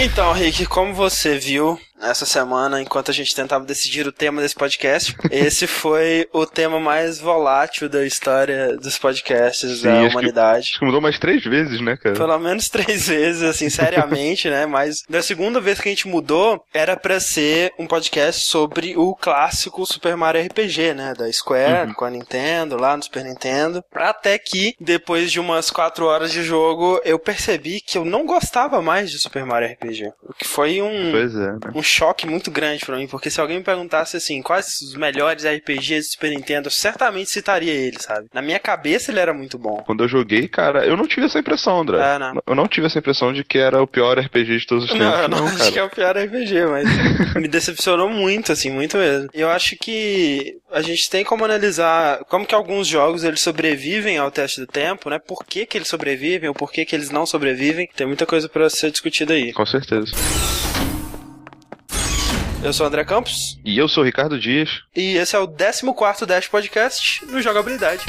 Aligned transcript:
Então, 0.00 0.32
Rick, 0.32 0.64
como 0.66 0.94
você 0.94 1.36
viu, 1.40 1.76
essa 2.00 2.26
semana, 2.26 2.80
enquanto 2.80 3.10
a 3.10 3.14
gente 3.14 3.34
tentava 3.34 3.64
decidir 3.64 4.06
o 4.06 4.12
tema 4.12 4.40
desse 4.40 4.54
podcast. 4.54 5.16
Esse 5.30 5.66
foi 5.66 6.28
o 6.32 6.46
tema 6.46 6.80
mais 6.80 7.18
volátil 7.18 7.88
da 7.88 8.04
história 8.04 8.76
dos 8.76 8.98
podcasts 8.98 9.78
Sim, 9.78 9.84
da 9.84 10.00
acho 10.00 10.10
humanidade. 10.10 10.66
Que, 10.66 10.70
acho 10.70 10.78
que 10.78 10.84
mudou 10.84 11.00
mais 11.00 11.18
três 11.18 11.44
vezes, 11.44 11.80
né, 11.80 11.96
cara? 11.96 12.14
Pelo 12.14 12.38
menos 12.38 12.68
três 12.70 13.08
vezes, 13.08 13.42
assim, 13.42 13.68
seriamente, 13.68 14.48
né? 14.48 14.66
Mas 14.66 15.02
da 15.08 15.22
segunda 15.22 15.60
vez 15.60 15.80
que 15.80 15.88
a 15.88 15.92
gente 15.92 16.08
mudou, 16.08 16.62
era 16.72 16.96
para 16.96 17.20
ser 17.20 17.72
um 17.78 17.86
podcast 17.86 18.46
sobre 18.46 18.96
o 18.96 19.14
clássico 19.14 19.84
Super 19.86 20.16
Mario 20.16 20.44
RPG, 20.46 20.94
né? 20.94 21.14
Da 21.16 21.30
Square, 21.32 21.88
uhum. 21.88 21.94
com 21.94 22.04
a 22.04 22.10
Nintendo, 22.10 22.76
lá 22.76 22.96
no 22.96 23.02
Super 23.02 23.24
Nintendo. 23.24 23.82
Até 23.92 24.38
que, 24.38 24.74
depois 24.80 25.30
de 25.30 25.40
umas 25.40 25.70
quatro 25.70 26.06
horas 26.06 26.32
de 26.32 26.42
jogo, 26.42 27.00
eu 27.04 27.18
percebi 27.18 27.80
que 27.80 27.98
eu 27.98 28.04
não 28.04 28.24
gostava 28.24 28.80
mais 28.80 29.10
de 29.10 29.18
Super 29.18 29.44
Mario 29.44 29.70
RPG. 29.72 30.12
O 30.22 30.34
que 30.34 30.46
foi 30.46 30.80
um, 30.80 31.16
é, 31.16 31.26
né? 31.26 31.58
um 31.74 31.82
choque 31.88 32.26
muito 32.26 32.50
grande 32.50 32.84
para 32.84 32.96
mim, 32.96 33.06
porque 33.06 33.30
se 33.30 33.40
alguém 33.40 33.58
me 33.58 33.64
perguntasse 33.64 34.16
assim, 34.16 34.42
quais 34.42 34.80
os 34.80 34.94
melhores 34.94 35.44
RPGs 35.44 36.08
do 36.08 36.12
Super 36.12 36.30
Nintendo, 36.30 36.68
eu 36.68 36.70
certamente 36.70 37.30
citaria 37.30 37.72
ele, 37.72 37.96
sabe? 38.00 38.28
Na 38.32 38.42
minha 38.42 38.58
cabeça 38.58 39.10
ele 39.10 39.20
era 39.20 39.32
muito 39.32 39.58
bom. 39.58 39.82
Quando 39.86 40.04
eu 40.04 40.08
joguei, 40.08 40.48
cara, 40.48 40.84
eu 40.86 40.96
não 40.96 41.06
tive 41.06 41.26
essa 41.26 41.38
impressão, 41.38 41.80
André. 41.80 41.98
É, 41.98 42.18
não. 42.18 42.42
Eu 42.46 42.54
não 42.54 42.68
tive 42.68 42.86
essa 42.86 42.98
impressão 42.98 43.32
de 43.32 43.42
que 43.42 43.58
era 43.58 43.82
o 43.82 43.86
pior 43.86 44.18
RPG 44.18 44.58
de 44.58 44.66
todos 44.66 44.84
os 44.84 44.90
tempos. 44.90 45.06
Não, 45.06 45.22
eu 45.22 45.28
não, 45.28 45.38
não 45.38 45.46
acho 45.46 45.58
cara. 45.58 45.72
que 45.72 45.78
é 45.78 45.84
o 45.84 45.90
pior 45.90 46.16
RPG, 46.16 46.66
mas 46.66 47.34
me 47.34 47.48
decepcionou 47.48 48.08
muito, 48.08 48.52
assim, 48.52 48.70
muito 48.70 48.96
mesmo. 48.96 49.28
Eu 49.32 49.50
acho 49.50 49.76
que 49.76 50.58
a 50.70 50.82
gente 50.82 51.08
tem 51.08 51.24
como 51.24 51.44
analisar 51.44 52.24
como 52.28 52.46
que 52.46 52.54
alguns 52.54 52.86
jogos 52.86 53.24
eles 53.24 53.40
sobrevivem 53.40 54.18
ao 54.18 54.30
teste 54.30 54.60
do 54.60 54.66
tempo, 54.66 55.08
né? 55.08 55.18
Por 55.18 55.44
que, 55.44 55.64
que 55.64 55.78
eles 55.78 55.88
sobrevivem 55.88 56.48
ou 56.48 56.54
por 56.54 56.70
que, 56.70 56.84
que 56.84 56.94
eles 56.94 57.10
não 57.10 57.24
sobrevivem. 57.24 57.88
Tem 57.96 58.06
muita 58.06 58.26
coisa 58.26 58.48
para 58.48 58.68
ser 58.68 58.90
discutida 58.90 59.34
aí. 59.34 59.52
Com 59.52 59.66
certeza. 59.66 60.12
Eu 62.62 62.72
sou 62.72 62.84
o 62.84 62.88
André 62.88 63.04
Campos. 63.04 63.58
E 63.64 63.78
eu 63.78 63.88
sou 63.88 64.02
o 64.02 64.06
Ricardo 64.06 64.38
Dias. 64.38 64.82
E 64.94 65.16
esse 65.16 65.36
é 65.36 65.38
o 65.38 65.46
14 65.46 66.26
Dash 66.26 66.48
Podcast 66.48 67.24
no 67.26 67.40
Jogabilidade. 67.40 68.04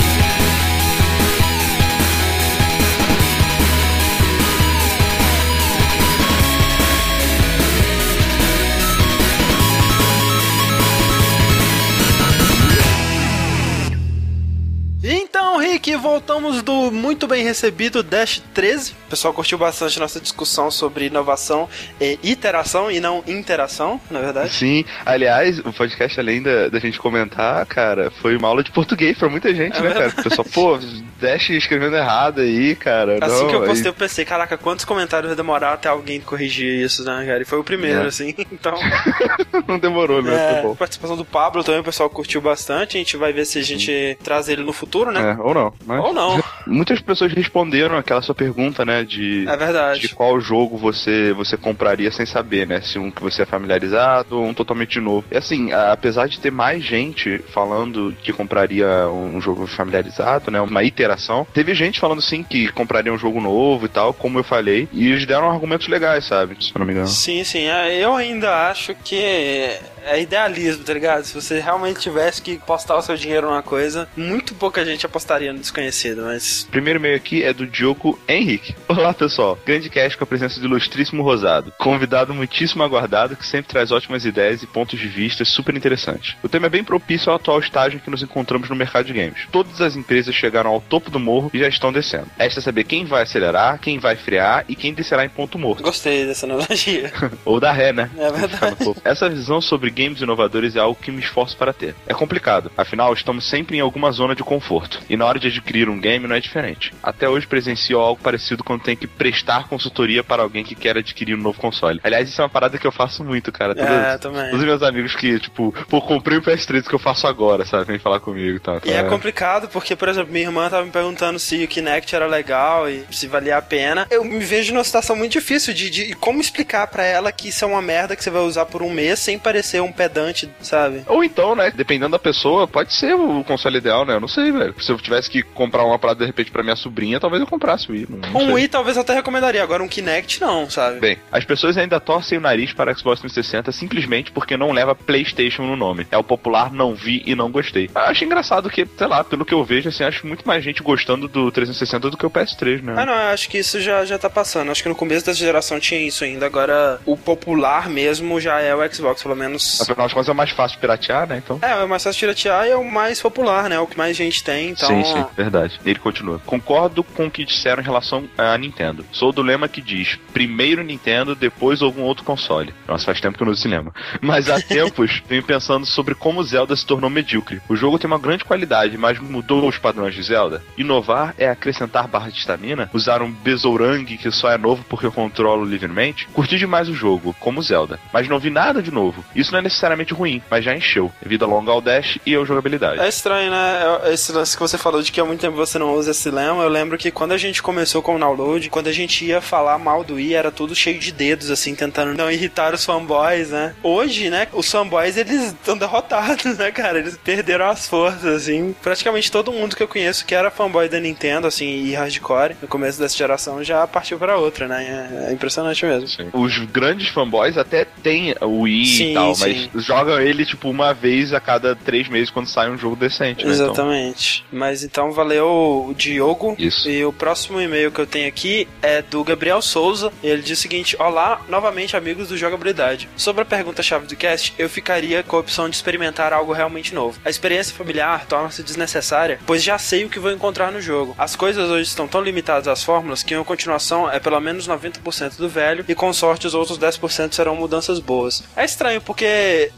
Rick, 15.80 15.95
voltamos 15.95 16.61
do 16.61 16.91
muito 16.91 17.25
bem 17.25 17.41
recebido 17.41 18.03
Dash 18.03 18.44
13. 18.53 18.91
O 18.91 19.09
pessoal 19.09 19.33
curtiu 19.33 19.58
bastante 19.58 19.97
nossa 19.97 20.19
discussão 20.19 20.69
sobre 20.69 21.05
inovação 21.05 21.69
e 22.02 22.19
iteração 22.21 22.91
e 22.91 22.99
não 22.99 23.23
interação, 23.25 23.99
na 24.11 24.19
verdade. 24.19 24.49
Sim, 24.49 24.83
aliás, 25.05 25.58
o 25.59 25.71
podcast, 25.71 26.19
além 26.19 26.41
da, 26.41 26.67
da 26.67 26.80
gente 26.80 26.99
comentar, 26.99 27.66
cara, 27.66 28.11
foi 28.21 28.36
uma 28.36 28.49
aula 28.49 28.61
de 28.61 28.71
português 28.71 29.17
pra 29.17 29.30
muita 29.30 29.55
gente, 29.55 29.77
é 29.77 29.81
né, 29.81 29.89
verdade. 29.89 30.16
cara? 30.16 30.19
O 30.19 30.30
pessoal, 30.30 30.47
pô, 30.53 30.80
Dash 31.17 31.49
escrevendo 31.49 31.95
errado 31.95 32.41
aí, 32.41 32.75
cara. 32.75 33.17
Assim 33.21 33.43
não, 33.43 33.47
que 33.47 33.55
eu 33.55 33.61
postei, 33.61 33.83
aí... 33.83 33.88
eu 33.88 33.93
pensei, 33.93 34.25
caraca, 34.25 34.58
quantos 34.58 34.83
comentários 34.83 35.30
vai 35.30 35.38
demorar 35.38 35.73
até 35.73 35.88
alguém 35.88 36.19
corrigir 36.19 36.83
isso, 36.83 37.05
né, 37.05 37.25
cara? 37.25 37.41
E 37.41 37.45
foi 37.45 37.58
o 37.58 37.64
primeiro, 37.64 38.03
é. 38.03 38.08
assim, 38.08 38.36
então. 38.52 38.77
não 39.66 39.80
demorou, 39.80 40.21
né? 40.21 40.61
É, 40.61 40.71
a 40.71 40.75
participação 40.75 41.16
do 41.16 41.25
Pablo 41.25 41.64
também, 41.64 41.80
o 41.80 41.86
pessoal 41.86 42.09
curtiu 42.09 42.41
bastante. 42.41 42.97
A 42.97 42.99
gente 42.99 43.16
vai 43.16 43.31
ver 43.31 43.45
se 43.45 43.59
a 43.59 43.64
gente 43.64 43.86
Sim. 43.86 44.17
traz 44.21 44.49
ele 44.49 44.61
no 44.61 44.73
futuro 44.73 44.89
futuro, 44.89 45.11
né? 45.11 45.38
É, 45.38 45.41
ou 45.41 45.53
não. 45.53 45.68
Mas 45.85 46.03
ou 46.03 46.13
não. 46.13 46.41
Muitas 46.65 47.01
pessoas 47.01 47.33
responderam 47.33 47.97
aquela 47.97 48.21
sua 48.21 48.35
pergunta, 48.35 48.85
né? 48.85 49.03
De, 49.03 49.47
é 49.47 49.57
verdade. 49.57 50.01
de 50.01 50.09
qual 50.09 50.39
jogo 50.39 50.77
você, 50.77 51.33
você 51.33 51.57
compraria 51.57 52.11
sem 52.11 52.25
saber, 52.25 52.67
né? 52.67 52.81
Se 52.81 52.99
um 52.99 53.09
que 53.11 53.21
você 53.21 53.43
é 53.43 53.45
familiarizado 53.45 54.39
ou 54.39 54.45
um 54.45 54.53
totalmente 54.53 54.99
novo. 54.99 55.25
E 55.31 55.37
assim, 55.37 55.71
apesar 55.71 56.27
de 56.27 56.39
ter 56.39 56.52
mais 56.52 56.83
gente 56.83 57.39
falando 57.53 58.15
que 58.21 58.31
compraria 58.31 59.08
um 59.08 59.39
jogo 59.41 59.65
familiarizado, 59.67 60.52
né? 60.52 60.61
Uma 60.61 60.83
iteração, 60.83 61.45
teve 61.53 61.73
gente 61.73 61.99
falando 61.99 62.21
sim 62.21 62.43
que 62.43 62.71
compraria 62.71 63.13
um 63.13 63.17
jogo 63.17 63.41
novo 63.41 63.85
e 63.85 63.89
tal, 63.89 64.13
como 64.13 64.39
eu 64.39 64.43
falei, 64.43 64.87
e 64.91 65.08
eles 65.11 65.25
deram 65.25 65.49
argumentos 65.49 65.87
legais, 65.87 66.25
sabe? 66.25 66.55
Se 66.63 66.71
eu 66.73 66.79
não 66.79 66.85
me 66.85 66.93
engano. 66.93 67.08
Sim, 67.08 67.43
sim. 67.43 67.67
É, 67.67 67.97
eu 68.03 68.15
ainda 68.15 68.69
acho 68.69 68.93
que 68.95 69.77
é 70.09 70.21
idealismo, 70.21 70.83
tá 70.83 70.93
ligado? 70.93 71.23
Se 71.23 71.33
você 71.33 71.59
realmente 71.59 71.99
tivesse 71.99 72.42
que 72.42 72.58
postar 72.58 72.97
o 72.97 73.02
seu 73.02 73.15
dinheiro 73.15 73.47
numa 73.47 73.61
coisa, 73.61 74.08
muito 74.17 74.55
pouca 74.55 74.83
gente 74.83 75.05
apostaria 75.05 75.53
no 75.53 75.59
desconhecido, 75.59 76.23
mas. 76.23 76.67
Primeiro 76.71 76.99
e-mail 76.99 77.15
aqui 77.15 77.43
é 77.43 77.53
do 77.53 77.67
Diogo 77.67 78.20
Henrique. 78.27 78.75
Olá, 78.87 79.14
pessoal. 79.14 79.58
Grande 79.65 79.89
cast 79.89 80.17
com 80.17 80.23
a 80.23 80.27
presença 80.27 80.59
do 80.59 80.65
ilustríssimo 80.65 81.21
Rosado. 81.21 81.71
Convidado 81.77 82.33
muitíssimo 82.33 82.83
aguardado 82.83 83.36
que 83.36 83.45
sempre 83.45 83.70
traz 83.70 83.92
ótimas 83.92 84.25
ideias 84.25 84.64
e 84.64 84.67
pontos 84.67 84.99
de 84.99 85.08
vista 85.08 85.45
super 85.45 85.75
interessantes. 85.75 86.36
O 86.41 86.49
tema 86.49 86.65
é 86.65 86.70
bem 86.70 86.83
propício 86.83 87.30
ao 87.30 87.36
atual 87.36 87.59
estágio 87.59 87.97
em 87.97 87.99
que 87.99 88.09
nos 88.09 88.23
encontramos 88.23 88.70
no 88.70 88.76
mercado 88.76 89.05
de 89.05 89.14
games. 89.14 89.47
Todas 89.52 89.80
as 89.80 89.95
empresas 89.95 90.33
chegaram 90.33 90.71
ao 90.71 90.81
topo 90.81 91.11
do 91.11 91.20
morro 91.20 91.52
e 91.53 91.59
já 91.59 91.67
estão 91.67 91.93
descendo. 91.93 92.27
Esta 92.37 92.59
é 92.59 92.64
saber 92.64 92.83
quem 92.83 93.05
vai 93.05 93.23
acelerar, 93.23 93.80
quem 93.80 93.99
vai 93.99 94.15
frear 94.15 94.65
e 94.67 94.76
quem 94.76 94.93
descerá 94.93 95.23
em 95.23 95.30
ponto 95.30 95.59
morto. 95.59 95.83
Gostei 95.83 96.26
dessa 96.26 96.45
analogia. 96.45 97.11
Ou 97.45 97.59
da 97.59 97.71
ré, 97.71 97.93
né? 97.93 98.09
É 98.17 98.31
verdade. 98.31 98.76
Essa 99.03 99.30
visão 99.30 99.61
sobre 99.61 99.91
games 99.99 100.21
inovadores 100.21 100.76
é 100.76 100.80
algo 100.80 100.99
que 100.99 101.11
me 101.11 101.20
esforço 101.20 101.58
para 101.58 101.73
ter. 101.73 101.93
É 102.08 102.14
complicado, 102.14 102.71
afinal 102.77 103.14
estamos 103.14 103.49
sempre 103.49 103.77
em 103.77 103.82
alguma 103.82 104.11
zona 104.11 104.33
de 104.33 104.43
conforto. 104.43 105.02
E 105.10 105.17
na 105.17 105.26
hora 105.26 105.39
de 105.39 105.48
adquirir 105.48 105.89
um 105.89 105.99
game 105.99 106.26
não 106.26 106.36
é 106.36 106.39
diferente. 106.39 106.93
Até 107.04 107.27
hoje 107.27 107.45
presencio 107.48 107.99
algo 107.99 108.21
parecido 108.21 108.64
quando 108.64 108.83
tem 108.83 108.95
que 108.95 109.08
prestar 109.08 109.67
consultoria 109.67 110.23
para 110.23 110.43
alguém 110.43 110.64
que 110.64 110.76
quer 110.76 110.98
adquirir 110.98 111.36
um 111.36 111.42
novo 111.42 111.59
console. 111.59 111.99
Aliás, 112.04 112.30
isso 112.30 112.42
é 112.42 112.43
uma 112.43 112.49
parada 112.49 112.77
que 112.77 112.88
eu 112.88 112.92
faço 112.92 113.23
muito, 113.23 113.52
cara. 113.52 113.76
Todos, 113.76 113.92
é, 113.92 114.17
também. 114.17 114.45
Todos 114.45 114.59
os 114.59 114.65
meus 114.65 114.83
amigos 114.83 115.15
que, 115.15 115.39
tipo, 115.39 115.73
pô, 115.89 116.02
comprei 116.02 116.38
o 116.38 116.42
PS3 116.42 116.88
que 116.88 116.95
eu 116.95 116.99
faço 116.99 117.27
agora, 117.27 117.65
sabe? 117.65 117.86
Vem 117.86 117.99
falar 117.99 118.20
comigo 118.20 118.58
e 118.58 118.59
tal. 118.59 118.80
E 118.86 118.92
é, 118.92 118.98
é 118.98 119.04
complicado 119.04 119.67
porque, 119.67 119.95
por 119.95 120.08
exemplo, 120.08 120.32
minha 120.32 120.45
irmã 120.45 120.70
tava 120.70 120.86
me 120.86 120.92
perguntando 120.92 121.38
se 121.39 121.64
o 121.64 121.67
Kinect 121.67 122.15
era 122.15 122.27
legal 122.27 122.89
e 122.89 123.05
se 123.11 123.27
valia 123.27 123.58
a 123.58 123.61
pena. 123.61 124.08
Eu 124.09 124.23
me 124.23 124.39
vejo 124.39 124.73
numa 124.73 124.83
situação 124.83 125.15
muito 125.15 125.32
difícil 125.32 125.73
de, 125.73 125.89
de 125.89 126.14
como 126.15 126.39
explicar 126.39 126.88
para 126.88 127.04
ela 127.04 127.32
que 127.32 127.49
isso 127.49 127.65
é 127.65 127.67
uma 127.67 127.82
merda 127.82 128.15
que 128.15 128.24
você 128.24 128.30
vai 128.30 128.42
usar 128.42 128.65
por 128.65 128.81
um 128.81 128.89
mês 128.89 129.19
sem 129.19 129.38
parecer 129.38 129.78
um 129.81 129.91
pedante, 129.91 130.50
sabe? 130.62 131.03
Ou 131.07 131.23
então, 131.23 131.56
né, 131.56 131.71
dependendo 131.75 132.12
da 132.12 132.19
pessoa, 132.19 132.67
pode 132.67 132.94
ser 132.94 133.13
o 133.13 133.44
console 133.44 133.77
ideal, 133.77 134.06
né? 134.06 134.15
Eu 134.15 134.19
não 134.19 134.27
sei, 134.27 134.51
velho. 134.51 134.75
Se 134.79 134.91
eu 134.91 134.97
tivesse 134.97 135.29
que 135.29 135.44
comprar 135.44 135.83
uma 135.83 136.00
parada 136.00 136.19
de 136.19 136.25
repente 136.25 136.51
pra 136.51 136.63
minha 136.63 136.75
sobrinha, 136.75 137.19
talvez 137.19 137.41
eu 137.41 137.47
comprasse 137.47 137.89
o 137.89 137.94
Wii. 137.94 138.07
Não, 138.09 138.17
não 138.17 138.41
um 138.41 138.45
sei. 138.45 138.53
Wii 138.53 138.67
talvez 138.67 138.97
eu 138.97 139.01
até 139.01 139.13
recomendaria, 139.13 139.63
agora 139.63 139.83
um 139.83 139.88
Kinect 139.88 140.41
não, 140.41 140.69
sabe? 140.69 141.00
Bem, 141.00 141.17
as 141.31 141.45
pessoas 141.45 141.77
ainda 141.77 142.00
torcem 142.00 142.38
o 142.38 142.41
nariz 142.41 142.73
para 142.73 142.94
Xbox 142.94 143.19
360 143.21 143.71
simplesmente 143.71 144.31
porque 144.31 144.57
não 144.57 144.71
leva 144.71 144.95
PlayStation 144.95 145.63
no 145.63 145.75
nome. 145.75 146.07
É 146.11 146.17
o 146.17 146.23
popular 146.23 146.71
não 146.71 146.94
vi 146.95 147.23
e 147.25 147.35
não 147.35 147.51
gostei. 147.51 147.89
Eu 147.94 148.01
acho 148.01 148.23
engraçado 148.23 148.69
que, 148.69 148.88
sei 148.97 149.07
lá, 149.07 149.23
pelo 149.23 149.45
que 149.45 149.53
eu 149.53 149.63
vejo, 149.63 149.89
assim, 149.89 150.03
acho 150.03 150.25
muito 150.27 150.47
mais 150.47 150.63
gente 150.63 150.83
gostando 150.83 151.27
do 151.27 151.51
360 151.51 152.09
do 152.09 152.17
que 152.17 152.25
o 152.25 152.29
PS3, 152.29 152.81
né? 152.81 152.95
Ah, 152.97 153.06
não, 153.06 153.13
acho 153.13 153.50
que 153.50 153.57
isso 153.57 153.79
já, 153.79 154.06
já 154.06 154.17
tá 154.17 154.29
passando. 154.29 154.71
Acho 154.71 154.83
que 154.83 154.89
no 154.89 154.95
começo 154.95 155.25
dessa 155.25 155.39
geração 155.39 155.79
tinha 155.79 156.00
isso 156.00 156.23
ainda. 156.23 156.45
Agora, 156.45 157.00
o 157.06 157.17
popular 157.17 157.89
mesmo 157.89 158.39
já 158.39 158.59
é 158.59 158.73
o 158.75 158.94
Xbox, 158.94 159.21
pelo 159.23 159.35
menos. 159.35 159.69
Afinal 159.81 160.07
de 160.07 160.13
contas, 160.13 160.30
é 160.30 160.33
mais 160.33 160.50
fácil 160.51 160.80
piratear, 160.80 161.27
né? 161.27 161.41
Então. 161.44 161.59
É, 161.62 161.83
é 161.83 161.85
mais 161.85 162.03
fácil 162.03 162.19
piratear 162.19 162.68
e 162.68 162.71
é 162.71 162.75
o 162.75 162.89
mais 162.89 163.21
popular, 163.21 163.69
né? 163.69 163.75
É 163.75 163.80
o 163.80 163.88
que 163.88 163.97
mais 163.97 164.15
gente 164.15 164.44
tem, 164.44 164.69
então. 164.69 164.88
Sim, 164.88 165.03
sim, 165.03 165.25
verdade. 165.35 165.80
Ele 165.85 166.00
continua. 166.00 166.39
Concordo 166.45 167.03
com 167.03 167.27
o 167.27 167.31
que 167.31 167.45
disseram 167.45 167.81
em 167.81 167.85
relação 167.85 168.27
à 168.38 168.57
Nintendo. 168.57 169.06
Sou 169.12 169.31
do 169.31 169.41
lema 169.41 169.68
que 169.68 169.81
diz: 169.81 170.18
primeiro 170.33 170.83
Nintendo, 170.83 171.35
depois 171.35 171.81
algum 171.81 172.01
outro 172.01 172.24
console. 172.24 172.74
Nossa, 172.88 173.06
faz 173.06 173.21
tempo 173.21 173.38
que 173.38 173.44
eu 173.44 173.45
não 173.45 173.53
uso 173.53 173.62
cinema. 173.62 173.94
Mas 174.21 174.50
há 174.50 174.59
tempos 174.62 175.21
venho 175.27 175.44
pensando 175.44 175.85
sobre 175.85 176.15
como 176.15 176.44
Zelda 176.44 176.75
se 176.75 176.85
tornou 176.85 177.09
medíocre. 177.09 177.62
O 177.69 177.75
jogo 177.75 178.00
tem 178.00 178.07
uma 178.07 178.19
grande 178.19 178.45
qualidade, 178.45 178.97
mas 178.97 179.19
mudou 179.19 179.68
os 179.68 179.77
padrões 179.77 180.15
de 180.15 180.23
Zelda. 180.23 180.63
Inovar 180.77 181.33
é 181.38 181.49
acrescentar 181.49 182.07
barra 182.07 182.29
de 182.29 182.38
estamina, 182.38 182.89
usar 182.94 183.21
um 183.21 183.31
Bezourang 183.31 184.17
que 184.17 184.31
só 184.31 184.51
é 184.51 184.57
novo 184.57 184.83
porque 184.88 185.05
eu 185.05 185.11
controlo 185.11 185.65
livremente. 185.65 186.27
Curti 186.33 186.57
demais 186.57 186.89
o 186.89 186.94
jogo, 186.94 187.35
como 187.39 187.61
Zelda, 187.61 187.99
mas 188.13 188.27
não 188.27 188.39
vi 188.39 188.49
nada 188.49 188.81
de 188.81 188.91
novo. 188.91 189.23
Isso 189.35 189.51
não 189.51 189.58
é 189.58 189.58
necessariamente 189.61 190.13
ruim, 190.13 190.41
mas 190.50 190.63
já 190.63 190.75
encheu. 190.75 191.11
Vida 191.21 191.45
longa 191.45 191.71
ao 191.71 191.81
dash 191.81 192.17
e 192.25 192.35
a 192.35 192.44
jogabilidade. 192.44 193.01
É 193.01 193.07
estranho, 193.07 193.51
né? 193.51 193.81
É, 194.03 194.13
esse 194.13 194.31
lance 194.31 194.56
que 194.56 194.61
você 194.61 194.77
falou 194.77 195.01
de 195.01 195.11
que 195.11 195.19
há 195.19 195.25
muito 195.25 195.41
tempo 195.41 195.56
você 195.56 195.77
não 195.77 195.94
usa 195.94 196.11
esse 196.11 196.29
lema, 196.29 196.63
eu 196.63 196.69
lembro 196.69 196.97
que 196.97 197.11
quando 197.11 197.31
a 197.31 197.38
gente 197.38 197.61
começou 197.61 198.01
com 198.01 198.15
o 198.15 198.19
download, 198.19 198.69
quando 198.69 198.88
a 198.88 198.91
gente 198.91 199.25
ia 199.25 199.41
falar 199.41 199.77
mal 199.77 200.03
do 200.03 200.15
Wii, 200.15 200.33
era 200.33 200.51
tudo 200.51 200.75
cheio 200.75 201.00
de 201.00 201.11
dedos, 201.11 201.50
assim, 201.51 201.75
tentando 201.75 202.13
não 202.13 202.31
irritar 202.31 202.73
os 202.73 202.85
fanboys, 202.85 203.50
né? 203.50 203.75
Hoje, 203.83 204.29
né, 204.29 204.47
os 204.53 204.69
fanboys, 204.71 205.17
eles 205.17 205.47
estão 205.47 205.77
derrotados, 205.77 206.57
né, 206.57 206.71
cara? 206.71 207.00
Eles 207.00 207.17
perderam 207.17 207.69
as 207.69 207.88
forças, 207.88 208.25
assim. 208.25 208.75
Praticamente 208.81 209.31
todo 209.31 209.51
mundo 209.51 209.75
que 209.75 209.83
eu 209.83 209.88
conheço 209.88 210.25
que 210.25 210.35
era 210.35 210.51
fanboy 210.51 210.88
da 210.88 211.00
Nintendo, 211.00 211.47
assim, 211.47 211.85
e 211.85 211.94
hardcore, 211.94 212.56
no 212.61 212.67
começo 212.67 213.00
dessa 213.00 213.17
geração, 213.17 213.63
já 213.63 213.85
partiu 213.88 214.17
para 214.17 214.38
outra, 214.38 214.67
né? 214.67 215.09
É, 215.27 215.29
é 215.29 215.33
impressionante 215.33 215.85
mesmo. 215.85 216.07
Sim. 216.07 216.29
Os 216.33 216.57
grandes 216.65 217.09
fanboys 217.09 217.57
até 217.57 217.85
têm 217.85 218.35
o 218.41 218.61
Wii 218.61 218.85
sim, 218.85 219.11
e 219.11 219.13
tal, 219.13 219.35
sim. 219.35 219.47
Mas 219.47 219.48
jogam 219.75 220.19
ele, 220.19 220.45
tipo, 220.45 220.69
uma 220.69 220.93
vez 220.93 221.33
a 221.33 221.39
cada 221.39 221.75
três 221.75 222.07
meses 222.07 222.29
quando 222.29 222.47
sai 222.47 222.69
um 222.69 222.77
jogo 222.77 222.95
decente, 222.95 223.45
né? 223.45 223.51
Exatamente. 223.51 224.43
Então... 224.47 224.59
Mas 224.59 224.83
então 224.83 225.11
valeu 225.11 225.85
o 225.89 225.93
Diogo. 225.93 226.55
Isso. 226.57 226.89
E 226.89 227.03
o 227.05 227.13
próximo 227.13 227.59
e-mail 227.59 227.91
que 227.91 227.99
eu 227.99 228.07
tenho 228.07 228.27
aqui 228.27 228.67
é 228.81 229.01
do 229.01 229.23
Gabriel 229.23 229.61
Souza. 229.61 230.11
Ele 230.23 230.41
diz 230.41 230.59
o 230.59 230.61
seguinte: 230.61 230.95
Olá, 230.99 231.41
novamente, 231.47 231.95
amigos 231.95 232.29
do 232.29 232.37
Jogabilidade. 232.37 233.09
Sobre 233.15 233.41
a 233.41 233.45
pergunta-chave 233.45 234.07
do 234.07 234.15
cast, 234.15 234.53
eu 234.57 234.69
ficaria 234.69 235.23
com 235.23 235.35
a 235.35 235.39
opção 235.39 235.69
de 235.69 235.75
experimentar 235.75 236.33
algo 236.33 236.53
realmente 236.53 236.93
novo. 236.93 237.19
A 237.23 237.29
experiência 237.29 237.75
familiar 237.75 238.25
torna-se 238.25 238.63
desnecessária, 238.63 239.39
pois 239.45 239.63
já 239.63 239.77
sei 239.77 240.05
o 240.05 240.09
que 240.09 240.19
vou 240.19 240.31
encontrar 240.31 240.71
no 240.71 240.81
jogo. 240.81 241.15
As 241.17 241.35
coisas 241.35 241.69
hoje 241.69 241.89
estão 241.89 242.07
tão 242.07 242.21
limitadas 242.21 242.67
às 242.67 242.83
fórmulas 242.83 243.23
que 243.23 243.35
uma 243.35 243.45
continuação 243.45 244.09
é 244.09 244.19
pelo 244.19 244.39
menos 244.39 244.67
90% 244.67 245.37
do 245.37 245.49
velho 245.49 245.85
e 245.87 245.95
com 245.95 246.11
sorte 246.13 246.47
os 246.47 246.53
outros 246.53 246.77
10% 246.77 247.33
serão 247.33 247.55
mudanças 247.55 247.99
boas. 247.99 248.43
É 248.55 248.65
estranho 248.65 249.01
porque 249.01 249.25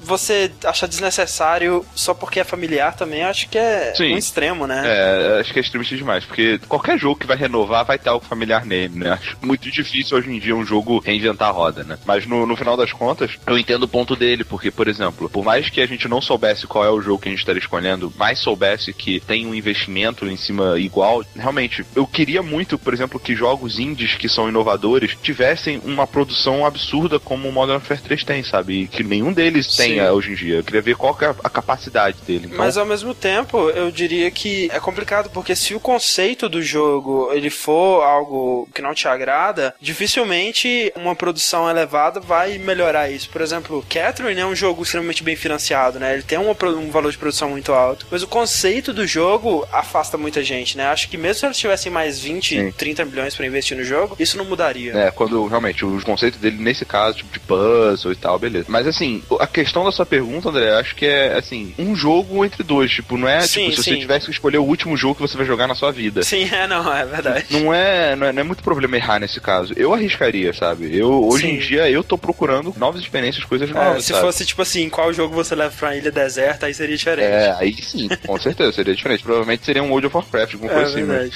você 0.01 0.51
acha 0.65 0.87
desnecessário 0.87 1.85
só 1.95 2.13
porque 2.13 2.39
é 2.39 2.43
familiar 2.43 2.95
também, 2.95 3.23
acho 3.23 3.49
que 3.49 3.57
é 3.57 3.93
Sim. 3.95 4.13
um 4.13 4.17
extremo, 4.17 4.67
né? 4.67 4.83
É, 4.85 5.39
acho 5.39 5.53
que 5.53 5.59
é 5.59 5.61
extremista 5.61 5.95
demais, 5.95 6.25
porque 6.25 6.59
qualquer 6.67 6.97
jogo 6.97 7.19
que 7.19 7.27
vai 7.27 7.37
renovar 7.37 7.85
vai 7.85 7.97
ter 7.97 8.09
algo 8.09 8.25
familiar 8.25 8.65
nele, 8.65 8.99
né? 8.99 9.11
Acho 9.11 9.37
muito 9.41 9.69
difícil 9.69 10.17
hoje 10.17 10.29
em 10.29 10.39
dia 10.39 10.55
um 10.55 10.65
jogo 10.65 10.99
reinventar 10.99 11.49
a 11.49 11.51
roda, 11.51 11.83
né? 11.83 11.97
Mas 12.05 12.25
no, 12.25 12.45
no 12.45 12.55
final 12.55 12.75
das 12.77 12.91
contas, 12.91 13.37
eu 13.45 13.57
entendo 13.57 13.83
o 13.83 13.87
ponto 13.87 14.15
dele, 14.15 14.43
porque, 14.43 14.71
por 14.71 14.87
exemplo, 14.87 15.29
por 15.29 15.43
mais 15.43 15.69
que 15.69 15.81
a 15.81 15.85
gente 15.85 16.07
não 16.07 16.21
soubesse 16.21 16.67
qual 16.67 16.85
é 16.85 16.89
o 16.89 17.01
jogo 17.01 17.21
que 17.21 17.29
a 17.29 17.31
gente 17.31 17.39
estaria 17.39 17.59
escolhendo, 17.59 18.13
mais 18.17 18.39
soubesse 18.39 18.93
que 18.93 19.19
tem 19.19 19.45
um 19.45 19.55
investimento 19.55 20.27
em 20.27 20.37
cima 20.37 20.79
igual, 20.79 21.23
realmente, 21.35 21.85
eu 21.95 22.05
queria 22.05 22.41
muito, 22.41 22.77
por 22.77 22.93
exemplo, 22.93 23.19
que 23.19 23.35
jogos 23.35 23.79
indies 23.79 24.15
que 24.15 24.29
são 24.29 24.49
inovadores 24.49 25.17
tivessem 25.21 25.81
uma 25.83 26.07
produção 26.07 26.65
absurda 26.65 27.19
como 27.19 27.49
o 27.49 27.51
Modern 27.51 27.77
Warfare 27.77 28.01
3 28.01 28.23
tem, 28.23 28.43
sabe? 28.43 28.83
E 28.83 28.87
que 28.87 29.03
nenhum 29.03 29.33
deles 29.33 29.50
Sim. 29.63 29.77
tenha 29.77 30.11
hoje 30.11 30.31
em 30.31 30.35
dia. 30.35 30.55
Eu 30.57 30.63
queria 30.63 30.81
ver 30.81 30.95
qual 30.95 31.17
é 31.21 31.25
a 31.43 31.49
capacidade 31.49 32.17
dele. 32.25 32.45
Então... 32.45 32.57
Mas 32.57 32.77
ao 32.77 32.85
mesmo 32.85 33.13
tempo, 33.13 33.69
eu 33.69 33.91
diria 33.91 34.29
que 34.31 34.69
é 34.71 34.79
complicado, 34.79 35.29
porque 35.29 35.55
se 35.55 35.73
o 35.73 35.79
conceito 35.79 36.47
do 36.47 36.61
jogo 36.61 37.29
ele 37.33 37.49
for 37.49 38.03
algo 38.03 38.67
que 38.73 38.81
não 38.81 38.93
te 38.93 39.07
agrada, 39.07 39.73
dificilmente 39.79 40.91
uma 40.95 41.15
produção 41.15 41.69
elevada 41.69 42.19
vai 42.19 42.57
melhorar 42.57 43.09
isso. 43.09 43.29
Por 43.29 43.41
exemplo, 43.41 43.85
Catherine 43.89 44.39
é 44.39 44.45
um 44.45 44.55
jogo 44.55 44.83
extremamente 44.83 45.23
bem 45.23 45.35
financiado, 45.35 45.99
né? 45.99 46.13
Ele 46.13 46.23
tem 46.23 46.37
uma, 46.37 46.55
um 46.69 46.89
valor 46.89 47.11
de 47.11 47.17
produção 47.17 47.49
muito 47.49 47.73
alto, 47.73 48.05
mas 48.11 48.23
o 48.23 48.27
conceito 48.27 48.93
do 48.93 49.05
jogo 49.05 49.67
afasta 49.71 50.17
muita 50.17 50.43
gente, 50.43 50.77
né? 50.77 50.85
Acho 50.87 51.09
que 51.09 51.17
mesmo 51.17 51.39
se 51.39 51.45
eles 51.45 51.57
tivessem 51.57 51.91
mais 51.91 52.19
20, 52.19 52.55
Sim. 52.55 52.71
30 52.71 53.05
milhões 53.05 53.35
para 53.35 53.45
investir 53.45 53.77
no 53.77 53.83
jogo, 53.83 54.15
isso 54.19 54.37
não 54.37 54.45
mudaria. 54.45 54.93
É, 54.93 55.11
quando 55.11 55.45
realmente 55.47 55.85
o 55.85 56.01
conceito 56.01 56.37
dele 56.37 56.57
nesse 56.57 56.85
caso, 56.85 57.17
tipo 57.17 57.31
de 57.31 57.39
puzzle 57.39 58.11
e 58.11 58.15
tal, 58.15 58.37
beleza. 58.37 58.65
Mas 58.67 58.87
assim, 58.87 59.23
a 59.41 59.47
questão 59.47 59.83
da 59.83 59.91
sua 59.91 60.05
pergunta, 60.05 60.49
André, 60.49 60.71
acho 60.79 60.95
que 60.95 61.05
é 61.05 61.35
assim, 61.35 61.73
um 61.79 61.95
jogo 61.95 62.45
entre 62.45 62.61
dois, 62.61 62.91
tipo, 62.91 63.17
não 63.17 63.27
é 63.27 63.41
sim, 63.41 63.71
tipo, 63.71 63.77
se 63.77 63.83
sim. 63.83 63.91
você 63.91 63.97
tivesse 63.97 64.25
que 64.25 64.31
escolher 64.31 64.59
o 64.59 64.63
último 64.63 64.95
jogo 64.95 65.15
que 65.15 65.21
você 65.21 65.35
vai 65.35 65.47
jogar 65.47 65.67
na 65.67 65.73
sua 65.73 65.91
vida. 65.91 66.21
Sim, 66.21 66.47
é, 66.53 66.67
não, 66.67 66.93
é 66.93 67.03
verdade. 67.03 67.45
Não 67.49 67.73
é, 67.73 68.15
não 68.15 68.27
é, 68.27 68.31
não 68.31 68.41
é 68.41 68.43
muito 68.43 68.61
problema 68.61 68.95
errar 68.95 69.19
nesse 69.19 69.41
caso. 69.41 69.73
Eu 69.75 69.95
arriscaria, 69.95 70.53
sabe? 70.53 70.95
Eu, 70.95 71.25
hoje 71.27 71.47
sim. 71.47 71.55
em 71.55 71.57
dia, 71.57 71.89
eu 71.89 72.03
tô 72.03 72.19
procurando 72.19 72.73
novas 72.77 73.01
experiências, 73.01 73.43
coisas 73.43 73.69
é, 73.69 73.73
novas. 73.73 74.05
Se 74.05 74.11
sabe? 74.11 74.25
fosse, 74.25 74.45
tipo 74.45 74.61
assim, 74.61 74.87
qual 74.89 75.11
jogo 75.11 75.33
você 75.33 75.55
leva 75.55 75.73
pra 75.75 75.95
ilha 75.95 76.11
deserta, 76.11 76.67
aí 76.67 76.73
seria 76.75 76.95
diferente. 76.95 77.25
É, 77.25 77.55
aí 77.59 77.73
sim, 77.81 78.07
com 78.27 78.39
certeza 78.39 78.71
seria 78.71 78.95
diferente. 78.95 79.23
Provavelmente 79.23 79.65
seria 79.65 79.81
um 79.81 79.89
World 79.89 80.05
of 80.05 80.17
Warcraft, 80.17 80.53
alguma 80.53 80.71
é, 80.71 80.75
coisa 80.75 80.89
assim. 80.89 81.03
Né? 81.03 81.29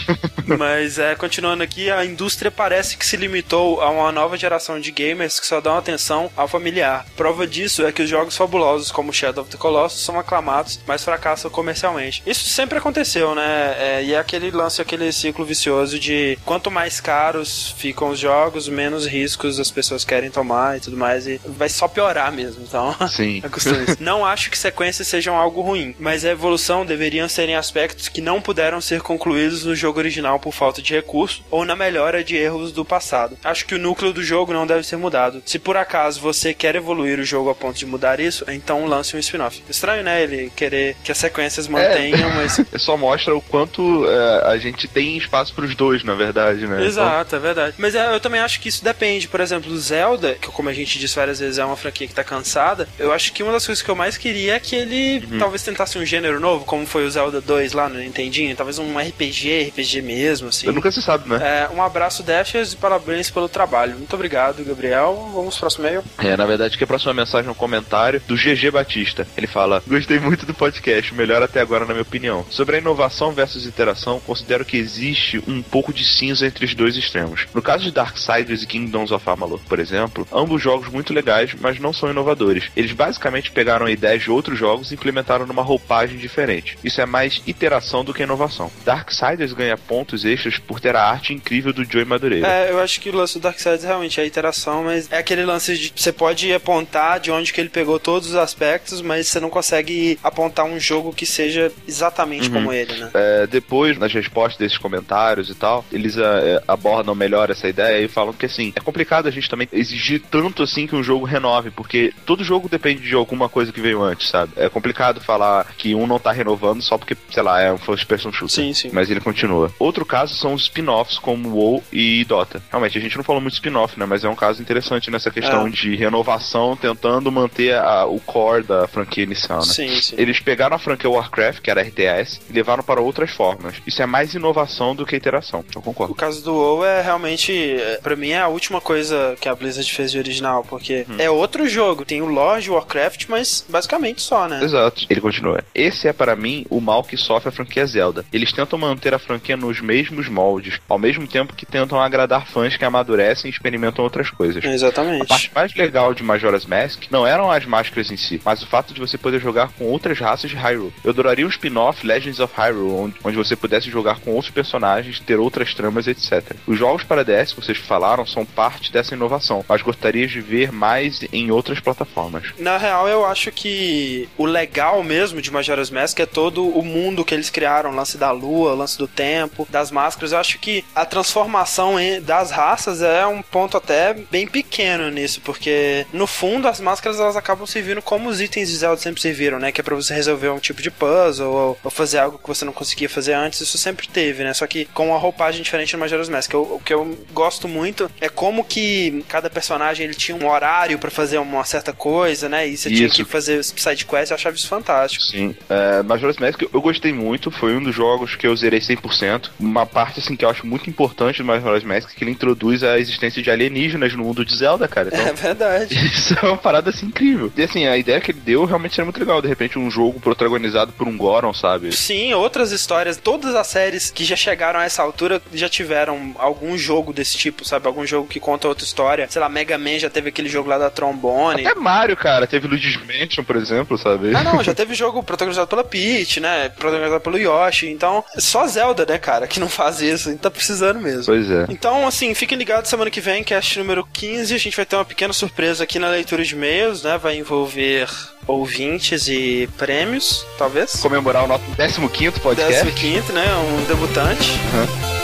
Mas, 0.57 0.99
é, 0.99 1.15
continuando 1.15 1.63
aqui, 1.63 1.89
a 1.89 2.05
indústria 2.05 2.51
parece 2.51 2.97
que 2.97 3.05
se 3.05 3.17
limitou 3.17 3.81
a 3.81 3.89
uma 3.89 4.11
nova 4.11 4.37
geração 4.37 4.79
de 4.79 4.91
gamers 4.91 5.39
que 5.39 5.47
só 5.47 5.59
dão 5.59 5.75
atenção 5.75 6.29
ao 6.37 6.47
familiar. 6.47 7.03
Prova 7.17 7.47
disso 7.47 7.83
é 7.83 7.94
que 7.95 8.03
os 8.03 8.09
jogos 8.09 8.35
fabulosos 8.35 8.91
como 8.91 9.13
Shadow 9.13 9.43
of 9.43 9.51
the 9.51 9.57
Colossus 9.57 10.03
são 10.03 10.19
aclamados, 10.19 10.79
mas 10.85 11.03
fracassam 11.03 11.49
comercialmente. 11.49 12.21
Isso 12.25 12.47
sempre 12.49 12.77
aconteceu, 12.77 13.33
né? 13.33 13.75
É, 13.79 14.03
e 14.03 14.13
é 14.13 14.19
aquele 14.19 14.51
lance, 14.51 14.81
aquele 14.81 15.11
ciclo 15.11 15.45
vicioso 15.45 15.97
de 15.97 16.37
quanto 16.45 16.69
mais 16.69 16.99
caros 16.99 17.73
ficam 17.77 18.09
os 18.09 18.19
jogos, 18.19 18.67
menos 18.67 19.07
riscos 19.07 19.59
as 19.59 19.71
pessoas 19.71 20.03
querem 20.03 20.29
tomar 20.29 20.77
e 20.77 20.81
tudo 20.81 20.97
mais, 20.97 21.25
e 21.25 21.39
vai 21.45 21.69
só 21.69 21.87
piorar 21.87 22.31
mesmo. 22.31 22.63
Então, 22.67 22.95
Sim. 23.09 23.41
é 23.43 23.95
Não 23.99 24.25
acho 24.25 24.51
que 24.51 24.57
sequências 24.57 25.07
sejam 25.07 25.37
algo 25.37 25.61
ruim, 25.61 25.95
mas 25.97 26.25
a 26.25 26.31
evolução 26.31 26.85
deveriam 26.85 27.29
ser 27.29 27.47
em 27.47 27.55
aspectos 27.55 28.09
que 28.09 28.21
não 28.21 28.41
puderam 28.41 28.81
ser 28.81 29.01
concluídos 29.01 29.63
no 29.63 29.75
jogo 29.75 29.99
original 29.99 30.39
por 30.39 30.53
falta 30.53 30.81
de 30.81 30.93
recurso 30.93 31.43
ou 31.49 31.63
na 31.63 31.75
melhora 31.75 32.23
de 32.23 32.35
erros 32.35 32.71
do 32.71 32.83
passado. 32.83 33.37
Acho 33.43 33.65
que 33.65 33.75
o 33.75 33.79
núcleo 33.79 34.11
do 34.11 34.23
jogo 34.23 34.51
não 34.51 34.67
deve 34.67 34.83
ser 34.83 34.97
mudado. 34.97 35.41
Se 35.45 35.57
por 35.57 35.77
acaso 35.77 36.19
você 36.19 36.53
quer 36.53 36.75
evoluir 36.75 37.19
o 37.19 37.23
jogo 37.23 37.49
a 37.49 37.55
ponto 37.55 37.74
de 37.77 37.85
mudar 37.85 38.19
isso, 38.19 38.45
então 38.47 38.85
lance 38.85 39.15
um 39.15 39.19
spin-off. 39.19 39.63
Estranho, 39.69 40.03
né? 40.03 40.23
Ele 40.23 40.51
querer 40.55 40.95
que 41.03 41.11
as 41.11 41.17
sequências 41.17 41.67
mantenham, 41.67 42.29
é, 42.31 42.33
mas. 42.33 42.61
Só 42.77 42.97
mostra 42.97 43.35
o 43.35 43.41
quanto 43.41 44.05
é, 44.07 44.51
a 44.51 44.57
gente 44.57 44.87
tem 44.87 45.17
espaço 45.17 45.53
para 45.53 45.65
os 45.65 45.75
dois, 45.75 46.03
na 46.03 46.15
verdade, 46.15 46.65
né? 46.67 46.85
Exato, 46.85 47.35
então... 47.35 47.39
é 47.39 47.41
verdade. 47.41 47.75
Mas 47.77 47.95
é, 47.95 48.13
eu 48.13 48.19
também 48.19 48.39
acho 48.39 48.59
que 48.59 48.69
isso 48.69 48.83
depende. 48.83 49.27
Por 49.27 49.39
exemplo, 49.39 49.75
Zelda, 49.77 50.35
que 50.35 50.47
como 50.47 50.69
a 50.69 50.73
gente 50.73 50.97
disse 50.97 51.15
várias 51.15 51.39
vezes, 51.39 51.57
é 51.57 51.65
uma 51.65 51.75
franquia 51.75 52.07
que 52.07 52.13
tá 52.13 52.23
cansada. 52.23 52.87
Eu 52.97 53.11
acho 53.11 53.33
que 53.33 53.43
uma 53.43 53.51
das 53.51 53.65
coisas 53.65 53.83
que 53.83 53.89
eu 53.89 53.95
mais 53.95 54.17
queria 54.17 54.55
é 54.55 54.59
que 54.59 54.75
ele 54.75 55.25
uhum. 55.31 55.39
talvez 55.39 55.63
tentasse 55.63 55.97
um 55.97 56.05
gênero 56.05 56.39
novo, 56.39 56.65
como 56.65 56.85
foi 56.85 57.05
o 57.05 57.11
Zelda 57.11 57.41
2 57.41 57.73
lá 57.73 57.89
no 57.89 57.99
Nintendinho. 57.99 58.55
Talvez 58.55 58.79
um 58.79 58.97
RPG, 58.97 59.69
RPG 59.69 60.01
mesmo, 60.01 60.49
assim. 60.49 60.67
Eu 60.67 60.73
nunca 60.73 60.91
se 60.91 61.01
sabe, 61.01 61.29
né? 61.29 61.39
É, 61.41 61.73
um 61.73 61.81
abraço, 61.81 62.23
Defers, 62.23 62.73
e 62.73 62.77
parabéns 62.77 63.29
pelo 63.29 63.49
trabalho. 63.49 63.97
Muito 63.97 64.13
obrigado, 64.13 64.63
Gabriel. 64.63 65.31
Vamos 65.33 65.55
pro 65.55 65.65
próximo 65.65 65.87
e-mail. 65.87 66.03
É, 66.19 66.37
na 66.37 66.45
verdade, 66.45 66.77
que 66.77 66.83
a 66.83 66.87
próxima 66.87 67.13
mensagem 67.13 67.47
é 67.47 67.51
um 67.51 67.55
comentário 67.65 68.21
do 68.27 68.35
GG 68.35 68.69
Batista. 68.71 69.27
Ele 69.35 69.47
fala: 69.47 69.81
Gostei 69.87 70.19
muito 70.19 70.45
do 70.45 70.53
podcast, 70.53 71.13
melhor 71.15 71.41
até 71.41 71.59
agora, 71.59 71.83
na 71.83 71.93
minha 71.93 72.03
opinião. 72.03 72.45
Sobre 72.49 72.75
a 72.75 72.79
inovação 72.79 73.31
versus 73.31 73.65
interação, 73.65 74.19
considero 74.19 74.63
que 74.63 74.77
existe 74.77 75.41
um 75.47 75.63
pouco 75.63 75.91
de 75.91 76.05
cinza 76.05 76.45
entre 76.45 76.63
os 76.63 76.75
dois 76.75 76.95
extremos. 76.95 77.47
No 77.53 77.61
caso 77.61 77.83
de 77.83 77.91
Darksiders 77.91 78.61
e 78.61 78.67
Kingdoms 78.67 79.11
of 79.11 79.27
Amalur, 79.27 79.59
por 79.67 79.79
exemplo, 79.79 80.27
ambos 80.31 80.61
jogos 80.61 80.89
muito 80.89 81.11
legais, 81.11 81.55
mas 81.59 81.79
não 81.79 81.91
são 81.91 82.09
inovadores. 82.09 82.65
Eles 82.75 82.91
basicamente 82.91 83.51
pegaram 83.51 83.89
ideias 83.89 84.21
de 84.21 84.29
outros 84.29 84.59
jogos 84.59 84.91
e 84.91 84.93
implementaram 84.93 85.47
numa 85.47 85.63
roupagem 85.63 86.17
diferente. 86.17 86.77
Isso 86.83 87.01
é 87.01 87.05
mais 87.05 87.41
iteração 87.47 88.05
do 88.05 88.13
que 88.13 88.21
inovação. 88.21 88.71
Darksiders 88.83 89.53
ganha 89.53 89.77
pontos 89.77 90.23
extras 90.23 90.59
por 90.59 90.79
ter 90.79 90.95
a 90.95 91.03
arte 91.03 91.33
incrível 91.33 91.73
do 91.73 91.83
Joey 91.83 92.05
Madureira. 92.05 92.47
É, 92.47 92.71
eu 92.71 92.79
acho 92.79 93.01
que 93.01 93.09
o 93.09 93.15
lance 93.15 93.39
do 93.39 93.41
Darksiders 93.41 93.83
realmente 93.83 94.21
é 94.21 94.25
iteração, 94.25 94.83
mas 94.83 95.11
é 95.11 95.17
aquele 95.17 95.43
lance 95.43 95.75
de 95.75 95.95
você 95.95 96.11
pode 96.11 96.53
apontar 96.53 97.19
de 97.19 97.31
onde 97.31 97.54
que 97.55 97.61
ele 97.61 97.69
pegou 97.69 97.97
todos 97.97 98.29
os 98.29 98.35
aspectos, 98.35 99.01
mas 99.01 99.27
você 99.27 99.39
não 99.39 99.49
consegue 99.49 100.19
apontar 100.21 100.65
um 100.65 100.77
jogo 100.77 101.13
que 101.13 101.25
seja 101.25 101.71
exatamente 101.87 102.49
uhum. 102.49 102.53
como 102.53 102.73
ele, 102.73 102.93
né? 102.97 103.09
É, 103.13 103.47
depois, 103.47 103.97
nas 103.97 104.11
respostas 104.11 104.57
desses 104.57 104.77
comentários 104.77 105.49
e 105.49 105.55
tal, 105.55 105.85
eles 105.89 106.17
é, 106.17 106.61
abordam 106.67 107.15
melhor 107.15 107.49
essa 107.49 107.69
ideia 107.69 108.03
e 108.03 108.09
falam 108.09 108.33
que 108.33 108.45
assim, 108.45 108.73
é 108.75 108.81
complicado 108.81 109.27
a 109.27 109.31
gente 109.31 109.49
também 109.49 109.69
exigir 109.71 110.21
tanto 110.29 110.63
assim 110.63 110.85
que 110.85 110.97
um 110.97 111.01
jogo 111.01 111.25
renove, 111.25 111.71
porque 111.71 112.13
todo 112.25 112.43
jogo 112.43 112.67
depende 112.67 113.01
de 113.01 113.15
alguma 113.15 113.47
coisa 113.47 113.71
que 113.71 113.79
veio 113.79 114.03
antes, 114.03 114.29
sabe? 114.29 114.51
É 114.57 114.67
complicado 114.67 115.21
falar 115.21 115.73
que 115.77 115.95
um 115.95 116.05
não 116.05 116.19
tá 116.19 116.33
renovando 116.33 116.81
só 116.81 116.97
porque, 116.97 117.15
sei 117.31 117.41
lá, 117.41 117.61
é 117.61 117.71
um 117.71 117.77
first 117.77 118.05
person 118.05 118.33
shooter. 118.33 118.65
Sim, 118.65 118.73
sim. 118.73 118.89
Mas 118.91 119.09
ele 119.09 119.21
continua. 119.21 119.71
Outro 119.79 120.05
caso 120.05 120.35
são 120.35 120.53
os 120.53 120.63
spin-offs 120.63 121.17
como 121.17 121.55
WoW 121.55 121.81
e 121.93 122.25
Dota. 122.25 122.61
Realmente, 122.69 122.97
a 122.97 123.01
gente 123.01 123.15
não 123.15 123.23
falou 123.23 123.41
muito 123.41 123.53
spin-off, 123.53 123.97
né? 123.97 124.05
Mas 124.05 124.25
é 124.25 124.29
um 124.29 124.35
caso 124.35 124.61
interessante 124.61 125.09
nessa 125.09 125.31
questão 125.31 125.67
é. 125.67 125.69
de 125.69 125.95
renovação, 125.95 126.75
tentando 126.75 127.31
manter 127.31 127.44
a, 127.73 128.05
o 128.05 128.19
core 128.19 128.63
da 128.63 128.87
franquia 128.87 129.23
inicial, 129.23 129.59
né? 129.59 129.65
Sim, 129.65 130.01
sim. 130.01 130.15
Eles 130.17 130.39
pegaram 130.39 130.75
a 130.75 130.79
franquia 130.79 131.09
Warcraft, 131.09 131.61
que 131.61 131.69
era 131.69 131.81
RTS, 131.81 132.41
e 132.49 132.53
levaram 132.53 132.83
para 132.83 133.01
outras 133.01 133.31
formas. 133.31 133.75
Isso 133.85 134.01
é 134.01 134.05
mais 134.05 134.33
inovação 134.33 134.95
do 134.95 135.05
que 135.05 135.15
iteração. 135.15 135.63
Eu 135.73 135.81
concordo. 135.81 136.13
O 136.13 136.15
caso 136.15 136.43
do 136.43 136.53
WoW 136.53 136.85
é 136.85 137.01
realmente, 137.01 137.51
é, 137.53 137.99
para 138.01 138.15
mim, 138.15 138.29
é 138.29 138.41
a 138.41 138.47
última 138.47 138.81
coisa 138.81 139.35
que 139.39 139.49
a 139.49 139.55
Blizzard 139.55 139.91
fez 139.91 140.11
de 140.11 140.17
original, 140.17 140.63
porque 140.63 141.05
hum. 141.09 141.15
é 141.17 141.29
outro 141.29 141.67
jogo. 141.67 142.05
Tem 142.05 142.21
o 142.21 142.25
lore 142.25 142.61
de 142.61 142.71
Warcraft, 142.71 143.25
mas 143.27 143.65
basicamente 143.67 144.21
só, 144.21 144.47
né? 144.47 144.63
Exato. 144.63 145.05
Ele 145.09 145.21
continua. 145.21 145.63
Esse 145.73 146.07
é 146.07 146.13
para 146.13 146.35
mim 146.35 146.65
o 146.69 146.79
mal 146.79 147.03
que 147.03 147.17
sofre 147.17 147.49
a 147.49 147.51
franquia 147.51 147.85
Zelda. 147.85 148.25
Eles 148.31 148.51
tentam 148.51 148.77
manter 148.77 149.13
a 149.13 149.19
franquia 149.19 149.57
nos 149.57 149.81
mesmos 149.81 150.27
moldes, 150.27 150.79
ao 150.87 150.97
mesmo 150.97 151.27
tempo 151.27 151.55
que 151.55 151.65
tentam 151.65 151.99
agradar 151.99 152.47
fãs 152.47 152.77
que 152.77 152.85
amadurecem 152.85 153.49
e 153.49 153.53
experimentam 153.53 154.03
outras 154.03 154.29
coisas. 154.29 154.63
Exatamente. 154.63 155.23
A 155.23 155.25
parte 155.25 155.51
mais 155.53 155.75
legal 155.75 156.13
de 156.13 156.23
Majora's 156.23 156.65
Mask 156.65 157.03
não 157.09 157.25
eram 157.35 157.51
as 157.51 157.65
máscaras 157.65 158.11
em 158.11 158.17
si, 158.17 158.41
mas 158.43 158.61
o 158.61 158.67
fato 158.67 158.93
de 158.93 158.99
você 158.99 159.17
poder 159.17 159.39
jogar 159.39 159.69
com 159.77 159.85
outras 159.85 160.19
raças 160.19 160.49
de 160.49 160.55
Hyrule. 160.55 160.93
Eu 161.03 161.11
adoraria 161.11 161.45
um 161.45 161.49
spin-off 161.49 162.05
Legends 162.05 162.39
of 162.39 162.53
Hyrule, 162.55 163.13
onde, 163.23 163.35
você 163.35 163.55
pudesse 163.55 163.89
jogar 163.89 164.19
com 164.19 164.31
outros 164.31 164.51
personagens, 164.51 165.19
ter 165.19 165.37
outras 165.37 165.73
tramas, 165.73 166.07
etc. 166.07 166.55
Os 166.65 166.79
jogos 166.79 167.03
para 167.03 167.23
DS 167.23 167.53
que 167.53 167.61
vocês 167.61 167.77
falaram 167.77 168.25
são 168.25 168.45
parte 168.45 168.91
dessa 168.91 169.13
inovação, 169.13 169.63
mas 169.67 169.81
gostaria 169.81 170.27
de 170.27 170.39
ver 170.39 170.71
mais 170.71 171.21
em 171.31 171.51
outras 171.51 171.79
plataformas. 171.79 172.53
Na 172.57 172.77
real, 172.77 173.07
eu 173.07 173.25
acho 173.25 173.51
que 173.51 174.29
o 174.37 174.45
legal 174.45 175.03
mesmo 175.03 175.41
de 175.41 175.51
Majora's 175.51 175.89
Mask 175.89 176.19
é 176.19 176.25
todo 176.25 176.67
o 176.67 176.83
mundo 176.83 177.25
que 177.25 177.33
eles 177.33 177.49
criaram, 177.49 177.93
lance 177.93 178.17
da 178.17 178.31
lua, 178.31 178.73
lance 178.73 178.97
do 178.97 179.07
tempo, 179.07 179.67
das 179.69 179.91
máscaras. 179.91 180.31
Eu 180.31 180.39
acho 180.39 180.57
que 180.59 180.83
a 180.95 181.05
transformação 181.05 181.95
das 182.21 182.51
raças 182.51 183.01
é 183.01 183.25
um 183.25 183.41
ponto 183.41 183.77
até 183.77 184.13
bem 184.13 184.47
pequeno 184.47 185.09
nisso, 185.09 185.41
porque 185.43 186.05
no 186.13 186.25
fundo 186.25 186.67
as 186.67 186.79
máscaras 186.79 187.19
elas 187.25 187.37
acabam 187.37 187.65
servindo 187.65 188.01
como 188.01 188.29
os 188.29 188.41
itens 188.41 188.69
de 188.69 188.77
Zelda 188.77 189.01
sempre 189.01 189.21
serviram, 189.21 189.59
né? 189.59 189.71
Que 189.71 189.81
é 189.81 189.83
pra 189.83 189.95
você 189.95 190.13
resolver 190.13 190.49
um 190.49 190.59
tipo 190.59 190.81
de 190.81 190.91
puzzle 190.91 191.51
ou, 191.51 191.77
ou 191.83 191.91
fazer 191.91 192.19
algo 192.19 192.37
que 192.37 192.47
você 192.47 192.65
não 192.65 192.73
conseguia 192.73 193.09
fazer 193.09 193.33
antes. 193.33 193.61
Isso 193.61 193.77
sempre 193.77 194.07
teve, 194.07 194.43
né? 194.43 194.53
Só 194.53 194.65
que 194.67 194.85
com 194.85 195.09
uma 195.09 195.17
roupagem 195.17 195.61
diferente 195.61 195.93
no 195.93 195.99
Majora's 195.99 196.29
Mask. 196.29 196.53
Eu, 196.53 196.61
o 196.61 196.79
que 196.79 196.93
eu 196.93 197.17
gosto 197.33 197.67
muito 197.67 198.09
é 198.21 198.29
como 198.29 198.63
que 198.63 199.23
cada 199.27 199.49
personagem 199.49 200.05
ele 200.05 200.13
tinha 200.13 200.37
um 200.37 200.49
horário 200.49 200.97
para 200.97 201.11
fazer 201.11 201.37
uma 201.37 201.63
certa 201.63 201.93
coisa, 201.93 202.47
né? 202.47 202.67
E 202.67 202.77
você 202.77 202.89
isso. 202.89 203.13
tinha 203.13 203.25
que 203.25 203.31
fazer 203.31 203.63
side 203.63 204.05
quest, 204.05 204.31
eu 204.31 204.35
achava 204.35 204.55
isso 204.55 204.67
fantástico. 204.67 205.23
Sim. 205.23 205.55
É, 205.69 206.03
Majora's 206.03 206.37
Mask 206.37 206.61
eu 206.61 206.81
gostei 206.81 207.13
muito, 207.13 207.51
foi 207.51 207.75
um 207.75 207.83
dos 207.83 207.95
jogos 207.95 208.35
que 208.35 208.45
eu 208.45 208.55
zerei 208.55 208.79
100%. 208.79 209.49
Uma 209.59 209.85
parte 209.85 210.19
assim 210.19 210.35
que 210.35 210.45
eu 210.45 210.49
acho 210.49 210.65
muito 210.65 210.89
importante 210.89 211.37
do 211.37 211.45
Majora's 211.45 211.83
Mask 211.83 212.11
é 212.11 212.15
que 212.15 212.23
ele 212.23 212.31
introduz 212.31 212.83
a 212.83 212.99
existência 212.99 213.41
de 213.41 213.49
alienígenas 213.49 214.13
no 214.13 214.23
mundo 214.23 214.45
de 214.45 214.55
Zelda, 214.55 214.87
cara. 214.87 215.09
Então, 215.15 215.27
é 215.27 215.33
verdade. 215.33 215.95
Isso 216.05 216.35
é 216.37 216.45
uma 216.45 216.57
parada 216.57 216.89
assim 216.89 217.09
incrível. 217.15 217.51
E 217.55 217.63
assim, 217.63 217.87
a 217.87 217.97
ideia 217.97 218.19
que 218.19 218.31
ele 218.31 218.41
deu 218.41 218.65
realmente 218.65 218.99
era 218.99 219.05
muito 219.05 219.19
legal. 219.19 219.41
De 219.41 219.47
repente, 219.47 219.79
um 219.79 219.89
jogo 219.89 220.19
protagonizado 220.19 220.91
por 220.91 221.07
um 221.07 221.17
Goron, 221.17 221.53
sabe? 221.53 221.95
Sim, 221.95 222.33
outras 222.33 222.71
histórias. 222.71 223.17
Todas 223.17 223.55
as 223.55 223.67
séries 223.67 224.11
que 224.11 224.25
já 224.25 224.35
chegaram 224.35 224.79
a 224.79 224.83
essa 224.83 225.01
altura 225.01 225.41
já 225.53 225.69
tiveram 225.69 226.35
algum 226.37 226.77
jogo 226.77 227.13
desse 227.13 227.37
tipo, 227.37 227.63
sabe? 227.63 227.87
Algum 227.87 228.05
jogo 228.05 228.27
que 228.27 228.39
conta 228.39 228.67
outra 228.67 228.83
história. 228.83 229.27
Sei 229.29 229.41
lá, 229.41 229.47
Mega 229.47 229.77
Man 229.77 229.97
já 229.97 230.09
teve 230.09 230.29
aquele 230.29 230.49
jogo 230.49 230.69
lá 230.69 230.77
da 230.77 230.89
trombone. 230.89 231.65
Até 231.65 231.79
Mario, 231.79 232.17
cara. 232.17 232.45
Teve 232.45 232.67
Luigi's 232.67 232.97
Mansion, 232.97 233.43
por 233.43 233.55
exemplo, 233.55 233.97
sabe? 233.97 234.35
Ah, 234.35 234.43
não. 234.43 234.61
Já 234.61 234.73
teve 234.75 234.93
jogo 234.93 235.23
protagonizado 235.23 235.67
pela 235.67 235.83
Peach, 235.83 236.39
né? 236.39 236.69
Protagonizado 236.69 237.21
pelo 237.21 237.37
Yoshi. 237.37 237.89
Então, 237.89 238.23
só 238.37 238.67
Zelda, 238.67 239.05
né, 239.05 239.17
cara, 239.17 239.47
que 239.47 239.59
não 239.59 239.69
faz 239.69 240.01
isso. 240.01 240.27
A 240.27 240.31
gente 240.31 240.41
tá 240.41 240.51
precisando 240.51 240.99
mesmo. 240.99 241.25
Pois 241.25 241.49
é. 241.49 241.65
Então, 241.69 242.05
assim, 242.05 242.33
fiquem 242.33 242.57
ligados 242.57 242.89
semana 242.89 243.09
que 243.09 243.21
vem, 243.21 243.43
cast 243.43 243.79
número 243.79 244.05
15. 244.11 244.53
A 244.53 244.57
gente 244.57 244.75
vai 244.75 244.85
ter 244.85 244.95
uma 244.95 245.05
pequena 245.05 245.33
surpresa 245.33 245.83
aqui 245.83 245.99
na 245.99 246.09
leitura 246.09 246.43
de 246.43 246.55
e-mails, 246.55 247.03
né? 247.05 247.17
Vai 247.17 247.37
envolver 247.37 248.09
ouvintes 248.47 249.27
e 249.27 249.69
prêmios, 249.77 250.45
talvez. 250.57 250.97
Comemorar 250.97 251.45
o 251.45 251.47
nosso 251.47 251.63
15 251.75 252.39
podcast. 252.41 252.91
15, 252.91 253.31
né? 253.31 253.45
Um 253.55 253.85
debutante. 253.85 254.51
Uhum. 254.73 255.14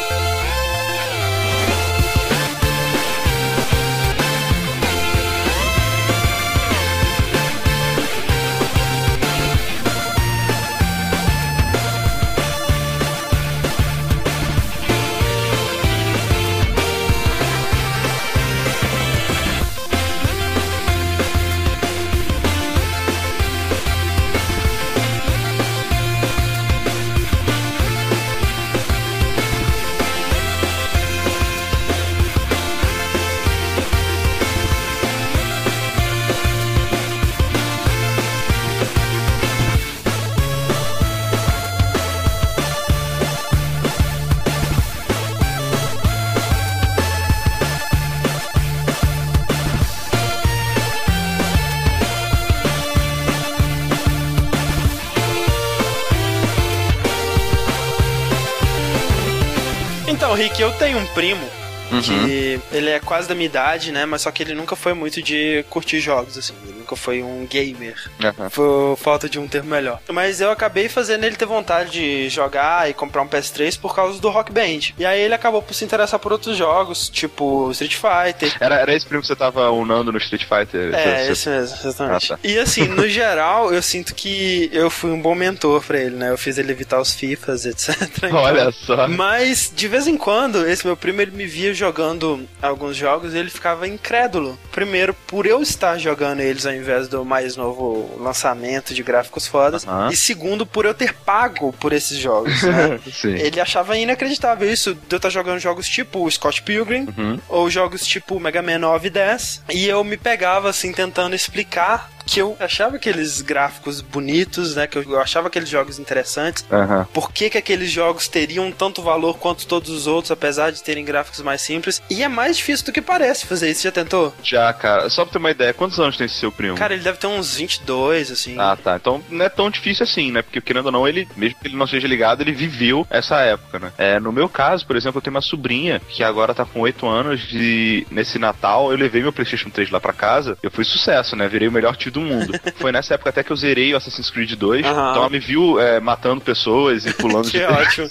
Rick, 60.41 60.59
eu 60.61 60.71
tenho 60.73 60.97
um 60.97 61.05
primo 61.07 61.47
Uhum. 61.91 62.01
Que 62.01 62.59
ele 62.71 62.89
é 62.89 62.99
quase 62.99 63.27
da 63.27 63.35
minha 63.35 63.45
idade, 63.45 63.91
né? 63.91 64.05
Mas 64.05 64.21
só 64.21 64.31
que 64.31 64.41
ele 64.41 64.53
nunca 64.53 64.75
foi 64.75 64.93
muito 64.93 65.21
de 65.21 65.65
curtir 65.69 65.99
jogos, 65.99 66.37
assim. 66.37 66.53
Ele 66.91 66.91
nunca 66.91 66.95
foi 66.95 67.23
um 67.23 67.45
gamer. 67.45 67.95
Uhum. 68.21 68.49
Foi 68.49 68.95
falta 68.97 69.29
de 69.29 69.39
um 69.39 69.47
termo 69.47 69.69
melhor. 69.69 69.99
Mas 70.09 70.41
eu 70.41 70.51
acabei 70.51 70.89
fazendo 70.89 71.23
ele 71.23 71.35
ter 71.35 71.45
vontade 71.45 71.91
de 71.91 72.29
jogar 72.29 72.89
e 72.89 72.93
comprar 72.93 73.21
um 73.21 73.27
PS3 73.27 73.79
por 73.79 73.95
causa 73.95 74.19
do 74.19 74.29
Rock 74.29 74.51
Band. 74.51 74.93
E 74.97 75.05
aí 75.05 75.21
ele 75.21 75.33
acabou 75.33 75.61
por 75.61 75.73
se 75.73 75.85
interessar 75.85 76.19
por 76.19 76.31
outros 76.31 76.57
jogos, 76.57 77.09
tipo 77.09 77.71
Street 77.71 77.95
Fighter. 77.95 78.55
Era, 78.59 78.75
era 78.75 78.93
esse 78.93 79.05
primo 79.05 79.21
que 79.21 79.27
você 79.27 79.35
tava 79.35 79.69
unando 79.71 80.11
no 80.11 80.17
Street 80.17 80.43
Fighter? 80.43 80.93
É, 80.93 81.25
você... 81.25 81.31
esse 81.31 81.49
mesmo, 81.49 81.77
exatamente. 81.77 82.33
Ah, 82.33 82.37
tá. 82.37 82.39
E 82.43 82.57
assim, 82.57 82.87
no 82.87 83.07
geral, 83.09 83.73
eu 83.73 83.81
sinto 83.81 84.13
que 84.13 84.69
eu 84.73 84.89
fui 84.89 85.11
um 85.11 85.21
bom 85.21 85.35
mentor 85.35 85.81
pra 85.83 85.99
ele, 85.99 86.15
né? 86.15 86.29
Eu 86.29 86.37
fiz 86.37 86.57
ele 86.57 86.71
evitar 86.71 86.99
os 86.99 87.13
FIFAs, 87.13 87.65
etc. 87.65 87.91
Então... 88.21 88.35
Olha 88.35 88.71
só. 88.71 89.07
Mas, 89.07 89.71
de 89.75 89.87
vez 89.87 90.05
em 90.05 90.15
quando, 90.15 90.67
esse 90.67 90.85
meu 90.85 90.95
primo, 90.95 91.21
ele 91.21 91.31
me 91.31 91.47
via 91.47 91.73
jogando 91.73 92.47
alguns 92.61 92.95
jogos, 92.95 93.33
ele 93.33 93.49
ficava 93.49 93.87
incrédulo. 93.87 94.59
Primeiro, 94.71 95.13
por 95.25 95.45
eu 95.45 95.61
estar 95.61 95.97
jogando 95.97 96.41
eles 96.41 96.65
ao 96.65 96.73
invés 96.81 97.07
do 97.07 97.23
mais 97.23 97.55
novo 97.55 98.09
lançamento 98.19 98.93
de 98.93 99.03
gráficos 99.03 99.47
fodas. 99.47 99.85
E 100.11 100.15
segundo, 100.15 100.65
por 100.65 100.85
eu 100.85 100.93
ter 100.93 101.13
pago 101.13 101.73
por 101.73 101.93
esses 101.93 102.17
jogos. 102.17 102.61
Né? 102.63 102.99
ele 103.23 103.59
achava 103.59 103.97
inacreditável 103.97 104.71
isso 104.71 104.93
de 104.93 105.15
eu 105.15 105.17
estar 105.17 105.29
jogando 105.29 105.59
jogos 105.59 105.87
tipo 105.87 106.29
Scott 106.29 106.61
Pilgrim 106.63 107.07
uhum. 107.17 107.39
ou 107.47 107.69
jogos 107.69 108.05
tipo 108.05 108.39
Mega 108.39 108.61
Man 108.61 108.79
9 108.79 109.07
e 109.07 109.11
10. 109.11 109.63
E 109.69 109.87
eu 109.87 110.03
me 110.03 110.17
pegava 110.17 110.69
assim 110.69 110.91
tentando 110.91 111.35
explicar 111.35 112.09
que 112.25 112.39
eu 112.39 112.55
achava 112.59 112.95
aqueles 112.95 113.41
gráficos 113.41 114.01
bonitos, 114.01 114.75
né? 114.75 114.87
Que 114.87 114.97
eu 114.97 115.19
achava 115.19 115.47
aqueles 115.47 115.69
jogos 115.69 115.99
interessantes. 115.99 116.65
Uhum. 116.69 117.05
Por 117.05 117.31
que, 117.31 117.49
que 117.49 117.57
aqueles 117.57 117.91
jogos 117.91 118.27
teriam 118.27 118.71
tanto 118.71 119.01
valor 119.01 119.37
quanto 119.37 119.67
todos 119.67 119.89
os 119.89 120.07
outros, 120.07 120.31
apesar 120.31 120.71
de 120.71 120.83
terem 120.83 121.03
gráficos 121.03 121.41
mais 121.41 121.61
simples? 121.61 122.01
E 122.09 122.23
é 122.23 122.27
mais 122.27 122.57
difícil 122.57 122.85
do 122.85 122.91
que 122.91 123.01
parece 123.01 123.45
fazer 123.45 123.69
isso. 123.69 123.83
Já 123.83 123.91
tentou? 123.91 124.33
Já, 124.43 124.71
cara. 124.73 125.09
Só 125.09 125.23
pra 125.23 125.33
ter 125.33 125.37
uma 125.37 125.51
ideia, 125.51 125.73
quantos 125.73 125.99
anos 125.99 126.17
tem 126.17 126.25
esse 126.25 126.35
seu 126.35 126.51
primo? 126.51 126.75
Cara, 126.75 126.93
ele 126.93 127.03
deve 127.03 127.17
ter 127.17 127.27
uns 127.27 127.55
22, 127.55 128.31
assim. 128.31 128.55
Ah, 128.57 128.77
tá. 128.81 128.95
Então 128.95 129.23
não 129.29 129.45
é 129.45 129.49
tão 129.49 129.69
difícil 129.69 130.03
assim, 130.03 130.31
né? 130.31 130.41
Porque 130.41 130.61
querendo 130.61 130.87
ou 130.87 130.91
não, 130.91 131.07
ele, 131.07 131.27
mesmo 131.35 131.57
que 131.59 131.67
ele 131.67 131.77
não 131.77 131.87
seja 131.87 132.07
ligado, 132.07 132.41
ele 132.41 132.51
viveu 132.51 133.05
essa 133.09 133.39
época, 133.39 133.79
né? 133.79 133.91
É, 133.97 134.19
no 134.19 134.31
meu 134.31 134.47
caso, 134.47 134.85
por 134.85 134.95
exemplo, 134.95 135.17
eu 135.17 135.21
tenho 135.21 135.35
uma 135.35 135.41
sobrinha 135.41 136.01
que 136.09 136.23
agora 136.23 136.53
tá 136.53 136.65
com 136.65 136.81
8 136.81 137.07
anos 137.07 137.47
e 137.51 138.05
nesse 138.11 138.37
Natal 138.37 138.91
eu 138.91 138.97
levei 138.97 139.21
meu 139.21 139.33
PlayStation 139.33 139.69
3 139.69 139.89
lá 139.89 139.99
pra 139.99 140.13
casa. 140.13 140.57
Eu 140.61 140.71
fui 140.71 140.83
sucesso, 140.83 141.35
né? 141.35 141.47
Virei 141.47 141.67
o 141.67 141.71
melhor 141.71 141.95
tio 141.95 142.10
do 142.11 142.21
mundo. 142.21 142.53
Foi 142.75 142.91
nessa 142.91 143.15
época 143.15 143.29
até 143.29 143.43
que 143.43 143.51
eu 143.51 143.55
zerei 143.55 143.93
o 143.93 143.97
Assassin's 143.97 144.29
Creed 144.29 144.53
2. 144.53 144.85
Uhum. 144.85 144.91
Então 144.91 145.15
ela 145.15 145.29
me 145.29 145.39
viu 145.39 145.79
é, 145.79 145.99
matando 145.99 146.41
pessoas 146.41 147.05
e 147.05 147.13
pulando 147.13 147.45
que 147.49 147.57
de. 147.57 147.57
Que 147.57 147.65
ótimo. 147.71 148.09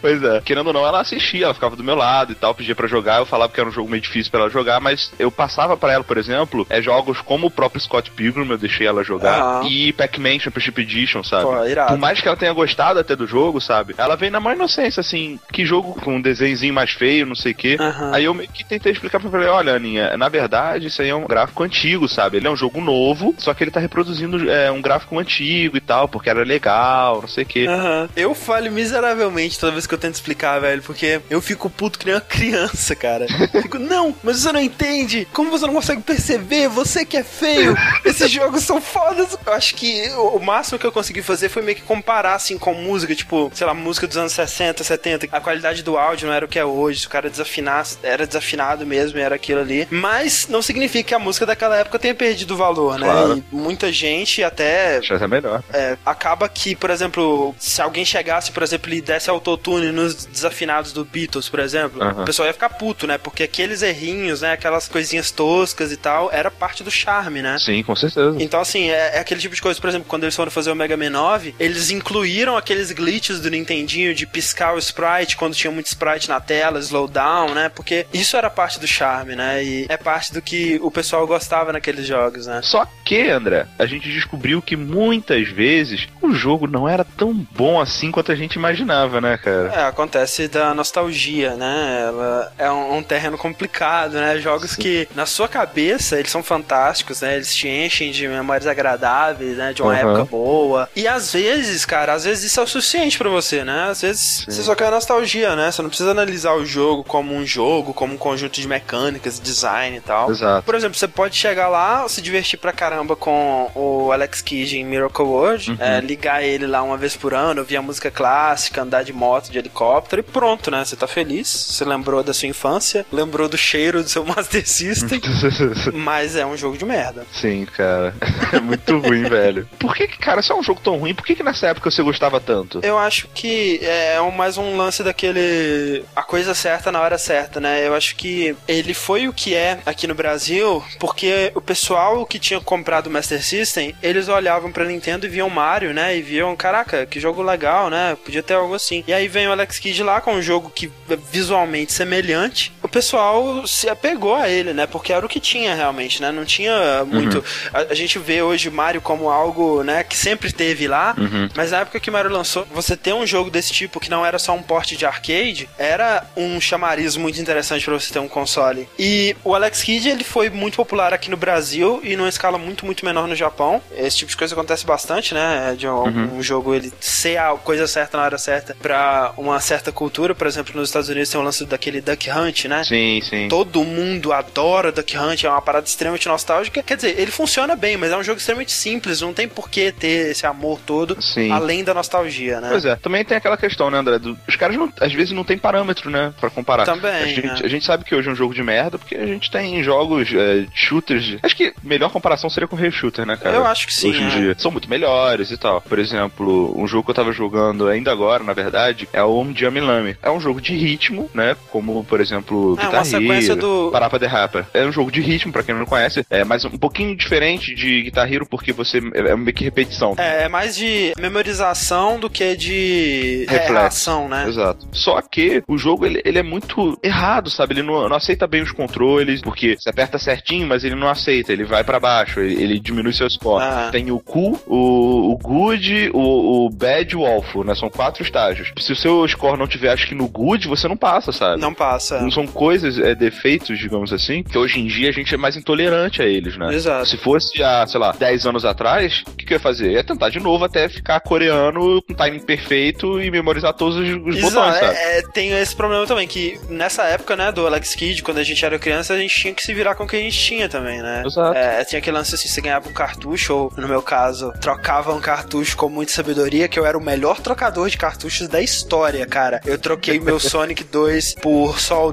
Pois 0.00 0.22
é. 0.22 0.40
Querendo 0.40 0.68
ou 0.68 0.72
não, 0.72 0.86
ela 0.86 1.00
assistia, 1.00 1.44
ela 1.44 1.54
ficava 1.54 1.76
do 1.76 1.84
meu 1.84 1.94
lado 1.94 2.32
e 2.32 2.34
tal, 2.34 2.54
pedia 2.54 2.74
para 2.74 2.86
jogar. 2.86 3.18
Eu 3.18 3.26
falava 3.26 3.52
que 3.52 3.60
era 3.60 3.68
um 3.68 3.72
jogo 3.72 3.90
meio 3.90 4.02
difícil 4.02 4.30
para 4.30 4.40
ela 4.40 4.50
jogar, 4.50 4.80
mas 4.80 5.12
eu 5.18 5.30
passava 5.30 5.76
para 5.76 5.92
ela, 5.92 6.04
por 6.04 6.16
exemplo, 6.16 6.66
é 6.70 6.80
jogos 6.80 7.20
como 7.20 7.46
o 7.46 7.50
próprio 7.50 7.80
Scott 7.80 8.10
Pilgrim, 8.10 8.48
eu 8.48 8.58
deixei 8.58 8.86
ela 8.86 9.02
jogar. 9.02 9.62
Uhum. 9.62 9.68
E 9.68 9.92
Pac-Man 9.92 10.38
Championship 10.38 10.80
Edition, 10.80 11.22
sabe? 11.22 11.44
Pô, 11.44 11.64
irado. 11.64 11.92
Por 11.92 11.98
mais 11.98 12.20
que 12.20 12.28
ela 12.28 12.36
tenha 12.36 12.52
gostado 12.52 12.98
até 12.98 13.14
do 13.14 13.26
jogo, 13.26 13.60
sabe? 13.60 13.94
Ela 13.96 14.16
vem 14.16 14.30
na 14.30 14.40
maior 14.40 14.56
inocência, 14.56 15.00
assim, 15.00 15.38
que 15.52 15.64
jogo 15.64 15.94
com 16.00 16.16
um 16.16 16.20
desenhozinho 16.20 16.74
mais 16.74 16.90
feio, 16.92 17.26
não 17.26 17.34
sei 17.34 17.52
o 17.52 17.54
quê. 17.54 17.76
Uhum. 17.78 18.14
Aí 18.14 18.24
eu 18.24 18.34
meio 18.34 18.48
que 18.48 18.64
tentei 18.64 18.92
explicar 18.92 19.20
pra 19.20 19.44
ela, 19.44 19.56
olha, 19.56 19.74
Aninha, 19.74 20.16
na 20.16 20.28
verdade, 20.28 20.86
isso 20.86 21.02
aí 21.02 21.08
é 21.08 21.14
um 21.14 21.26
gráfico 21.26 21.62
antigo, 21.62 22.08
sabe? 22.08 22.36
Ele 22.36 22.46
é 22.46 22.50
um 22.50 22.56
jogo 22.56 22.80
novo, 22.80 23.34
só 23.38 23.52
que 23.54 23.64
ele 23.64 23.70
tá 23.70 23.80
reproduzindo 23.80 24.50
é, 24.50 24.70
um 24.70 24.80
gráfico 24.80 25.18
antigo 25.18 25.76
e 25.76 25.80
tal, 25.80 26.08
porque 26.08 26.30
era 26.30 26.42
legal, 26.42 27.20
não 27.20 27.28
sei 27.28 27.44
o 27.44 27.46
quê. 27.46 27.66
Uhum. 27.68 28.08
Eu 28.16 28.34
falho 28.34 28.70
miseravelmente 28.70 29.58
toda 29.58 29.72
vez 29.72 29.86
que 29.88 29.94
eu 29.94 29.98
tento 29.98 30.14
explicar, 30.14 30.60
velho, 30.60 30.82
porque 30.82 31.20
eu 31.30 31.40
fico 31.40 31.68
puto 31.70 31.98
que 31.98 32.06
nem 32.06 32.14
uma 32.14 32.20
criança, 32.20 32.94
cara. 32.94 33.26
Fico, 33.62 33.78
não, 33.78 34.14
mas 34.22 34.38
você 34.38 34.52
não 34.52 34.60
entende. 34.60 35.26
Como 35.32 35.50
você 35.50 35.66
não 35.66 35.74
consegue 35.74 36.02
perceber? 36.02 36.68
Você 36.68 37.04
que 37.04 37.16
é 37.16 37.24
feio. 37.24 37.76
Esses 38.04 38.30
jogos 38.30 38.62
são 38.62 38.80
fodas. 38.80 39.36
Eu 39.44 39.52
acho 39.52 39.74
que 39.74 40.08
o 40.10 40.38
máximo 40.38 40.78
que 40.78 40.86
eu 40.86 40.92
consegui 40.92 41.22
fazer 41.22 41.48
foi 41.48 41.62
meio 41.62 41.76
que 41.76 41.82
comparar, 41.82 42.34
assim, 42.34 42.58
com 42.58 42.74
música, 42.74 43.14
tipo, 43.14 43.50
sei 43.54 43.66
lá, 43.66 43.74
música 43.74 44.06
dos 44.06 44.16
anos 44.16 44.32
60, 44.32 44.84
70. 44.84 45.28
A 45.32 45.40
qualidade 45.40 45.82
do 45.82 45.96
áudio 45.96 46.26
não 46.28 46.34
era 46.34 46.44
o 46.44 46.48
que 46.48 46.58
é 46.58 46.64
hoje. 46.64 47.00
Se 47.00 47.06
o 47.06 47.10
cara 47.10 47.30
desafinasse, 47.30 47.98
era 48.02 48.26
desafinado 48.26 48.86
mesmo, 48.86 49.18
era 49.18 49.34
aquilo 49.34 49.60
ali. 49.60 49.86
Mas 49.90 50.46
não 50.48 50.62
significa 50.62 51.08
que 51.08 51.14
a 51.14 51.18
música 51.18 51.46
daquela 51.46 51.76
época 51.76 51.98
tenha 51.98 52.14
perdido 52.14 52.56
valor, 52.56 52.98
né? 52.98 53.06
Claro. 53.06 53.44
E 53.52 53.54
muita 53.54 53.92
gente 53.92 54.42
até. 54.42 55.00
Já 55.02 55.16
é 55.16 55.26
melhor. 55.26 55.62
É, 55.72 55.96
acaba 56.04 56.48
que, 56.48 56.74
por 56.74 56.90
exemplo, 56.90 57.54
se 57.58 57.80
alguém 57.80 58.04
chegasse, 58.04 58.52
por 58.52 58.62
exemplo, 58.62 58.92
e 58.92 59.00
desse 59.00 59.30
autotune 59.30 59.77
autotune 59.78 59.92
nos 59.92 60.24
desafinados 60.26 60.92
do 60.92 61.04
Beatles, 61.04 61.48
por 61.48 61.60
exemplo, 61.60 62.02
Aham. 62.02 62.22
o 62.22 62.24
pessoal 62.24 62.46
ia 62.46 62.52
ficar 62.52 62.70
puto, 62.70 63.06
né? 63.06 63.16
Porque 63.16 63.42
aqueles 63.42 63.82
errinhos, 63.82 64.42
né? 64.42 64.52
Aquelas 64.52 64.88
coisinhas 64.88 65.30
toscas 65.30 65.92
e 65.92 65.96
tal, 65.96 66.30
era 66.32 66.50
parte 66.50 66.82
do 66.82 66.90
charme, 66.90 67.40
né? 67.40 67.56
Sim, 67.58 67.82
com 67.82 67.94
certeza. 67.94 68.36
Então, 68.40 68.60
assim, 68.60 68.90
é, 68.90 69.16
é 69.16 69.18
aquele 69.20 69.40
tipo 69.40 69.54
de 69.54 69.62
coisa, 69.62 69.80
por 69.80 69.88
exemplo, 69.88 70.06
quando 70.08 70.24
eles 70.24 70.36
foram 70.36 70.50
fazer 70.50 70.70
o 70.70 70.74
Mega 70.74 70.96
Man 70.96 71.10
9, 71.10 71.54
eles 71.58 71.90
incluíram 71.90 72.56
aqueles 72.56 72.92
glitches 72.92 73.40
do 73.40 73.50
Nintendinho 73.50 74.14
de 74.14 74.26
piscar 74.26 74.74
o 74.74 74.78
sprite 74.78 75.36
quando 75.36 75.54
tinha 75.54 75.70
muito 75.70 75.86
sprite 75.86 76.28
na 76.28 76.40
tela, 76.40 76.78
slowdown, 76.80 77.54
né? 77.54 77.68
Porque 77.68 78.06
isso 78.12 78.36
era 78.36 78.50
parte 78.50 78.80
do 78.80 78.86
charme, 78.86 79.36
né? 79.36 79.62
E 79.62 79.86
é 79.88 79.96
parte 79.96 80.32
do 80.32 80.42
que 80.42 80.78
o 80.82 80.90
pessoal 80.90 81.26
gostava 81.26 81.72
naqueles 81.72 82.06
jogos, 82.06 82.46
né? 82.46 82.60
Só 82.62 82.86
que, 83.04 83.30
André, 83.30 83.66
a 83.78 83.86
gente 83.86 84.10
descobriu 84.10 84.60
que 84.60 84.76
muitas 84.76 85.48
vezes 85.48 86.06
o 86.20 86.32
jogo 86.32 86.66
não 86.66 86.88
era 86.88 87.04
tão 87.04 87.34
bom 87.34 87.80
assim 87.80 88.10
quanto 88.10 88.32
a 88.32 88.34
gente 88.34 88.54
imaginava, 88.54 89.20
né, 89.20 89.36
cara? 89.36 89.67
É, 89.74 89.84
acontece 89.84 90.48
da 90.48 90.74
nostalgia, 90.74 91.54
né? 91.54 92.04
Ela 92.08 92.52
é 92.58 92.70
um, 92.70 92.96
um 92.98 93.02
terreno 93.02 93.36
complicado, 93.38 94.12
né? 94.14 94.38
Jogos 94.38 94.74
que, 94.76 95.08
na 95.14 95.26
sua 95.26 95.48
cabeça, 95.48 96.18
eles 96.18 96.30
são 96.30 96.42
fantásticos, 96.42 97.20
né? 97.20 97.36
Eles 97.36 97.54
te 97.54 97.68
enchem 97.68 98.10
de 98.10 98.26
memórias 98.28 98.66
agradáveis, 98.66 99.56
né? 99.56 99.72
De 99.72 99.82
uma 99.82 99.92
Uhum. 99.92 99.98
época 99.98 100.24
boa. 100.24 100.88
E 100.94 101.06
às 101.08 101.32
vezes, 101.32 101.84
cara, 101.84 102.12
às 102.14 102.24
vezes 102.24 102.44
isso 102.44 102.60
é 102.60 102.62
o 102.62 102.66
suficiente 102.66 103.18
pra 103.18 103.28
você, 103.28 103.64
né? 103.64 103.88
Às 103.90 104.02
vezes 104.02 104.44
você 104.48 104.62
só 104.62 104.74
quer 104.74 104.90
nostalgia, 104.90 105.54
né? 105.56 105.70
Você 105.70 105.82
não 105.82 105.88
precisa 105.88 106.10
analisar 106.10 106.54
o 106.54 106.64
jogo 106.64 107.04
como 107.04 107.34
um 107.34 107.44
jogo, 107.46 107.92
como 107.94 108.14
um 108.14 108.18
conjunto 108.18 108.60
de 108.60 108.68
mecânicas, 108.68 109.38
design 109.40 109.96
e 109.96 110.00
tal. 110.00 110.30
Exato. 110.30 110.64
Por 110.64 110.74
exemplo, 110.74 110.98
você 110.98 111.08
pode 111.08 111.36
chegar 111.36 111.68
lá, 111.68 112.08
se 112.08 112.20
divertir 112.22 112.58
pra 112.58 112.72
caramba 112.72 113.16
com 113.16 113.70
o 113.74 114.10
Alex 114.12 114.42
Kidd 114.42 114.78
em 114.78 114.84
Miracle 114.84 115.24
World, 115.24 115.70
Uhum. 115.70 115.76
é, 115.80 116.00
ligar 116.00 116.42
ele 116.42 116.66
lá 116.66 116.82
uma 116.82 116.96
vez 116.96 117.16
por 117.16 117.34
ano, 117.34 117.60
ouvir 117.60 117.76
a 117.76 117.82
música 117.82 118.10
clássica, 118.10 118.82
andar 118.82 119.02
de 119.02 119.12
moto, 119.12 119.50
de 119.50 119.57
helicóptero 119.58 120.20
e 120.20 120.22
pronto, 120.22 120.70
né? 120.70 120.84
Você 120.84 120.96
tá 120.96 121.06
feliz, 121.06 121.48
você 121.48 121.84
lembrou 121.84 122.22
da 122.22 122.32
sua 122.34 122.48
infância, 122.48 123.04
lembrou 123.12 123.48
do 123.48 123.56
cheiro 123.56 124.02
do 124.02 124.08
seu 124.08 124.24
Master 124.26 124.66
System, 124.68 125.20
mas 125.94 126.36
é 126.36 126.44
um 126.46 126.56
jogo 126.56 126.76
de 126.76 126.84
merda. 126.84 127.26
Sim, 127.32 127.66
cara. 127.66 128.14
É 128.50 128.60
muito 128.60 128.98
ruim, 128.98 129.24
velho. 129.28 129.68
Por 129.78 129.94
que, 129.94 130.08
que, 130.08 130.16
cara, 130.16 130.40
se 130.40 130.50
é 130.50 130.54
um 130.54 130.62
jogo 130.62 130.80
tão 130.82 130.96
ruim, 130.96 131.14
por 131.14 131.26
que, 131.26 131.34
que 131.34 131.42
nessa 131.42 131.66
época 131.66 131.90
você 131.90 132.02
gostava 132.02 132.40
tanto? 132.40 132.80
Eu 132.82 132.96
acho 132.96 133.28
que 133.34 133.78
é 133.82 134.18
mais 134.30 134.56
um 134.56 134.76
lance 134.76 135.02
daquele. 135.02 136.02
A 136.16 136.22
coisa 136.22 136.54
certa 136.54 136.90
na 136.90 137.00
hora 137.00 137.18
certa, 137.18 137.60
né? 137.60 137.86
Eu 137.86 137.94
acho 137.94 138.16
que 138.16 138.56
ele 138.66 138.94
foi 138.94 139.28
o 139.28 139.32
que 139.34 139.54
é 139.54 139.80
aqui 139.84 140.06
no 140.06 140.14
Brasil 140.14 140.82
porque 140.98 141.52
o 141.54 141.60
pessoal 141.60 142.24
que 142.26 142.38
tinha 142.38 142.60
comprado 142.60 143.06
o 143.06 143.10
Master 143.10 143.42
System, 143.42 143.94
eles 144.02 144.28
olhavam 144.28 144.70
pra 144.70 144.84
Nintendo 144.84 145.26
e 145.26 145.28
viam 145.28 145.50
Mario, 145.50 145.92
né? 145.92 146.16
E 146.16 146.22
viam, 146.22 146.54
caraca, 146.56 147.06
que 147.06 147.20
jogo 147.20 147.42
legal, 147.42 147.90
né? 147.90 148.16
Podia 148.24 148.42
ter 148.42 148.54
algo 148.54 148.74
assim. 148.74 149.04
E 149.06 149.12
aí 149.12 149.28
vem 149.28 149.47
o 149.48 149.52
Alex 149.52 149.78
Kidd 149.78 150.02
lá 150.02 150.20
com 150.20 150.34
um 150.34 150.42
jogo 150.42 150.70
que 150.70 150.90
é 151.10 151.16
visualmente 151.16 151.92
semelhante. 151.92 152.72
O 152.88 152.90
pessoal 152.90 153.66
se 153.66 153.86
apegou 153.86 154.34
a 154.34 154.48
ele, 154.48 154.72
né? 154.72 154.86
Porque 154.86 155.12
era 155.12 155.24
o 155.24 155.28
que 155.28 155.38
tinha 155.38 155.74
realmente, 155.74 156.22
né? 156.22 156.32
Não 156.32 156.44
tinha 156.44 157.04
muito. 157.04 157.44
A, 157.72 157.92
a 157.92 157.94
gente 157.94 158.18
vê 158.18 158.40
hoje 158.40 158.70
Mario 158.70 159.02
como 159.02 159.28
algo, 159.28 159.82
né? 159.82 160.02
Que 160.02 160.16
sempre 160.16 160.50
teve 160.52 160.88
lá. 160.88 161.14
Uhum. 161.18 161.50
Mas 161.54 161.70
na 161.70 161.80
época 161.80 162.00
que 162.00 162.10
Mario 162.10 162.30
lançou, 162.30 162.66
você 162.72 162.96
ter 162.96 163.12
um 163.12 163.26
jogo 163.26 163.50
desse 163.50 163.72
tipo 163.72 164.00
que 164.00 164.10
não 164.10 164.24
era 164.24 164.38
só 164.38 164.54
um 164.54 164.62
porte 164.62 164.96
de 164.96 165.04
arcade, 165.04 165.68
era 165.76 166.24
um 166.34 166.58
chamariz 166.58 167.14
muito 167.14 167.38
interessante 167.38 167.84
pra 167.84 167.94
você 167.94 168.10
ter 168.10 168.20
um 168.20 168.28
console. 168.28 168.88
E 168.98 169.36
o 169.44 169.54
Alex 169.54 169.82
Kidd, 169.82 170.08
ele 170.08 170.24
foi 170.24 170.48
muito 170.48 170.76
popular 170.76 171.12
aqui 171.12 171.30
no 171.30 171.36
Brasil 171.36 172.00
e 172.02 172.16
numa 172.16 172.28
escala 172.28 172.56
muito, 172.56 172.86
muito 172.86 173.04
menor 173.04 173.28
no 173.28 173.36
Japão. 173.36 173.82
Esse 173.94 174.16
tipo 174.16 174.30
de 174.30 174.36
coisa 174.36 174.54
acontece 174.54 174.86
bastante, 174.86 175.34
né? 175.34 175.74
De 175.76 175.86
um, 175.86 176.38
um 176.38 176.42
jogo 176.42 176.74
ele 176.74 176.90
ser 177.00 177.36
a 177.36 177.50
coisa 177.50 177.86
certa 177.86 178.16
na 178.16 178.24
hora 178.24 178.38
certa 178.38 178.74
pra 178.80 179.34
uma 179.36 179.60
certa 179.60 179.92
cultura. 179.92 180.34
Por 180.34 180.46
exemplo, 180.46 180.74
nos 180.74 180.88
Estados 180.88 181.10
Unidos 181.10 181.28
tem 181.28 181.38
o 181.38 181.44
lance 181.44 181.66
daquele 181.66 182.00
Duck 182.00 182.30
Hunt, 182.30 182.64
né? 182.64 182.77
Sim, 182.84 183.20
sim. 183.22 183.48
Todo 183.48 183.82
mundo 183.84 184.32
adora 184.32 184.90
Duck 184.92 185.16
Hunt, 185.16 185.44
é 185.44 185.48
uma 185.50 185.60
parada 185.62 185.86
extremamente 185.86 186.28
nostálgica. 186.28 186.82
Quer 186.82 186.96
dizer, 186.96 187.18
ele 187.18 187.30
funciona 187.30 187.74
bem, 187.76 187.96
mas 187.96 188.10
é 188.12 188.16
um 188.16 188.22
jogo 188.22 188.38
extremamente 188.38 188.72
simples, 188.72 189.20
não 189.20 189.32
tem 189.32 189.48
por 189.48 189.68
que 189.70 189.92
ter 189.92 190.30
esse 190.30 190.46
amor 190.46 190.78
todo, 190.86 191.20
Sim. 191.22 191.50
além 191.50 191.82
da 191.84 191.94
nostalgia, 191.94 192.60
né? 192.60 192.68
Pois 192.70 192.84
é, 192.84 192.96
também 192.96 193.24
tem 193.24 193.36
aquela 193.36 193.56
questão, 193.56 193.90
né, 193.90 193.98
André? 193.98 194.18
os 194.48 194.56
caras 194.56 194.76
não- 194.76 194.92
às 195.00 195.12
vezes 195.12 195.32
não 195.32 195.44
tem 195.44 195.56
parâmetro, 195.58 196.10
né, 196.10 196.32
pra 196.40 196.50
comparar. 196.50 196.84
Também, 196.84 197.10
A 197.10 197.26
gente, 197.26 197.62
é. 197.62 197.66
a 197.66 197.68
gente 197.68 197.84
sabe 197.84 198.04
que 198.04 198.14
hoje 198.14 198.28
é 198.28 198.32
um 198.32 198.36
jogo 198.36 198.54
de 198.54 198.62
merda, 198.62 198.98
porque 198.98 199.14
a 199.14 199.26
gente 199.26 199.50
tem 199.50 199.82
jogos, 199.82 200.28
é, 200.34 200.66
shooters. 200.74 201.36
Acho 201.42 201.56
que 201.56 201.66
a 201.68 201.72
melhor 201.82 202.10
comparação 202.10 202.48
seria 202.50 202.66
com 202.66 202.74
o 202.76 202.78
Real 202.78 202.92
Shooter, 202.92 203.26
né, 203.26 203.36
cara? 203.36 203.56
Eu 203.56 203.66
acho 203.66 203.86
que 203.86 203.94
sim, 203.94 204.10
Hoje 204.10 204.22
em 204.22 204.26
é. 204.26 204.30
dia. 204.30 204.54
São 204.58 204.70
muito 204.70 204.88
melhores 204.88 205.50
e 205.50 205.56
tal. 205.56 205.80
Por 205.80 205.98
exemplo, 205.98 206.74
um 206.76 206.86
jogo 206.86 207.04
que 207.04 207.10
eu 207.10 207.14
tava 207.14 207.32
jogando 207.32 207.86
ainda 207.88 208.10
agora, 208.10 208.42
na 208.42 208.52
verdade, 208.52 209.08
é 209.12 209.22
o 209.22 209.36
Omjami 209.36 209.80
Lame. 209.80 210.16
É 210.22 210.30
um 210.30 210.40
jogo 210.40 210.60
de 210.60 210.74
ritmo, 210.74 211.30
né? 211.34 211.56
Como, 211.70 212.02
por 212.04 212.20
exemplo, 212.20 212.67
É, 212.76 212.82
uma 212.82 212.90
Guitar 212.90 213.04
sequência 213.04 213.52
Hero, 213.52 213.60
do- 213.60 213.90
Parapa 213.92 214.18
the 214.18 214.26
Rapper. 214.26 214.64
É 214.74 214.84
um 214.84 214.92
jogo 214.92 215.10
de 215.10 215.20
ritmo, 215.20 215.52
pra 215.52 215.62
quem 215.62 215.74
não 215.74 215.86
conhece. 215.86 216.24
É, 216.30 216.44
mas 216.44 216.64
um 216.64 216.70
pouquinho 216.70 217.16
diferente 217.16 217.74
de 217.74 218.02
Guitar 218.02 218.30
Hero, 218.32 218.46
porque 218.46 218.72
você 218.72 218.98
é 219.14 219.36
meio 219.36 219.54
que 219.54 219.64
repetição. 219.64 220.14
É, 220.18 220.44
é 220.44 220.48
mais 220.48 220.76
de 220.76 221.12
memorização 221.18 222.18
do 222.20 222.28
que 222.28 222.56
de 222.56 223.46
Reflexo. 223.48 223.72
reação, 223.72 224.28
né? 224.28 224.46
Exato. 224.48 224.86
Só 224.92 225.20
que 225.22 225.62
o 225.66 225.78
jogo 225.78 226.04
ele, 226.06 226.20
ele 226.24 226.38
é 226.38 226.42
muito 226.42 226.98
errado, 227.02 227.50
sabe? 227.50 227.74
Ele 227.74 227.82
não, 227.82 228.08
não 228.08 228.16
aceita 228.16 228.46
bem 228.46 228.62
os 228.62 228.72
controles, 228.72 229.40
porque 229.40 229.76
você 229.78 229.88
aperta 229.88 230.18
certinho, 230.18 230.66
mas 230.66 230.84
ele 230.84 230.94
não 230.94 231.08
aceita, 231.08 231.52
ele 231.52 231.64
vai 231.64 231.82
pra 231.84 231.98
baixo, 232.00 232.40
ele, 232.40 232.62
ele 232.62 232.80
diminui 232.80 233.12
seu 233.12 233.28
score. 233.30 233.62
Ah. 233.64 233.88
Tem 233.90 234.10
o 234.10 234.18
cool, 234.20 234.60
o, 234.66 235.32
o 235.32 235.38
good, 235.38 236.10
o, 236.12 236.66
o 236.66 236.70
bad 236.70 237.12
e 237.12 237.16
o 237.16 237.26
awful, 237.26 237.64
né? 237.64 237.74
São 237.74 237.88
quatro 237.88 238.22
estágios. 238.22 238.72
Se 238.78 238.92
o 238.92 238.96
seu 238.96 239.26
score 239.28 239.58
não 239.58 239.66
tiver, 239.66 239.90
acho 239.90 240.06
que 240.06 240.14
no 240.14 240.28
good, 240.28 240.68
você 240.68 240.86
não 240.88 240.96
passa, 240.96 241.32
sabe? 241.32 241.60
Não 241.60 241.72
passa. 241.74 242.20
Não 242.20 242.30
são 242.30 242.46
coisas, 242.58 242.98
é, 242.98 243.14
defeitos, 243.14 243.78
digamos 243.78 244.12
assim, 244.12 244.42
que 244.42 244.58
hoje 244.58 244.80
em 244.80 244.86
dia 244.88 245.08
a 245.08 245.12
gente 245.12 245.32
é 245.32 245.38
mais 245.38 245.56
intolerante 245.56 246.20
a 246.20 246.26
eles, 246.26 246.56
né? 246.58 246.74
Exato. 246.74 247.06
Se 247.06 247.16
fosse 247.16 247.62
há, 247.62 247.86
sei 247.86 248.00
lá, 248.00 248.10
10 248.10 248.46
anos 248.46 248.64
atrás, 248.64 249.22
o 249.28 249.36
que, 249.36 249.46
que 249.46 249.52
eu 249.52 249.58
ia 249.58 249.60
fazer? 249.60 249.92
Ia 249.92 250.02
tentar 250.02 250.28
de 250.28 250.40
novo 250.40 250.64
até 250.64 250.88
ficar 250.88 251.20
coreano 251.20 252.02
com 252.02 252.14
timing 252.14 252.40
perfeito 252.40 253.20
e 253.20 253.30
memorizar 253.30 253.72
todos 253.74 253.94
os, 253.94 254.08
os 254.08 254.36
Exato, 254.38 254.54
botões, 254.54 254.74
sabe? 254.74 254.96
é, 254.96 255.18
é, 255.18 255.22
tem 255.22 255.52
esse 255.52 255.76
problema 255.76 256.04
também, 256.04 256.26
que 256.26 256.58
nessa 256.68 257.04
época, 257.04 257.36
né, 257.36 257.52
do 257.52 257.64
Alex 257.64 257.94
Kidd, 257.94 258.24
quando 258.24 258.38
a 258.38 258.42
gente 258.42 258.64
era 258.64 258.76
criança, 258.76 259.14
a 259.14 259.18
gente 259.18 259.36
tinha 259.36 259.54
que 259.54 259.62
se 259.62 259.72
virar 259.72 259.94
com 259.94 260.02
o 260.02 260.08
que 260.08 260.16
a 260.16 260.20
gente 260.20 260.36
tinha 260.36 260.68
também, 260.68 261.00
né? 261.00 261.22
Exato. 261.24 261.56
É, 261.56 261.84
tinha 261.84 262.00
aquele 262.00 262.16
lance 262.16 262.34
assim, 262.34 262.48
você 262.48 262.60
ganhava 262.60 262.88
um 262.88 262.92
cartucho, 262.92 263.54
ou 263.54 263.72
no 263.76 263.86
meu 263.86 264.02
caso, 264.02 264.52
trocava 264.60 265.14
um 265.14 265.20
cartucho 265.20 265.76
com 265.76 265.88
muita 265.88 266.10
sabedoria, 266.10 266.66
que 266.66 266.76
eu 266.76 266.84
era 266.84 266.98
o 266.98 267.00
melhor 267.00 267.38
trocador 267.40 267.88
de 267.88 267.96
cartuchos 267.96 268.48
da 268.48 268.60
história, 268.60 269.24
cara. 269.26 269.60
Eu 269.64 269.78
troquei 269.78 270.18
meu 270.18 270.40
Sonic 270.40 270.82
2 270.82 271.36
por 271.36 271.78
Sol 271.78 272.12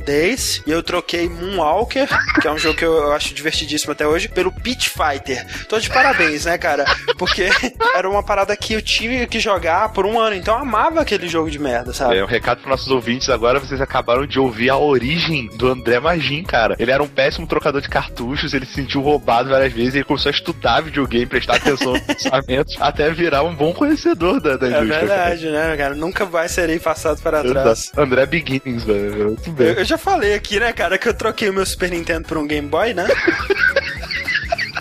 E 0.66 0.72
eu 0.72 0.82
troquei 0.84 1.30
Moonwalker, 1.30 2.08
que 2.42 2.48
é 2.48 2.52
um 2.52 2.58
jogo 2.58 2.78
que 2.78 2.86
eu, 2.86 3.12
acho 3.14 3.34
divertidíssimo 3.34 3.92
até 3.92 4.06
hoje, 4.08 4.28
pelo 4.28 4.52
Pit 4.52 4.90
Fighter. 4.90 5.46
Tô 5.68 5.80
de 5.80 5.90
parabéns, 5.90 6.46
né, 6.46 6.58
cara? 6.58 6.86
Porque 7.18 7.50
era 7.96 8.10
uma 8.10 8.24
parada 8.24 8.56
que 8.56 8.74
eu 8.74 8.82
tive 8.82 9.26
que 9.28 9.40
jogar 9.40 9.90
por 9.90 10.06
um 10.06 10.20
ano, 10.20 10.36
então 10.36 10.56
eu 10.56 10.62
amava 10.62 11.02
aquele 11.02 11.28
jogo 11.28 11.50
de 11.50 11.60
merda, 11.60 11.94
sabe? 11.94 12.18
É, 12.18 12.24
um 12.24 12.28
recado 12.28 12.62
para 12.62 12.72
nossos 12.72 12.90
ouvintes 12.90 13.30
agora, 13.30 13.60
vocês 13.60 13.80
acabaram 13.82 14.26
de 14.26 14.40
ouvir 14.40 14.70
a 14.70 14.78
origem 14.78 15.48
do 15.56 15.68
André 15.68 16.00
Magin, 16.00 16.44
cara. 16.44 16.76
Ele 16.80 16.92
era 16.92 17.02
um 17.02 17.08
péssimo 17.08 17.48
trocador 17.48 17.82
de 17.82 17.90
cartuchos, 17.90 18.54
ele 18.54 18.66
se 18.66 18.74
sentiu 18.74 19.02
roubado 19.02 19.50
várias 19.50 19.72
vezes, 19.74 19.96
ele 19.96 20.04
começou 20.04 20.30
a 20.30 20.34
estudar 20.34 20.82
videogame, 20.82 21.26
prestar 21.26 21.56
atenção 21.56 21.94
nos 21.94 22.02
pensamentos, 22.06 22.76
até 22.80 23.10
virar 23.12 23.44
um 23.44 23.56
bom 23.56 23.74
conhecedor 23.74 24.40
da, 24.42 24.58
da 24.58 24.68
É 24.68 24.70
indústria. 24.72 25.00
verdade, 25.00 25.50
né, 25.50 25.78
cara? 25.78 25.96
Nunca 25.96 26.26
mais 26.26 26.52
serei 26.52 26.80
passado 26.80 27.22
para 27.22 27.42
cara. 27.42 27.62
trás. 27.62 27.92
André 27.98 28.26
Beginnings, 28.26 28.84
velho. 28.84 29.26
Muito 29.28 29.52
bem. 29.52 29.68
Eu, 29.68 29.74
eu 29.76 29.86
já 29.86 29.98
falei 29.98 30.25
aqui, 30.34 30.60
né, 30.60 30.74
cara, 30.74 30.98
que 30.98 31.08
eu 31.08 31.14
troquei 31.14 31.50
o 31.50 31.54
meu 31.54 31.66
Super 31.66 31.90
Nintendo 31.92 32.28
por 32.28 32.38
um 32.38 32.48
Game 32.48 32.68
Boy, 32.68 32.94
né? 32.94 33.06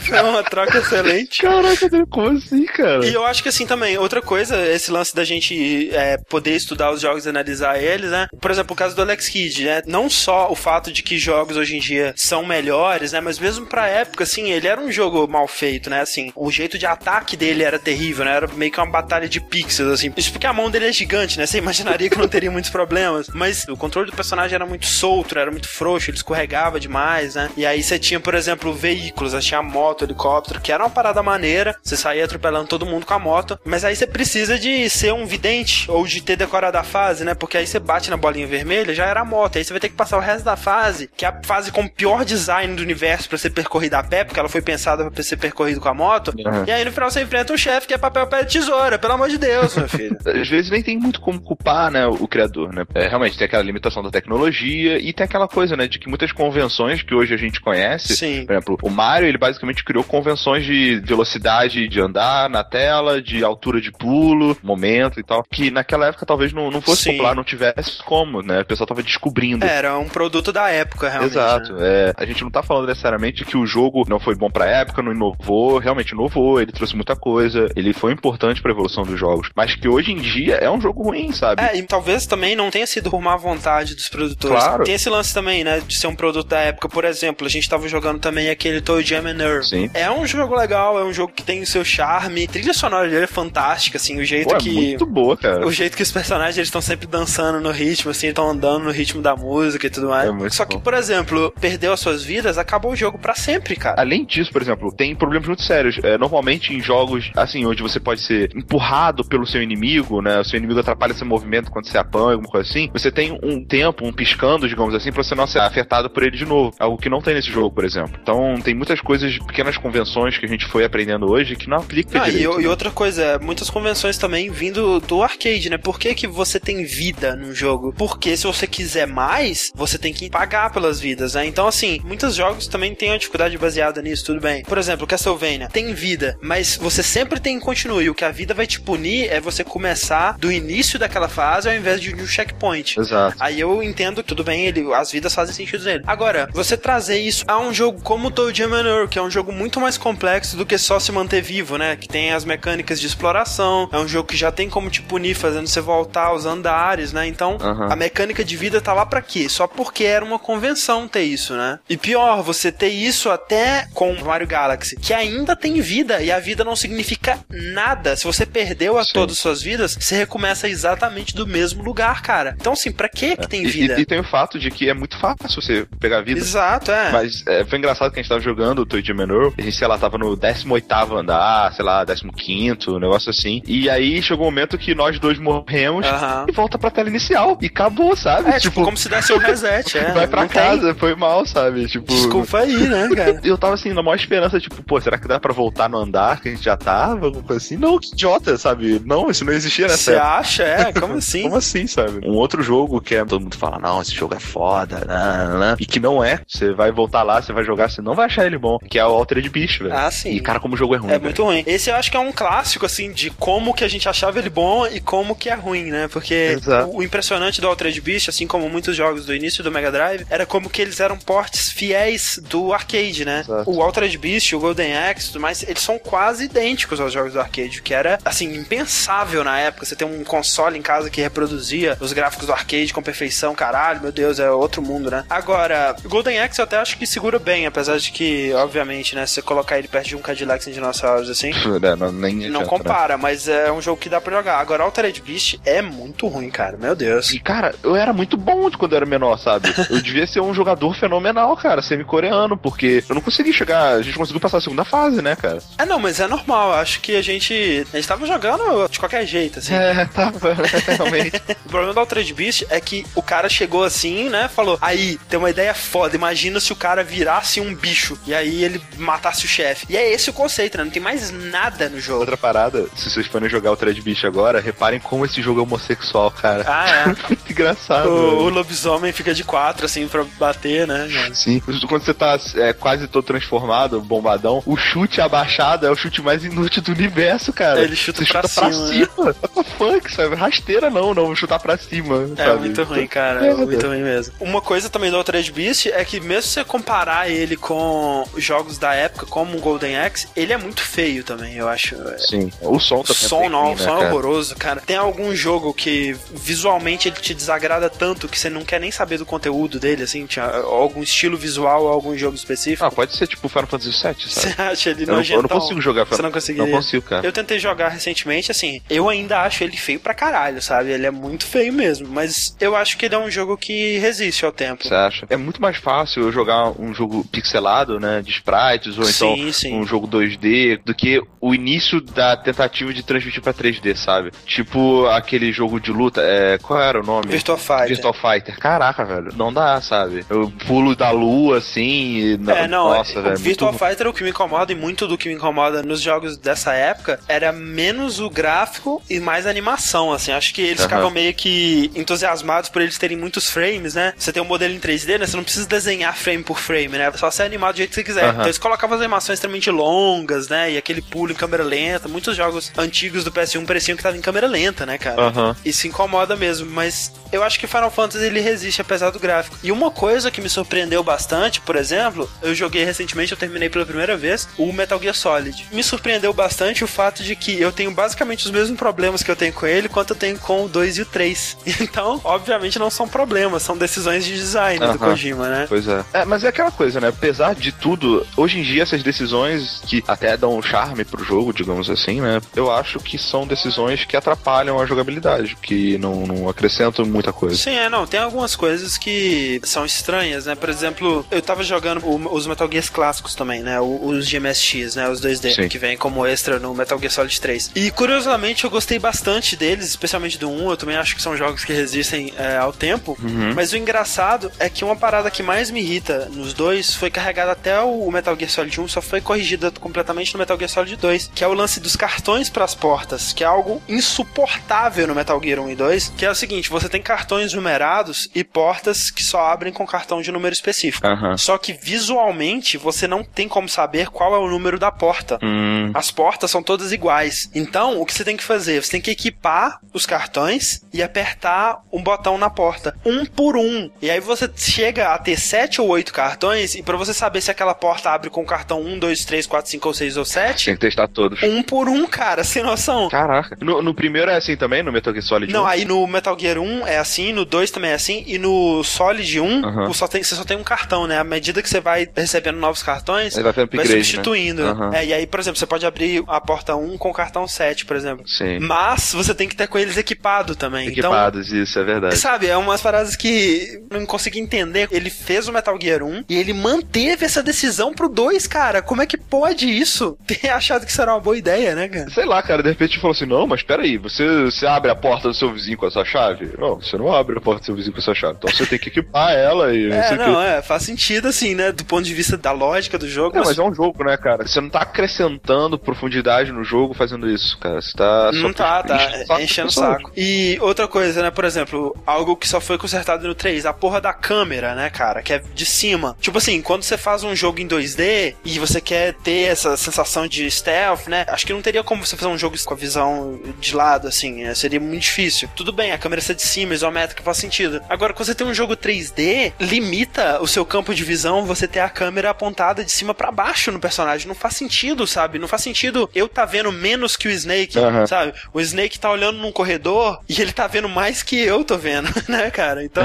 Foi 0.09 0.21
uma 0.21 0.43
troca 0.43 0.79
excelente. 0.79 1.41
Caraca, 1.41 1.89
como 2.11 2.39
assim, 2.39 2.65
cara? 2.67 3.07
E 3.07 3.13
eu 3.13 3.25
acho 3.25 3.43
que 3.43 3.49
assim 3.49 3.67
também, 3.67 3.99
outra 3.99 4.21
coisa, 4.21 4.67
esse 4.69 4.91
lance 4.91 5.15
da 5.15 5.25
gente 5.25 5.91
é, 5.93 6.19
poder 6.29 6.55
estudar 6.55 6.91
os 6.93 7.01
jogos 7.01 7.27
e 7.27 7.29
analisar 7.29 7.83
eles, 7.83 8.11
né? 8.11 8.29
Por 8.41 8.51
exemplo, 8.51 8.73
o 8.73 8.77
caso 8.77 8.95
do 8.95 9.03
Alex 9.03 9.29
Kidd, 9.29 9.65
né? 9.65 9.83
Não 9.87 10.09
só 10.09 10.51
o 10.51 10.55
fato 10.55 10.93
de 10.93 11.03
que 11.03 11.19
jogos 11.19 11.57
hoje 11.57 11.77
em 11.77 11.81
dia 11.81 12.13
são 12.17 12.45
melhores, 12.45 13.13
né? 13.13 13.21
Mas 13.21 13.39
mesmo 13.39 13.67
pra 13.67 13.87
época, 13.87 14.25
assim, 14.25 14.51
ele 14.51 14.69
era 14.69 14.81
um 14.81 14.91
jogo 14.91 15.27
mal 15.27 15.47
feito, 15.47 15.89
né? 15.91 16.01
Assim, 16.01 16.33
o 16.35 16.51
jeito 16.51 16.79
de 16.79 16.87
ataque 16.87 17.37
dele 17.37 17.63
era 17.63 17.79
terrível, 17.79 18.25
né? 18.25 18.33
Era 18.33 18.47
meio 18.49 18.71
que 18.71 18.81
uma 18.81 18.91
batalha 18.91 19.29
de 19.29 19.41
pixels, 19.41 19.93
assim. 19.93 20.13
Isso 20.17 20.33
porque 20.33 20.47
a 20.47 20.53
mão 20.53 20.71
dele 20.71 20.87
é 20.89 20.93
gigante, 20.93 21.39
né? 21.39 21.47
Você 21.47 21.59
imaginaria 21.59 22.09
que 22.11 22.19
não 22.19 22.29
teria 22.29 22.51
muitos 22.51 22.71
problemas. 22.71 23.29
Mas 23.33 23.67
o 23.69 23.77
controle 23.77 24.11
do 24.11 24.17
personagem 24.17 24.55
era 24.55 24.67
muito 24.67 24.87
solto, 24.87 25.39
era 25.39 25.51
muito 25.51 25.69
frouxo, 25.69 26.11
ele 26.11 26.17
escorregava 26.17 26.79
demais, 26.81 27.35
né? 27.35 27.51
E 27.57 27.65
aí 27.65 27.83
você 27.83 27.99
tinha, 27.99 28.21
por 28.21 28.35
exemplo, 28.35 28.73
veículos, 28.73 29.33
você 29.33 29.41
tinha 29.41 29.63
moto 29.63 29.94
moto, 29.95 30.05
helicóptero, 30.05 30.61
que 30.61 30.73
era 30.73 30.83
uma 30.83 30.91
parada 30.91 31.23
maneira, 31.23 31.77
você 31.83 31.97
saía 31.97 32.25
atropelando 32.25 32.67
todo 32.67 32.85
mundo 32.85 33.07
com 33.07 33.15
a 33.15 33.19
moto, 33.19 33.59
mas 33.65 33.85
aí 33.85 33.95
você 33.95 34.07
precisa 34.07 34.59
de 34.59 34.91
ser 34.91 35.13
um 35.13 35.25
vidente 35.25 35.91
ou 35.91 36.05
de 36.05 36.21
ter 36.21 36.37
decorado 36.37 36.77
a 36.77 36.83
fase, 36.83 37.25
né? 37.25 37.35
Porque 37.35 37.57
aí 37.57 37.67
você 37.67 37.79
bate 37.79 38.11
na 38.11 38.17
bolinha 38.17 38.47
vermelha, 38.47 38.93
já 38.93 39.07
era 39.07 39.21
a 39.21 39.25
moto, 39.25 39.57
aí 39.57 39.65
você 39.65 39.73
vai 39.73 39.81
ter 39.81 39.89
que 39.89 39.95
passar 39.95 40.17
o 40.17 40.21
resto 40.21 40.45
da 40.45 40.57
fase, 40.57 41.09
que 41.17 41.25
é 41.25 41.29
a 41.29 41.41
fase 41.45 41.71
com 41.71 41.83
o 41.83 41.91
pior 41.91 42.25
design 42.25 42.75
do 42.75 42.83
universo 42.83 43.29
para 43.29 43.39
ser 43.39 43.51
percorrida 43.51 43.99
a 43.99 44.03
pé, 44.03 44.25
porque 44.25 44.41
ela 44.41 44.49
foi 44.49 44.61
pensada 44.61 45.09
para 45.11 45.23
ser 45.23 45.37
percorrida 45.37 45.81
com 45.81 45.89
a 45.89 45.95
moto, 45.95 46.35
uhum. 46.37 46.65
e 46.67 46.73
aí 46.73 46.85
no 46.85 46.93
final 46.93 47.11
você 47.11 47.23
enfrenta 47.23 47.53
um 47.53 47.57
chefe 47.57 47.87
que 47.87 47.95
é 47.95 47.99
papel, 47.99 48.27
pé 48.27 48.45
tesoura, 48.45 48.99
pelo 48.99 49.13
amor 49.13 49.29
de 49.29 49.39
Deus, 49.39 49.77
meu 49.77 49.89
filho. 49.89 50.17
Às 50.27 50.49
vezes 50.49 50.71
nem 50.71 50.83
tem 50.83 50.99
muito 50.99 51.21
como 51.21 51.41
culpar, 51.41 51.91
né, 51.91 52.07
o 52.07 52.27
criador, 52.27 52.73
né? 52.73 52.85
É, 52.95 53.07
realmente 53.07 53.39
tem 53.39 53.47
aquela 53.47 53.63
limitação 53.63 54.03
da 54.03 54.11
tecnologia 54.11 54.99
e 54.99 55.13
tem 55.13 55.25
aquela 55.25 55.47
coisa, 55.47 55.77
né, 55.77 55.87
de 55.87 55.99
que 55.99 56.09
muitas 56.09 56.33
convenções 56.33 57.03
que 57.03 57.15
hoje 57.15 57.33
a 57.33 57.37
gente 57.37 57.61
conhece, 57.61 58.17
Sim. 58.17 58.47
por 58.47 58.53
exemplo, 58.53 58.79
o 58.83 58.91
Mario, 58.91 59.29
ele 59.29 59.39
basicamente 59.39 59.84
criou 59.85 60.05
convenções 60.05 60.65
de 60.65 61.01
velocidade 61.01 61.87
de 61.89 62.01
andar 62.01 62.49
na 62.49 62.65
tela, 62.65 63.21
de 63.21 63.45
altura 63.45 63.81
de 63.81 63.93
pulo, 63.93 64.57
momento 64.63 65.21
e 65.21 65.23
tal, 65.23 65.45
que 65.51 65.71
naquela 65.71 66.07
época 66.07 66.27
talvez 66.27 66.53
não, 66.53 66.71
não 66.71 66.81
fosse 66.81 67.05
Sim. 67.05 67.11
popular, 67.13 67.35
não 67.35 67.45
tivesse 67.45 68.03
como, 68.05 68.43
né? 68.43 68.61
O 68.61 68.65
pessoal 68.65 68.87
tava 68.87 69.03
descobrindo. 69.03 69.65
Era 69.65 69.99
um 69.99 70.09
produto 70.09 70.53
da 70.53 70.71
época, 70.71 71.09
realmente. 71.09 71.33
Exato. 71.33 71.73
Né? 71.75 71.85
É, 71.87 72.15
a 72.17 72.25
gente 72.25 72.43
não 72.43 72.51
tá 72.51 72.63
falando 72.63 72.89
necessariamente 72.89 73.45
que 73.45 73.57
o 73.57 73.67
jogo 73.67 74.05
não 74.09 74.19
foi 74.19 74.35
bom 74.35 74.51
pra 74.51 74.67
época, 74.67 75.03
não 75.03 75.13
inovou, 75.13 75.79
realmente 75.79 76.11
inovou, 76.11 76.61
ele 76.61 76.73
trouxe 76.73 76.95
muita 76.95 77.15
coisa, 77.17 77.69
ele 77.77 77.93
foi 77.93 78.13
importante 78.13 78.63
pra 78.63 78.71
evolução 78.71 79.05
dos 79.05 79.19
jogos, 79.19 79.51
mas 79.55 79.75
que 79.75 79.89
hoje 79.89 80.13
em 80.13 80.17
dia 80.17 80.57
é 80.57 80.71
um 80.71 80.81
jogo 80.81 81.03
ruim, 81.03 81.33
sabe? 81.33 81.63
É, 81.63 81.77
e 81.77 81.83
talvez 81.83 82.27
também 82.27 82.57
não 82.57 82.71
tenha 82.71 82.87
sido 82.87 83.11
por 83.11 83.21
má 83.21 83.37
vontade 83.37 83.95
dos 83.95 84.09
produtores. 84.09 84.65
Claro. 84.65 84.85
Tem 84.85 84.95
esse 84.95 85.09
lance 85.09 85.35
também, 85.35 85.65
né, 85.65 85.81
de 85.87 85.97
ser 85.97 86.07
um 86.07 86.15
produto 86.15 86.49
da 86.49 86.61
época. 86.61 86.89
Por 86.89 87.05
exemplo, 87.05 87.47
a 87.47 87.51
gente 87.51 87.69
tava 87.69 87.89
jogando 87.89 88.19
também 88.19 88.49
aquele 88.51 88.81
Toy 88.81 89.03
Jam 89.03 89.27
and 89.27 89.43
Earth. 89.43 89.73
Sim. 89.75 89.91
É 89.95 90.11
um 90.11 90.27
jogo 90.27 90.55
legal, 90.55 90.99
é 90.99 91.05
um 91.05 91.13
jogo 91.13 91.33
que 91.33 91.43
tem 91.43 91.63
o 91.63 91.67
seu 91.67 91.85
charme. 91.85 92.45
A 92.45 92.49
trilha 92.49 92.73
sonora 92.73 93.09
dele 93.09 93.25
é 93.25 93.27
fantástica, 93.27 93.97
assim, 93.97 94.21
o 94.21 94.25
jeito 94.25 94.49
Pô, 94.49 94.57
é 94.57 94.59
que. 94.59 94.71
muito 94.71 95.07
boa, 95.07 95.37
cara. 95.37 95.67
O 95.67 95.73
jeito 95.73 95.97
que 95.97 96.03
os 96.03 96.13
personagens 96.13 96.57
eles 96.57 96.69
estão 96.69 96.81
sempre 96.81 97.07
dançando 97.07 97.61
no 97.61 97.71
ritmo, 97.71 98.11
assim, 98.11 98.29
estão 98.29 98.49
andando 98.49 98.85
no 98.85 98.91
ritmo 98.91 99.21
da 99.21 99.35
música 99.35 99.87
e 99.87 99.91
tudo 99.91 100.09
mais. 100.09 100.31
É 100.31 100.51
Só 100.51 100.65
que, 100.65 100.79
por 100.79 100.95
exemplo, 100.95 101.53
perdeu 101.61 101.93
as 101.93 102.01
suas 102.01 102.23
vidas, 102.23 102.59
acabou 102.59 102.93
o 102.93 102.97
jogo 102.97 103.19
para 103.19 103.35
sempre, 103.35 103.77
cara. 103.77 104.01
Além 104.01 104.25
disso, 104.25 104.53
por 104.53 104.63
exemplo, 104.63 104.93
tem 104.93 105.15
problemas 105.15 105.49
muito 105.49 105.63
sérios. 105.63 105.99
É, 106.03 106.17
normalmente 106.17 106.73
em 106.73 106.81
jogos, 106.81 107.31
assim, 107.37 107.67
onde 107.67 107.83
você 107.83 107.99
pode 107.99 108.21
ser 108.21 108.51
empurrado 108.55 109.25
pelo 109.25 109.47
seu 109.47 109.63
inimigo, 109.63 110.23
né? 110.23 110.41
O 110.41 110.45
seu 110.45 110.59
inimigo 110.59 110.81
atrapalha 110.81 111.15
seu 111.15 111.27
movimento 111.27 111.71
quando 111.71 111.87
você 111.87 111.99
apanha, 111.99 112.33
alguma 112.33 112.51
coisa 112.51 112.69
assim. 112.69 112.89
Você 112.93 113.11
tem 113.11 113.39
um 113.43 113.65
tempo, 113.65 114.07
um 114.07 114.13
piscando, 114.13 114.69
digamos 114.69 114.95
assim, 114.95 115.11
pra 115.11 115.23
você 115.23 115.35
não 115.35 115.47
ser 115.47 115.61
afetado 115.61 116.11
por 116.11 116.23
ele 116.23 116.37
de 116.37 116.45
novo. 116.45 116.75
Algo 116.79 116.99
que 116.99 117.09
não 117.09 117.21
tem 117.21 117.35
nesse 117.35 117.51
jogo, 117.51 117.75
por 117.75 117.85
exemplo. 117.85 118.19
Então, 118.23 118.55
tem 118.63 118.75
muitas 118.75 119.01
coisas, 119.01 119.37
pequenas 119.65 119.79
convenções 119.79 120.39
que 120.39 120.45
a 120.45 120.49
gente 120.49 120.67
foi 120.67 120.85
aprendendo 120.85 121.31
hoje 121.31 121.57
que 121.57 121.69
não 121.69 121.79
aplica 121.79 122.21
ah, 122.21 122.25
direito. 122.25 122.61
E, 122.61 122.65
e, 122.65 122.67
outra 122.67 122.91
coisa, 122.91 123.39
muitas 123.41 123.71
convenções 123.71 124.19
também 124.19 124.51
vindo 124.51 125.01
do 125.01 125.23
arcade, 125.23 125.71
né? 125.71 125.79
Por 125.79 125.99
que, 125.99 126.15
que 126.15 126.27
você 126.27 126.61
tem 126.61 126.85
vida 126.85 127.35
no 127.35 127.55
jogo? 127.55 127.93
Porque 127.97 128.37
se 128.37 128.47
você 128.47 128.67
quiser 128.67 129.07
mais, 129.07 129.71
você 129.75 129.99
tem 129.99 130.13
que 130.13 130.29
pagar 130.29 130.71
pelas 130.73 131.01
vidas, 131.01 131.35
né? 131.35 131.47
Então, 131.47 131.67
assim, 131.67 132.01
muitos 132.05 132.35
jogos 132.35 132.67
também 132.67 132.95
têm 132.95 133.11
uma 133.11 133.19
dificuldade 133.19 133.57
baseada 133.57 134.03
nisso, 134.03 134.27
tudo 134.27 134.41
bem. 134.41 134.63
Por 134.65 134.79
exemplo, 134.79 135.07
Castlevania 135.07 135.69
tem 135.69 135.95
vida, 135.95 136.37
mas 136.43 136.77
você 136.77 137.03
sempre 137.03 137.41
tem 137.41 137.59
que 137.59 137.65
continue. 137.65 138.11
O 138.11 138.15
que 138.15 138.25
a 138.25 138.31
vida 138.31 138.53
vai 138.53 138.67
te 138.67 138.81
punir 138.81 139.31
é 139.31 139.41
você 139.41 139.65
começar 139.65 140.37
do 140.39 140.53
início 140.53 140.99
daquela 140.99 141.29
fase 141.29 141.69
ao 141.69 141.75
invés 141.75 142.01
de 142.01 142.15
um 142.15 142.27
checkpoint. 142.27 142.99
Exato. 142.99 143.37
Aí 143.41 143.59
eu 143.61 143.83
entendo, 143.83 144.23
tudo 144.23 144.45
bem, 144.45 144.67
ele, 144.67 144.93
as 144.93 145.11
vidas 145.11 145.35
fazem 145.35 145.55
sentido 145.55 145.85
nele. 145.85 146.05
Agora, 146.07 146.49
você 146.53 146.77
trazer 146.77 147.19
isso 147.19 147.45
a 147.49 147.59
um 147.59 147.73
jogo 147.73 148.01
como 148.03 148.31
Toe 148.31 148.53
Jam 148.55 148.69
Manor, 148.69 149.09
que 149.09 149.19
é 149.19 149.23
um 149.23 149.31
jogo 149.31 149.54
muito 149.55 149.81
mais 149.81 149.97
complexo 149.97 150.57
do 150.57 150.67
que 150.67 150.77
só 150.77 150.99
se 150.99 151.13
manter 151.13 151.41
vivo, 151.41 151.79
né? 151.79 151.97
Que 151.97 152.09
tem 152.09 152.33
as 152.33 152.45
mecânicas 152.45 153.01
de 153.01 153.07
exploração, 153.07 153.89
é 153.93 153.99
um 153.99 154.09
jogo 154.09 154.29
que 154.29 154.37
já 154.37 154.51
tem 154.51 154.69
como 154.69 154.91
te 154.91 155.01
punir 155.01 155.35
fazendo 155.35 155.67
você 155.67 155.81
voltar 155.81 156.27
aos 156.27 156.45
andares, 156.45 157.13
né? 157.13 157.27
Então, 157.27 157.57
uhum. 157.61 157.93
a 157.93 157.97
mecânica 157.97 158.45
de 158.45 158.57
vida 158.57 158.81
tá 158.81 158.93
lá 158.93 159.07
para 159.07 159.23
quê? 159.23 159.49
Só 159.49 159.67
porque 159.67 160.05
era 160.05 160.25
uma 160.25 160.39
convenção 160.39 161.07
ter 161.09 161.23
isso, 161.23 161.55
né? 161.55 161.79
E 161.89 161.97
pior, 161.97 162.43
você 162.43 162.73
ter 162.73 162.89
isso 162.89 163.31
até 163.31 163.89
com 163.95 164.15
Mario 164.23 164.47
Galaxy, 164.47 164.97
que 164.97 165.15
ainda 165.15 165.55
tem 165.55 165.81
vida 165.81 166.23
e 166.23 166.31
a 166.31 166.39
vida 166.39 166.65
não 166.65 166.77
significa 166.77 167.39
nada. 167.49 168.17
Se 168.17 168.25
você 168.25 168.45
perdeu 168.45 168.99
a 168.99 169.05
Sim. 169.05 169.13
todas 169.15 169.37
as 169.37 169.39
suas 169.41 169.63
vidas, 169.63 169.97
você 169.99 170.17
recomeça 170.17 170.69
exatamente 170.69 171.35
do 171.35 171.47
mesmo 171.47 171.83
lugar, 171.83 172.23
cara. 172.23 172.57
Então, 172.59 172.73
assim, 172.73 172.91
pra 172.91 173.09
que 173.09 173.37
que 173.37 173.49
tem 173.49 173.65
vida? 173.65 173.99
E, 173.99 174.03
e, 174.03 174.07
tem 174.07 174.19
o 174.19 174.25
fato 174.25 174.59
de 174.59 174.71
que 174.71 174.89
é 174.89 174.95
muito 174.95 175.19
fácil 175.19 175.63
você 175.63 175.87
pegar 176.01 176.21
vida. 176.23 176.41
Exato, 176.41 176.91
é. 176.91 177.11
Mas 177.11 177.47
é, 177.47 177.65
foi 177.65 177.79
engraçado 177.79 178.13
que 178.13 178.19
a 178.19 178.23
gente 178.23 178.29
tava 178.29 178.41
jogando 178.41 178.81
o 178.81 178.87
Toy 178.87 179.03
Menor, 179.15 179.44
a 179.57 179.63
gente, 179.63 179.77
sei 179.77 179.89
lá, 179.89 179.99
tava 179.99 180.19
no 180.19 180.37
18 180.37 181.17
andar, 181.17 181.73
sei 181.73 181.85
lá, 181.85 182.05
15 182.05 182.91
um 182.91 182.99
negócio 182.99 183.31
assim. 183.31 183.63
E 183.67 183.89
aí 183.91 184.23
chegou 184.23 184.47
um 184.47 184.51
momento 184.51 184.79
que 184.79 184.95
nós 184.95 185.19
dois 185.19 185.39
morremos 185.39 186.07
e 186.49 186.53
volta 186.53 186.79
pra 186.79 186.91
tela 186.91 187.09
inicial. 187.09 187.59
E 187.61 187.67
acabou, 187.67 188.17
sabe? 188.17 188.49
É, 188.49 188.53
tipo, 188.53 188.75
tipo 188.75 188.85
como 188.85 188.97
se 188.97 189.09
desse 189.09 189.33
um 189.33 189.39
reset, 189.39 189.99
é. 189.99 190.13
Vai 190.15 190.27
pra 190.27 190.47
casa, 190.47 190.93
tem... 190.93 190.95
foi 190.95 191.15
mal, 191.15 191.47
sabe? 191.47 191.87
Tipo. 191.87 192.07
Desculpa 192.07 192.59
aí, 192.59 192.89
né, 192.89 193.09
cara? 193.15 193.41
Eu 193.45 193.59
tava 193.59 193.75
assim, 193.75 193.93
na 193.93 194.03
maior 194.03 194.17
esperança, 194.17 194.61
tipo, 194.61 194.83
pô, 194.83 195.01
será 195.01 195.19
que 195.19 195.29
dá 195.29 195.41
pra 195.41 195.53
voltar 195.53 195.89
no 195.89 195.99
andar 195.99 196.41
que 196.41 196.49
a 196.49 196.53
gente 196.53 196.65
já 196.65 196.77
tava? 196.77 197.27
Alguma 197.27 197.43
coisa 197.43 197.65
assim. 197.65 197.77
Não, 197.77 197.99
que 197.99 198.13
idiota, 198.13 198.57
sabe? 198.57 199.01
Não, 199.05 199.31
isso 199.31 199.45
não 199.45 199.53
existia 199.53 199.87
nessa 199.87 200.13
Você 200.13 200.17
acha? 200.17 200.63
É, 200.63 200.93
como 200.95 201.15
assim? 201.15 201.43
como 201.43 201.57
assim, 201.57 201.87
sabe? 201.87 202.27
Um 202.27 202.35
outro 202.35 202.63
jogo 202.63 203.01
que 203.01 203.15
é, 203.15 203.25
todo 203.25 203.43
mundo 203.43 203.57
fala, 203.57 203.79
não, 203.79 204.01
esse 204.01 204.15
jogo 204.15 204.35
é 204.35 204.41
foda, 204.41 205.01
né, 205.05 205.59
né, 205.59 205.77
e 205.79 205.87
que 205.87 206.01
não 206.01 206.23
é. 206.23 206.41
Você 206.47 206.73
vai 206.73 206.91
voltar 206.93 207.23
lá, 207.23 207.41
você 207.41 207.53
vai 207.53 207.65
jogar, 207.65 207.91
você 207.91 208.03
não 208.03 208.15
vai 208.15 208.27
achar 208.27 208.47
ele 208.47 208.59
bom, 208.59 208.79
que 208.79 208.99
é 208.99 209.05
o 209.05 209.11
Altered 209.35 209.49
Beast, 209.51 209.79
velho. 209.81 209.95
Ah, 209.95 210.11
sim. 210.11 210.31
E 210.31 210.41
cara, 210.41 210.61
como 210.61 210.75
o 210.75 210.77
jogo 210.77 210.95
é 210.95 210.99
ruim. 210.99 211.09
É 211.09 211.13
velho. 211.13 211.25
muito 211.25 211.43
ruim. 211.43 211.65
Esse 211.67 211.91
eu 211.91 211.97
acho 211.97 212.11
que 212.11 212.17
é 212.17 212.21
um 212.21 212.33
clássico, 212.33 212.87
assim, 212.87 213.13
de 213.13 213.31
como 213.31 213.75
que 213.75 213.85
a 213.85 213.89
gente 213.89 214.09
achava 214.09 214.39
ele 214.39 214.51
bom 214.51 214.87
e 214.87 215.01
como 215.01 215.35
que 215.35 215.51
é 215.51 215.55
ruim, 215.55 215.85
né? 215.85 216.09
Porque 216.09 216.59
o, 216.89 216.99
o, 216.99 217.03
impressionante 217.03 217.61
do 217.61 217.69
Altered 217.69 218.01
Beast, 218.01 218.29
assim 218.29 218.47
como 218.47 218.69
muitos 218.69 218.97
jogos 218.97 219.27
do 219.27 219.35
início 219.35 219.65
do 219.65 219.71
Mega 219.71 219.91
Drive, 219.91 220.27
era 220.31 220.47
como 220.47 220.71
que 220.71 220.81
eles 220.81 221.01
eram 221.01 221.17
portes 221.17 221.71
fiéis 221.71 222.41
do 222.43 222.73
arcade, 222.73 223.25
né? 223.25 223.41
Exato. 223.41 223.71
O 223.71 223.83
Altered 223.83 224.17
Beast, 224.19 224.53
o 224.53 224.61
Golden 224.61 224.97
Axe 224.97 225.27
e 225.27 225.33
tudo 225.33 225.41
mais, 225.41 225.63
eles 225.63 225.83
são 225.83 225.99
quase 225.99 226.45
idênticos 226.45 227.01
aos 227.01 227.13
jogos 227.13 227.33
do 227.33 227.41
arcade, 227.41 227.83
que 227.83 227.93
era, 227.93 228.19
assim, 228.25 228.55
impensável 228.55 229.43
na 229.43 229.59
época. 229.59 229.85
Você 229.85 229.97
ter 229.97 230.05
um 230.05 230.23
console 230.25 230.79
em 230.79 230.83
casa 230.83 231.11
que 231.11 231.21
reproduzia 231.21 231.97
os 232.01 232.13
gráficos 232.13 232.47
do 232.47 232.53
arcade 232.53 232.93
com 232.93 233.03
perfeição, 233.03 233.55
caralho, 233.55 234.01
meu 234.01 234.13
Deus, 234.13 234.39
é 234.39 234.51
outro 234.51 234.83
mundo, 234.83 235.11
né? 235.11 235.25
Agora, 235.29 235.97
Golden 236.05 236.41
Axe 236.41 236.61
eu 236.61 236.65
até 236.65 236.77
acho 236.77 236.97
que 236.97 237.07
segura 237.07 237.39
bem, 237.39 237.67
apesar 237.67 237.99
de 237.99 238.11
que, 238.11 238.53
obviamente, 238.55 239.15
né, 239.15 239.24
se 239.27 239.35
você 239.35 239.43
colocar 239.43 239.79
ele 239.79 239.89
perto 239.89 240.09
de 240.09 240.17
um 240.17 240.21
Cadillac 240.21 240.63
sem 240.63 240.73
dinossauros, 240.73 241.31
assim, 241.31 241.51
é, 241.51 241.97
não, 241.97 242.13
nem 242.13 242.49
não 242.49 242.61
né? 242.61 242.67
compara, 242.67 243.17
né? 243.17 243.23
mas 243.23 243.49
é 243.49 243.71
um 243.71 243.81
jogo 243.81 244.01
que 244.01 244.09
dá 244.09 244.21
pra 244.21 244.37
jogar. 244.37 244.59
Agora, 244.59 244.83
Altered 244.83 245.21
Beast 245.23 245.59
é 245.65 245.83
muito 245.83 246.27
ruim, 246.27 246.51
cara, 246.51 246.77
meu 246.77 246.95
Deus. 246.95 247.31
E, 247.33 247.39
cara, 247.39 247.75
eu 247.83 247.97
era 247.97 248.13
muito 248.13 248.37
bom 248.37 248.71
quando 248.79 248.93
eu 248.93 248.97
era 248.97 249.07
menor, 249.07 249.39
sabe? 249.39 249.73
Eu 249.91 250.01
devia 250.01 250.27
ser 250.27 250.41
um 250.41 250.55
jogador 250.55 250.95
fenomenal, 250.95 251.57
cara, 251.57 251.83
semi-coreano, 251.83 252.57
porque 252.57 253.05
eu 253.09 253.15
não 253.15 253.23
consegui 253.23 253.53
chegar, 253.53 253.95
a 253.95 254.03
gente 254.03 254.17
conseguiu 254.17 254.41
passar 254.41 254.59
a 254.59 254.61
segunda 254.61 254.85
fase, 254.85 255.21
né, 255.21 255.37
cara? 255.37 255.59
É, 255.79 255.85
não, 255.85 255.99
mas 255.99 256.21
é 256.21 256.27
normal, 256.27 256.73
acho 256.75 257.01
que 257.01 257.17
a 257.17 257.23
gente, 257.23 257.87
a 257.93 257.97
gente 257.97 258.09
tava 258.09 258.27
jogando 258.27 258.89
de 258.89 258.99
qualquer 258.99 259.27
jeito, 259.27 259.59
assim. 259.59 259.75
É, 259.75 260.05
tava, 260.07 260.55
realmente. 260.89 261.37
o 261.65 261.69
problema 261.69 261.93
do 261.93 262.01
Altered 262.01 262.33
Beast 262.33 262.65
é 262.71 262.81
que 262.81 263.05
o 263.15 263.23
cara 263.23 263.49
chegou 263.49 263.85
assim, 263.85 264.29
né, 264.29 264.49
falou, 264.49 264.79
aí, 264.81 265.19
tem 265.29 265.39
uma 265.39 265.51
ideia 265.51 265.75
foda, 265.75 266.17
imagina 266.17 266.61
se 266.61 266.73
o 266.73 266.77
cara 266.77 267.05
virasse 267.05 267.61
um 267.61 267.75
bicho, 267.75 268.19
e 268.27 268.35
aí 268.35 268.65
ele 268.65 268.81
matasse 269.15 269.45
o 269.45 269.49
chefe. 269.49 269.87
E 269.89 269.97
é 269.97 270.13
esse 270.13 270.31
o 270.31 270.33
conceito, 270.33 270.77
né, 270.77 270.85
não 270.85 270.91
tem 270.91 271.03
mais 271.03 271.31
nada 271.31 271.89
no 271.89 272.01
jogo. 272.01 272.21
Outra 272.21 272.37
parada, 272.37 272.87
se 272.97 273.11
vocês 273.11 273.27
forem 273.27 273.49
jogar 273.49 273.73
o 273.73 273.77
Thread 273.77 274.01
Beast 274.03 274.25
agora, 274.25 274.61
reparem 274.61 275.01
como 275.01 275.25
esse 275.25 275.41
jogo 275.41 275.61
é 275.61 275.63
homossexual, 275.63 276.31
cara. 276.31 276.65
Ah, 276.67 276.89
é. 276.89 277.07
Muito 277.07 277.39
engraçado. 277.51 278.09
O, 278.09 278.45
o, 278.45 278.49
lobisomem 278.49 279.13
fica 279.13 279.33
de 279.33 279.45
quatro, 279.45 279.87
assim, 279.87 280.07
pra 280.09 280.25
bater, 280.39 280.87
né? 280.87 281.09
Sim. 281.33 281.61
Quando 281.61 282.05
você 282.05 282.15
tá 282.15 282.39
é, 282.57 282.73
quase 282.73 283.07
todo 283.07 283.25
transformado, 283.25 284.01
bombadão, 284.01 284.63
o 284.67 284.77
chute 284.77 285.21
abaixado 285.21 285.87
é 285.87 285.91
o 285.91 285.97
chute 285.97 286.21
mais 286.23 286.45
inútil 286.45 286.83
do 286.83 286.93
universo, 286.93 287.53
cara. 287.53 287.81
Ele 287.81 287.97
chuta, 287.97 288.25
pra, 288.25 288.43
chuta 288.43 288.49
cima, 288.49 288.71
pra 288.71 288.89
cima. 288.89 289.09
What 289.17 289.55
the 289.55 289.65
fuck, 289.65 290.13
sabe? 290.13 290.35
Rasteira 290.35 290.91
não, 290.91 291.15
não, 291.15 291.35
chutar 291.35 291.59
pra 291.59 291.77
cima. 291.77 292.29
É 292.37 292.45
sabe? 292.45 292.61
muito 292.61 292.83
ruim, 292.83 293.07
cara. 293.07 293.47
É 293.47 293.55
muito 293.55 293.87
ruim 293.87 294.03
mesmo. 294.03 294.35
Uma 294.41 294.61
coisa 294.61 294.89
também 294.89 295.11
do 295.11 295.17
Altered 295.17 295.51
Beast 295.53 295.87
é 295.87 296.05
que 296.05 296.21
mesmo 296.21 296.43
se 296.43 296.49
você 296.49 296.65
comparar 296.65 297.29
ele 297.29 297.57
com 297.57 298.27
jogos 298.37 298.79
da 298.79 298.94
época, 298.95 299.27
como 299.27 299.57
o 299.57 299.61
Golden 299.61 299.97
Axe, 299.97 300.29
ele 300.37 300.53
é 300.53 300.57
muito 300.57 300.83
feio 300.83 301.25
também, 301.25 301.55
eu 301.55 301.69
acho. 301.69 301.97
Sim. 302.19 302.51
O 302.61 302.79
som 302.79 303.03
também. 303.03 303.23
O 303.23 303.29
som 303.29 303.49
não, 303.49 303.73
o 303.73 303.79
som 303.79 303.99
é 303.99 304.09
horroroso, 304.09 304.57
cara. 304.57 304.81
Tem 304.81 304.97
algum 304.97 305.35
jogo 305.35 305.73
que 305.73 306.17
visualmente 306.33 307.09
ele 307.09 307.17
te 307.17 307.35
desagrada 307.35 307.89
tanto 307.91 308.29
que 308.29 308.39
você 308.39 308.51
não 308.51 308.65
quer 308.65 308.81
nem 308.81 308.91
saber 308.91 309.19
do 309.19 309.27
conteúdo 309.27 309.79
dele, 309.79 310.03
assim, 310.03 310.27
tinha 310.27 310.45
algum 310.45 311.03
estilo 311.03 311.37
visual, 311.37 311.89
algum 311.89 312.17
jogo 312.17 312.37
específico? 312.37 312.85
Ah, 312.85 312.91
pode 312.91 313.17
ser 313.17 313.27
tipo 313.27 313.49
Final 313.49 313.67
Fantasy 313.67 313.91
VII, 313.91 314.01
sabe? 314.01 314.17
Você 314.29 314.63
acha 314.63 314.91
ele 314.91 315.05
eu, 315.05 315.23
eu 315.23 315.43
não 315.43 315.49
consigo 315.49 315.81
jogar 315.81 316.05
Você 316.05 316.23
não 316.23 316.33
conseguiria? 316.33 316.71
Não 316.71 316.79
consigo, 316.79 317.03
cara. 317.05 317.27
Eu 317.27 317.33
tentei 317.33 317.59
jogar 317.59 317.89
recentemente, 317.89 318.51
assim, 318.51 318.81
eu 318.89 319.09
ainda 319.09 319.43
acho 319.43 319.65
ele 319.65 319.77
feio 319.77 320.01
pra 320.01 320.15
caralho, 320.15 320.61
sabe? 320.63 320.91
Ele 320.91 321.07
é 321.07 321.11
muito 321.11 321.47
feio 321.47 321.73
mesmo, 321.73 322.09
mas 322.09 322.57
eu 322.61 322.75
acho 322.77 322.97
que 322.97 323.07
ele 323.07 323.15
é 323.15 323.19
um 323.19 323.31
jogo 323.31 323.57
que 323.57 323.99
resiste 323.99 324.45
ao 324.45 324.53
tempo. 324.53 324.87
Você 324.87 324.95
acha? 324.95 325.27
É 325.29 325.37
muito 325.37 325.61
mais 325.61 325.77
fácil 325.77 326.23
eu 326.23 326.33
jogar 326.33 326.71
um 326.81 326.95
jogo 326.95 327.25
pixelado, 327.25 327.99
né, 327.99 328.23
de 328.23 328.31
sprite, 328.31 328.84
sprites, 328.85 328.99
ou 328.99 329.05
então 329.05 329.37
Sim, 329.37 329.53
sim. 329.53 329.75
um 329.75 329.87
jogo 329.87 330.07
2D, 330.07 330.81
do 330.85 330.95
que 330.95 331.23
o 331.41 331.55
início 331.55 332.01
da 332.01 332.37
tentativa 332.37 332.93
de 332.93 333.03
transmitir 333.03 333.43
pra 333.43 333.53
3D, 333.53 333.95
sabe? 333.97 334.31
Tipo 334.47 335.07
aquele 335.07 335.53
jogo 335.53 335.81
de 335.81 335.91
luta, 335.91 336.21
é, 336.23 336.59
qual 336.59 336.81
era 336.81 337.01
o 337.01 337.05
nome? 337.05 337.29
Virtua 337.29 337.57
Fighter. 337.57 337.89
Virtual 337.89 338.15
Fighter. 338.15 338.59
Caraca, 338.59 339.05
velho, 339.05 339.33
não 339.37 339.53
dá, 339.53 339.81
sabe? 339.81 340.25
Eu 340.29 340.53
pulo 340.67 340.95
da 340.95 341.11
lua, 341.11 341.59
assim, 341.59 341.83
e... 341.83 342.33
É, 342.49 342.69
não, 342.69 342.91
nossa, 342.91 343.19
o 343.19 343.23
velho. 343.23 343.37
Virtual 343.37 343.73
muito... 343.73 343.85
Fighter 343.85 344.07
o 344.07 344.13
que 344.13 344.25
me 344.25 344.31
incomoda 344.31 344.73
e 344.73 344.75
muito 344.75 345.07
do 345.07 345.17
que 345.17 345.29
me 345.29 345.35
incomoda 345.35 345.83
nos 345.83 346.01
jogos 346.01 346.37
dessa 346.37 346.73
época 346.75 347.21
era 347.29 347.53
menos 347.53 348.21
o 348.21 348.29
gráfico 348.29 349.03
e 349.09 349.21
mais 349.21 349.47
a 349.47 349.51
animação, 349.51 350.13
assim. 350.13 350.33
Acho 350.33 350.53
que 350.53 350.63
eles 350.63 350.83
ficavam 350.83 351.11
meio 351.11 351.33
que 351.35 351.91
entusiasmados 351.95 352.69
por 352.69 352.83
eles 352.83 352.99
terem 352.99 353.17
muitos 353.17 353.51
frames, 353.51 353.95
né? 353.95 354.13
Você 354.17 354.33
tem 354.33 354.43
um 354.43 354.47
modelo 354.47 354.75
em 354.75 354.81
3D, 354.81 355.19
né? 355.19 355.27
Você 355.27 355.37
não 355.37 355.45
precisa 355.45 355.67
desenhar 355.67 356.17
frame 356.17 356.43
por 356.43 356.59
frame, 356.59 356.89
né? 356.89 357.07
É 357.07 357.13
só 357.17 357.31
ser 357.31 357.45
animado 357.45 357.75
do 357.75 357.79
jeito 357.79 357.91
que 357.91 357.95
você 357.97 358.05
quiser. 358.05 358.25
Aham. 358.25 358.33
Então 358.33 358.45
eles 358.47 358.59
colocavam 358.75 358.97
as 358.97 359.03
animações 359.03 359.37
extremamente 359.37 359.71
longas, 359.71 360.49
né? 360.49 360.73
E 360.73 360.77
aquele 360.77 361.01
pulo 361.01 361.33
em 361.33 361.35
câmera 361.35 361.63
lenta. 361.63 362.09
Muitos 362.09 362.37
jogos 362.37 362.71
antigos 362.77 363.25
do 363.25 363.31
PS1 363.31 363.67
pareciam 363.67 363.97
que 363.97 364.01
estavam 364.01 364.19
em 364.19 364.23
câmera 364.23 364.47
lenta, 364.47 364.85
né, 364.85 364.99
cara? 364.99 365.23
Aham. 365.23 365.57
Isso 365.65 365.87
incomoda 365.87 366.37
mesmo, 366.37 366.71
mas 366.71 367.13
eu 367.33 367.43
acho 367.43 367.59
que 367.59 367.67
Final 367.67 367.91
Fantasy 367.91 368.25
ele 368.25 368.41
resiste 368.41 368.81
apesar 368.81 369.11
do 369.11 369.19
gráfico. 369.19 369.57
E 369.63 369.73
uma 369.73 369.91
coisa 369.91 370.31
que 370.31 370.41
me 370.41 370.49
surpreendeu 370.49 371.03
bastante, 371.03 371.61
por 371.61 371.77
exemplo, 371.77 372.31
eu 372.43 372.55
joguei 372.55 372.85
recentemente, 372.85 373.33
eu 373.33 373.39
terminei 373.39 373.69
pela 373.69 373.87
primeira 373.87 374.17
vez, 374.17 374.49
o 374.59 374.73
Metal 374.73 375.01
Gear 375.01 375.15
Solid. 375.15 375.67
Me 375.73 375.83
surpreendeu 375.83 376.33
bastante 376.33 376.85
o 376.85 376.89
fato 376.89 377.23
de 377.23 377.35
que 377.37 377.61
eu 377.61 377.73
tenho 377.73 377.91
basicamente 377.91 378.45
os 378.45 378.51
mesmos 378.51 378.79
problemas 378.79 379.23
que 379.23 379.31
eu 379.31 379.37
tenho 379.37 379.53
com 379.53 379.67
ele 379.67 379.89
quanto 379.89 380.11
eu 380.11 380.17
tenho 380.17 380.39
com 380.39 380.65
o 380.65 380.69
2 380.69 380.99
e 380.99 381.03
o 381.03 381.07
3. 381.07 381.57
Então, 381.85 382.21
obviamente 382.25 382.79
não 382.79 382.89
são 382.89 383.07
problemas, 383.07 383.63
são 383.63 383.77
decisões 383.77 384.25
de 384.25 384.35
design 384.35 384.79
do 384.79 384.85
Aham. 384.85 384.99
Kojima, 384.99 385.49
né? 385.49 385.67
Pois 385.69 385.87
é. 385.87 386.05
é. 386.13 386.25
Mas 386.25 386.43
é 386.43 386.49
aquela 386.49 386.71
coisa, 386.71 387.01
né? 387.01 387.09
Apesar 387.09 387.55
de 387.55 387.73
tudo, 387.73 388.27
hoje 388.37 388.59
em 388.59 388.64
dia 388.65 388.83
essas 388.83 389.03
decisões 389.03 389.81
que 389.87 390.03
até 390.09 390.37
dão 390.37 390.57
um 390.57 390.63
charme 390.63 391.05
pro 391.05 391.23
jogo, 391.25 391.53
digamos 391.53 391.89
assim, 391.91 392.21
né? 392.21 392.41
Eu 392.57 392.71
acho 392.73 392.99
que 393.01 393.19
são 393.19 393.47
decisões 393.47 394.05
que 394.05 394.17
atrapalham 394.17 394.79
a 394.81 394.87
jogabilidade, 394.87 395.57
que 395.63 395.97
não, 395.99 396.27
não 396.27 396.49
acrescentam 396.49 397.05
muita 397.07 397.33
coisa. 397.33 397.57
Sim, 397.57 397.75
é, 397.77 397.89
não. 397.89 398.07
Tem 398.07 398.21
algumas 398.21 398.57
coisas 398.57 398.97
que 398.99 399.61
são 399.65 399.85
estranhas, 399.85 400.47
né? 400.47 400.55
Por 400.55 400.69
exemplo, 400.69 401.25
eu 401.31 401.41
tava 401.43 401.63
jogando 401.63 402.05
o- 402.05 402.35
os 402.35 402.47
Metal 402.47 402.69
Gears 402.71 402.89
clássicos 402.89 403.35
também, 403.35 403.63
né? 403.63 403.81
Os 403.81 404.27
de 404.29 404.37
MSX, 404.39 404.95
né? 404.97 405.09
Os 405.09 405.21
2D, 405.21 405.55
Sim. 405.55 405.69
que 405.69 405.79
vêm 405.79 405.97
como 405.97 406.27
extra 406.27 406.59
no 406.59 406.75
Metal 406.75 406.99
Gear 406.99 407.13
Solid 407.13 407.41
3. 407.41 407.71
E 407.75 407.91
curiosamente 407.91 408.65
eu 408.65 408.71
gostei 408.71 408.99
bastante 408.99 409.57
deles, 409.57 409.87
especialmente 409.89 410.39
do 410.39 410.49
1. 410.51 410.71
Eu 410.71 410.77
também 410.77 410.97
acho 410.97 411.15
que 411.17 411.23
são 411.23 411.37
jogos 411.37 411.65
que 411.65 411.73
resistem 411.73 412.33
é, 412.37 412.57
ao 412.57 412.73
tempo. 412.73 413.17
Mas 413.55 413.73
o 413.73 413.77
engraçado 413.77 414.51
é 414.59 414.69
que 414.69 414.85
uma 414.85 414.97
parada 414.97 415.31
que 415.31 415.43
mais 415.43 415.71
me 415.71 415.81
irrita 415.81 416.29
nos 416.33 416.53
dois 416.55 416.95
foi 416.95 417.11
carregada 417.11 417.53
até 417.53 417.81
o 417.81 418.11
Metal 418.11 418.37
Gear 418.37 418.51
Solid 418.55 418.81
1, 418.81 418.89
só 418.89 419.03
foi 419.03 419.21
corrigida 419.21 419.71
completamente 419.71 420.33
no 420.33 420.39
Metal 420.39 420.57
Gear 420.57 420.69
Solid 420.69 420.97
2, 420.97 421.31
que 421.35 421.45
é 421.45 421.49
o 421.49 421.53
lance 421.53 421.81
dos 421.81 421.97
cartões 421.97 422.49
pras 422.49 422.75
portas, 422.75 423.33
que 423.33 423.45
é 423.45 423.47
algo 423.47 423.83
insuportável 423.89 425.07
no 425.07 425.15
Metal 425.15 425.41
Gear 425.43 425.61
1 425.61 425.71
e 425.71 425.75
2, 425.75 426.13
que 426.17 426.25
é 426.27 426.31
o 426.31 426.35
seguinte, 426.35 426.71
você 426.71 426.89
tem 426.89 427.03
cartões 427.03 427.53
numerados 427.53 428.29
e 428.35 428.45
portas 428.45 429.11
que 429.11 429.23
só 429.23 429.47
abrem 429.47 429.73
com 429.73 429.87
cartão 429.87 430.23
de 430.23 430.31
número 430.31 430.53
específico. 430.53 431.07
Aham. 431.07 431.37
Só 431.37 431.59
que 431.59 431.73
visualmente 431.73 432.79
você 432.79 433.07
não 433.07 433.25
tem 433.25 433.49
como 433.49 433.69
saber 433.69 434.09
qual 434.09 434.35
é 434.35 434.39
o 434.39 434.49
número 434.49 434.79
da 434.79 434.91
porta. 434.91 435.39
Hum. 435.43 435.91
As 435.95 436.11
portas 436.11 436.51
são 436.51 436.63
todas 436.63 436.93
iguais. 436.93 437.51
Então, 437.55 438.01
o 438.01 438.07
que 438.07 438.15
você 438.15 438.25
tem 438.25 438.37
que 438.37 438.45
fazer? 438.45 438.83
Você 438.83 438.93
tem 438.93 439.01
que 439.01 439.11
equipar 439.11 439.81
os 439.93 440.07
cartões 440.07 440.83
e 440.93 441.03
apertar 441.03 441.83
um 441.93 442.03
botão 442.03 442.39
na 442.39 442.51
porta, 442.51 442.97
um 443.05 443.25
por 443.25 443.57
um. 443.57 443.91
E 444.01 444.11
aí 444.11 444.21
você 444.21 444.51
chega 444.57 445.13
a 445.13 445.19
ter 445.19 445.39
sete 445.39 445.81
ou 445.81 445.89
oito 445.89 446.13
cartões, 446.13 446.75
e 446.75 446.83
pra 446.83 446.97
você 446.97 447.13
saber 447.13 447.41
se 447.41 447.51
aquela 447.51 447.75
porta 447.75 448.11
abre 448.11 448.31
com 448.31 448.44
o 448.45 448.47
cartão 448.47 448.81
1, 448.83 448.99
2, 448.99 449.25
3, 449.25 449.47
4, 449.47 449.71
5 449.71 449.89
ou 449.89 449.95
6 449.95 450.17
ou 450.17 450.25
7, 450.25 450.65
Tem 450.67 450.75
que 450.75 450.81
testar 450.81 451.09
todos. 451.09 451.43
um 451.43 451.63
por 451.63 451.89
um, 451.89 452.07
cara, 452.07 452.45
sem 452.45 452.63
noção. 452.63 453.09
Caraca. 453.09 453.57
No, 453.61 453.83
no 453.83 453.95
primeiro 453.95 454.31
é 454.31 454.37
assim 454.37 454.57
também, 454.57 454.83
no 454.83 454.93
Metal 454.93 455.13
Gear 455.13 455.25
Solid 455.25 455.53
Não, 455.53 455.65
1? 455.65 455.67
aí 455.67 455.85
no 455.85 456.07
Metal 456.07 456.39
Gear 456.39 456.59
1 456.59 456.87
é 456.87 456.99
assim, 456.99 457.33
no 457.33 457.45
2 457.45 457.71
também 457.71 457.91
é 457.91 457.95
assim, 457.95 458.23
e 458.27 458.39
no 458.39 458.83
Solid 458.85 459.41
1 459.41 459.65
Aham. 459.65 459.89
o 459.89 459.95
só 459.95 460.07
tem, 460.07 460.23
você 460.23 460.35
só 460.35 460.45
tem 460.45 460.57
um 460.57 460.63
cartão, 460.65 461.07
né? 461.07 461.19
À 461.19 461.25
medida 461.25 461.63
que 461.63 461.69
você 461.69 461.81
vai 461.81 462.09
recebendo 462.15 462.59
novos 462.59 462.83
cartões, 462.83 463.37
Aí 463.37 463.43
vai 463.43 463.53
vai 463.53 463.67
né? 463.73 463.85
substituindo. 463.87 464.63
Aham. 464.63 464.91
É, 464.95 465.05
e 465.07 465.13
aí, 465.15 465.27
por 465.27 465.41
exemplo, 465.41 465.59
você 465.59 465.67
pode 465.67 465.87
abrir 465.87 466.23
a 466.29 466.41
porta 466.41 466.75
1 466.77 466.99
com 466.99 467.11
o 467.11 467.15
cartão 467.15 467.47
7, 467.49 467.85
por 467.87 467.97
exemplo. 467.97 468.27
Sim. 468.29 468.59
Mas 468.61 469.13
você 469.13 469.35
tem 469.35 469.49
que 469.49 469.57
ter 469.57 469.67
com 469.67 469.79
eles 469.79 469.97
equipado 469.97 470.55
também. 470.55 470.89
Equipados, 470.89 471.53
isso, 471.53 471.79
é 471.79 471.83
Então, 471.83 471.93
verdade. 471.93 472.17
sabe, 472.17 472.47
é 472.47 472.57
umas 472.57 472.81
paradas 472.81 473.17
que 473.17 473.81
eu 473.91 473.99
não 474.01 474.07
consegui 474.07 474.39
entender. 474.41 474.89
Ele 474.91 475.11
fez 475.11 475.49
o 475.49 475.53
Metal 475.53 475.77
Gear 475.81 476.03
1 476.03 476.25
e 476.29 476.37
ele 476.37 476.53
manteve 476.53 477.25
essa 477.25 477.43
decisão 477.43 477.93
pro 477.93 478.09
2, 478.09 478.34
cara. 478.47 478.83
Como 478.83 479.03
é 479.03 479.07
que 479.07 479.17
pode 479.17 479.69
isso? 479.69 480.17
Ter 480.27 480.49
achado 480.51 480.85
que 480.85 480.91
isso 480.91 481.01
era 481.01 481.13
uma 481.15 481.21
boa 481.21 481.37
ideia, 481.37 481.75
né, 481.75 481.89
cara? 481.89 482.11
Sei 482.11 482.25
lá, 482.25 482.43
cara, 482.43 482.63
de 482.63 482.69
repente 482.69 482.99
falou 482.99 483.13
assim: 483.13 483.27
não, 483.27 483.47
mas 483.47 483.63
peraí, 483.63 483.97
você, 483.97 484.45
você 484.45 484.67
abre 484.67 484.91
a 484.91 484.95
porta 484.97 485.29
do 485.29 485.35
seu 485.35 485.53
vizinho 485.53 485.77
com 485.77 485.87
essa 485.87 486.05
chave? 486.05 486.51
Não, 486.59 486.77
você 486.81 486.97
não 486.97 487.13
abre 487.13 487.39
a 487.39 487.41
porta 487.41 487.61
do 487.61 487.67
seu 487.67 487.75
vizinho 487.75 487.93
com 487.95 488.01
essa 488.01 488.15
chave. 488.15 488.37
Então 488.39 488.53
você 488.55 488.67
tem 488.67 488.79
que 488.79 488.89
equipar 488.89 489.33
ela 489.33 489.75
e 489.75 489.89
não 489.89 489.97
É, 489.97 490.17
não, 490.17 490.41
quê. 490.41 490.47
é, 490.49 490.63
faz 490.63 490.83
sentido 490.83 491.29
assim, 491.29 491.55
né? 491.55 491.73
Do 491.73 491.85
ponto 491.85 492.03
de 492.05 492.15
vista 492.15 492.37
da 492.37 492.53
lógica 492.53 492.99
do 492.99 493.09
jogo. 493.09 493.37
É, 493.37 493.41
mas 493.41 493.59
é 493.59 493.63
um 493.63 493.75
jogo, 493.75 494.05
né, 494.05 494.17
cara? 494.17 494.47
Você 494.47 494.61
não 494.61 494.69
tá 494.71 494.81
acrescentando 494.81 495.79
profundidade 495.79 496.53
no 496.53 496.65
jogo 496.65 496.95
fazendo 496.95 497.29
isso, 497.29 497.59
cara. 497.59 497.81
Você 497.81 497.93
tá 497.97 498.31
só 498.33 498.39
Não 498.39 498.53
tá, 498.53 498.83
tá 498.83 498.97
enchendo 498.97 499.23
o 499.23 499.27
saco 499.27 499.43
enchendo 499.43 499.69
o 499.69 499.73
saco. 499.73 500.13
E 500.17 500.59
outra 500.61 500.89
coisa, 500.89 501.23
né, 501.23 501.31
por 501.31 501.45
exemplo, 501.45 501.97
algo 502.07 502.37
que 502.37 502.49
só 502.49 502.61
foi 502.61 502.79
consertado 502.79 503.27
no 503.27 503.35
3, 503.35 503.67
a 503.67 503.73
porra 503.73 504.01
da 504.01 504.13
câmera, 504.13 504.75
né, 504.75 504.91
cara, 504.91 505.23
que 505.23 505.33
é 505.33 505.39
de 505.39 505.65
cima. 505.65 506.17
Tipo 506.21 506.39
assim, 506.39 506.61
quando 506.63 506.83
você 506.83 506.97
faz 506.97 507.23
um 507.23 507.35
jogo 507.35 507.61
em 507.61 507.69
2D 507.69 508.24
e 508.45 508.59
você 508.59 508.81
quer 508.81 509.15
ter 509.15 509.49
essa 509.49 509.77
sensação 509.77 510.27
de 510.27 510.51
stealth, 510.51 511.07
né, 511.09 511.25
acho 511.29 511.47
que 511.47 511.53
não 511.53 511.63
teria 511.63 511.83
como 511.83 512.05
você 512.05 512.17
fazer 512.17 512.31
um 512.31 512.39
jogo 512.39 512.57
com 512.65 512.75
a 512.75 512.77
visão 512.77 513.41
de 513.59 513.75
lado, 513.75 514.07
assim, 514.07 514.45
né, 514.45 514.55
seria 514.55 514.79
muito 514.81 515.03
difícil. 515.03 515.49
Tudo 515.57 515.73
bem, 515.73 515.93
a 515.93 515.99
câmera 515.99 516.23
ser 516.23 516.35
de 516.35 516.43
cima, 516.43 516.75
isométrica, 516.75 517.23
faz 517.23 517.37
sentido. 517.39 517.81
Agora, 517.89 518.13
quando 518.13 518.27
você 518.27 518.35
tem 518.35 518.47
um 518.47 518.55
jogo 518.55 518.77
3D, 518.77 519.53
limita 519.59 520.41
o 520.41 520.47
seu 520.47 520.65
campo 520.65 520.95
de 520.95 521.03
visão 521.05 521.45
você 521.45 521.67
ter 521.67 521.81
a 521.81 521.89
câmera 521.89 522.31
apontada 522.31 522.85
de 522.85 522.91
cima 522.91 523.13
pra 523.15 523.31
baixo 523.31 523.73
no 523.73 523.81
personagem. 523.81 524.29
Não 524.29 524.35
faz 524.35 524.55
sentido, 524.55 525.07
sabe? 525.07 525.39
Não 525.39 525.49
faz 525.49 525.63
sentido 525.63 526.09
eu 526.15 526.29
tá 526.29 526.45
vendo 526.45 526.71
menos 526.71 527.17
que 527.17 527.29
o 527.29 527.31
Snake, 527.31 527.79
Aham. 527.79 528.07
sabe? 528.07 528.35
O 528.53 528.61
Snake 528.61 528.99
tá 528.99 529.11
olhando 529.11 529.39
num 529.39 529.53
corredor 529.53 530.21
e 530.29 530.41
ele 530.41 530.53
tá 530.53 530.67
vendo 530.67 530.89
mais 530.89 531.23
que 531.23 531.39
eu 531.39 531.65
tô 531.65 531.77
vendo, 531.77 532.09
né, 532.29 532.51
cara? 532.51 532.85
Então. 532.85 533.03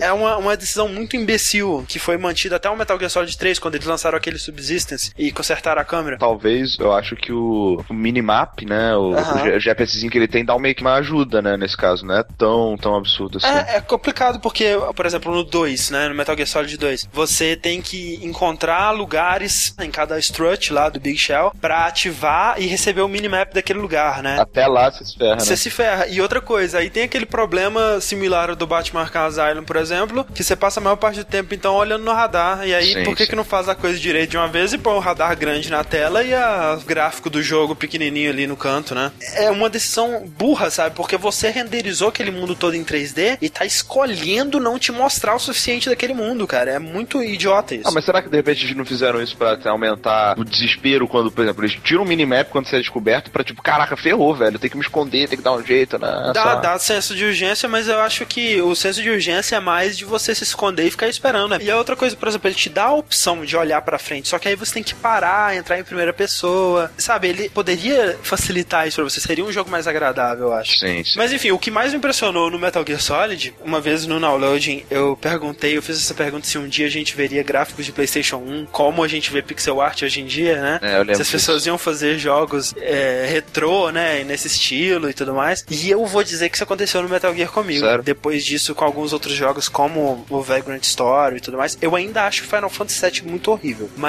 É. 0.00 0.06
É 0.06 0.12
uma, 0.12 0.36
uma 0.36 0.56
decisão 0.56 0.88
muito 0.88 1.16
imbecil 1.16 1.84
que 1.88 1.98
foi 1.98 2.16
mantida 2.16 2.56
até 2.56 2.68
o 2.70 2.76
Metal 2.76 2.98
Gear 2.98 3.10
Solid 3.10 3.36
3, 3.36 3.58
quando 3.58 3.74
eles 3.74 3.86
lançaram 3.86 4.16
aquele 4.16 4.37
Subsistence 4.38 5.12
e 5.18 5.32
consertaram 5.32 5.80
a 5.80 5.84
câmera. 5.84 6.18
Talvez, 6.18 6.76
eu 6.78 6.92
acho 6.92 7.16
que 7.16 7.32
o, 7.32 7.84
o 7.88 7.94
minimap, 7.94 8.64
né, 8.64 8.94
o, 8.94 9.10
o 9.10 9.60
GPSzinho 9.60 10.10
que 10.10 10.18
ele 10.18 10.28
tem 10.28 10.44
dá 10.44 10.58
meio 10.58 10.74
que 10.74 10.82
uma 10.82 10.94
ajuda, 10.94 11.40
né, 11.40 11.56
nesse 11.56 11.76
caso, 11.76 12.04
não 12.04 12.16
é 12.16 12.24
tão, 12.36 12.76
tão 12.76 12.96
absurdo 12.96 13.38
assim. 13.38 13.46
É, 13.46 13.76
é 13.76 13.80
complicado 13.80 14.40
porque, 14.40 14.76
por 14.94 15.06
exemplo, 15.06 15.34
no 15.34 15.44
2, 15.44 15.90
né, 15.90 16.08
no 16.08 16.14
Metal 16.14 16.36
Gear 16.36 16.48
Solid 16.48 16.76
2, 16.76 17.08
você 17.12 17.56
tem 17.56 17.80
que 17.80 18.18
encontrar 18.22 18.90
lugares 18.90 19.74
em 19.80 19.90
cada 19.90 20.18
strut 20.18 20.72
lá 20.72 20.88
do 20.88 21.00
Big 21.00 21.18
Shell 21.18 21.52
pra 21.60 21.86
ativar 21.86 22.60
e 22.60 22.66
receber 22.66 23.02
o 23.02 23.08
minimap 23.08 23.52
daquele 23.52 23.78
lugar, 23.78 24.22
né? 24.22 24.38
Até 24.38 24.66
lá 24.66 24.90
você 24.90 25.04
se 25.04 25.16
ferra, 25.16 25.34
né? 25.34 25.40
Você 25.40 25.56
se 25.56 25.70
ferra. 25.70 26.06
E 26.06 26.20
outra 26.20 26.40
coisa, 26.40 26.78
aí 26.78 26.90
tem 26.90 27.04
aquele 27.04 27.26
problema 27.26 28.00
similar 28.00 28.50
ao 28.50 28.56
do 28.56 28.66
Batman 28.66 29.00
Arkham 29.00 29.26
Asylum, 29.26 29.64
por 29.64 29.76
exemplo, 29.76 30.24
que 30.34 30.42
você 30.42 30.56
passa 30.56 30.80
a 30.80 30.82
maior 30.82 30.96
parte 30.96 31.20
do 31.20 31.24
tempo, 31.24 31.54
então, 31.54 31.74
olhando 31.74 32.04
no 32.04 32.12
radar. 32.12 32.66
E 32.66 32.74
aí, 32.74 32.92
Sim, 32.92 33.04
por 33.04 33.16
que, 33.16 33.24
sim. 33.24 33.30
que 33.30 33.36
não 33.36 33.44
faz 33.44 33.68
a 33.68 33.74
coisa 33.74 33.98
direito 33.98 34.27
de 34.28 34.36
uma 34.36 34.48
vez 34.48 34.72
e 34.72 34.78
põe 34.78 34.94
o 34.94 34.98
radar 34.98 35.36
grande 35.36 35.70
na 35.70 35.82
tela 35.82 36.22
e 36.22 36.32
o 36.34 36.80
gráfico 36.84 37.28
do 37.30 37.42
jogo 37.42 37.74
pequenininho 37.74 38.30
ali 38.30 38.46
no 38.46 38.56
canto, 38.56 38.94
né? 38.94 39.10
É 39.34 39.50
uma 39.50 39.68
decisão 39.68 40.26
burra, 40.26 40.70
sabe? 40.70 40.94
Porque 40.94 41.16
você 41.16 41.48
renderizou 41.50 42.08
aquele 42.08 42.30
mundo 42.30 42.54
todo 42.54 42.74
em 42.74 42.84
3D 42.84 43.38
e 43.40 43.48
tá 43.48 43.64
escolhendo 43.64 44.60
não 44.60 44.78
te 44.78 44.92
mostrar 44.92 45.34
o 45.34 45.38
suficiente 45.38 45.88
daquele 45.88 46.14
mundo, 46.14 46.46
cara. 46.46 46.70
É 46.72 46.78
muito 46.78 47.22
idiota 47.22 47.74
isso. 47.74 47.88
Ah, 47.88 47.90
mas 47.92 48.04
será 48.04 48.22
que 48.22 48.28
de 48.28 48.36
repente 48.36 48.64
eles 48.64 48.76
não 48.76 48.84
fizeram 48.84 49.20
isso 49.22 49.36
pra 49.36 49.58
aumentar 49.66 50.38
o 50.38 50.44
desespero 50.44 51.08
quando, 51.08 51.30
por 51.30 51.42
exemplo, 51.42 51.64
eles 51.64 51.76
tiram 51.82 52.02
um 52.02 52.06
minimap 52.06 52.48
quando 52.50 52.66
você 52.66 52.76
é 52.76 52.80
descoberto 52.80 53.30
pra 53.30 53.42
tipo, 53.42 53.62
caraca, 53.62 53.96
ferrou, 53.96 54.34
velho, 54.34 54.58
tem 54.58 54.70
que 54.70 54.76
me 54.76 54.82
esconder, 54.82 55.28
tem 55.28 55.38
que 55.38 55.44
dar 55.44 55.52
um 55.54 55.64
jeito, 55.64 55.98
né? 55.98 56.32
Dá, 56.34 56.42
Só- 56.42 56.54
dá 56.56 56.78
senso 56.78 57.14
de 57.14 57.24
urgência, 57.24 57.68
mas 57.68 57.88
eu 57.88 57.98
acho 58.00 58.24
que 58.26 58.60
o 58.60 58.74
senso 58.74 59.02
de 59.02 59.10
urgência 59.10 59.56
é 59.56 59.60
mais 59.60 59.96
de 59.96 60.04
você 60.04 60.34
se 60.34 60.44
esconder 60.44 60.86
e 60.86 60.90
ficar 60.90 61.08
esperando. 61.08 61.48
Né? 61.50 61.58
E 61.62 61.70
a 61.70 61.76
outra 61.76 61.96
coisa, 61.96 62.14
por 62.16 62.28
exemplo, 62.28 62.48
ele 62.48 62.54
te 62.56 62.68
dá 62.68 62.84
a 62.84 62.94
opção 62.94 63.44
de 63.44 63.56
olhar 63.56 63.80
pra 63.82 63.98
frente, 63.98 64.17
só 64.24 64.38
que 64.38 64.48
aí 64.48 64.54
você 64.54 64.74
tem 64.74 64.82
que 64.82 64.94
parar, 64.94 65.56
entrar 65.56 65.78
em 65.78 65.84
primeira 65.84 66.12
pessoa. 66.12 66.90
Sabe, 66.96 67.28
ele 67.28 67.48
poderia 67.48 68.18
facilitar 68.22 68.86
isso 68.86 68.96
pra 68.96 69.04
você, 69.04 69.20
seria 69.20 69.44
um 69.44 69.52
jogo 69.52 69.70
mais 69.70 69.86
agradável, 69.86 70.46
eu 70.46 70.52
acho. 70.52 70.78
Sim, 70.78 71.04
sim. 71.04 71.14
Mas 71.16 71.32
enfim, 71.32 71.50
o 71.50 71.58
que 71.58 71.70
mais 71.70 71.92
me 71.92 71.98
impressionou 71.98 72.50
no 72.50 72.58
Metal 72.58 72.84
Gear 72.86 73.00
Solid, 73.00 73.54
uma 73.64 73.80
vez 73.80 74.06
no 74.06 74.18
downloading, 74.20 74.84
eu 74.90 75.16
perguntei, 75.20 75.76
eu 75.76 75.82
fiz 75.82 75.96
essa 75.96 76.14
pergunta 76.14 76.46
se 76.46 76.58
um 76.58 76.68
dia 76.68 76.86
a 76.86 76.90
gente 76.90 77.16
veria 77.16 77.42
gráficos 77.42 77.84
de 77.84 77.92
PlayStation 77.92 78.36
1, 78.36 78.66
como 78.66 79.02
a 79.02 79.08
gente 79.08 79.30
vê 79.30 79.42
pixel 79.42 79.80
art 79.80 80.02
hoje 80.02 80.20
em 80.20 80.26
dia, 80.26 80.60
né? 80.60 80.78
É, 80.82 80.94
eu 80.96 80.98
lembro 81.00 81.16
se 81.16 81.22
as 81.22 81.30
pessoas 81.30 81.66
iam 81.66 81.78
fazer 81.78 82.18
jogos 82.18 82.74
é, 82.78 83.26
retrô, 83.30 83.90
né, 83.90 84.24
nesse 84.24 84.46
estilo 84.46 85.08
e 85.08 85.14
tudo 85.14 85.34
mais. 85.34 85.64
E 85.70 85.90
eu 85.90 86.04
vou 86.06 86.22
dizer 86.22 86.48
que 86.48 86.56
isso 86.56 86.64
aconteceu 86.64 87.02
no 87.02 87.08
Metal 87.08 87.34
Gear 87.34 87.50
comigo. 87.50 87.84
Sério? 87.84 88.02
Depois 88.02 88.44
disso, 88.44 88.74
com 88.74 88.84
alguns 88.84 89.12
outros 89.12 89.34
jogos, 89.34 89.68
como 89.68 90.24
o 90.28 90.42
Vagrant 90.42 90.82
Story 90.82 91.36
e 91.36 91.40
tudo 91.40 91.56
mais, 91.56 91.76
eu 91.80 91.94
ainda 91.96 92.24
acho 92.24 92.44
Final 92.44 92.70
Fantasy 92.70 93.10
VII 93.10 93.30
muito 93.30 93.50
horrível. 93.50 93.90
mas 93.96 94.07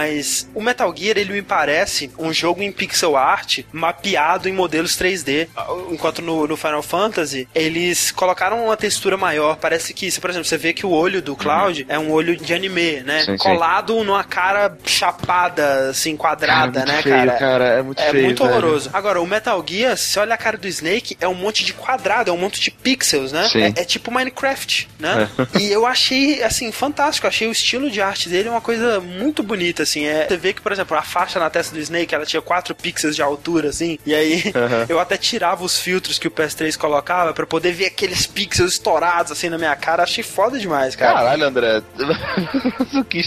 o 0.53 0.61
Metal 0.61 0.93
Gear, 0.95 1.17
ele 1.17 1.33
me 1.33 1.41
parece 1.41 2.11
um 2.17 2.33
jogo 2.33 2.61
em 2.61 2.71
pixel 2.71 3.15
art 3.15 3.59
mapeado 3.71 4.47
em 4.47 4.53
modelos 4.53 4.97
3D. 4.97 5.47
Enquanto 5.91 6.21
no, 6.21 6.47
no 6.47 6.57
Final 6.57 6.81
Fantasy, 6.81 7.47
eles 7.53 8.11
colocaram 8.11 8.65
uma 8.65 8.77
textura 8.77 9.17
maior. 9.17 9.57
Parece 9.57 9.93
que, 9.93 10.09
se, 10.11 10.19
por 10.19 10.29
exemplo, 10.29 10.45
você 10.45 10.57
vê 10.57 10.73
que 10.73 10.85
o 10.85 10.91
olho 10.91 11.21
do 11.21 11.35
Cloud 11.35 11.83
uhum. 11.83 11.87
é 11.89 11.99
um 11.99 12.11
olho 12.11 12.35
de 12.35 12.53
anime, 12.53 13.01
né? 13.01 13.23
Sim, 13.23 13.37
Colado 13.37 13.93
sim. 13.93 14.03
numa 14.03 14.23
cara 14.23 14.77
chapada, 14.85 15.89
assim, 15.89 16.15
quadrada, 16.15 16.81
cara, 16.81 16.91
né, 16.91 17.01
feio, 17.01 17.15
cara? 17.15 17.31
cara? 17.37 17.65
É 17.65 17.81
muito 17.81 18.01
é 18.01 18.11
feio. 18.11 18.23
É 18.23 18.25
muito 18.25 18.43
horroroso. 18.43 18.89
Agora, 18.93 19.21
o 19.21 19.27
Metal 19.27 19.63
Gear, 19.67 19.97
se 19.97 20.19
olha 20.19 20.33
a 20.33 20.37
cara 20.37 20.57
do 20.57 20.67
Snake, 20.67 21.17
é 21.19 21.27
um 21.27 21.33
monte 21.33 21.63
de 21.63 21.73
quadrado, 21.73 22.29
é 22.29 22.33
um 22.33 22.37
monte 22.37 22.59
de 22.59 22.71
pixels, 22.71 23.31
né? 23.31 23.47
É, 23.55 23.81
é, 23.81 23.85
tipo 23.85 24.11
Minecraft, 24.11 24.87
né? 24.99 25.29
É. 25.37 25.59
E 25.59 25.71
eu 25.71 25.85
achei, 25.85 26.43
assim, 26.43 26.71
fantástico. 26.71 27.27
Achei 27.27 27.47
o 27.47 27.51
estilo 27.51 27.89
de 27.89 28.01
arte 28.01 28.29
dele 28.29 28.49
uma 28.49 28.61
coisa 28.61 28.99
muito 28.99 29.43
bonita, 29.43 29.83
assim. 29.89 30.05
É, 30.05 30.27
você 30.27 30.37
vê 30.37 30.53
que, 30.53 30.61
por 30.61 30.71
exemplo, 30.71 30.95
a 30.95 31.01
faixa 31.01 31.39
na 31.39 31.49
testa 31.49 31.73
do 31.73 31.81
Snake, 31.81 32.13
ela 32.13 32.25
tinha 32.25 32.41
4 32.41 32.75
pixels 32.75 33.15
de 33.15 33.21
altura, 33.21 33.69
assim. 33.69 33.97
E 34.05 34.13
aí 34.13 34.43
uhum. 34.45 34.85
eu 34.89 34.99
até 34.99 35.17
tirava 35.17 35.63
os 35.63 35.79
filtros 35.79 36.19
que 36.19 36.27
o 36.27 36.31
PS3 36.31 36.77
colocava 36.77 37.33
para 37.33 37.45
poder 37.45 37.71
ver 37.73 37.87
aqueles 37.87 38.27
pixels 38.27 38.73
estourados, 38.73 39.31
assim, 39.31 39.49
na 39.49 39.57
minha 39.57 39.75
cara. 39.75 40.03
Achei 40.03 40.23
foda 40.23 40.59
demais, 40.59 40.95
cara. 40.95 41.15
Caralho, 41.15 41.45
André. 41.45 41.81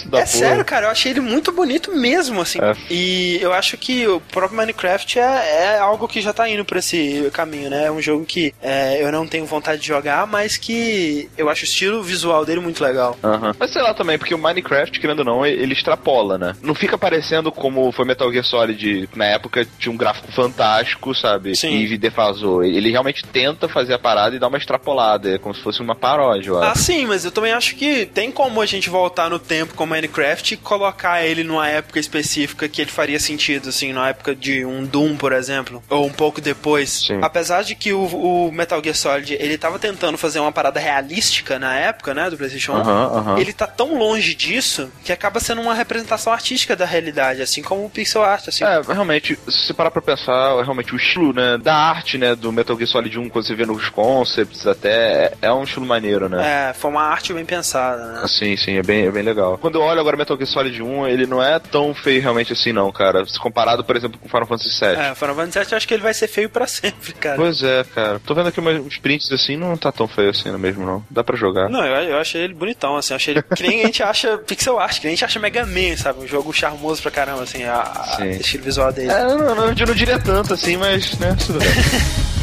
da 0.06 0.18
é 0.18 0.24
porra. 0.24 0.26
sério, 0.26 0.64
cara. 0.64 0.86
Eu 0.86 0.90
achei 0.90 1.12
ele 1.12 1.20
muito 1.20 1.52
bonito 1.52 1.92
mesmo, 1.92 2.40
assim. 2.40 2.58
É. 2.60 2.74
E 2.90 3.38
eu 3.40 3.52
acho 3.52 3.76
que 3.76 4.06
o 4.06 4.20
próprio 4.20 4.56
Minecraft 4.56 5.18
é, 5.18 5.74
é 5.74 5.78
algo 5.78 6.06
que 6.08 6.20
já 6.20 6.32
tá 6.32 6.48
indo 6.48 6.64
por 6.64 6.76
esse 6.76 7.28
caminho, 7.32 7.68
né? 7.70 7.86
É 7.86 7.90
um 7.90 8.00
jogo 8.00 8.24
que 8.24 8.54
é, 8.62 9.02
eu 9.02 9.10
não 9.10 9.26
tenho 9.26 9.44
vontade 9.46 9.80
de 9.80 9.88
jogar, 9.88 10.26
mas 10.26 10.56
que 10.56 11.28
eu 11.36 11.48
acho 11.48 11.62
o 11.62 11.64
estilo 11.64 12.02
visual 12.02 12.44
dele 12.44 12.60
muito 12.60 12.82
legal. 12.82 13.18
Uhum. 13.22 13.52
Mas 13.58 13.72
sei 13.72 13.82
lá 13.82 13.94
também, 13.94 14.18
porque 14.18 14.34
o 14.34 14.38
Minecraft, 14.38 14.98
querendo 15.00 15.20
ou 15.20 15.24
não, 15.24 15.46
ele 15.46 15.72
extrapola, 15.72 16.38
né? 16.38 16.51
Não 16.60 16.74
fica 16.74 16.98
parecendo 16.98 17.50
como 17.50 17.90
foi 17.92 18.04
Metal 18.04 18.30
Gear 18.30 18.44
Solid 18.44 19.08
na 19.14 19.26
época, 19.26 19.66
tinha 19.78 19.92
um 19.92 19.96
gráfico 19.96 20.30
fantástico, 20.32 21.14
sabe? 21.14 21.56
Sim. 21.56 21.82
E 21.82 21.96
defasou. 21.96 22.64
Ele 22.64 22.90
realmente 22.90 23.24
tenta 23.24 23.68
fazer 23.68 23.94
a 23.94 23.98
parada 23.98 24.36
e 24.36 24.38
dar 24.38 24.48
uma 24.48 24.58
extrapolada. 24.58 25.34
É 25.34 25.38
como 25.38 25.54
se 25.54 25.62
fosse 25.62 25.80
uma 25.80 25.94
paródia. 25.94 26.52
Ah, 26.62 26.74
sim, 26.74 27.06
mas 27.06 27.24
eu 27.24 27.30
também 27.30 27.52
acho 27.52 27.76
que 27.76 28.06
tem 28.06 28.30
como 28.30 28.60
a 28.60 28.66
gente 28.66 28.90
voltar 28.90 29.30
no 29.30 29.38
tempo 29.38 29.74
com 29.74 29.86
Minecraft 29.86 30.54
e 30.54 30.56
colocar 30.56 31.24
ele 31.24 31.44
numa 31.44 31.68
época 31.68 31.98
específica 31.98 32.68
que 32.68 32.80
ele 32.80 32.90
faria 32.90 33.18
sentido, 33.18 33.68
assim, 33.68 33.92
na 33.92 34.08
época 34.08 34.34
de 34.34 34.64
um 34.64 34.84
Doom, 34.84 35.16
por 35.16 35.32
exemplo, 35.32 35.82
ou 35.88 36.06
um 36.06 36.12
pouco 36.12 36.40
depois. 36.40 37.04
Sim. 37.06 37.20
Apesar 37.22 37.62
de 37.62 37.74
que 37.74 37.92
o, 37.92 38.04
o, 38.04 38.52
Metal 38.52 38.82
Gear 38.82 38.96
Solid, 38.96 39.34
ele 39.34 39.56
tava 39.56 39.78
tentando 39.78 40.18
fazer 40.18 40.40
uma 40.40 40.52
parada 40.52 40.80
realística 40.80 41.58
na 41.58 41.74
época, 41.74 42.14
né, 42.14 42.28
do 42.30 42.36
PlayStation 42.36 42.72
1, 42.72 42.76
uh 42.76 42.82
-huh, 42.82 42.88
uh 42.88 43.24
-huh. 43.26 43.40
ele 43.40 43.52
tá 43.52 43.66
tão 43.66 43.98
longe 43.98 44.34
disso 44.34 44.90
que 45.04 45.12
acaba 45.12 45.40
sendo 45.40 45.60
uma 45.60 45.74
representação 45.74 46.32
artística 46.42 46.74
da 46.74 46.84
realidade, 46.84 47.40
assim 47.40 47.62
como 47.62 47.86
o 47.86 47.90
pixel 47.90 48.24
art, 48.24 48.48
assim. 48.48 48.64
É, 48.64 48.80
realmente, 48.80 49.38
se 49.48 49.66
você 49.66 49.72
parar 49.72 49.92
pra 49.92 50.02
pensar, 50.02 50.60
realmente 50.62 50.92
o 50.92 50.96
estilo, 50.96 51.32
né, 51.32 51.56
da 51.56 51.74
arte, 51.74 52.18
né, 52.18 52.34
do 52.34 52.50
Metal 52.50 52.76
Gear 52.76 52.88
Solid 52.88 53.16
1, 53.16 53.28
quando 53.28 53.46
você 53.46 53.54
vê 53.54 53.64
nos 53.64 53.88
concepts 53.88 54.66
até, 54.66 54.92
é, 54.92 55.32
é 55.42 55.52
um 55.52 55.62
estilo 55.62 55.86
maneiro, 55.86 56.28
né? 56.28 56.70
É, 56.70 56.74
foi 56.74 56.90
uma 56.90 57.02
arte 57.02 57.32
bem 57.32 57.44
pensada, 57.44 58.04
né? 58.12 58.26
Sim, 58.26 58.56
sim, 58.56 58.76
é 58.76 58.82
bem, 58.82 59.06
é 59.06 59.10
bem 59.10 59.22
legal. 59.22 59.56
Quando 59.58 59.76
eu 59.76 59.82
olho 59.82 60.00
agora 60.00 60.16
Metal 60.16 60.36
Gear 60.36 60.48
Solid 60.48 60.82
1, 60.82 61.06
ele 61.06 61.26
não 61.26 61.42
é 61.42 61.58
tão 61.60 61.94
feio 61.94 62.20
realmente 62.20 62.52
assim, 62.52 62.72
não, 62.72 62.90
cara. 62.90 63.24
Se 63.24 63.38
comparado, 63.38 63.84
por 63.84 63.96
exemplo, 63.96 64.18
com 64.18 64.28
Final 64.28 64.46
Fantasy 64.46 64.68
VII. 64.80 64.96
É, 64.96 65.14
Final 65.14 65.34
Fantasy 65.36 65.58
VII 65.60 65.68
eu 65.72 65.76
acho 65.76 65.88
que 65.88 65.94
ele 65.94 66.02
vai 66.02 66.14
ser 66.14 66.26
feio 66.26 66.50
pra 66.50 66.66
sempre, 66.68 67.12
cara. 67.12 67.36
Pois 67.36 67.62
é, 67.62 67.84
cara. 67.94 68.20
Tô 68.20 68.34
vendo 68.34 68.48
aqui 68.48 68.60
uns 68.60 68.98
prints 68.98 69.30
assim, 69.30 69.56
não 69.56 69.76
tá 69.76 69.92
tão 69.92 70.08
feio 70.08 70.30
assim 70.30 70.50
mesmo, 70.52 70.84
não. 70.84 71.04
Dá 71.08 71.22
pra 71.22 71.36
jogar. 71.36 71.68
Não, 71.68 71.84
eu, 71.84 72.10
eu 72.10 72.18
achei 72.18 72.42
ele 72.42 72.54
bonitão, 72.54 72.96
assim. 72.96 73.14
achei 73.14 73.34
ele 73.34 73.42
que 73.42 73.62
nem 73.62 73.82
a 73.82 73.86
gente 73.86 74.02
acha 74.02 74.38
pixel 74.38 74.78
art, 74.78 74.98
que 74.98 75.04
nem 75.06 75.12
a 75.12 75.16
gente 75.16 75.24
acha 75.24 75.38
Mega 75.38 75.64
Man, 75.64 75.96
sabe? 75.96 76.26
Jogo 76.32 76.50
charmoso 76.50 77.02
pra 77.02 77.10
caramba, 77.10 77.42
assim, 77.42 77.62
a, 77.64 78.16
a 78.18 78.26
estilo 78.26 78.64
visual 78.64 78.90
dele. 78.90 79.10
É, 79.10 79.22
não, 79.22 79.54
não, 79.54 79.68
eu 79.68 79.86
não 79.86 79.94
diria 79.94 80.18
tanto 80.18 80.54
assim, 80.54 80.78
mas, 80.78 81.18
né, 81.18 81.36
tudo 81.46 81.58
bem. 81.58 81.68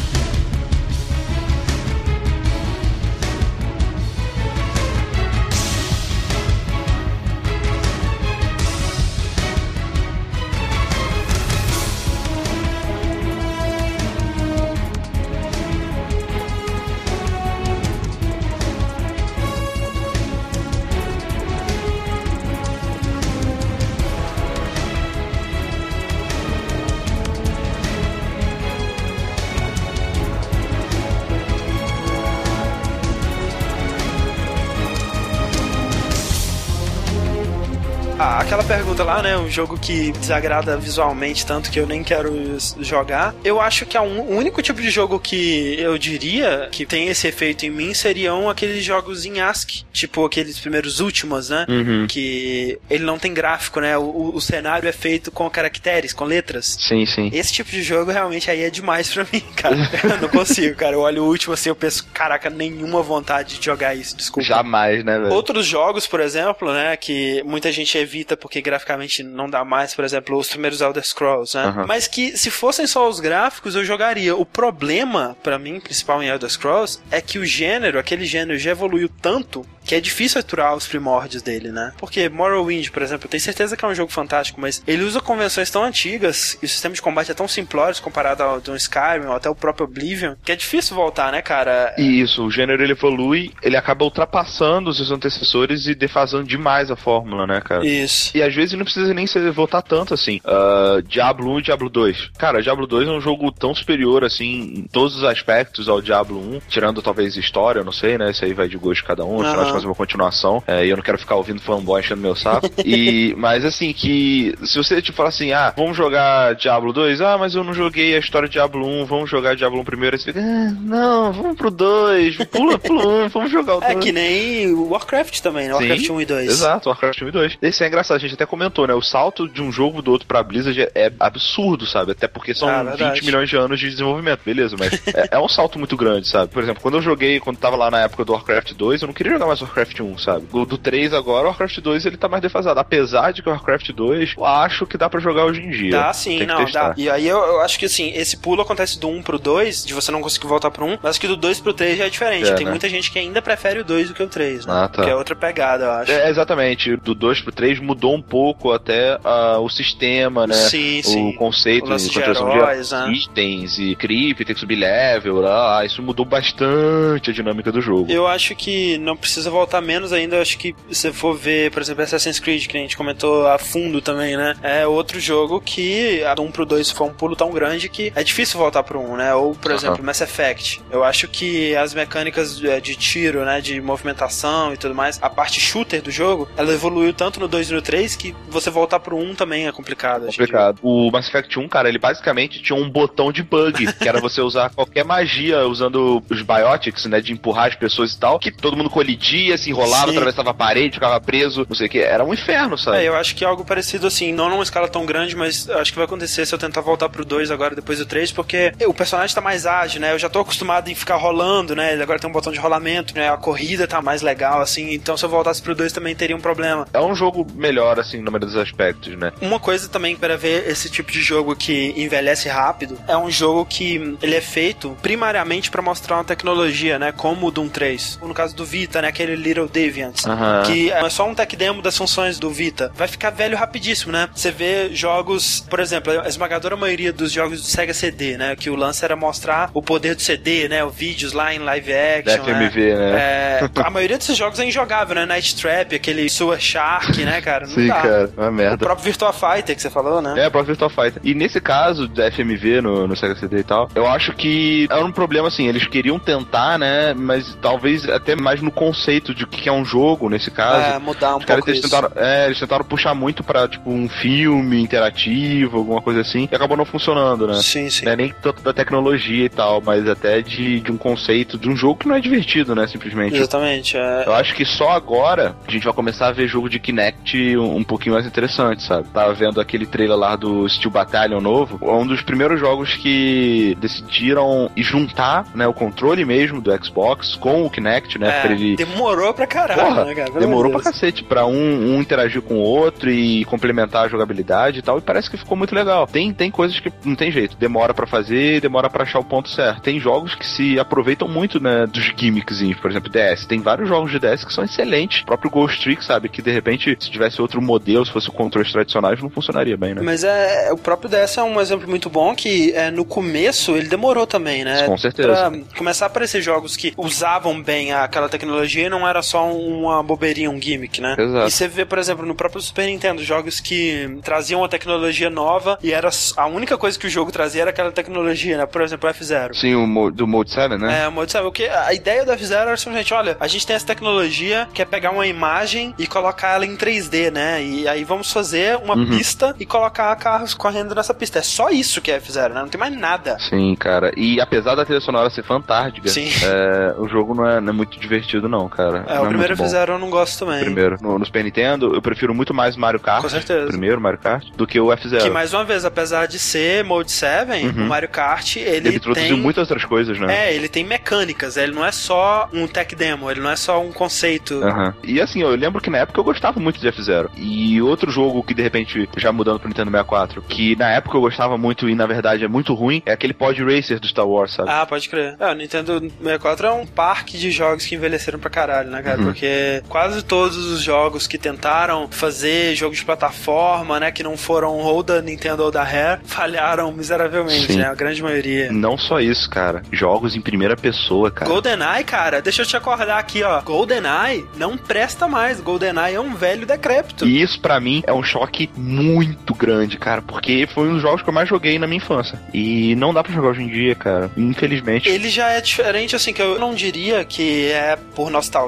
né? 39.22 39.36
Um 39.36 39.50
jogo 39.50 39.78
que 39.78 40.12
desagrada 40.12 40.76
visualmente 40.76 41.44
tanto 41.44 41.70
que 41.70 41.78
eu 41.78 41.86
nem 41.86 42.02
quero 42.02 42.56
jogar. 42.80 43.34
Eu 43.44 43.60
acho 43.60 43.84
que 43.84 43.98
um, 43.98 44.20
o 44.20 44.36
único 44.36 44.62
tipo 44.62 44.80
de 44.80 44.90
jogo 44.90 45.18
que 45.18 45.76
eu 45.78 45.98
diria 45.98 46.68
que 46.70 46.86
tem 46.86 47.08
esse 47.08 47.26
efeito 47.26 47.66
em 47.66 47.70
mim 47.70 47.92
seriam 47.92 48.48
aqueles 48.48 48.84
jogos 48.84 49.24
em 49.24 49.40
ASCII, 49.40 49.84
tipo 49.92 50.24
aqueles 50.24 50.58
primeiros 50.58 51.00
últimos, 51.00 51.50
né? 51.50 51.66
Uhum. 51.68 52.06
Que 52.08 52.78
ele 52.88 53.04
não 53.04 53.18
tem 53.18 53.34
gráfico, 53.34 53.80
né? 53.80 53.96
O, 53.98 54.32
o, 54.34 54.40
cenário 54.40 54.88
é 54.88 54.92
feito 54.92 55.30
com 55.30 55.48
caracteres, 55.50 56.12
com 56.12 56.24
letras. 56.24 56.76
Sim, 56.80 57.04
sim. 57.06 57.30
Esse 57.32 57.52
tipo 57.52 57.70
de 57.70 57.82
jogo 57.82 58.10
realmente 58.10 58.50
aí 58.50 58.62
é 58.62 58.70
demais 58.70 59.12
pra 59.12 59.26
mim, 59.32 59.42
cara. 59.56 59.76
eu 60.04 60.20
não 60.20 60.28
consigo, 60.28 60.76
cara. 60.76 60.94
Eu 60.94 61.00
olho 61.00 61.24
o 61.24 61.28
último 61.28 61.54
assim, 61.54 61.68
eu 61.68 61.76
penso, 61.76 62.06
caraca, 62.12 62.48
nenhuma 62.48 63.02
vontade 63.02 63.58
de 63.58 63.64
jogar 63.64 63.94
isso, 63.94 64.16
desculpa. 64.16 64.48
Jamais, 64.48 65.04
né, 65.04 65.18
velho? 65.18 65.32
Outros 65.32 65.66
jogos, 65.66 66.06
por 66.06 66.20
exemplo, 66.20 66.72
né, 66.72 66.96
que 66.96 67.42
muita 67.44 67.70
gente 67.72 67.96
evita 67.96 68.36
porque 68.36 68.60
graficamente 68.60 68.99
não 69.24 69.48
dá 69.48 69.64
mais, 69.64 69.94
por 69.94 70.04
exemplo, 70.04 70.36
os 70.36 70.48
primeiros 70.48 70.80
Elder 70.80 71.04
Scrolls, 71.04 71.56
né? 71.56 71.66
Uhum. 71.66 71.86
Mas 71.86 72.06
que 72.06 72.36
se 72.36 72.50
fossem 72.50 72.86
só 72.86 73.08
os 73.08 73.20
gráficos, 73.20 73.74
eu 73.74 73.84
jogaria. 73.84 74.34
O 74.36 74.44
problema, 74.44 75.36
para 75.42 75.58
mim, 75.58 75.80
principal 75.80 76.22
em 76.22 76.28
Elder 76.28 76.50
Scrolls, 76.50 77.00
é 77.10 77.20
que 77.20 77.38
o 77.38 77.44
gênero, 77.44 77.98
aquele 77.98 78.24
gênero 78.24 78.58
já 78.58 78.70
evoluiu 78.72 79.08
tanto 79.08 79.64
que 79.90 79.96
é 79.96 80.00
difícil 80.00 80.38
aturar 80.38 80.76
os 80.76 80.86
primórdios 80.86 81.42
dele, 81.42 81.72
né? 81.72 81.92
Porque 81.98 82.28
Morrowind, 82.28 82.90
por 82.90 83.02
exemplo, 83.02 83.26
eu 83.26 83.28
tenho 83.28 83.40
certeza 83.40 83.76
que 83.76 83.84
é 83.84 83.88
um 83.88 83.94
jogo 83.94 84.12
fantástico, 84.12 84.60
mas 84.60 84.80
ele 84.86 85.02
usa 85.02 85.20
convenções 85.20 85.68
tão 85.68 85.82
antigas 85.82 86.56
e 86.62 86.66
o 86.66 86.68
sistema 86.68 86.94
de 86.94 87.02
combate 87.02 87.32
é 87.32 87.34
tão 87.34 87.48
simplório 87.48 88.00
comparado 88.00 88.40
ao 88.40 88.60
do 88.60 88.76
Skyrim 88.76 89.26
ou 89.26 89.32
até 89.32 89.50
o 89.50 89.54
próprio 89.54 89.86
Oblivion, 89.86 90.36
que 90.44 90.52
é 90.52 90.54
difícil 90.54 90.94
voltar, 90.94 91.32
né, 91.32 91.42
cara? 91.42 91.92
E 91.98 92.20
isso, 92.20 92.44
o 92.44 92.50
gênero 92.52 92.80
ele 92.84 92.92
evolui, 92.92 93.52
ele 93.64 93.76
acaba 93.76 94.04
ultrapassando 94.04 94.90
os 94.90 94.96
seus 94.96 95.10
antecessores 95.10 95.88
e 95.88 95.94
defasando 95.96 96.44
demais 96.44 96.88
a 96.88 96.94
fórmula, 96.94 97.44
né, 97.44 97.60
cara? 97.60 97.84
Isso. 97.84 98.30
E 98.36 98.44
às 98.44 98.54
vezes 98.54 98.78
não 98.78 98.84
precisa 98.84 99.12
nem 99.12 99.26
voltar 99.52 99.82
tanto 99.82 100.14
assim. 100.14 100.40
Uh, 100.44 101.02
Diablo 101.02 101.52
1 101.54 101.58
e 101.58 101.62
Diablo 101.62 101.90
2. 101.90 102.30
Cara, 102.38 102.62
Diablo 102.62 102.86
2 102.86 103.08
é 103.08 103.10
um 103.10 103.20
jogo 103.20 103.50
tão 103.50 103.74
superior, 103.74 104.22
assim, 104.22 104.72
em 104.76 104.82
todos 104.82 105.16
os 105.16 105.24
aspectos 105.24 105.88
ao 105.88 106.00
Diablo 106.00 106.38
1, 106.38 106.60
tirando 106.68 107.02
talvez 107.02 107.36
história, 107.36 107.80
eu 107.80 107.84
não 107.84 107.90
sei, 107.90 108.16
né? 108.16 108.30
Isso 108.30 108.44
aí 108.44 108.54
vai 108.54 108.68
de 108.68 108.76
gosto 108.76 109.00
de 109.00 109.08
cada 109.08 109.24
um, 109.24 109.38
uhum 109.38 109.79
fazer 109.80 109.86
uma 109.86 109.94
continuação. 109.94 110.62
É, 110.66 110.84
e 110.84 110.90
eu 110.90 110.96
não 110.96 111.02
quero 111.02 111.18
ficar 111.18 111.36
ouvindo 111.36 111.60
fanboy 111.60 112.00
enchendo 112.00 112.20
meu 112.20 112.36
saco. 112.36 112.70
e, 112.84 113.34
mas 113.36 113.64
assim, 113.64 113.92
que 113.92 114.54
se 114.62 114.76
você 114.76 115.00
tipo 115.00 115.16
falar 115.16 115.30
assim, 115.30 115.52
ah, 115.52 115.72
vamos 115.76 115.96
jogar 115.96 116.54
Diablo 116.54 116.92
2, 116.92 117.20
ah, 117.20 117.38
mas 117.38 117.54
eu 117.54 117.64
não 117.64 117.72
joguei 117.72 118.14
a 118.14 118.18
história 118.18 118.48
de 118.48 118.52
Diablo 118.52 118.86
1, 118.86 119.06
vamos 119.06 119.30
jogar 119.30 119.56
Diablo 119.56 119.80
1 119.80 119.84
primeiro, 119.84 120.16
aí 120.16 120.20
você 120.20 120.32
fica, 120.32 120.40
ah, 120.40 120.70
não, 120.80 121.32
vamos 121.32 121.56
pro 121.56 121.70
2, 121.70 122.36
pula 122.44 122.78
pro 122.78 123.24
1, 123.24 123.28
vamos 123.30 123.50
jogar 123.50 123.76
o 123.76 123.80
2. 123.80 123.92
É 123.92 123.94
que 123.96 124.12
nem 124.12 124.72
Warcraft 124.74 125.40
também, 125.40 125.68
né? 125.68 125.74
Warcraft 125.74 126.06
Sim, 126.06 126.12
1 126.12 126.20
e 126.20 126.26
2. 126.26 126.50
Exato, 126.50 126.88
Warcraft 126.88 127.22
1 127.22 127.28
e 127.28 127.32
2. 127.32 127.58
Esse 127.62 127.84
é 127.84 127.88
engraçado, 127.88 128.16
a 128.16 128.20
gente 128.20 128.34
até 128.34 128.46
comentou, 128.46 128.86
né? 128.86 128.94
O 128.94 129.02
salto 129.02 129.48
de 129.48 129.62
um 129.62 129.72
jogo 129.72 130.02
do 130.02 130.10
outro 130.10 130.26
pra 130.26 130.42
Blizzard 130.42 130.88
é 130.94 131.12
absurdo, 131.18 131.86
sabe? 131.86 132.12
Até 132.12 132.28
porque 132.28 132.54
são 132.54 132.68
ah, 132.68 132.82
20 132.82 133.24
milhões 133.24 133.48
de 133.48 133.56
anos 133.56 133.78
de 133.80 133.88
desenvolvimento, 133.88 134.40
beleza, 134.44 134.76
mas 134.78 134.92
é, 135.08 135.28
é, 135.32 135.38
um 135.38 135.48
salto 135.48 135.78
muito 135.78 135.96
grande, 135.96 136.28
sabe? 136.28 136.52
Por 136.52 136.62
exemplo, 136.62 136.82
quando 136.82 136.94
eu 136.94 137.02
joguei, 137.02 137.40
quando 137.40 137.58
tava 137.58 137.76
lá 137.76 137.90
na 137.90 138.00
época 138.00 138.24
do 138.24 138.32
Warcraft 138.32 138.74
2, 138.74 139.02
eu 139.02 139.06
não 139.06 139.14
queria 139.14 139.32
jogar 139.32 139.46
mais 139.46 139.60
Warcraft 139.60 139.69
1, 140.00 140.18
sabe? 140.18 140.46
Do, 140.46 140.64
do 140.64 140.78
3 140.78 141.12
agora, 141.14 141.44
o 141.44 141.48
Warcraft 141.48 141.80
2 141.80 142.06
ele 142.06 142.16
tá 142.16 142.28
mais 142.28 142.42
defasado. 142.42 142.78
Apesar 142.78 143.32
de 143.32 143.42
que 143.42 143.48
o 143.48 143.52
Warcraft 143.52 143.90
2 143.92 144.34
eu 144.36 144.44
acho 144.44 144.86
que 144.86 144.96
dá 144.96 145.08
para 145.08 145.20
jogar 145.20 145.44
hoje 145.44 145.62
em 145.62 145.70
dia. 145.70 145.90
Dá 145.90 146.12
sim, 146.12 146.44
não, 146.44 146.64
dá. 146.64 146.94
E 146.96 147.08
aí 147.08 147.26
eu, 147.26 147.38
eu, 147.38 147.60
acho 147.60 147.78
que 147.78 147.86
assim, 147.86 148.12
esse 148.14 148.36
pulo 148.36 148.62
acontece 148.62 148.98
do 148.98 149.08
1 149.08 149.22
pro 149.22 149.38
2, 149.38 149.84
de 149.84 149.94
você 149.94 150.10
não 150.10 150.20
conseguir 150.20 150.46
voltar 150.46 150.70
pro 150.70 150.84
1, 150.84 150.98
mas 151.02 151.18
que 151.18 151.26
do 151.26 151.36
2 151.36 151.60
pro 151.60 151.72
3 151.72 151.98
já 151.98 152.06
é 152.06 152.10
diferente. 152.10 152.50
É, 152.50 152.54
Tem 152.54 152.64
né? 152.64 152.70
muita 152.70 152.88
gente 152.88 153.10
que 153.10 153.18
ainda 153.18 153.40
prefere 153.40 153.80
o 153.80 153.84
2 153.84 154.08
do 154.08 154.14
que 154.14 154.22
o 154.22 154.28
3, 154.28 154.66
né? 154.66 154.72
Ah, 154.74 154.88
tá. 154.88 155.02
Que 155.02 155.10
é 155.10 155.14
outra 155.14 155.34
pegada, 155.34 155.84
eu 155.84 155.90
acho. 155.92 156.12
É, 156.12 156.28
exatamente. 156.28 156.96
Do 156.96 157.14
2 157.14 157.40
pro 157.40 157.52
3 157.52 157.80
mudou 157.80 158.14
um 158.14 158.22
pouco 158.22 158.72
até 158.72 159.16
uh, 159.16 159.60
o 159.60 159.68
sistema, 159.68 160.46
né? 160.46 160.54
Sim, 160.54 161.02
sim. 161.02 161.30
O 161.30 161.34
conceito 161.34 161.92
o 161.92 161.96
de 161.96 162.04
construção 162.04 162.50
de, 162.50 162.56
heróis, 162.56 162.88
de 162.88 163.12
itens 163.12 163.78
e 163.78 163.94
creep, 163.94 164.38
tem 164.38 164.54
que 164.54 164.60
subir 164.60 164.76
level, 164.76 165.46
ah, 165.46 165.82
isso 165.84 166.02
mudou 166.02 166.24
bastante 166.24 167.30
a 167.30 167.32
dinâmica 167.32 167.70
do 167.70 167.80
jogo. 167.80 168.10
Eu 168.10 168.26
acho 168.26 168.54
que 168.54 168.98
não 168.98 169.16
precisa 169.16 169.49
voltar 169.50 169.70
voltar 169.70 169.80
menos 169.80 170.12
ainda, 170.12 170.40
acho 170.40 170.58
que 170.58 170.74
se 170.90 171.12
for 171.12 171.36
ver, 171.36 171.70
por 171.70 171.80
exemplo, 171.80 172.02
Assassin's 172.02 172.38
Creed, 172.38 172.66
que 172.66 172.76
a 172.76 172.80
gente 172.80 172.96
comentou 172.96 173.46
a 173.46 173.58
fundo 173.58 174.00
também, 174.00 174.36
né? 174.36 174.54
É 174.62 174.86
outro 174.86 175.20
jogo 175.20 175.60
que 175.60 176.22
do 176.34 176.42
1 176.42 176.50
pro 176.50 176.66
2 176.66 176.90
foi 176.90 177.06
um 177.06 177.12
pulo 177.12 177.36
tão 177.36 177.50
grande 177.50 177.88
que 177.88 178.12
é 178.14 178.22
difícil 178.22 178.58
voltar 178.58 178.82
pro 178.82 179.00
1, 179.00 179.16
né? 179.16 179.34
Ou, 179.34 179.54
por 179.54 179.70
exemplo, 179.72 180.04
Mass 180.04 180.20
Effect. 180.20 180.82
Eu 180.90 181.04
acho 181.04 181.28
que 181.28 181.74
as 181.76 181.94
mecânicas 181.94 182.62
é, 182.64 182.80
de 182.80 182.96
tiro, 182.96 183.44
né, 183.44 183.60
de 183.60 183.80
movimentação 183.80 184.72
e 184.72 184.76
tudo 184.76 184.94
mais, 184.94 185.18
a 185.22 185.30
parte 185.30 185.60
shooter 185.60 186.02
do 186.02 186.10
jogo, 186.10 186.48
ela 186.56 186.72
evoluiu 186.72 187.12
tanto 187.12 187.38
no 187.40 187.46
2 187.46 187.70
e 187.70 187.74
no 187.74 187.82
3 187.82 188.16
que 188.16 188.34
você 188.48 188.70
voltar 188.70 189.00
pro 189.00 189.16
1 189.16 189.34
também 189.34 189.66
é 189.66 189.72
complicado. 189.72 190.26
Complicado. 190.26 190.78
O 190.82 191.10
Mass 191.10 191.28
Effect 191.28 191.58
1, 191.58 191.68
cara, 191.68 191.88
ele 191.88 191.98
basicamente 191.98 192.62
tinha 192.62 192.76
um 192.76 192.88
botão 192.88 193.32
de 193.32 193.42
bug, 193.42 193.92
que 193.92 194.08
era 194.08 194.20
você 194.20 194.40
usar 194.40 194.70
qualquer 194.70 195.04
magia 195.04 195.66
usando 195.66 196.22
os 196.28 196.42
biotics, 196.42 197.04
né, 197.06 197.20
de 197.20 197.32
empurrar 197.32 197.68
as 197.68 197.74
pessoas 197.74 198.12
e 198.12 198.18
tal, 198.18 198.38
que 198.38 198.50
todo 198.50 198.76
mundo 198.76 198.90
colidia, 198.90 199.39
se 199.58 199.70
enrolava, 199.70 200.10
Sim. 200.10 200.16
atravessava 200.16 200.50
a 200.50 200.54
parede, 200.54 200.94
ficava 200.94 201.20
preso, 201.20 201.66
não 201.68 201.76
sei 201.76 201.86
o 201.86 201.90
que. 201.90 201.98
Era 201.98 202.24
um 202.24 202.34
inferno, 202.34 202.76
sabe? 202.76 202.98
É, 202.98 203.08
eu 203.08 203.16
acho 203.16 203.34
que 203.34 203.44
é 203.44 203.46
algo 203.46 203.64
parecido 203.64 204.06
assim, 204.06 204.32
não 204.32 204.50
numa 204.50 204.62
escala 204.62 204.88
tão 204.88 205.06
grande, 205.06 205.36
mas 205.36 205.68
acho 205.70 205.92
que 205.92 205.96
vai 205.96 206.04
acontecer 206.04 206.46
se 206.46 206.54
eu 206.54 206.58
tentar 206.58 206.80
voltar 206.80 207.08
pro 207.08 207.24
2 207.24 207.50
agora 207.50 207.74
depois 207.74 207.98
do 207.98 208.06
3, 208.06 208.32
porque 208.32 208.72
o 208.86 208.94
personagem 208.94 209.34
tá 209.34 209.40
mais 209.40 209.66
ágil, 209.66 210.00
né? 210.00 210.12
Eu 210.12 210.18
já 210.18 210.28
tô 210.28 210.40
acostumado 210.40 210.88
em 210.88 210.94
ficar 210.94 211.16
rolando, 211.16 211.74
né? 211.74 211.92
Ele 211.92 212.02
agora 212.02 212.18
tem 212.18 212.28
um 212.28 212.32
botão 212.32 212.52
de 212.52 212.58
rolamento, 212.58 213.14
né? 213.14 213.30
A 213.30 213.36
corrida 213.36 213.86
tá 213.86 214.02
mais 214.02 214.22
legal, 214.22 214.60
assim. 214.60 214.92
Então 214.92 215.16
se 215.16 215.24
eu 215.24 215.28
voltasse 215.28 215.62
pro 215.62 215.74
2 215.74 215.92
também 215.92 216.14
teria 216.14 216.36
um 216.36 216.40
problema. 216.40 216.86
É 216.92 217.00
um 217.00 217.14
jogo 217.14 217.46
melhor, 217.54 217.98
assim, 217.98 218.20
no 218.20 218.30
maioria 218.30 218.46
dos 218.46 218.56
aspectos, 218.56 219.16
né? 219.16 219.32
Uma 219.40 219.60
coisa 219.60 219.88
também 219.88 220.16
para 220.16 220.36
ver 220.36 220.68
esse 220.68 220.88
tipo 220.90 221.12
de 221.12 221.20
jogo 221.20 221.54
que 221.54 221.92
envelhece 221.96 222.48
rápido 222.48 222.98
é 223.06 223.16
um 223.16 223.30
jogo 223.30 223.64
que 223.66 224.16
ele 224.22 224.34
é 224.34 224.40
feito 224.40 224.96
primariamente 225.02 225.70
para 225.70 225.82
mostrar 225.82 226.16
uma 226.16 226.24
tecnologia, 226.24 226.98
né? 226.98 227.12
Como 227.12 227.46
o 227.46 227.50
Doom 227.50 227.68
3. 227.68 228.20
No 228.22 228.34
caso 228.34 228.54
do 228.54 228.64
Vita, 228.64 229.02
né? 229.02 229.12
Aquele 229.30 229.36
Little 229.36 229.68
Deviants. 229.68 230.24
Uhum. 230.24 230.62
Que 230.66 230.90
é 230.90 231.10
só 231.10 231.28
um 231.28 231.34
tech 231.34 231.54
demo 231.56 231.80
das 231.82 231.96
funções 231.96 232.38
do 232.38 232.50
Vita. 232.50 232.90
Vai 232.94 233.08
ficar 233.08 233.30
velho 233.30 233.56
rapidíssimo, 233.56 234.12
né? 234.12 234.28
Você 234.34 234.50
vê 234.50 234.90
jogos, 234.92 235.64
por 235.68 235.80
exemplo, 235.80 236.20
a 236.20 236.28
esmagadora 236.28 236.76
maioria 236.76 237.12
dos 237.12 237.32
jogos 237.32 237.60
do 237.60 237.66
Sega 237.66 237.94
CD, 237.94 238.36
né? 238.36 238.56
Que 238.56 238.70
o 238.70 238.76
lance 238.76 239.04
era 239.04 239.14
mostrar 239.14 239.70
o 239.72 239.82
poder 239.82 240.14
do 240.14 240.22
CD, 240.22 240.68
né? 240.68 240.84
O 240.84 240.90
vídeos 240.90 241.32
lá 241.32 241.54
em 241.54 241.58
live 241.58 241.92
action. 241.92 242.44
Da 242.44 242.54
FMV, 242.54 242.94
né? 242.94 243.12
né? 243.12 243.18
É, 243.20 243.70
a 243.76 243.90
maioria 243.90 244.18
desses 244.18 244.36
jogos 244.36 244.58
é 244.58 244.64
injogável, 244.64 245.14
né? 245.14 245.26
Night 245.26 245.56
Trap, 245.56 245.94
aquele 245.94 246.28
Sewer 246.28 246.60
Shark, 246.60 247.24
né, 247.24 247.40
cara? 247.40 247.66
Não 247.66 247.74
Sim, 247.74 247.86
dá. 247.86 247.94
cara, 247.94 248.30
é 248.36 248.40
uma 248.40 248.50
merda. 248.50 248.76
O 248.76 248.78
próprio 248.78 249.04
Virtua 249.04 249.32
Fighter 249.32 249.76
que 249.76 249.82
você 249.82 249.90
falou, 249.90 250.20
né? 250.20 250.34
É, 250.36 250.48
o 250.48 250.50
próprio 250.50 250.74
Virtua 250.74 250.90
Fighter. 250.90 251.20
E 251.22 251.34
nesse 251.34 251.60
caso 251.60 252.08
da 252.08 252.30
FMV 252.30 252.80
no, 252.80 253.06
no 253.06 253.16
Sega 253.16 253.36
CD 253.36 253.58
e 253.58 253.64
tal, 253.64 253.88
eu 253.94 254.06
acho 254.06 254.32
que 254.34 254.86
era 254.90 255.04
um 255.04 255.12
problema 255.12 255.48
assim, 255.48 255.66
eles 255.68 255.86
queriam 255.86 256.18
tentar, 256.18 256.78
né? 256.78 257.14
Mas 257.14 257.56
talvez 257.60 258.08
até 258.08 258.34
mais 258.34 258.60
no 258.60 258.70
conceito 258.70 259.19
de 259.20 259.44
o 259.44 259.46
que 259.46 259.68
é 259.68 259.72
um 259.72 259.84
jogo, 259.84 260.28
nesse 260.28 260.50
caso. 260.50 260.96
É, 260.96 260.98
mudar 260.98 261.36
um 261.36 261.40
pouco 261.40 261.70
eles 261.70 261.80
tentaram, 261.80 262.10
é, 262.16 262.46
eles 262.46 262.58
tentaram 262.58 262.84
puxar 262.84 263.14
muito 263.14 263.42
pra, 263.44 263.68
tipo, 263.68 263.90
um 263.90 264.08
filme 264.08 264.80
interativo, 264.82 265.78
alguma 265.78 266.00
coisa 266.00 266.20
assim, 266.20 266.48
e 266.50 266.54
acabou 266.54 266.76
não 266.76 266.84
funcionando, 266.84 267.46
né? 267.46 267.54
Sim, 267.54 267.88
sim. 267.90 268.04
Não 268.04 268.12
é 268.12 268.16
nem 268.16 268.34
tanto 268.42 268.62
da 268.62 268.72
tecnologia 268.72 269.44
e 269.44 269.48
tal, 269.48 269.80
mas 269.84 270.08
até 270.08 270.40
de, 270.40 270.80
de 270.80 270.90
um 270.90 270.96
conceito 270.96 271.58
de 271.58 271.68
um 271.68 271.76
jogo 271.76 272.00
que 272.00 272.08
não 272.08 272.16
é 272.16 272.20
divertido, 272.20 272.74
né? 272.74 272.86
Simplesmente. 272.86 273.36
Exatamente. 273.36 273.96
É... 273.96 274.24
Eu 274.26 274.34
acho 274.34 274.54
que 274.54 274.64
só 274.64 274.90
agora 274.90 275.54
a 275.66 275.70
gente 275.70 275.84
vai 275.84 275.92
começar 275.92 276.28
a 276.28 276.32
ver 276.32 276.48
jogo 276.48 276.68
de 276.68 276.78
Kinect 276.78 277.56
um, 277.56 277.76
um 277.76 277.84
pouquinho 277.84 278.14
mais 278.14 278.26
interessante, 278.26 278.82
sabe? 278.82 279.08
Tava 279.08 279.32
vendo 279.34 279.60
aquele 279.60 279.86
trailer 279.86 280.16
lá 280.16 280.36
do 280.36 280.68
Steel 280.68 280.90
Battalion 280.90 281.40
novo, 281.40 281.78
um 281.82 282.06
dos 282.06 282.22
primeiros 282.22 282.58
jogos 282.58 282.94
que 282.94 283.76
decidiram 283.80 284.70
juntar, 284.76 285.46
né, 285.54 285.66
o 285.66 285.72
controle 285.72 286.24
mesmo 286.24 286.60
do 286.60 286.70
Xbox 286.84 287.36
com 287.36 287.64
o 287.64 287.70
Kinect, 287.70 288.18
né? 288.18 288.42
É, 288.44 288.52
ele... 288.52 288.76
Demorou 288.76 289.09
pra 289.34 289.46
caralho, 289.46 289.80
Porra, 289.80 290.04
né, 290.04 290.14
cara? 290.14 290.30
demorou 290.32 290.72
pra 290.72 290.82
cacete 290.82 291.22
pra 291.24 291.46
um, 291.46 291.94
um, 291.94 292.00
interagir 292.00 292.42
com 292.42 292.54
o 292.54 292.62
outro 292.62 293.10
e 293.10 293.44
complementar 293.44 294.06
a 294.06 294.08
jogabilidade 294.08 294.78
e 294.78 294.82
tal, 294.82 294.98
e 294.98 295.00
parece 295.00 295.30
que 295.30 295.36
ficou 295.36 295.56
muito 295.56 295.74
legal. 295.74 296.06
Tem, 296.06 296.32
tem 296.32 296.50
coisas 296.50 296.78
que 296.80 296.92
não 297.04 297.14
tem 297.14 297.30
jeito, 297.30 297.56
demora 297.56 297.94
para 297.94 298.06
fazer, 298.06 298.60
demora 298.60 298.88
para 298.88 299.04
achar 299.04 299.18
o 299.18 299.24
ponto 299.24 299.48
certo. 299.48 299.82
Tem 299.82 300.00
jogos 300.00 300.34
que 300.34 300.46
se 300.46 300.78
aproveitam 300.78 301.28
muito, 301.28 301.60
né, 301.60 301.86
dos 301.86 302.12
gimmicks, 302.16 302.60
por 302.80 302.90
exemplo, 302.90 303.10
DS. 303.10 303.46
Tem 303.46 303.60
vários 303.60 303.88
jogos 303.88 304.10
de 304.10 304.18
DS 304.18 304.44
que 304.44 304.52
são 304.52 304.64
excelentes. 304.64 305.22
O 305.22 305.26
próprio 305.26 305.50
Ghost 305.50 305.82
Trick, 305.82 306.04
sabe, 306.04 306.28
que 306.28 306.42
de 306.42 306.50
repente, 306.50 306.96
se 306.98 307.10
tivesse 307.10 307.40
outro 307.40 307.60
modelo, 307.60 308.04
se 308.04 308.12
fosse 308.12 308.30
controles 308.30 308.72
tradicionais, 308.72 309.20
não 309.20 309.30
funcionaria 309.30 309.76
bem, 309.76 309.94
né? 309.94 310.02
Mas 310.02 310.24
é, 310.24 310.72
o 310.72 310.78
próprio 310.78 311.10
DS 311.10 311.38
é 311.38 311.42
um 311.42 311.60
exemplo 311.60 311.88
muito 311.88 312.10
bom 312.10 312.34
que 312.34 312.72
é, 312.72 312.90
no 312.90 313.04
começo 313.04 313.76
ele 313.76 313.88
demorou 313.88 314.26
também, 314.26 314.64
né? 314.64 314.86
Com 314.86 314.98
certeza. 314.98 315.28
Pra 315.28 315.52
começar 315.76 316.06
a 316.06 316.08
aparecer 316.08 316.42
jogos 316.42 316.76
que 316.76 316.92
usavam 316.96 317.60
bem 317.62 317.92
aquela 317.92 318.28
tecnologia 318.28 318.86
e 318.86 318.90
não 318.90 318.99
era 319.06 319.22
só 319.22 319.50
uma 319.52 320.02
bobeirinha, 320.02 320.50
um 320.50 320.60
gimmick, 320.60 321.00
né? 321.00 321.14
Exato. 321.18 321.48
E 321.48 321.50
você 321.50 321.68
vê, 321.68 321.84
por 321.84 321.98
exemplo, 321.98 322.26
no 322.26 322.34
próprio 322.34 322.60
Super 322.60 322.86
Nintendo, 322.86 323.22
jogos 323.22 323.60
que 323.60 324.18
traziam 324.22 324.60
uma 324.60 324.68
tecnologia 324.68 325.30
nova 325.30 325.78
e 325.82 325.92
era 325.92 326.10
a 326.36 326.46
única 326.46 326.76
coisa 326.76 326.98
que 326.98 327.06
o 327.06 327.10
jogo 327.10 327.32
trazia 327.32 327.62
era 327.62 327.70
aquela 327.70 327.92
tecnologia, 327.92 328.58
né? 328.58 328.66
Por 328.66 328.82
exemplo, 328.82 329.08
o 329.08 329.12
F0. 329.12 329.54
Sim, 329.54 329.74
o 329.74 329.86
mo 329.86 330.10
do 330.10 330.26
Mode 330.26 330.50
7, 330.50 330.76
né? 330.76 331.02
É, 331.04 331.08
o 331.08 331.12
Mode 331.12 331.32
7. 331.32 331.42
Porque 331.42 331.64
a 331.64 331.92
ideia 331.92 332.24
do 332.24 332.32
F0 332.32 332.52
era 332.52 332.76
simplesmente, 332.76 333.14
olha, 333.14 333.36
a 333.40 333.46
gente 333.46 333.66
tem 333.66 333.76
essa 333.76 333.86
tecnologia 333.86 334.68
que 334.72 334.82
é 334.82 334.84
pegar 334.84 335.10
uma 335.10 335.26
imagem 335.26 335.94
e 335.98 336.06
colocar 336.06 336.54
ela 336.54 336.66
em 336.66 336.76
3D, 336.76 337.30
né? 337.30 337.62
E 337.62 337.88
aí 337.88 338.04
vamos 338.04 338.32
fazer 338.32 338.76
uma 338.76 338.94
uhum. 338.94 339.06
pista 339.06 339.54
e 339.58 339.66
colocar 339.66 340.14
carros 340.16 340.54
correndo 340.54 340.94
nessa 340.94 341.14
pista. 341.14 341.38
É 341.38 341.42
só 341.42 341.70
isso 341.70 342.00
que 342.00 342.10
é 342.10 342.20
F0, 342.20 342.52
né? 342.52 342.60
Não 342.60 342.68
tem 342.68 342.78
mais 342.78 342.96
nada. 342.96 343.38
Sim, 343.38 343.74
cara. 343.76 344.12
E 344.16 344.40
apesar 344.40 344.74
da 344.74 344.84
trilha 344.84 345.00
sonora 345.00 345.30
ser 345.30 345.44
fantástica, 345.44 346.08
é, 346.10 346.94
o 346.98 347.08
jogo 347.08 347.34
não 347.34 347.46
é, 347.46 347.60
não 347.60 347.70
é, 347.70 347.72
muito 347.72 347.98
divertido, 347.98 348.48
não, 348.48 348.68
cara. 348.68 348.89
É, 348.98 349.14
não 349.14 349.22
o 349.22 349.26
é 349.26 349.28
primeiro 349.28 349.56
F0 349.56 349.88
eu 349.88 349.98
não 349.98 350.10
gosto 350.10 350.44
também. 350.44 350.64
Primeiro. 350.64 350.96
No, 351.00 351.18
no 351.18 351.24
Super 351.24 351.44
Nintendo, 351.44 351.94
eu 351.94 352.02
prefiro 352.02 352.34
muito 352.34 352.54
mais 352.54 352.76
Mario 352.76 353.00
Kart. 353.00 353.22
Com 353.22 353.28
certeza. 353.28 353.68
Primeiro 353.68 354.00
Mario 354.00 354.18
Kart, 354.18 354.46
do 354.56 354.66
que 354.66 354.80
o 354.80 354.86
F0. 354.88 355.22
Que 355.22 355.30
mais 355.30 355.52
uma 355.52 355.64
vez, 355.64 355.84
apesar 355.84 356.26
de 356.26 356.38
ser 356.38 356.84
Mode 356.84 357.12
7, 357.12 357.66
uhum. 357.66 357.84
o 357.84 357.88
Mario 357.88 358.08
Kart, 358.08 358.56
ele. 358.56 358.88
Ele 358.88 358.96
introduziu 358.96 359.34
tem... 359.34 359.40
muitas 359.40 359.62
outras 359.70 359.84
coisas, 359.84 360.18
né? 360.18 360.48
É, 360.48 360.54
ele 360.54 360.68
tem 360.68 360.84
mecânicas, 360.84 361.56
ele 361.56 361.72
não 361.72 361.84
é 361.84 361.92
só 361.92 362.48
um 362.52 362.66
tech 362.66 362.94
demo, 362.94 363.30
ele 363.30 363.40
não 363.40 363.50
é 363.50 363.56
só 363.56 363.80
um 363.80 363.92
conceito. 363.92 364.54
Uhum. 364.54 364.92
E 365.04 365.20
assim, 365.20 365.42
eu 365.42 365.50
lembro 365.50 365.80
que 365.80 365.90
na 365.90 365.98
época 365.98 366.20
eu 366.20 366.24
gostava 366.24 366.58
muito 366.60 366.80
de 366.80 366.88
F0. 366.88 367.30
E 367.36 367.80
outro 367.82 368.10
jogo 368.10 368.42
que 368.42 368.54
de 368.54 368.62
repente, 368.62 369.08
já 369.16 369.32
mudando 369.32 369.58
pro 369.58 369.68
Nintendo 369.68 369.90
64, 369.90 370.42
que 370.42 370.76
na 370.76 370.90
época 370.90 371.16
eu 371.16 371.20
gostava 371.20 371.56
muito 371.56 371.88
e 371.88 371.94
na 371.94 372.06
verdade 372.06 372.44
é 372.44 372.48
muito 372.48 372.74
ruim, 372.74 373.02
é 373.06 373.12
aquele 373.12 373.34
Pod 373.34 373.62
Racer 373.62 373.98
do 374.00 374.06
Star 374.06 374.26
Wars, 374.26 374.52
sabe? 374.52 374.70
Ah, 374.70 374.86
pode 374.86 375.08
crer. 375.08 375.36
É, 375.38 375.50
o 375.50 375.54
Nintendo 375.54 376.00
64 376.00 376.66
é 376.66 376.72
um 376.72 376.86
parque 376.86 377.38
de 377.38 377.50
jogos 377.50 377.86
que 377.86 377.94
envelheceram 377.94 378.38
pra 378.38 378.50
caralho, 378.50 378.79
né, 378.88 379.02
cara? 379.02 379.18
Uhum. 379.18 379.24
Porque 379.26 379.82
quase 379.88 380.22
todos 380.22 380.56
os 380.56 380.80
jogos 380.80 381.26
que 381.26 381.36
tentaram 381.36 382.08
fazer 382.10 382.74
jogos 382.74 382.98
de 382.98 383.04
plataforma, 383.04 384.00
né, 384.00 384.10
que 384.10 384.22
não 384.22 384.36
foram 384.36 384.78
ou 384.78 385.02
da 385.02 385.20
Nintendo 385.20 385.64
ou 385.64 385.70
da 385.70 385.82
Rare, 385.82 386.20
falharam 386.26 386.92
miseravelmente, 386.92 387.72
Sim. 387.72 387.78
né? 387.78 387.86
A 387.86 387.94
grande 387.94 388.22
maioria. 388.22 388.70
Não 388.72 388.96
só 388.96 389.20
isso, 389.20 389.48
cara. 389.50 389.82
Jogos 389.92 390.34
em 390.34 390.40
primeira 390.40 390.76
pessoa, 390.76 391.30
cara. 391.30 391.50
GoldenEye, 391.50 392.04
cara, 392.04 392.40
deixa 392.40 392.62
eu 392.62 392.66
te 392.66 392.76
acordar 392.76 393.18
aqui, 393.18 393.42
ó. 393.42 393.60
GoldenEye 393.60 394.44
não 394.56 394.76
presta 394.76 395.26
mais. 395.28 395.60
GoldenEye 395.60 396.14
é 396.14 396.20
um 396.20 396.34
velho 396.34 396.66
decrépito. 396.66 397.26
E 397.26 397.42
isso 397.42 397.60
para 397.60 397.78
mim 397.80 398.02
é 398.06 398.12
um 398.12 398.22
choque 398.22 398.70
muito 398.76 399.54
grande, 399.54 399.98
cara, 399.98 400.22
porque 400.22 400.68
foi 400.74 400.88
um 400.88 400.94
dos 400.94 401.02
jogos 401.02 401.22
que 401.22 401.28
eu 401.28 401.34
mais 401.34 401.48
joguei 401.48 401.78
na 401.78 401.86
minha 401.86 401.98
infância. 401.98 402.40
E 402.54 402.94
não 402.96 403.12
dá 403.12 403.22
para 403.22 403.32
jogar 403.32 403.48
hoje 403.50 403.62
em 403.62 403.68
dia, 403.68 403.94
cara. 403.94 404.30
Infelizmente. 404.36 405.08
Ele 405.08 405.28
já 405.28 405.48
é 405.50 405.60
diferente, 405.60 406.16
assim, 406.16 406.32
que 406.32 406.42
eu 406.42 406.58
não 406.58 406.74
diria 406.74 407.24
que 407.24 407.70
é 407.70 407.96
por 408.14 408.30
nostalgia 408.30 408.59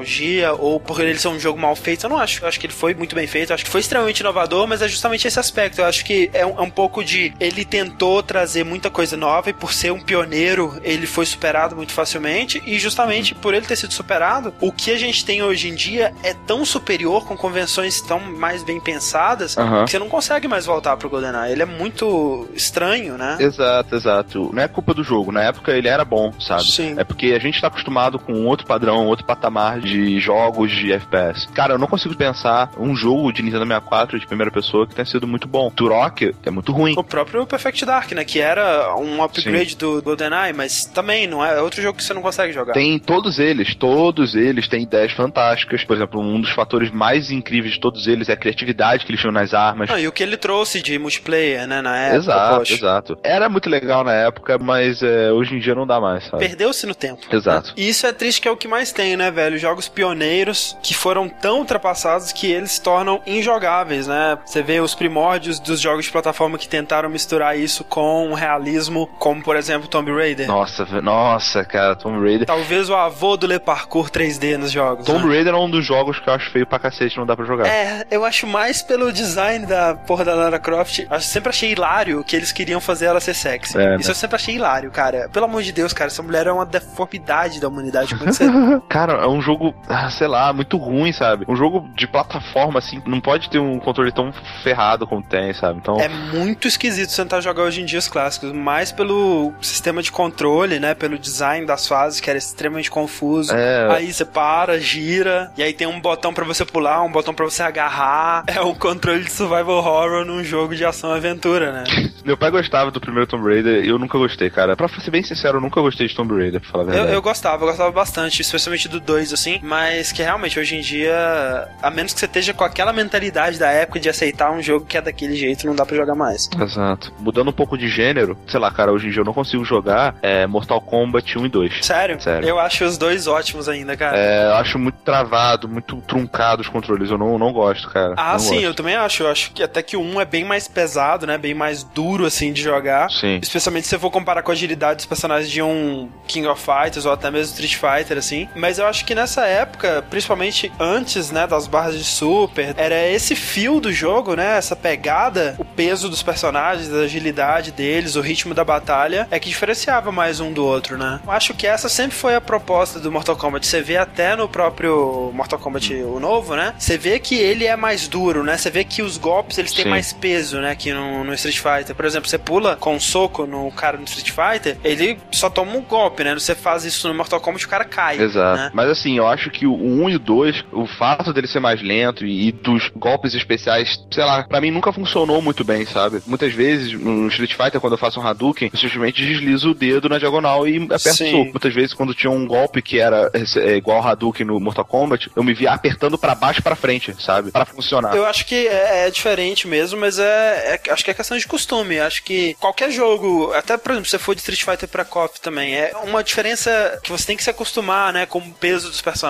ou 0.58 0.80
por 0.80 1.00
ele 1.00 1.18
ser 1.18 1.28
um 1.28 1.38
jogo 1.38 1.58
mal 1.58 1.74
feito. 1.74 2.06
Eu 2.06 2.10
não 2.10 2.18
acho. 2.18 2.42
Eu 2.42 2.48
acho 2.48 2.58
que 2.58 2.66
ele 2.66 2.72
foi 2.72 2.94
muito 2.94 3.14
bem 3.14 3.26
feito. 3.26 3.50
Eu 3.50 3.54
acho 3.54 3.64
que 3.64 3.70
foi 3.70 3.80
extremamente 3.80 4.20
inovador, 4.20 4.66
mas 4.66 4.82
é 4.82 4.88
justamente 4.88 5.26
esse 5.26 5.38
aspecto. 5.38 5.80
Eu 5.80 5.86
acho 5.86 6.04
que 6.04 6.30
é 6.32 6.44
um, 6.44 6.58
é 6.58 6.62
um 6.62 6.70
pouco 6.70 7.04
de. 7.04 7.32
Ele 7.38 7.64
tentou 7.64 8.22
trazer 8.22 8.64
muita 8.64 8.90
coisa 8.90 9.16
nova 9.16 9.50
e 9.50 9.52
por 9.52 9.72
ser 9.72 9.92
um 9.92 10.00
pioneiro, 10.00 10.80
ele 10.82 11.06
foi 11.06 11.26
superado 11.26 11.76
muito 11.76 11.92
facilmente. 11.92 12.62
E 12.66 12.78
justamente 12.78 13.34
por 13.34 13.54
ele 13.54 13.66
ter 13.66 13.76
sido 13.76 13.92
superado, 13.92 14.54
o 14.60 14.72
que 14.72 14.90
a 14.90 14.98
gente 14.98 15.24
tem 15.24 15.42
hoje 15.42 15.68
em 15.68 15.74
dia 15.74 16.12
é 16.22 16.34
tão 16.34 16.64
superior, 16.64 17.26
com 17.26 17.36
convenções 17.36 18.00
tão 18.00 18.20
mais 18.20 18.62
bem 18.62 18.80
pensadas, 18.80 19.56
uhum. 19.56 19.84
que 19.84 19.90
você 19.90 19.98
não 19.98 20.08
consegue 20.08 20.48
mais 20.48 20.66
voltar 20.66 20.96
pro 20.96 21.08
GoldenEye. 21.08 21.52
Ele 21.52 21.62
é 21.62 21.66
muito 21.66 22.48
estranho, 22.54 23.16
né? 23.16 23.36
Exato, 23.40 23.94
exato. 23.94 24.50
Não 24.52 24.62
é 24.62 24.68
culpa 24.68 24.94
do 24.94 25.02
jogo. 25.02 25.32
Na 25.32 25.42
época 25.42 25.72
ele 25.72 25.88
era 25.88 26.04
bom, 26.04 26.32
sabe? 26.40 26.64
Sim. 26.64 26.94
É 26.96 27.04
porque 27.04 27.26
a 27.26 27.38
gente 27.38 27.60
tá 27.60 27.66
acostumado 27.66 28.18
com 28.18 28.44
outro 28.46 28.66
padrão, 28.66 29.06
outro 29.06 29.24
patamar 29.24 29.80
de 29.82 30.20
jogos 30.20 30.70
de 30.70 30.92
FPS. 30.92 31.48
Cara, 31.52 31.74
eu 31.74 31.78
não 31.78 31.86
consigo 31.86 32.14
pensar 32.14 32.70
um 32.78 32.94
jogo 32.94 33.32
de 33.32 33.42
Nintendo 33.42 33.66
64 33.66 34.18
de 34.18 34.26
primeira 34.26 34.50
pessoa 34.50 34.86
que 34.86 34.94
tenha 34.94 35.04
sido 35.04 35.26
muito 35.26 35.48
bom. 35.48 35.70
Turok 35.70 36.34
é 36.44 36.50
muito 36.50 36.72
ruim. 36.72 36.94
O 36.96 37.04
próprio 37.04 37.46
Perfect 37.46 37.84
Dark, 37.84 38.12
né? 38.12 38.24
Que 38.24 38.40
era 38.40 38.94
um 38.96 39.22
upgrade 39.22 39.72
Sim. 39.72 39.78
do 39.78 40.02
GoldenEye, 40.02 40.52
mas 40.52 40.84
também 40.84 41.26
não 41.26 41.44
é, 41.44 41.58
é 41.58 41.60
outro 41.60 41.82
jogo 41.82 41.96
que 41.96 42.04
você 42.04 42.14
não 42.14 42.22
consegue 42.22 42.52
jogar. 42.52 42.72
Tem 42.72 42.98
todos 42.98 43.38
eles, 43.38 43.74
todos 43.74 44.34
eles 44.34 44.68
têm 44.68 44.82
ideias 44.82 45.12
fantásticas. 45.12 45.84
Por 45.84 45.96
exemplo, 45.96 46.20
um 46.20 46.40
dos 46.40 46.52
fatores 46.52 46.90
mais 46.90 47.30
incríveis 47.30 47.74
de 47.74 47.80
todos 47.80 48.06
eles 48.06 48.28
é 48.28 48.32
a 48.32 48.36
criatividade 48.36 49.04
que 49.04 49.10
eles 49.10 49.20
tinham 49.20 49.32
nas 49.32 49.54
armas. 49.54 49.90
E 49.98 50.06
o 50.06 50.12
que 50.12 50.22
ele 50.22 50.36
trouxe 50.36 50.80
de 50.82 50.98
multiplayer, 50.98 51.66
né, 51.66 51.80
na 51.80 51.96
época. 51.96 52.16
Exato, 52.16 52.72
exato. 52.72 53.18
Era 53.22 53.48
muito 53.48 53.68
legal 53.68 54.04
na 54.04 54.12
época, 54.12 54.58
mas 54.58 55.02
é, 55.02 55.32
hoje 55.32 55.54
em 55.54 55.58
dia 55.58 55.74
não 55.74 55.86
dá 55.86 56.00
mais, 56.00 56.24
sabe? 56.26 56.46
Perdeu-se 56.46 56.86
no 56.86 56.94
tempo. 56.94 57.22
Exato. 57.30 57.72
E 57.76 57.88
isso 57.88 58.06
é 58.06 58.12
triste 58.12 58.40
que 58.40 58.48
é 58.48 58.50
o 58.50 58.56
que 58.56 58.68
mais 58.68 58.92
tem, 58.92 59.16
né, 59.16 59.30
velho? 59.30 59.58
Jogos 59.58 59.71
jogos 59.72 59.88
pioneiros 59.88 60.76
que 60.82 60.92
foram 60.92 61.28
tão 61.28 61.60
ultrapassados 61.60 62.30
que 62.30 62.46
eles 62.50 62.72
se 62.72 62.82
tornam 62.82 63.22
injogáveis, 63.26 64.06
né? 64.06 64.38
Você 64.44 64.62
vê 64.62 64.80
os 64.80 64.94
primórdios 64.94 65.58
dos 65.58 65.80
jogos 65.80 66.04
de 66.04 66.10
plataforma 66.10 66.58
que 66.58 66.68
tentaram 66.68 67.08
misturar 67.08 67.58
isso 67.58 67.82
com 67.84 68.28
um 68.28 68.34
realismo, 68.34 69.06
como 69.18 69.42
por 69.42 69.56
exemplo 69.56 69.88
Tomb 69.88 70.12
Raider. 70.12 70.46
Nossa, 70.46 70.84
nossa, 71.00 71.64
cara, 71.64 71.96
Tomb 71.96 72.20
Raider. 72.22 72.46
Talvez 72.46 72.90
o 72.90 72.94
avô 72.94 73.36
do 73.36 73.46
Le 73.46 73.58
Parkour 73.58 74.10
3D 74.10 74.58
nos 74.58 74.70
jogos. 74.70 75.06
Tomb 75.06 75.26
né? 75.26 75.36
Raider 75.36 75.54
é 75.54 75.56
um 75.56 75.70
dos 75.70 75.86
jogos 75.86 76.18
que 76.18 76.28
eu 76.28 76.34
acho 76.34 76.50
feio 76.50 76.66
pra 76.66 76.78
cacete, 76.78 77.16
não 77.16 77.24
dá 77.24 77.34
pra 77.34 77.46
jogar. 77.46 77.66
É, 77.66 78.06
eu 78.10 78.24
acho 78.26 78.46
mais 78.46 78.82
pelo 78.82 79.10
design 79.10 79.64
da 79.64 79.94
porra 79.94 80.24
da 80.24 80.34
Lara 80.34 80.58
Croft. 80.58 81.06
Eu 81.10 81.20
sempre 81.20 81.48
achei 81.48 81.72
hilário 81.72 82.22
que 82.22 82.36
eles 82.36 82.52
queriam 82.52 82.80
fazer 82.80 83.06
ela 83.06 83.20
ser 83.20 83.34
sexy. 83.34 83.78
É, 83.78 83.96
Isso 83.96 84.08
né? 84.08 84.10
eu 84.10 84.14
sempre 84.14 84.36
achei 84.36 84.54
hilário, 84.54 84.90
cara. 84.90 85.30
Pelo 85.32 85.46
amor 85.46 85.62
de 85.62 85.72
Deus, 85.72 85.94
cara, 85.94 86.08
essa 86.08 86.22
mulher 86.22 86.46
é 86.46 86.52
uma 86.52 86.66
deformidade 86.66 87.58
da 87.58 87.68
humanidade. 87.68 88.14
Cara, 88.88 89.14
é 89.24 89.26
um 89.26 89.40
jogo, 89.40 89.61
ah, 89.88 90.10
sei 90.10 90.26
lá, 90.26 90.52
muito 90.52 90.76
ruim, 90.76 91.12
sabe? 91.12 91.44
Um 91.48 91.56
jogo 91.56 91.88
de 91.94 92.06
plataforma, 92.06 92.78
assim, 92.78 93.02
não 93.06 93.20
pode 93.20 93.48
ter 93.50 93.58
um 93.58 93.78
controle 93.78 94.10
tão 94.12 94.32
ferrado 94.62 95.06
como 95.06 95.22
tem, 95.22 95.52
sabe? 95.52 95.78
Então. 95.78 95.98
É 96.00 96.08
muito 96.08 96.66
esquisito 96.66 97.14
tentar 97.14 97.40
jogar 97.40 97.62
hoje 97.62 97.82
em 97.82 97.84
dia 97.84 97.98
os 97.98 98.08
clássicos, 98.08 98.52
mais 98.52 98.90
pelo 98.92 99.52
sistema 99.60 100.02
de 100.02 100.10
controle, 100.10 100.78
né? 100.78 100.94
Pelo 100.94 101.18
design 101.18 101.66
das 101.66 101.86
fases, 101.86 102.20
que 102.20 102.28
era 102.30 102.38
extremamente 102.38 102.90
confuso. 102.90 103.54
É. 103.54 103.88
Aí 103.92 104.12
você 104.12 104.24
para, 104.24 104.78
gira, 104.80 105.52
e 105.56 105.62
aí 105.62 105.72
tem 105.72 105.86
um 105.86 106.00
botão 106.00 106.32
pra 106.32 106.44
você 106.44 106.64
pular, 106.64 107.02
um 107.02 107.10
botão 107.12 107.34
pra 107.34 107.44
você 107.44 107.62
agarrar. 107.62 108.44
É 108.46 108.60
um 108.60 108.74
controle 108.74 109.24
de 109.24 109.30
survival 109.30 109.76
horror 109.76 110.24
num 110.24 110.42
jogo 110.42 110.74
de 110.74 110.84
ação 110.84 111.14
e 111.14 111.16
aventura, 111.16 111.72
né? 111.72 111.84
Meu 112.24 112.36
pai 112.36 112.50
gostava 112.50 112.90
do 112.90 113.00
primeiro 113.00 113.26
Tomb 113.26 113.44
Raider 113.52 113.84
e 113.84 113.88
eu 113.88 113.98
nunca 113.98 114.16
gostei, 114.16 114.48
cara. 114.48 114.76
Pra 114.76 114.88
ser 114.88 115.10
bem 115.10 115.22
sincero, 115.24 115.56
eu 115.58 115.60
nunca 115.60 115.80
gostei 115.80 116.06
de 116.06 116.14
Tomb 116.14 116.32
Raider, 116.34 116.60
pra 116.60 116.70
falar 116.70 116.84
a 116.84 116.86
Eu, 116.86 116.92
verdade. 116.92 117.12
eu 117.14 117.22
gostava, 117.22 117.62
eu 117.64 117.68
gostava 117.68 117.90
bastante, 117.90 118.40
especialmente 118.42 118.88
do 118.88 119.00
2, 119.00 119.32
assim, 119.32 119.51
mas 119.62 120.12
que 120.12 120.22
realmente 120.22 120.58
hoje 120.58 120.76
em 120.76 120.80
dia, 120.80 121.68
a 121.82 121.90
menos 121.90 122.12
que 122.12 122.20
você 122.20 122.26
esteja 122.26 122.52
com 122.54 122.64
aquela 122.64 122.92
mentalidade 122.92 123.58
da 123.58 123.70
época 123.70 123.98
de 124.00 124.08
aceitar 124.08 124.50
um 124.50 124.62
jogo 124.62 124.86
que 124.86 124.96
é 124.96 125.00
daquele 125.00 125.34
jeito, 125.36 125.66
não 125.66 125.74
dá 125.74 125.84
pra 125.84 125.96
jogar 125.96 126.14
mais. 126.14 126.48
Exato. 126.60 127.12
Mudando 127.18 127.48
um 127.48 127.52
pouco 127.52 127.76
de 127.76 127.88
gênero, 127.88 128.36
sei 128.46 128.60
lá, 128.60 128.70
cara, 128.70 128.92
hoje 128.92 129.08
em 129.08 129.10
dia 129.10 129.20
eu 129.20 129.24
não 129.24 129.34
consigo 129.34 129.64
jogar 129.64 130.14
é, 130.22 130.46
Mortal 130.46 130.80
Kombat 130.80 131.38
1 131.38 131.46
e 131.46 131.48
2. 131.48 131.84
Sério? 131.86 132.20
Sério. 132.20 132.48
Eu 132.48 132.58
acho 132.58 132.84
os 132.84 132.96
dois 132.98 133.26
ótimos 133.26 133.68
ainda, 133.68 133.96
cara. 133.96 134.16
É, 134.16 134.46
eu 134.46 134.54
acho 134.54 134.78
muito 134.78 134.98
travado, 135.04 135.68
muito 135.68 135.96
truncado 136.06 136.62
os 136.62 136.68
controles. 136.68 137.10
Eu 137.10 137.18
não, 137.18 137.38
não 137.38 137.52
gosto, 137.52 137.88
cara. 137.90 138.14
Ah, 138.16 138.32
Não 138.32 138.38
sim, 138.38 138.54
gosto. 138.54 138.64
eu 138.64 138.74
também 138.74 138.94
acho. 138.96 139.22
Eu 139.22 139.30
acho 139.30 139.52
que 139.52 139.62
até 139.62 139.82
que 139.82 139.96
o 139.96 140.00
1 140.00 140.20
é 140.20 140.24
bem 140.24 140.44
mais 140.44 140.68
pesado, 140.68 141.26
né? 141.26 141.38
Bem 141.38 141.54
mais 141.54 141.82
duro, 141.82 142.24
assim, 142.26 142.52
de 142.52 142.62
jogar. 142.62 143.10
Sim. 143.10 143.38
Especialmente 143.42 143.84
se 143.84 143.90
você 143.90 143.98
for 143.98 144.10
comparar 144.10 144.42
com 144.42 144.50
a 144.50 144.54
agilidade 144.54 144.96
dos 144.96 145.06
personagens 145.06 145.50
de 145.50 145.62
um 145.62 146.08
King 146.26 146.46
of 146.46 146.60
Fighters 146.62 147.04
ou 147.06 147.12
até 147.12 147.30
mesmo 147.30 147.52
Street 147.54 147.74
Fighter, 147.76 148.18
assim. 148.18 148.48
Mas 148.54 148.78
eu 148.78 148.86
acho 148.86 149.04
que 149.04 149.14
nessa 149.14 149.41
época, 149.46 150.04
principalmente 150.08 150.72
antes, 150.78 151.30
né, 151.30 151.46
das 151.46 151.66
barras 151.66 151.96
de 151.96 152.04
super, 152.04 152.74
era 152.76 153.08
esse 153.08 153.34
fio 153.34 153.80
do 153.80 153.92
jogo, 153.92 154.34
né? 154.34 154.56
Essa 154.56 154.76
pegada, 154.76 155.54
o 155.58 155.64
peso 155.64 156.08
dos 156.08 156.22
personagens, 156.22 156.92
a 156.92 157.00
agilidade 157.00 157.70
deles, 157.70 158.16
o 158.16 158.20
ritmo 158.20 158.54
da 158.54 158.64
batalha, 158.64 159.26
é 159.30 159.38
que 159.38 159.48
diferenciava 159.48 160.12
mais 160.12 160.40
um 160.40 160.52
do 160.52 160.64
outro, 160.64 160.96
né? 160.96 161.20
Eu 161.24 161.32
acho 161.32 161.54
que 161.54 161.66
essa 161.66 161.88
sempre 161.88 162.16
foi 162.16 162.34
a 162.34 162.40
proposta 162.40 162.98
do 162.98 163.10
Mortal 163.10 163.36
Kombat. 163.36 163.66
Você 163.66 163.80
vê 163.80 163.96
até 163.96 164.36
no 164.36 164.48
próprio 164.48 165.30
Mortal 165.34 165.58
Kombat 165.58 165.94
o 165.94 166.20
novo, 166.20 166.54
né? 166.56 166.74
Você 166.78 166.96
vê 166.96 167.18
que 167.18 167.34
ele 167.34 167.66
é 167.66 167.76
mais 167.76 168.08
duro, 168.08 168.42
né? 168.42 168.56
Você 168.56 168.70
vê 168.70 168.84
que 168.84 169.02
os 169.02 169.16
golpes 169.16 169.58
eles 169.58 169.72
têm 169.72 169.84
Sim. 169.84 169.90
mais 169.90 170.12
peso, 170.12 170.58
né? 170.60 170.74
Que 170.74 170.92
no, 170.92 171.24
no 171.24 171.34
Street 171.34 171.58
Fighter. 171.58 171.94
Por 171.94 172.04
exemplo, 172.04 172.28
você 172.28 172.38
pula 172.38 172.76
com 172.76 172.94
um 172.94 173.00
soco 173.00 173.46
no 173.46 173.70
cara 173.72 173.96
no 173.96 174.04
Street 174.04 174.30
Fighter, 174.30 174.76
ele 174.84 175.18
só 175.30 175.48
toma 175.50 175.72
um 175.76 175.82
golpe, 175.82 176.24
né? 176.24 176.34
Você 176.34 176.54
faz 176.54 176.84
isso 176.84 177.08
no 177.08 177.14
Mortal 177.14 177.40
Kombat, 177.40 177.66
o 177.66 177.68
cara 177.68 177.84
cai. 177.84 178.20
Exato. 178.20 178.58
Né? 178.58 178.70
Mas 178.72 178.88
assim, 178.88 179.16
eu 179.16 179.26
acho 179.32 179.50
que 179.50 179.66
o 179.66 179.74
1 179.74 180.10
e 180.10 180.16
o 180.16 180.18
2, 180.18 180.64
o 180.72 180.86
fato 180.86 181.32
dele 181.32 181.46
ser 181.46 181.60
mais 181.60 181.82
lento 181.82 182.24
e, 182.24 182.48
e 182.48 182.52
dos 182.52 182.88
golpes 182.94 183.34
especiais, 183.34 183.98
sei 184.10 184.24
lá, 184.24 184.44
pra 184.44 184.60
mim 184.60 184.70
nunca 184.70 184.92
funcionou 184.92 185.40
muito 185.42 185.64
bem, 185.64 185.84
sabe? 185.86 186.22
Muitas 186.26 186.52
vezes 186.52 186.92
no 186.92 187.28
Street 187.28 187.54
Fighter, 187.54 187.80
quando 187.80 187.94
eu 187.94 187.98
faço 187.98 188.20
um 188.20 188.26
Hadouken, 188.26 188.70
eu 188.72 188.78
simplesmente 188.78 189.24
deslizo 189.24 189.70
o 189.70 189.74
dedo 189.74 190.08
na 190.08 190.18
diagonal 190.18 190.66
e 190.66 190.76
aperto 190.84 191.14
Sim. 191.14 191.34
o. 191.34 191.44
Muitas 191.46 191.74
vezes, 191.74 191.94
quando 191.94 192.14
tinha 192.14 192.30
um 192.30 192.46
golpe 192.46 192.82
que 192.82 192.98
era 192.98 193.30
é, 193.34 193.76
igual 193.76 193.98
ao 193.98 194.08
Hadouken 194.08 194.46
no 194.46 194.60
Mortal 194.60 194.84
Kombat, 194.84 195.30
eu 195.34 195.42
me 195.42 195.54
via 195.54 195.72
apertando 195.72 196.18
pra 196.18 196.34
baixo 196.34 196.60
e 196.60 196.62
pra 196.62 196.76
frente, 196.76 197.14
sabe? 197.22 197.50
Pra 197.50 197.64
funcionar. 197.64 198.14
Eu 198.14 198.26
acho 198.26 198.46
que 198.46 198.66
é, 198.68 199.06
é 199.06 199.10
diferente 199.10 199.66
mesmo, 199.66 200.00
mas 200.00 200.18
é, 200.18 200.74
é- 200.74 200.92
Acho 200.92 201.04
que 201.04 201.10
é 201.10 201.14
questão 201.14 201.36
de 201.38 201.46
costume. 201.46 201.98
Acho 201.98 202.22
que 202.22 202.54
qualquer 202.60 202.90
jogo, 202.90 203.52
até 203.54 203.76
por 203.76 203.92
exemplo, 203.92 204.06
se 204.06 204.10
você 204.12 204.18
for 204.18 204.34
de 204.34 204.40
Street 204.40 204.62
Fighter 204.62 204.88
pra 204.88 205.04
KOF 205.04 205.40
também, 205.40 205.74
é 205.74 205.92
uma 206.04 206.22
diferença 206.22 207.00
que 207.02 207.10
você 207.10 207.26
tem 207.26 207.36
que 207.36 207.42
se 207.44 207.50
acostumar, 207.50 208.12
né? 208.12 208.26
Com 208.26 208.38
o 208.38 208.52
peso 208.52 208.88
dos 208.88 209.00
personagens, 209.00 209.21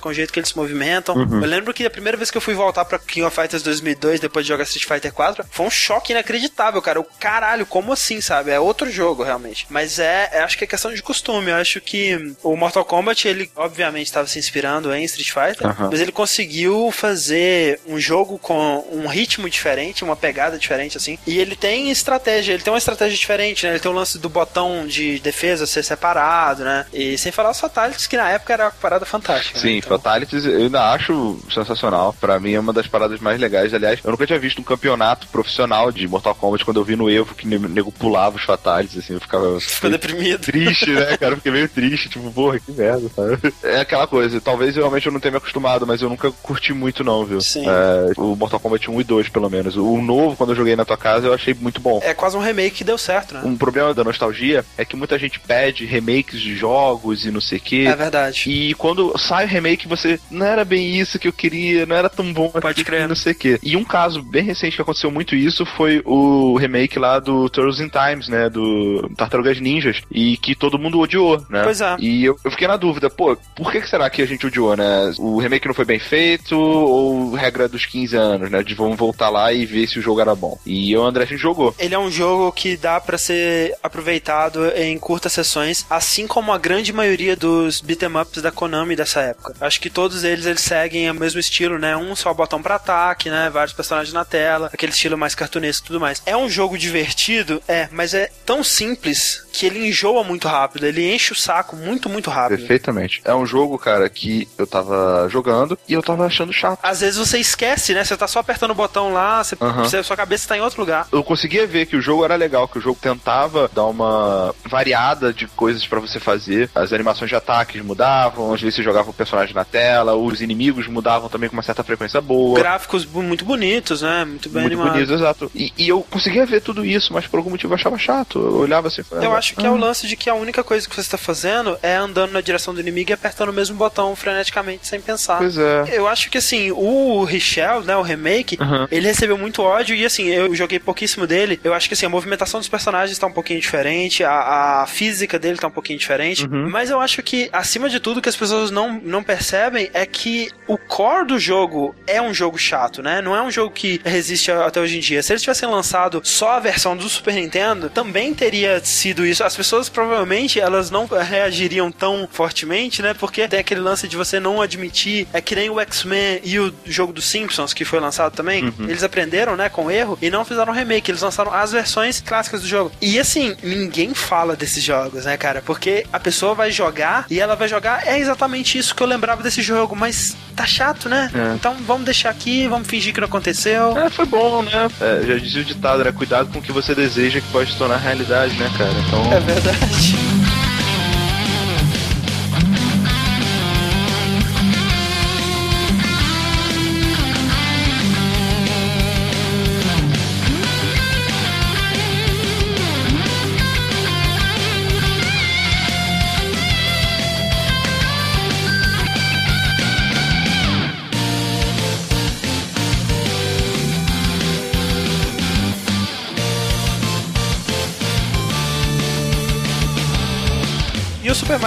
com 0.00 0.08
o 0.10 0.14
jeito 0.14 0.32
que 0.32 0.38
eles 0.38 0.50
se 0.50 0.56
movimentam. 0.56 1.14
Uhum. 1.16 1.40
Eu 1.42 1.48
lembro 1.48 1.72
que 1.72 1.84
a 1.86 1.90
primeira 1.90 2.16
vez 2.16 2.30
que 2.30 2.36
eu 2.36 2.40
fui 2.40 2.54
voltar 2.54 2.84
pra 2.84 2.98
King 2.98 3.24
of 3.26 3.34
Fighters 3.34 3.62
2002, 3.62 4.20
depois 4.20 4.44
de 4.44 4.48
jogar 4.48 4.64
Street 4.64 4.86
Fighter 4.86 5.12
4, 5.12 5.44
foi 5.50 5.66
um 5.66 5.70
choque 5.70 6.12
inacreditável, 6.12 6.80
cara. 6.82 7.00
O 7.00 7.04
caralho, 7.04 7.64
como 7.66 7.92
assim, 7.92 8.20
sabe? 8.20 8.50
É 8.50 8.60
outro 8.60 8.90
jogo, 8.90 9.22
realmente. 9.22 9.66
Mas 9.70 9.98
é, 9.98 10.28
é- 10.32 10.40
acho 10.42 10.58
que 10.58 10.64
é 10.64 10.66
questão 10.66 10.92
de 10.92 11.02
costume. 11.02 11.50
Eu 11.50 11.56
acho 11.56 11.80
que 11.80 12.34
o 12.42 12.56
Mortal 12.56 12.84
Kombat, 12.84 13.26
ele 13.26 13.50
obviamente 13.56 14.06
estava 14.06 14.26
se 14.26 14.38
inspirando 14.38 14.92
em 14.94 15.04
Street 15.04 15.30
Fighter, 15.30 15.66
Aham. 15.66 15.88
mas 15.90 16.00
ele 16.00 16.12
conseguiu 16.12 16.90
fazer 16.92 17.80
um 17.86 17.98
jogo 17.98 18.38
com 18.38 18.84
um 18.92 19.06
ritmo 19.06 19.48
diferente, 19.48 20.04
uma 20.04 20.16
pegada 20.16 20.58
diferente, 20.58 20.96
assim. 20.96 21.18
E 21.26 21.38
ele 21.38 21.56
tem 21.56 21.90
estratégia, 21.90 22.52
ele 22.52 22.62
tem 22.62 22.72
uma 22.72 22.78
estratégia 22.78 23.16
diferente, 23.16 23.64
né? 23.66 23.72
Ele 23.72 23.80
tem 23.80 23.90
o 23.90 23.94
lance 23.94 24.18
do 24.18 24.28
botão 24.28 24.86
de 24.86 25.18
defesa 25.20 25.66
ser 25.66 25.82
separado, 25.82 26.64
né? 26.64 26.86
E 26.92 27.16
sem 27.18 27.32
falar 27.32 27.50
os 27.50 27.60
fatalities, 27.60 28.06
que 28.06 28.16
na 28.16 28.30
época 28.30 28.52
era 28.52 28.64
uma 28.66 28.70
parada 28.70 29.04
fantástica. 29.06 29.27
Né? 29.34 29.42
Sim, 29.54 29.76
Então, 29.78 29.90
Fatalities 29.90 30.44
eu 30.44 30.58
ainda 30.58 30.92
acho 30.92 31.38
sensacional. 31.52 32.14
Pra 32.20 32.38
mim 32.38 32.52
é 32.52 32.60
uma 32.60 32.72
das 32.72 32.86
paradas 32.86 33.20
mais 33.20 33.40
legais. 33.40 33.72
Aliás, 33.74 34.00
eu 34.02 34.10
nunca 34.10 34.26
tinha 34.26 34.38
visto 34.38 34.60
um 34.60 34.64
campeonato 34.64 35.26
profissional 35.28 35.90
de 35.92 36.06
Mortal 36.08 36.34
Kombat 36.34 36.64
quando 36.64 36.78
eu 36.78 36.84
vi 36.84 36.96
no 36.96 37.10
Evo 37.10 37.34
que 37.34 37.46
o 37.46 37.68
nego 37.68 37.92
pulava 37.92 38.36
os 38.36 38.42
Fatalities, 38.42 38.98
assim, 39.04 39.14
eu 39.14 39.20
ficava. 39.20 39.60
Ficou 39.60 39.90
deprimido. 39.90 40.40
triste, 40.40 40.90
né, 40.90 41.16
cara? 41.16 41.32
Eu 41.32 41.36
fiquei 41.36 41.52
meio 41.52 41.68
triste, 41.68 42.08
tipo, 42.08 42.30
porra, 42.32 42.58
que 42.58 42.72
merda, 42.72 43.08
sabe? 43.14 43.52
É 43.62 43.80
aquela 43.80 44.06
coisa, 44.06 44.40
talvez 44.40 44.76
eu 44.76 44.82
realmente 44.82 45.06
eu 45.06 45.12
não 45.12 45.20
tenha 45.20 45.32
me 45.32 45.38
acostumado, 45.38 45.86
mas 45.86 46.00
eu 46.02 46.08
nunca 46.08 46.30
curti 46.30 46.72
muito, 46.72 47.02
não, 47.04 47.24
viu? 47.24 47.40
Sim. 47.40 47.64
É, 47.66 48.12
o 48.16 48.34
Mortal 48.36 48.60
Kombat 48.60 48.90
1 48.90 49.00
e 49.00 49.04
2, 49.04 49.28
pelo 49.28 49.50
menos. 49.50 49.76
O 49.76 50.00
novo, 50.00 50.36
quando 50.36 50.50
eu 50.50 50.56
joguei 50.56 50.76
na 50.76 50.84
tua 50.84 50.96
casa, 50.96 51.26
eu 51.26 51.34
achei 51.34 51.54
muito 51.54 51.80
bom. 51.80 52.00
É 52.02 52.14
quase 52.14 52.36
um 52.36 52.40
remake 52.40 52.76
que 52.76 52.84
deu 52.84 52.98
certo, 52.98 53.34
né? 53.34 53.42
Um 53.44 53.56
problema 53.56 53.92
da 53.94 54.04
nostalgia 54.04 54.64
é 54.76 54.84
que 54.84 54.96
muita 54.96 55.18
gente 55.18 55.40
pede 55.40 55.84
remakes 55.84 56.40
de 56.40 56.54
jogos 56.56 57.24
e 57.24 57.30
não 57.30 57.40
sei 57.40 57.58
o 57.58 57.60
quê. 57.60 57.84
É 57.88 57.96
verdade. 57.96 58.44
E 58.50 58.74
quando 58.74 59.16
sai 59.18 59.44
o 59.44 59.48
remake, 59.48 59.86
você 59.88 60.18
não 60.30 60.46
era 60.46 60.64
bem 60.64 60.98
isso 60.98 61.18
que 61.18 61.28
eu 61.28 61.32
queria, 61.32 61.86
não 61.86 61.96
era 61.96 62.08
tão 62.08 62.32
bom 62.32 62.48
Pode 62.48 62.66
assim, 62.68 62.84
crer. 62.84 63.08
não 63.08 63.14
sei 63.16 63.32
o 63.32 63.36
quê. 63.36 63.58
E 63.62 63.76
um 63.76 63.84
caso 63.84 64.22
bem 64.22 64.42
recente 64.42 64.76
que 64.76 64.82
aconteceu 64.82 65.10
muito 65.10 65.34
isso 65.34 65.64
foi 65.66 66.02
o 66.04 66.56
remake 66.56 66.98
lá 66.98 67.18
do 67.18 67.48
Turtles 67.48 67.80
in 67.80 67.88
Times, 67.88 68.28
né? 68.28 68.48
Do 68.48 69.10
Tartarugas 69.16 69.60
Ninjas. 69.60 70.00
E 70.10 70.36
que 70.36 70.54
todo 70.54 70.78
mundo 70.78 70.98
odiou, 70.98 71.44
né? 71.48 71.62
Pois 71.62 71.80
é. 71.80 71.96
E 71.98 72.24
eu, 72.24 72.36
eu 72.44 72.50
fiquei 72.50 72.66
na 72.66 72.76
dúvida, 72.76 73.10
pô, 73.10 73.36
por 73.54 73.70
que, 73.70 73.80
que 73.80 73.88
será 73.88 74.08
que 74.08 74.22
a 74.22 74.26
gente 74.26 74.46
odiou, 74.46 74.76
né? 74.76 75.12
O 75.18 75.38
remake 75.38 75.66
não 75.66 75.74
foi 75.74 75.84
bem 75.84 75.98
feito 75.98 76.58
ou 76.58 77.34
regra 77.34 77.68
dos 77.68 77.84
15 77.84 78.16
anos, 78.16 78.50
né? 78.50 78.62
De 78.62 78.74
vamos 78.74 78.96
voltar 78.96 79.28
lá 79.28 79.52
e 79.52 79.66
ver 79.66 79.86
se 79.86 79.98
o 79.98 80.02
jogo 80.02 80.20
era 80.20 80.34
bom. 80.34 80.58
E 80.66 80.88
e 80.88 80.96
o 80.96 81.02
André 81.02 81.24
a 81.24 81.26
gente 81.26 81.40
jogou. 81.40 81.74
Ele 81.78 81.94
é 81.94 81.98
um 81.98 82.10
jogo 82.10 82.50
que 82.50 82.76
dá 82.76 82.98
pra 82.98 83.18
ser 83.18 83.74
aproveitado 83.82 84.68
em 84.76 84.96
curtas 84.98 85.32
sessões, 85.32 85.84
assim 85.90 86.26
como 86.26 86.52
a 86.52 86.56
grande 86.56 86.92
maioria 86.92 87.36
dos 87.36 87.80
beat'em 87.80 88.16
ups 88.16 88.40
da 88.40 88.50
Konami 88.50 88.96
dessa 89.08 89.20
época. 89.22 89.54
Acho 89.60 89.80
que 89.80 89.88
todos 89.90 90.22
eles 90.22 90.44
eles 90.46 90.60
seguem 90.60 91.10
o 91.10 91.14
mesmo 91.14 91.40
estilo, 91.40 91.78
né? 91.78 91.96
Um 91.96 92.14
só 92.14 92.32
botão 92.34 92.62
pra 92.62 92.74
ataque, 92.76 93.30
né? 93.30 93.48
Vários 93.50 93.72
personagens 93.72 94.12
na 94.12 94.24
tela, 94.24 94.70
aquele 94.72 94.92
estilo 94.92 95.16
mais 95.16 95.34
cartunesco 95.34 95.84
e 95.84 95.88
tudo 95.88 96.00
mais. 96.00 96.22
É 96.26 96.36
um 96.36 96.48
jogo 96.48 96.76
divertido, 96.76 97.62
é, 97.66 97.88
mas 97.90 98.12
é 98.14 98.30
tão 98.44 98.62
simples 98.62 99.44
que 99.52 99.66
ele 99.66 99.88
enjoa 99.88 100.22
muito 100.22 100.46
rápido, 100.46 100.86
ele 100.86 101.12
enche 101.12 101.32
o 101.32 101.36
saco 101.36 101.74
muito, 101.74 102.08
muito 102.08 102.30
rápido. 102.30 102.58
Perfeitamente. 102.58 103.20
É 103.24 103.34
um 103.34 103.44
jogo, 103.46 103.76
cara, 103.78 104.08
que 104.08 104.46
eu 104.56 104.66
tava 104.66 105.26
jogando 105.30 105.76
e 105.88 105.92
eu 105.94 106.02
tava 106.02 106.26
achando 106.26 106.52
chato. 106.52 106.78
Às 106.82 107.00
vezes 107.00 107.16
você 107.16 107.38
esquece, 107.38 107.92
né? 107.94 108.04
Você 108.04 108.16
tá 108.16 108.28
só 108.28 108.38
apertando 108.40 108.70
o 108.70 108.74
botão 108.74 109.12
lá, 109.12 109.42
você, 109.42 109.56
Aham. 109.60 109.84
você- 109.84 110.02
sua 110.02 110.16
cabeça 110.16 110.46
tá 110.48 110.56
em 110.56 110.60
outro 110.60 110.80
lugar. 110.80 111.08
eu 111.10 111.24
conseguia 111.24 111.66
ver 111.66 111.86
que 111.86 111.96
o 111.96 112.00
jogo 112.00 112.24
era 112.24 112.36
legal, 112.36 112.68
que 112.68 112.78
o 112.78 112.80
jogo 112.80 112.98
tentava 113.00 113.68
dar 113.74 113.86
uma 113.86 114.54
variada 114.64 115.32
de 115.32 115.46
coisas 115.48 115.86
pra 115.86 115.98
você 116.00 116.20
fazer. 116.20 116.70
As 116.74 116.92
animações 116.92 117.28
de 117.28 117.34
ataques 117.36 117.82
mudavam, 117.82 118.52
às 118.54 118.60
vezes 118.60 118.76
você 118.76 118.82
jogava 118.82 118.97
o 119.02 119.12
personagem 119.12 119.54
na 119.54 119.64
tela, 119.64 120.14
os 120.14 120.40
inimigos 120.40 120.86
mudavam 120.86 121.28
também 121.28 121.48
com 121.48 121.56
uma 121.56 121.62
certa 121.62 121.82
frequência 121.84 122.20
boa. 122.20 122.58
Gráficos 122.58 123.04
muito 123.06 123.44
bonitos, 123.44 124.02
né? 124.02 124.24
Muito 124.24 124.48
bem 124.48 124.62
muito 124.62 124.74
animados. 124.74 124.92
bonitos, 124.92 125.14
exato. 125.14 125.50
E, 125.54 125.72
e 125.76 125.88
eu 125.88 126.00
conseguia 126.08 126.44
ver 126.46 126.60
tudo 126.60 126.84
isso, 126.84 127.12
mas 127.12 127.26
por 127.26 127.38
algum 127.38 127.50
motivo 127.50 127.72
eu 127.72 127.76
achava 127.76 127.98
chato. 127.98 128.38
Eu 128.38 128.56
olhava 128.58 128.88
assim 128.88 129.02
falava, 129.02 129.26
Eu 129.26 129.34
acho 129.36 129.54
que 129.54 129.64
é 129.64 129.68
"Ah, 129.68 129.72
o 129.72 129.76
lance 129.76 130.06
de 130.06 130.16
que 130.16 130.28
a 130.30 130.34
única 130.34 130.62
coisa 130.64 130.88
que 130.88 130.94
você 130.94 131.00
está 131.02 131.18
fazendo 131.18 131.78
é 131.82 131.96
andando 131.96 132.32
na 132.32 132.40
direção 132.40 132.74
do 132.74 132.80
inimigo 132.80 133.10
e 133.10 133.12
apertando 133.12 133.50
o 133.50 133.52
mesmo 133.52 133.76
botão 133.76 134.14
freneticamente 134.16 134.86
sem 134.86 135.00
pensar. 135.00 135.38
Pois 135.38 135.56
é. 135.58 135.84
Eu 135.92 136.06
acho 136.06 136.30
que 136.30 136.38
assim, 136.38 136.70
o 136.72 137.24
Richel, 137.24 137.82
né, 137.82 137.96
o 137.96 138.02
remake, 138.02 138.58
Uhum. 138.60 138.86
ele 138.90 139.06
recebeu 139.06 139.36
muito 139.38 139.62
ódio 139.62 139.94
e 139.94 140.04
assim, 140.04 140.26
eu 140.26 140.54
joguei 140.54 140.78
pouquíssimo 140.78 141.26
dele. 141.26 141.60
Eu 141.62 141.72
acho 141.74 141.88
que 141.88 141.94
assim, 141.94 142.06
a 142.06 142.08
movimentação 142.08 142.60
dos 142.60 142.68
personagens 142.68 143.18
tá 143.18 143.26
um 143.26 143.32
pouquinho 143.32 143.60
diferente, 143.60 144.22
a, 144.24 144.82
a 144.82 144.86
física 144.86 145.38
dele 145.38 145.58
tá 145.58 145.66
um 145.68 145.70
pouquinho 145.70 145.98
diferente, 145.98 146.46
Uhum. 146.46 146.68
mas 146.70 146.90
eu 146.90 147.00
acho 147.00 147.22
que 147.22 147.48
acima 147.52 147.88
de 147.88 148.00
tudo 148.00 148.20
que 148.22 148.28
as 148.28 148.36
pessoas 148.36 148.70
não 148.70 148.87
não, 148.88 149.00
não 149.02 149.22
percebem 149.22 149.90
é 149.92 150.04
que 150.06 150.50
o 150.66 150.76
core 150.76 151.26
do 151.26 151.38
jogo 151.38 151.94
é 152.06 152.20
um 152.20 152.32
jogo 152.32 152.58
chato, 152.58 153.02
né? 153.02 153.20
Não 153.22 153.34
é 153.34 153.42
um 153.42 153.50
jogo 153.50 153.72
que 153.72 154.00
resiste 154.04 154.50
até 154.50 154.80
hoje 154.80 154.98
em 154.98 155.00
dia. 155.00 155.22
Se 155.22 155.32
eles 155.32 155.42
tivessem 155.42 155.68
lançado 155.68 156.20
só 156.24 156.52
a 156.52 156.60
versão 156.60 156.96
do 156.96 157.08
Super 157.08 157.34
Nintendo, 157.34 157.88
também 157.90 158.34
teria 158.34 158.80
sido 158.84 159.24
isso. 159.24 159.44
As 159.44 159.56
pessoas 159.56 159.88
provavelmente 159.88 160.60
elas 160.60 160.90
não 160.90 161.06
reagiriam 161.06 161.90
tão 161.90 162.28
fortemente, 162.30 163.02
né? 163.02 163.14
Porque 163.14 163.46
tem 163.48 163.60
aquele 163.60 163.80
lance 163.80 164.08
de 164.08 164.16
você 164.16 164.40
não 164.40 164.60
admitir. 164.60 165.26
É 165.32 165.40
que 165.40 165.54
nem 165.54 165.70
o 165.70 165.80
X-Men 165.80 166.40
e 166.44 166.58
o 166.58 166.74
jogo 166.84 167.12
dos 167.12 167.24
Simpsons, 167.24 167.72
que 167.72 167.84
foi 167.84 168.00
lançado 168.00 168.34
também. 168.34 168.64
Uhum. 168.64 168.88
Eles 168.88 169.02
aprenderam, 169.02 169.56
né, 169.56 169.68
com 169.68 169.90
erro 169.90 170.18
e 170.20 170.30
não 170.30 170.44
fizeram 170.44 170.72
remake. 170.72 171.10
Eles 171.10 171.22
lançaram 171.22 171.52
as 171.52 171.72
versões 171.72 172.20
clássicas 172.20 172.62
do 172.62 172.68
jogo. 172.68 172.92
E 173.00 173.18
assim, 173.18 173.56
ninguém 173.62 174.14
fala 174.14 174.56
desses 174.56 174.82
jogos, 174.82 175.24
né, 175.24 175.36
cara? 175.36 175.62
Porque 175.62 176.04
a 176.12 176.20
pessoa 176.20 176.54
vai 176.54 176.70
jogar 176.70 177.26
e 177.30 177.40
ela 177.40 177.56
vai 177.56 177.68
jogar. 177.68 178.06
É 178.06 178.18
exatamente 178.18 178.77
isso 178.78 178.94
que 178.94 179.02
eu 179.02 179.06
lembrava 179.06 179.42
desse 179.42 179.62
jogo, 179.62 179.94
mas 179.96 180.36
tá 180.54 180.66
chato, 180.66 181.08
né? 181.08 181.30
É. 181.34 181.54
Então 181.54 181.74
vamos 181.86 182.04
deixar 182.04 182.30
aqui, 182.30 182.66
vamos 182.68 182.88
fingir 182.88 183.12
que 183.12 183.20
não 183.20 183.28
aconteceu. 183.28 183.96
É, 183.98 184.10
foi 184.10 184.26
bom, 184.26 184.62
né? 184.62 184.88
É, 185.00 185.26
já 185.26 185.36
dizia 185.36 185.62
o 185.62 185.64
ditado, 185.64 186.04
né? 186.04 186.12
Cuidado 186.12 186.50
com 186.52 186.58
o 186.58 186.62
que 186.62 186.72
você 186.72 186.94
deseja 186.94 187.40
que 187.40 187.48
pode 187.48 187.72
se 187.72 187.78
tornar 187.78 187.96
realidade, 187.96 188.54
né, 188.56 188.70
cara? 188.76 188.92
Então... 189.06 189.32
É 189.32 189.40
verdade. 189.40 190.37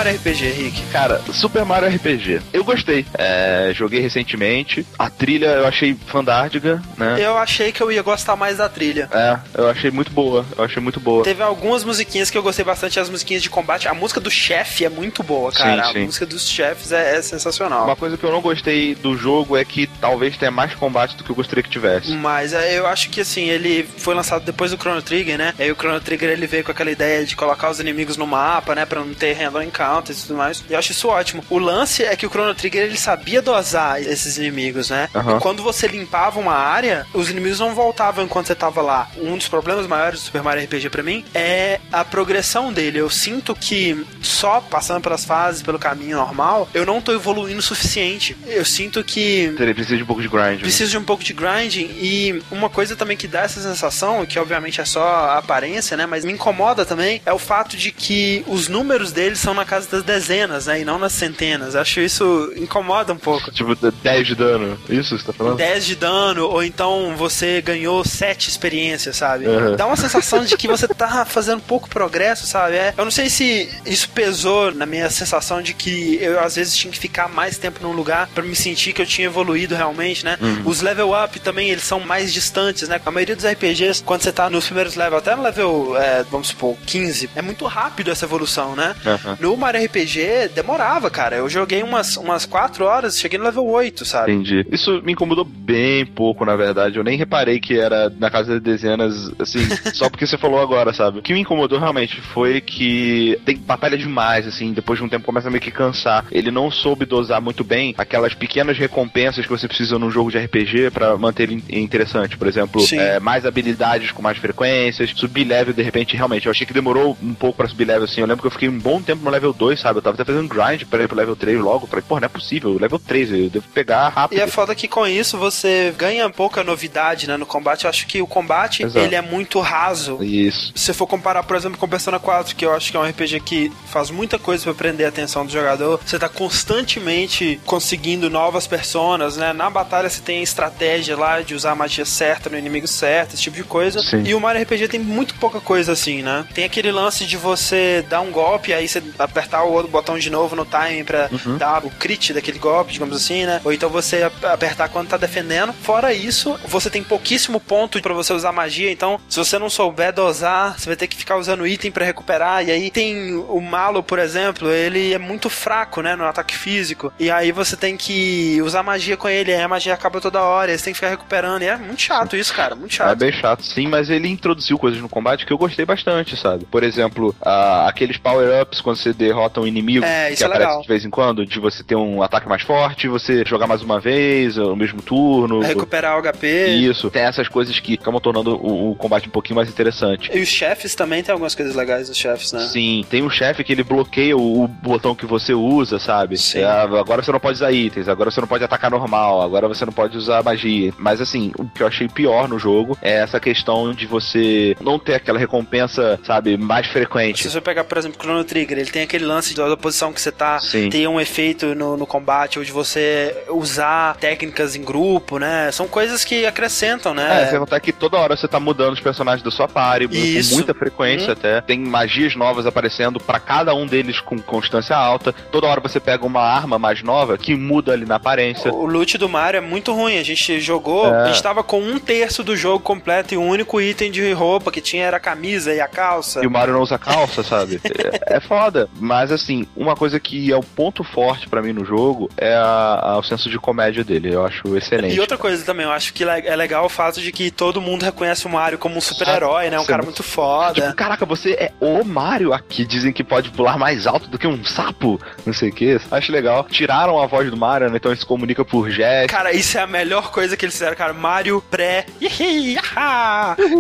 Mario 0.02 0.18
RPG, 0.18 0.50
Rick? 0.50 0.82
Cara, 0.92 1.22
Super 1.32 1.64
Mario 1.64 1.88
RPG, 1.88 2.42
eu 2.52 2.64
gostei. 2.64 3.06
É, 3.14 3.72
joguei 3.76 4.00
recentemente. 4.00 4.84
A 4.98 5.12
trilha 5.12 5.46
eu 5.46 5.68
achei 5.68 5.96
fantástica, 6.08 6.82
né? 6.98 7.18
Eu 7.20 7.38
achei 7.38 7.72
que 7.72 7.82
eu 7.82 7.92
ia 7.92 8.02
gostar 8.02 8.36
mais 8.36 8.58
da 8.58 8.68
trilha. 8.68 9.08
É, 9.12 9.38
eu 9.54 9.70
achei 9.70 9.92
muito 9.92 10.10
boa. 10.10 10.44
Eu 10.58 10.64
achei 10.64 10.82
muito 10.82 11.00
boa. 11.00 11.24
Teve 11.24 11.44
algumas 11.44 11.84
musiquinhas 11.84 12.32
que 12.32 12.38
eu 12.38 12.42
gostei 12.42 12.66
bastante, 12.66 13.00
as 13.00 13.12
musiquinhas 13.12 13.44
de 13.44 13.50
combate. 13.52 13.88
A 13.88 13.94
música 13.94 14.20
do 14.20 14.32
chefe 14.32 14.84
é 14.84 14.90
muito 14.90 15.22
boa, 15.22 15.52
cara. 15.52 15.84
Sim, 15.84 15.94
sim. 15.94 16.02
A 16.02 16.06
música 16.06 16.26
dos 16.26 16.50
chefes 16.50 16.92
é, 16.92 17.18
é, 17.18 17.22
sensacional. 17.22 17.86
Uma 17.86 17.96
coisa 17.96 18.18
que 18.18 18.24
eu 18.24 18.32
não 18.32 18.42
gostei 18.42 18.96
do 18.96 19.16
jogo 19.16 19.56
é 19.56 19.64
que 19.64 19.86
talvez 19.86 20.36
tenha 20.36 20.50
mais 20.50 20.74
combate 20.74 21.16
do 21.16 21.24
que 21.24 21.30
eu 21.30 21.36
gostaria 21.36 21.62
que 21.62 21.70
tivesse. 21.70 22.12
Mas 22.14 22.54
é, 22.54 22.76
eu 22.76 22.88
acho 22.88 23.08
que 23.12 23.22
assim, 23.22 23.50
ele 23.50 23.88
foi 23.98 24.16
lançado 24.16 24.44
depois 24.44 24.72
do 24.72 24.78
Chrono 24.78 25.04
Trigger, 25.04 25.38
né? 25.38 25.54
E 25.60 25.64
aí 25.64 25.72
o 25.72 25.76
Chrono 25.76 26.02
Trigger 26.02 26.32
ele 26.32 26.48
veio 26.48 26.64
com 26.64 26.72
aquela 26.72 26.90
ideia 26.90 27.24
de 27.24 27.36
colocar 27.36 27.70
os 27.70 27.80
inimigos 27.80 28.18
no 28.18 28.26
mapa, 28.26 28.74
né? 28.74 28.84
Pra 28.84 29.00
não 29.00 29.14
ter 29.14 29.34
random 29.34 29.62
e 30.00 30.28
tudo 30.28 30.38
mais. 30.38 30.64
E 30.70 30.74
eu 30.74 30.80
acho 30.80 30.92
isso 30.92 31.08
ótimo. 31.08 31.44
O 31.50 31.58
lance 31.58 32.04
é 32.04 32.16
que 32.16 32.26
o 32.26 32.30
Chrono 32.30 32.56
Trigger 32.56 32.84
ele 32.84 32.98
sabia 32.98 33.42
dosar 33.42 34.02
esses 34.02 34.38
inimigos, 34.38 34.90
né? 34.90 35.10
Uhum. 35.14 35.40
Quando 35.40 35.64
você 35.64 35.88
limpava 35.88 36.40
uma 36.40 36.54
área, 36.54 37.06
os 37.14 37.30
inimigos 37.30 37.60
não 37.60 37.74
voltavam 37.74 38.24
enquanto 38.24 38.48
você 38.48 38.56
tava 38.56 38.82
lá. 38.82 39.10
Um 39.18 39.38
dos 39.38 39.48
problemas 39.48 39.88
maiores 39.88 40.20
do 40.20 40.26
Super 40.26 40.44
Mario 40.44 40.64
RPG 40.64 40.90
para 40.90 41.04
mim 41.04 41.26
é 41.34 41.80
a 41.92 42.04
progressão 42.04 42.72
dele. 42.72 43.00
Eu 43.00 43.10
sinto 43.10 43.56
que 43.56 44.06
só 44.22 44.62
passando 44.62 45.02
pelas 45.02 45.26
fases, 45.26 45.62
pelo 45.62 45.80
caminho 45.80 46.18
normal, 46.18 46.70
eu 46.74 46.86
não 46.86 47.02
tô 47.02 47.12
evoluindo 47.12 47.60
o 47.60 47.64
suficiente. 47.64 48.36
Eu 48.46 48.66
sinto 48.66 49.04
que. 49.04 49.54
Ele 49.60 49.74
precisa 49.74 49.98
de 49.98 50.04
um 50.04 50.06
pouco 50.06 50.22
de 50.22 50.28
grind. 50.28 50.60
Precisa 50.60 50.86
né? 50.86 50.92
de 50.92 50.98
um 50.98 51.04
pouco 51.04 51.24
de 51.24 51.34
grinding. 51.34 51.90
E 52.00 52.42
uma 52.52 52.70
coisa 52.70 52.96
também 52.96 53.18
que 53.18 53.28
dá 53.28 53.42
essa 53.42 53.62
sensação, 53.62 54.26
que 54.26 54.40
obviamente 54.40 54.82
é 54.82 54.86
só 54.86 55.04
a 55.04 55.38
aparência, 55.38 55.98
né? 55.98 56.06
Mas 56.06 56.26
me 56.26 56.34
incomoda 56.34 56.86
também, 56.86 57.22
é 57.26 57.34
o 57.34 57.40
fato 57.40 57.76
de 57.76 57.92
que 57.92 58.44
os 58.48 58.68
números 58.68 59.12
deles 59.12 59.40
são 59.40 59.54
na 59.54 59.66
casa 59.66 59.81
das 59.88 60.04
dezenas, 60.04 60.66
né? 60.68 60.82
E 60.82 60.86
não 60.86 60.98
nas 60.98 61.14
centenas. 61.14 61.76
Acho 61.76 62.00
isso 62.00 62.52
incomoda 62.56 63.14
um 63.14 63.18
pouco. 63.18 63.52
Tipo, 63.52 63.76
10 63.76 64.28
de 64.28 64.36
dano. 64.36 64.80
Isso 64.90 65.18
você 65.18 65.26
tá 65.26 65.34
falando? 65.34 65.58
10 65.58 65.86
de 65.86 65.96
dano, 65.96 66.48
ou 66.48 66.64
então 66.64 67.16
você 67.18 67.62
ganhou 67.62 68.04
7 68.04 68.50
experiências, 68.50 69.18
sabe? 69.18 69.48
Uhum. 69.48 69.76
Dá 69.76 69.86
uma 69.86 69.96
sensação 69.96 70.44
de 70.44 70.56
que 70.58 70.68
você 70.68 70.88
tá 70.88 71.26
fazendo 71.26 71.62
pouco 71.62 71.90
progresso, 71.90 72.46
sabe? 72.46 72.76
É, 72.76 72.94
eu 72.98 73.04
não 73.04 73.12
sei 73.12 73.30
se 73.30 73.70
isso 73.86 74.10
pesou 74.10 74.74
na 74.74 74.86
minha 74.86 75.10
sensação 75.10 75.62
de 75.62 75.74
que 75.74 76.18
eu 76.22 76.40
às 76.40 76.56
vezes 76.56 76.76
tinha 76.76 76.92
que 76.92 77.00
ficar 77.00 77.28
mais 77.28 77.58
tempo 77.58 77.80
num 77.82 77.92
lugar 77.92 78.28
para 78.34 78.44
me 78.44 78.56
sentir 78.56 78.94
que 78.94 79.02
eu 79.02 79.06
tinha 79.06 79.28
evoluído 79.28 79.76
realmente, 79.76 80.26
né? 80.26 80.38
Uhum. 80.42 80.64
Os 80.66 80.82
level 80.82 81.12
up 81.12 81.40
também, 81.40 81.70
eles 81.70 81.84
são 81.84 82.00
mais 82.00 82.34
distantes, 82.34 82.88
né? 82.88 83.00
A 83.06 83.12
maioria 83.12 83.36
dos 83.36 83.46
RPGs, 83.46 84.04
quando 84.04 84.22
você 84.22 84.32
tá 84.32 84.50
nos 84.50 84.66
primeiros 84.66 84.96
levels, 84.96 85.22
até 85.22 85.36
no 85.36 85.44
level, 85.44 85.98
é, 85.98 86.24
vamos 86.24 86.50
supor, 86.50 86.78
15, 86.86 87.30
é 87.36 87.42
muito 87.42 87.66
rápido 87.66 88.12
essa 88.12 88.26
evolução, 88.26 88.76
né? 88.76 88.96
Uhum. 89.06 89.38
No 89.40 89.58
Mario 89.72 89.86
RPG 89.86 90.50
demorava, 90.54 91.10
cara. 91.10 91.38
Eu 91.38 91.48
joguei 91.48 91.82
umas, 91.82 92.18
umas 92.18 92.46
4 92.46 92.84
horas, 92.84 93.18
cheguei 93.18 93.40
no 93.40 93.46
level 93.46 93.66
8, 93.66 94.04
sabe? 94.04 94.34
Entendi. 94.34 94.66
Isso 94.70 95.02
me 95.02 95.14
incomodou 95.14 95.46
bem 95.46 96.06
pouco, 96.06 96.44
na 96.44 96.58
verdade. 96.58 96.98
Eu 96.98 97.04
nem 97.04 97.18
reparei 97.18 97.58
que 97.58 97.80
era 97.80 98.10
na 98.10 98.30
casa 98.30 98.56
de 98.56 98.60
dezenas, 98.60 99.32
assim, 99.40 99.60
só 99.94 100.10
porque 100.10 100.28
você 100.28 100.38
falou 100.38 100.60
agora, 100.60 100.92
sabe? 100.92 101.20
O 101.20 101.22
que 101.22 101.34
me 101.34 101.40
incomodou 101.40 101.80
realmente 101.80 102.20
foi 102.20 102.60
que 102.60 103.40
tem 103.46 103.58
batalha 103.58 103.98
demais, 103.98 104.46
assim, 104.46 104.74
depois 104.74 105.00
de 105.00 105.06
um 105.06 105.10
tempo 105.10 105.26
começa 105.26 105.48
a 105.48 105.52
meio 105.52 105.62
que 105.62 105.72
cansar. 105.72 106.26
Ele 106.32 106.52
não 106.52 106.70
soube 106.70 107.06
dosar 107.06 107.42
muito 107.42 107.64
bem 107.64 107.96
aquelas 107.98 108.34
pequenas 108.34 108.78
recompensas 108.78 109.46
que 109.46 109.52
você 109.52 109.70
precisa 109.70 109.98
num 109.98 110.12
jogo 110.12 110.32
de 110.32 110.38
RPG 110.38 110.92
para 110.92 111.18
manter 111.18 111.44
ele 111.44 111.64
interessante. 111.70 112.38
Por 112.38 112.48
exemplo, 112.48 112.84
é, 112.92 113.22
mais 113.22 113.46
habilidades 113.46 114.12
com 114.12 114.22
mais 114.22 114.38
frequências, 114.38 115.12
subir 115.16 115.46
level 115.46 115.74
de 115.74 115.82
repente, 115.82 116.18
realmente. 116.18 116.48
Eu 116.48 116.52
achei 116.52 116.68
que 116.68 116.74
demorou 116.74 117.18
um 117.24 117.34
pouco 117.34 117.58
para 117.58 117.70
subir 117.70 117.86
level, 117.86 118.04
assim. 118.04 118.20
Eu 118.20 118.28
lembro 118.28 118.42
que 118.42 118.48
eu 118.48 118.52
fiquei 118.52 118.68
um 118.68 118.78
bom 118.78 119.02
tempo 119.02 119.24
no 119.24 119.32
level 119.32 119.54
2, 119.62 119.80
sabe? 119.80 120.00
Eu 120.00 120.02
tava 120.02 120.16
até 120.16 120.26
fazendo 120.26 120.48
grind 120.48 120.86
pra 120.86 121.04
ir 121.04 121.08
pro 121.08 121.16
level 121.16 121.36
3 121.36 121.60
logo. 121.60 121.86
Falei, 121.86 122.04
pô, 122.08 122.20
não 122.20 122.26
é 122.26 122.30
possível, 122.30 122.78
level 122.80 122.98
3, 122.98 123.32
eu 123.32 123.50
devo 123.50 123.68
pegar 123.70 124.10
rápido. 124.10 124.40
E 124.40 124.42
é 124.42 124.48
foda 124.48 124.74
que 124.74 124.88
com 124.88 125.06
isso 125.06 125.38
você 125.38 125.94
ganha 125.96 126.28
pouca 126.32 126.64
novidade, 126.64 127.28
né, 127.28 127.38
no 127.38 127.46
combate. 127.46 127.84
Eu 127.84 127.90
acho 127.92 128.08
que 128.08 128.22
o 128.22 128.28
combate, 128.28 128.84
Exato. 128.84 129.06
ele 129.06 129.14
é 129.14 129.22
muito 129.22 129.60
raso. 129.60 130.18
Isso. 130.24 130.74
Se 130.76 130.94
for 130.94 131.06
comparar, 131.06 131.44
por 131.44 131.56
exemplo, 131.56 131.78
com 131.78 131.88
Persona 131.88 132.18
4, 132.18 132.56
que 132.56 132.66
eu 132.66 132.74
acho 132.74 132.90
que 132.90 132.98
é 132.98 133.00
um 133.00 133.08
RPG 133.08 133.40
que 133.42 133.72
faz 133.86 134.10
muita 134.10 134.40
coisa 134.40 134.64
para 134.64 134.74
prender 134.74 135.06
a 135.06 135.10
atenção 135.10 135.46
do 135.46 135.52
jogador, 135.52 136.00
você 136.04 136.18
tá 136.18 136.28
constantemente 136.28 137.60
conseguindo 137.66 138.30
novas 138.30 138.66
personas, 138.66 139.38
né? 139.38 139.54
Na 139.54 139.70
batalha 139.70 140.10
você 140.10 140.22
tem 140.22 140.40
a 140.40 140.44
estratégia 140.44 141.16
lá 141.16 141.42
de 141.42 141.54
usar 141.54 141.72
a 141.72 141.76
magia 141.76 142.06
certa 142.06 142.50
no 142.50 142.58
inimigo 142.58 142.88
certo, 142.88 143.36
esse 143.36 143.44
tipo 143.44 143.58
de 143.58 143.64
coisa. 143.64 144.02
Sim. 144.02 144.24
E 144.26 144.34
o 144.34 144.40
Mario 144.40 144.64
RPG 144.64 144.88
tem 144.88 145.00
muito 145.00 145.36
pouca 145.36 145.62
coisa 145.62 145.92
assim, 145.92 146.24
né? 146.24 146.46
Tem 146.54 146.64
aquele 146.64 146.92
lance 146.92 147.26
de 147.26 147.38
você 147.38 148.04
dar 148.10 148.22
um 148.22 148.32
golpe, 148.32 148.74
aí 148.74 148.88
você 148.88 149.02
apertar 149.42 149.64
o 149.64 149.72
outro 149.72 149.92
botão 149.92 150.20
de 150.20 150.30
novo 150.30 150.56
no 150.56 150.66
timing 150.66 151.04
pra 151.04 151.30
uhum. 151.32 151.58
dar 151.58 151.84
o 151.84 151.90
crit 151.90 152.34
daquele 152.34 152.60
golpe, 152.60 152.94
digamos 152.94 153.16
assim, 153.16 153.46
né? 153.46 153.60
Ou 153.64 153.74
então 153.74 153.90
você 153.90 154.24
apertar 154.24 154.90
quando 154.90 155.10
tá 155.10 155.18
defendendo. 155.18 155.74
Fora 155.74 156.14
isso, 156.14 156.60
você 156.66 156.90
tem 156.90 157.04
pouquíssimo 157.04 157.60
ponto 157.60 158.00
para 158.02 158.14
você 158.14 158.34
usar 158.34 158.52
magia, 158.52 158.92
então 158.92 159.20
se 159.28 159.40
você 159.40 159.58
não 159.58 159.70
souber 159.70 160.14
dosar, 160.14 160.80
você 160.80 160.88
vai 160.88 160.96
ter 160.96 161.08
que 161.08 161.18
ficar 161.18 161.38
usando 161.38 161.66
item 161.66 161.92
para 161.92 162.06
recuperar. 162.06 162.66
E 162.66 162.72
aí 162.72 162.92
tem 162.92 163.34
o 163.36 163.60
Malo, 163.60 164.04
por 164.04 164.20
exemplo, 164.20 164.70
ele 164.70 165.14
é 165.14 165.18
muito 165.18 165.50
fraco, 165.50 166.02
né, 166.02 166.16
no 166.16 166.26
ataque 166.26 166.56
físico. 166.56 167.12
E 167.20 167.32
aí 167.32 167.52
você 167.52 167.76
tem 167.76 167.98
que 167.98 168.62
usar 168.62 168.84
magia 168.84 169.18
com 169.18 169.28
ele, 169.28 169.54
aí 169.54 169.62
a 169.62 169.68
magia 169.68 169.94
acaba 169.94 170.22
toda 170.22 170.42
hora, 170.42 170.72
aí 170.72 170.78
você 170.78 170.86
tem 170.86 170.94
que 170.94 171.00
ficar 171.00 171.10
recuperando. 171.10 171.64
E 171.64 171.68
é 171.68 171.78
muito 171.78 172.02
chato 172.02 172.36
isso, 172.36 172.54
cara, 172.54 172.76
muito 172.76 172.94
chato. 172.94 173.12
É 173.12 173.16
bem 173.16 173.32
chato, 173.32 173.64
sim, 173.64 173.88
mas 173.88 174.10
ele 174.10 174.28
introduziu 174.28 174.78
coisas 174.78 175.02
no 175.02 175.10
combate 175.10 175.46
que 175.46 175.54
eu 175.54 175.58
gostei 175.58 175.86
bastante, 175.86 176.38
sabe? 176.38 176.66
Por 176.66 176.84
exemplo, 176.84 177.36
uh, 177.42 177.88
aqueles 177.88 178.18
power-ups 178.18 178.82
quando 178.82 178.98
você 178.98 179.14
derrota 179.32 179.62
um 179.62 179.68
inimigo 179.68 180.06
é, 180.06 180.32
que 180.32 180.44
é 180.44 180.46
aparece 180.46 180.68
legal. 180.68 180.82
de 180.82 180.88
vez 180.88 181.06
em 181.06 181.10
quando, 181.10 181.46
de 181.46 181.60
você 181.60 181.84
ter 181.84 181.96
um 181.96 182.22
ataque 182.22 182.48
mais 182.48 182.62
forte, 182.62 183.08
você 183.08 183.44
jogar 183.46 183.68
mais 183.68 183.82
uma 183.82 184.00
vez, 184.00 184.58
no 184.58 184.76
mesmo 184.76 185.02
turno. 185.02 185.62
Recuperar 185.62 186.18
o 186.18 186.22
HP. 186.22 186.68
Isso. 186.68 187.10
Tem 187.10 187.24
essas 187.24 187.48
coisas 187.48 187.80
que 187.80 187.94
acabam 187.94 188.20
tornando 188.20 188.56
o, 188.56 188.92
o, 188.92 188.96
combate 188.96 189.28
um 189.28 189.32
pouquinho 189.32 189.56
mais 189.56 189.70
interessante. 189.70 190.30
E 190.34 190.42
os 190.42 190.50
chefes 190.50 190.94
também 190.96 191.24
tem 191.24 191.32
algumas 191.32 191.56
coisas 191.56 191.76
legais, 191.76 192.10
os 192.10 192.18
chefes, 192.18 192.52
né? 192.52 192.60
Sim, 192.68 193.06
tem 193.10 193.24
um 193.24 193.30
chefe 193.30 193.64
que 193.64 193.72
ele 193.72 193.84
bloqueia 193.84 194.36
o, 194.36 194.64
o 194.64 194.68
botão 194.68 195.16
que 195.16 195.26
você 195.26 195.54
usa, 195.54 196.00
sabe? 196.00 196.38
Sim. 196.38 196.60
É, 196.60 196.66
agora 196.66 197.24
você 197.24 197.32
não 197.32 197.40
pode 197.40 197.56
usar 197.56 197.72
itens, 197.72 198.08
agora 198.08 198.30
você 198.30 198.42
não 198.42 198.48
pode 198.48 198.64
atacar 198.64 198.92
normal, 198.92 199.42
agora 199.42 199.68
você 199.68 199.86
não 199.86 199.94
pode 199.94 200.18
usar 200.18 200.44
magia. 200.44 200.94
Mas 200.98 201.22
assim, 201.22 201.52
o 201.58 201.66
que 201.66 201.82
eu 201.84 201.88
achei 201.88 202.08
pior 202.08 202.48
no 202.48 202.60
jogo 202.60 202.98
é 203.02 203.14
essa 203.14 203.40
questão 203.40 203.94
de 203.94 204.06
você 204.06 204.76
não 204.82 205.00
ter 205.00 205.16
aquela 205.16 205.40
recompensa, 205.40 206.20
sabe, 206.24 206.58
mais 206.58 206.88
frequente. 206.88 207.44
Se 207.44 207.50
você 207.50 207.62
pegar, 207.62 207.84
por 207.84 207.98
exemplo, 207.98 208.22
Chrono 208.22 208.44
Trigger, 208.44 208.78
ele 208.78 208.90
tem 208.90 209.04
aquele 209.04 209.21
lance 209.22 209.54
da 209.56 209.76
posição 209.78 210.12
que 210.14 210.22
você 210.22 210.32
tá, 210.32 210.60
Sim. 210.60 210.90
ter 210.90 211.08
um 211.08 211.20
efeito 211.20 211.74
no, 211.76 211.96
no 211.98 212.06
combate, 212.06 212.60
ou 212.60 212.66
de 212.66 212.72
você 212.72 213.36
usar 213.50 214.16
técnicas 214.18 214.76
em 214.76 214.84
grupo, 214.84 215.38
né? 215.40 215.72
São 215.72 215.88
coisas 215.88 216.24
que 216.26 216.46
acrescentam, 216.46 217.14
né? 217.14 217.44
É, 217.44 217.48
sem 217.48 217.60
contar 217.60 217.80
que 217.80 217.92
toda 217.92 218.18
hora 218.18 218.36
você 218.36 218.48
tá 218.48 218.60
mudando 218.60 218.94
os 218.94 219.00
personagens 219.00 219.44
da 219.44 219.52
sua 219.52 219.68
party, 219.68 220.08
Isso. 220.12 220.50
com 220.52 220.56
muita 220.58 220.74
frequência 220.74 221.30
Hum. 221.30 221.34
até. 221.34 221.62
Tem 221.62 221.80
magias 221.80 222.36
novas 222.36 222.66
aparecendo 222.66 223.20
pra 223.20 223.40
cada 223.40 223.74
um 223.74 223.86
deles 223.86 224.20
com 224.20 224.38
constância 224.40 224.96
alta. 224.96 225.34
Toda 225.52 225.68
hora 225.68 225.80
você 225.82 226.00
pega 226.00 226.26
uma 226.26 226.42
arma 226.42 226.78
mais 226.80 227.02
nova 227.04 227.38
que 227.38 227.56
muda 227.56 227.94
ali 227.94 228.06
na 228.06 228.16
aparência. 228.16 228.72
O 228.74 228.86
loot 228.86 229.18
do 229.18 229.28
Mario 229.30 229.58
é 229.60 229.62
muito 229.62 229.94
ruim. 229.94 230.18
A 230.18 230.24
gente 230.24 230.60
jogou, 230.60 231.08
É. 231.14 231.24
a 231.24 231.28
gente 231.28 231.42
tava 231.42 231.64
com 231.64 231.80
um 231.82 232.00
terço 232.00 232.44
do 232.44 232.56
jogo 232.56 232.80
completo 232.84 233.34
e 233.34 233.38
o 233.38 233.42
único 233.42 233.80
item 233.82 234.12
de 234.12 234.32
roupa 234.34 234.72
que 234.72 234.82
tinha 234.82 235.06
era 235.06 235.18
a 235.18 235.20
camisa 235.20 235.74
e 235.74 235.80
a 235.82 235.88
calça. 235.88 236.44
E 236.44 236.48
o 236.48 236.52
Mario 236.52 236.74
não 236.74 236.82
usa 236.82 236.98
calça, 236.98 237.44
sabe? 237.44 237.80
É, 238.32 238.38
é 238.38 238.40
foda. 238.40 238.90
Mas 239.12 239.30
assim, 239.30 239.68
uma 239.76 239.94
coisa 239.94 240.20
que 240.22 240.50
é 240.52 240.56
o 240.56 240.64
ponto 240.64 241.04
forte 241.04 241.50
pra 241.50 241.62
mim 241.62 241.74
no 241.74 241.84
jogo 241.84 242.30
é 242.38 242.54
a- 242.56 243.00
a- 243.04 243.18
o 243.18 243.24
senso 243.24 243.50
de 243.50 243.60
comédia 243.60 244.06
dele. 244.06 244.34
Eu 244.34 244.46
acho 244.46 244.78
excelente. 244.78 245.14
E 245.14 245.20
outra 245.20 245.38
coisa 245.38 245.66
também, 245.66 245.86
eu 245.86 245.92
acho 245.92 246.14
que 246.14 246.24
é 246.24 246.56
legal 246.56 246.86
o 246.86 246.90
fato 246.90 247.20
de 247.20 247.30
que 247.34 247.52
todo 247.52 247.82
mundo 247.82 248.04
reconhece 248.04 248.46
o 248.46 248.50
Mario 248.50 248.78
como 248.78 248.96
um 248.96 249.02
super-herói, 249.02 249.70
né? 249.70 249.78
Um 249.78 249.86
cara 249.86 250.02
muito 250.02 250.24
foda. 250.24 250.76
Tipo, 250.82 250.94
caraca, 250.96 251.26
você 251.26 251.52
é 251.52 251.72
o 251.82 252.06
Mario 252.06 252.54
aqui. 252.54 252.86
Dizem 252.86 253.12
que 253.12 253.22
pode 253.22 253.50
pular 253.50 253.78
mais 253.78 254.08
alto 254.08 254.30
do 254.30 254.40
que 254.40 254.48
um 254.48 254.64
sapo. 254.64 255.20
Não 255.46 255.54
sei 255.54 255.70
o 255.70 255.74
que. 255.74 256.00
Acho 256.10 256.32
legal. 256.32 256.66
Tiraram 256.70 257.22
a 257.22 257.26
voz 257.28 257.52
do 257.52 257.58
Mario, 257.58 257.90
né? 257.90 257.98
Então 257.98 258.12
ele 258.12 258.20
se 258.20 258.26
comunica 258.26 258.64
por 258.64 258.90
gestos. 258.90 259.36
Cara, 259.36 259.52
isso 259.52 259.78
é 259.78 259.82
a 259.82 259.88
melhor 259.88 260.32
coisa 260.32 260.56
que 260.56 260.64
eles 260.64 260.74
fizeram, 260.76 260.96
cara. 260.96 261.12
Mario 261.12 261.62
pré. 261.70 262.06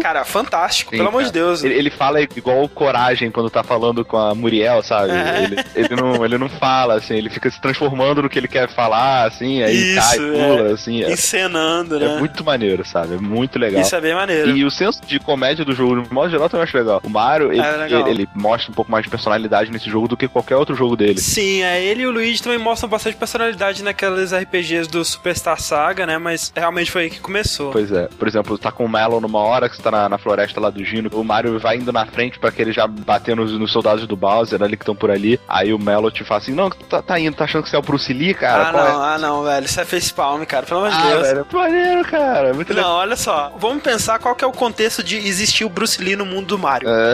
Cara, 0.01 0.25
fantástico, 0.25 0.91
Sim, 0.91 0.97
pelo 0.97 1.09
amor 1.09 1.19
cara. 1.19 1.32
de 1.32 1.39
Deus. 1.39 1.63
Ele, 1.63 1.73
ele 1.75 1.89
fala 1.89 2.21
igual 2.21 2.67
coragem 2.67 3.32
quando 3.32 3.49
tá 3.49 3.63
falando 3.63 4.03
com 4.03 4.17
a 4.17 4.34
Muriel, 4.36 4.84
sabe? 4.84 5.11
É. 5.11 5.20
Ele, 5.43 5.55
ele, 5.76 5.95
não, 6.01 6.26
ele 6.26 6.38
não 6.38 6.49
fala, 6.49 6.95
assim, 6.95 7.15
ele 7.15 7.30
fica 7.30 7.49
se 7.49 7.59
transformando 7.61 8.22
no 8.22 8.30
que 8.30 8.38
ele 8.39 8.47
quer 8.47 8.69
falar, 8.69 9.26
assim, 9.28 9.61
aí 9.63 9.76
Isso, 9.76 9.95
cai, 9.99 10.17
pula, 10.17 10.69
é. 10.69 10.72
assim. 10.74 11.03
É, 11.03 11.11
Encenando, 11.11 11.99
né? 11.99 12.15
é 12.15 12.19
muito 12.19 12.43
maneiro, 12.43 12.86
sabe? 12.86 13.15
É 13.15 13.17
muito 13.17 13.57
legal. 13.59 13.82
Isso 13.82 13.95
é 13.95 14.01
bem 14.01 14.13
maneiro. 14.13 14.55
E 14.55 14.63
o 14.65 14.72
senso 14.72 15.01
de 15.05 15.19
comédia 15.19 15.63
do 15.65 15.74
jogo, 15.74 16.01
de 16.01 16.13
modo 16.13 16.30
geral, 16.30 16.49
também 16.49 16.63
acho 16.63 16.78
legal. 16.78 17.01
O 17.03 17.09
Mario, 17.09 17.51
ele, 17.51 17.61
É 17.61 17.72
legal. 17.78 18.01
ele- 18.07 18.22
ele 18.22 18.30
mostra 18.36 18.72
um 18.72 18.74
pouco 18.74 18.91
mais 18.91 19.03
de 19.03 19.09
personalidade 19.09 19.72
nesse 19.72 19.89
jogo 19.89 20.07
do 20.07 20.17
que 20.17 20.28
qualquer 20.28 20.55
outro 20.55 20.76
jogo 20.76 20.95
dele. 20.95 21.19
Sim, 21.19 21.61
é, 21.63 21.84
ele 21.84 22.03
e 22.03 22.07
o 22.07 22.11
Luigi 22.11 22.41
também 22.41 22.57
mostram 22.59 22.89
bastante 22.89 23.15
personalidade 23.15 23.84
naqueles 23.84 24.34
RPGs 24.34 24.89
do 24.89 25.03
Superstar 25.05 25.59
Saga, 25.61 26.05
né? 26.05 26.17
Mas 26.17 26.51
realmente 26.55 26.91
foi 26.91 27.03
aí 27.03 27.09
que 27.09 27.19
começou. 27.19 27.72
Pois 27.72 27.91
é. 27.91 28.07
Por 28.17 28.28
exemplo, 28.28 28.57
tá 28.57 28.72
com 28.72 28.86
o 28.86 28.89
Melon 28.89 29.19
numa 29.22 29.39
hora 29.39 29.69
que 29.69 29.76
você 29.76 29.82
tá 29.82 29.91
na, 29.91 30.09
na 30.09 30.17
floresta 30.17 30.59
lá 30.59 30.69
do 30.69 30.84
Gino, 30.84 31.09
o 31.13 31.24
Mario 31.24 31.59
vai 31.59 31.78
indo 31.78 31.91
na 31.93 32.05
frente 32.05 32.39
pra 32.39 32.51
que 32.51 32.61
ele 32.61 32.72
já 32.72 32.88
bater 32.88 33.36
nos, 33.36 33.51
nos 33.57 33.72
soldados 33.72 34.07
do 34.07 34.15
Bowser 34.15 34.61
ali 34.61 34.76
que 34.76 34.84
estão 34.84 34.95
por 34.95 35.11
ali. 35.14 35.39
Aí 35.47 35.74
o 35.74 35.80
Melo 35.80 36.09
te 36.12 36.24
fala 36.24 36.39
assim: 36.41 36.53
Não, 36.53 36.70
tá, 36.70 37.01
tá 37.01 37.20
indo, 37.20 37.36
tá 37.36 37.43
achando 37.45 37.64
que 37.64 37.70
você 37.70 37.76
é 37.76 37.80
o 37.80 37.82
Bruce 37.82 38.12
Lee, 38.14 38.34
cara? 38.34 38.70
ah, 38.70 38.72
Qual 38.72 38.84
não, 38.84 38.89
é? 39.05 39.14
ah, 39.14 39.18
não, 39.18 39.43
velho. 39.43 39.66
Isso 39.66 39.80
é 39.82 39.86
facepalm, 39.86 40.43
cara. 40.45 40.66
Pelo 40.66 40.82
amor 40.82 40.91
de 40.91 40.97
Ah, 40.97 41.07
Deus. 41.09 41.28
velho, 41.28 41.47
maneiro, 41.51 42.03
cara. 42.05 42.53
Muito 42.53 42.74
legal. 42.74 42.89
Não, 42.89 42.95
olha 42.97 43.16
só. 43.16 43.53
Vamos 43.57 43.84
pensar 43.84 44.20
qual 44.20 44.36
que 44.36 44.43
é 44.43 44.47
o 44.47 44.51
contexto 44.51 45.03
de 45.03 45.18
existir 45.18 45.64
o 45.66 45.70
Bruce 45.70 46.01
Lee 46.01 46.16
no 46.16 46.26
mundo 46.26 46.47
do 46.47 46.59
Mario. 46.59 46.88
É. 46.89 47.14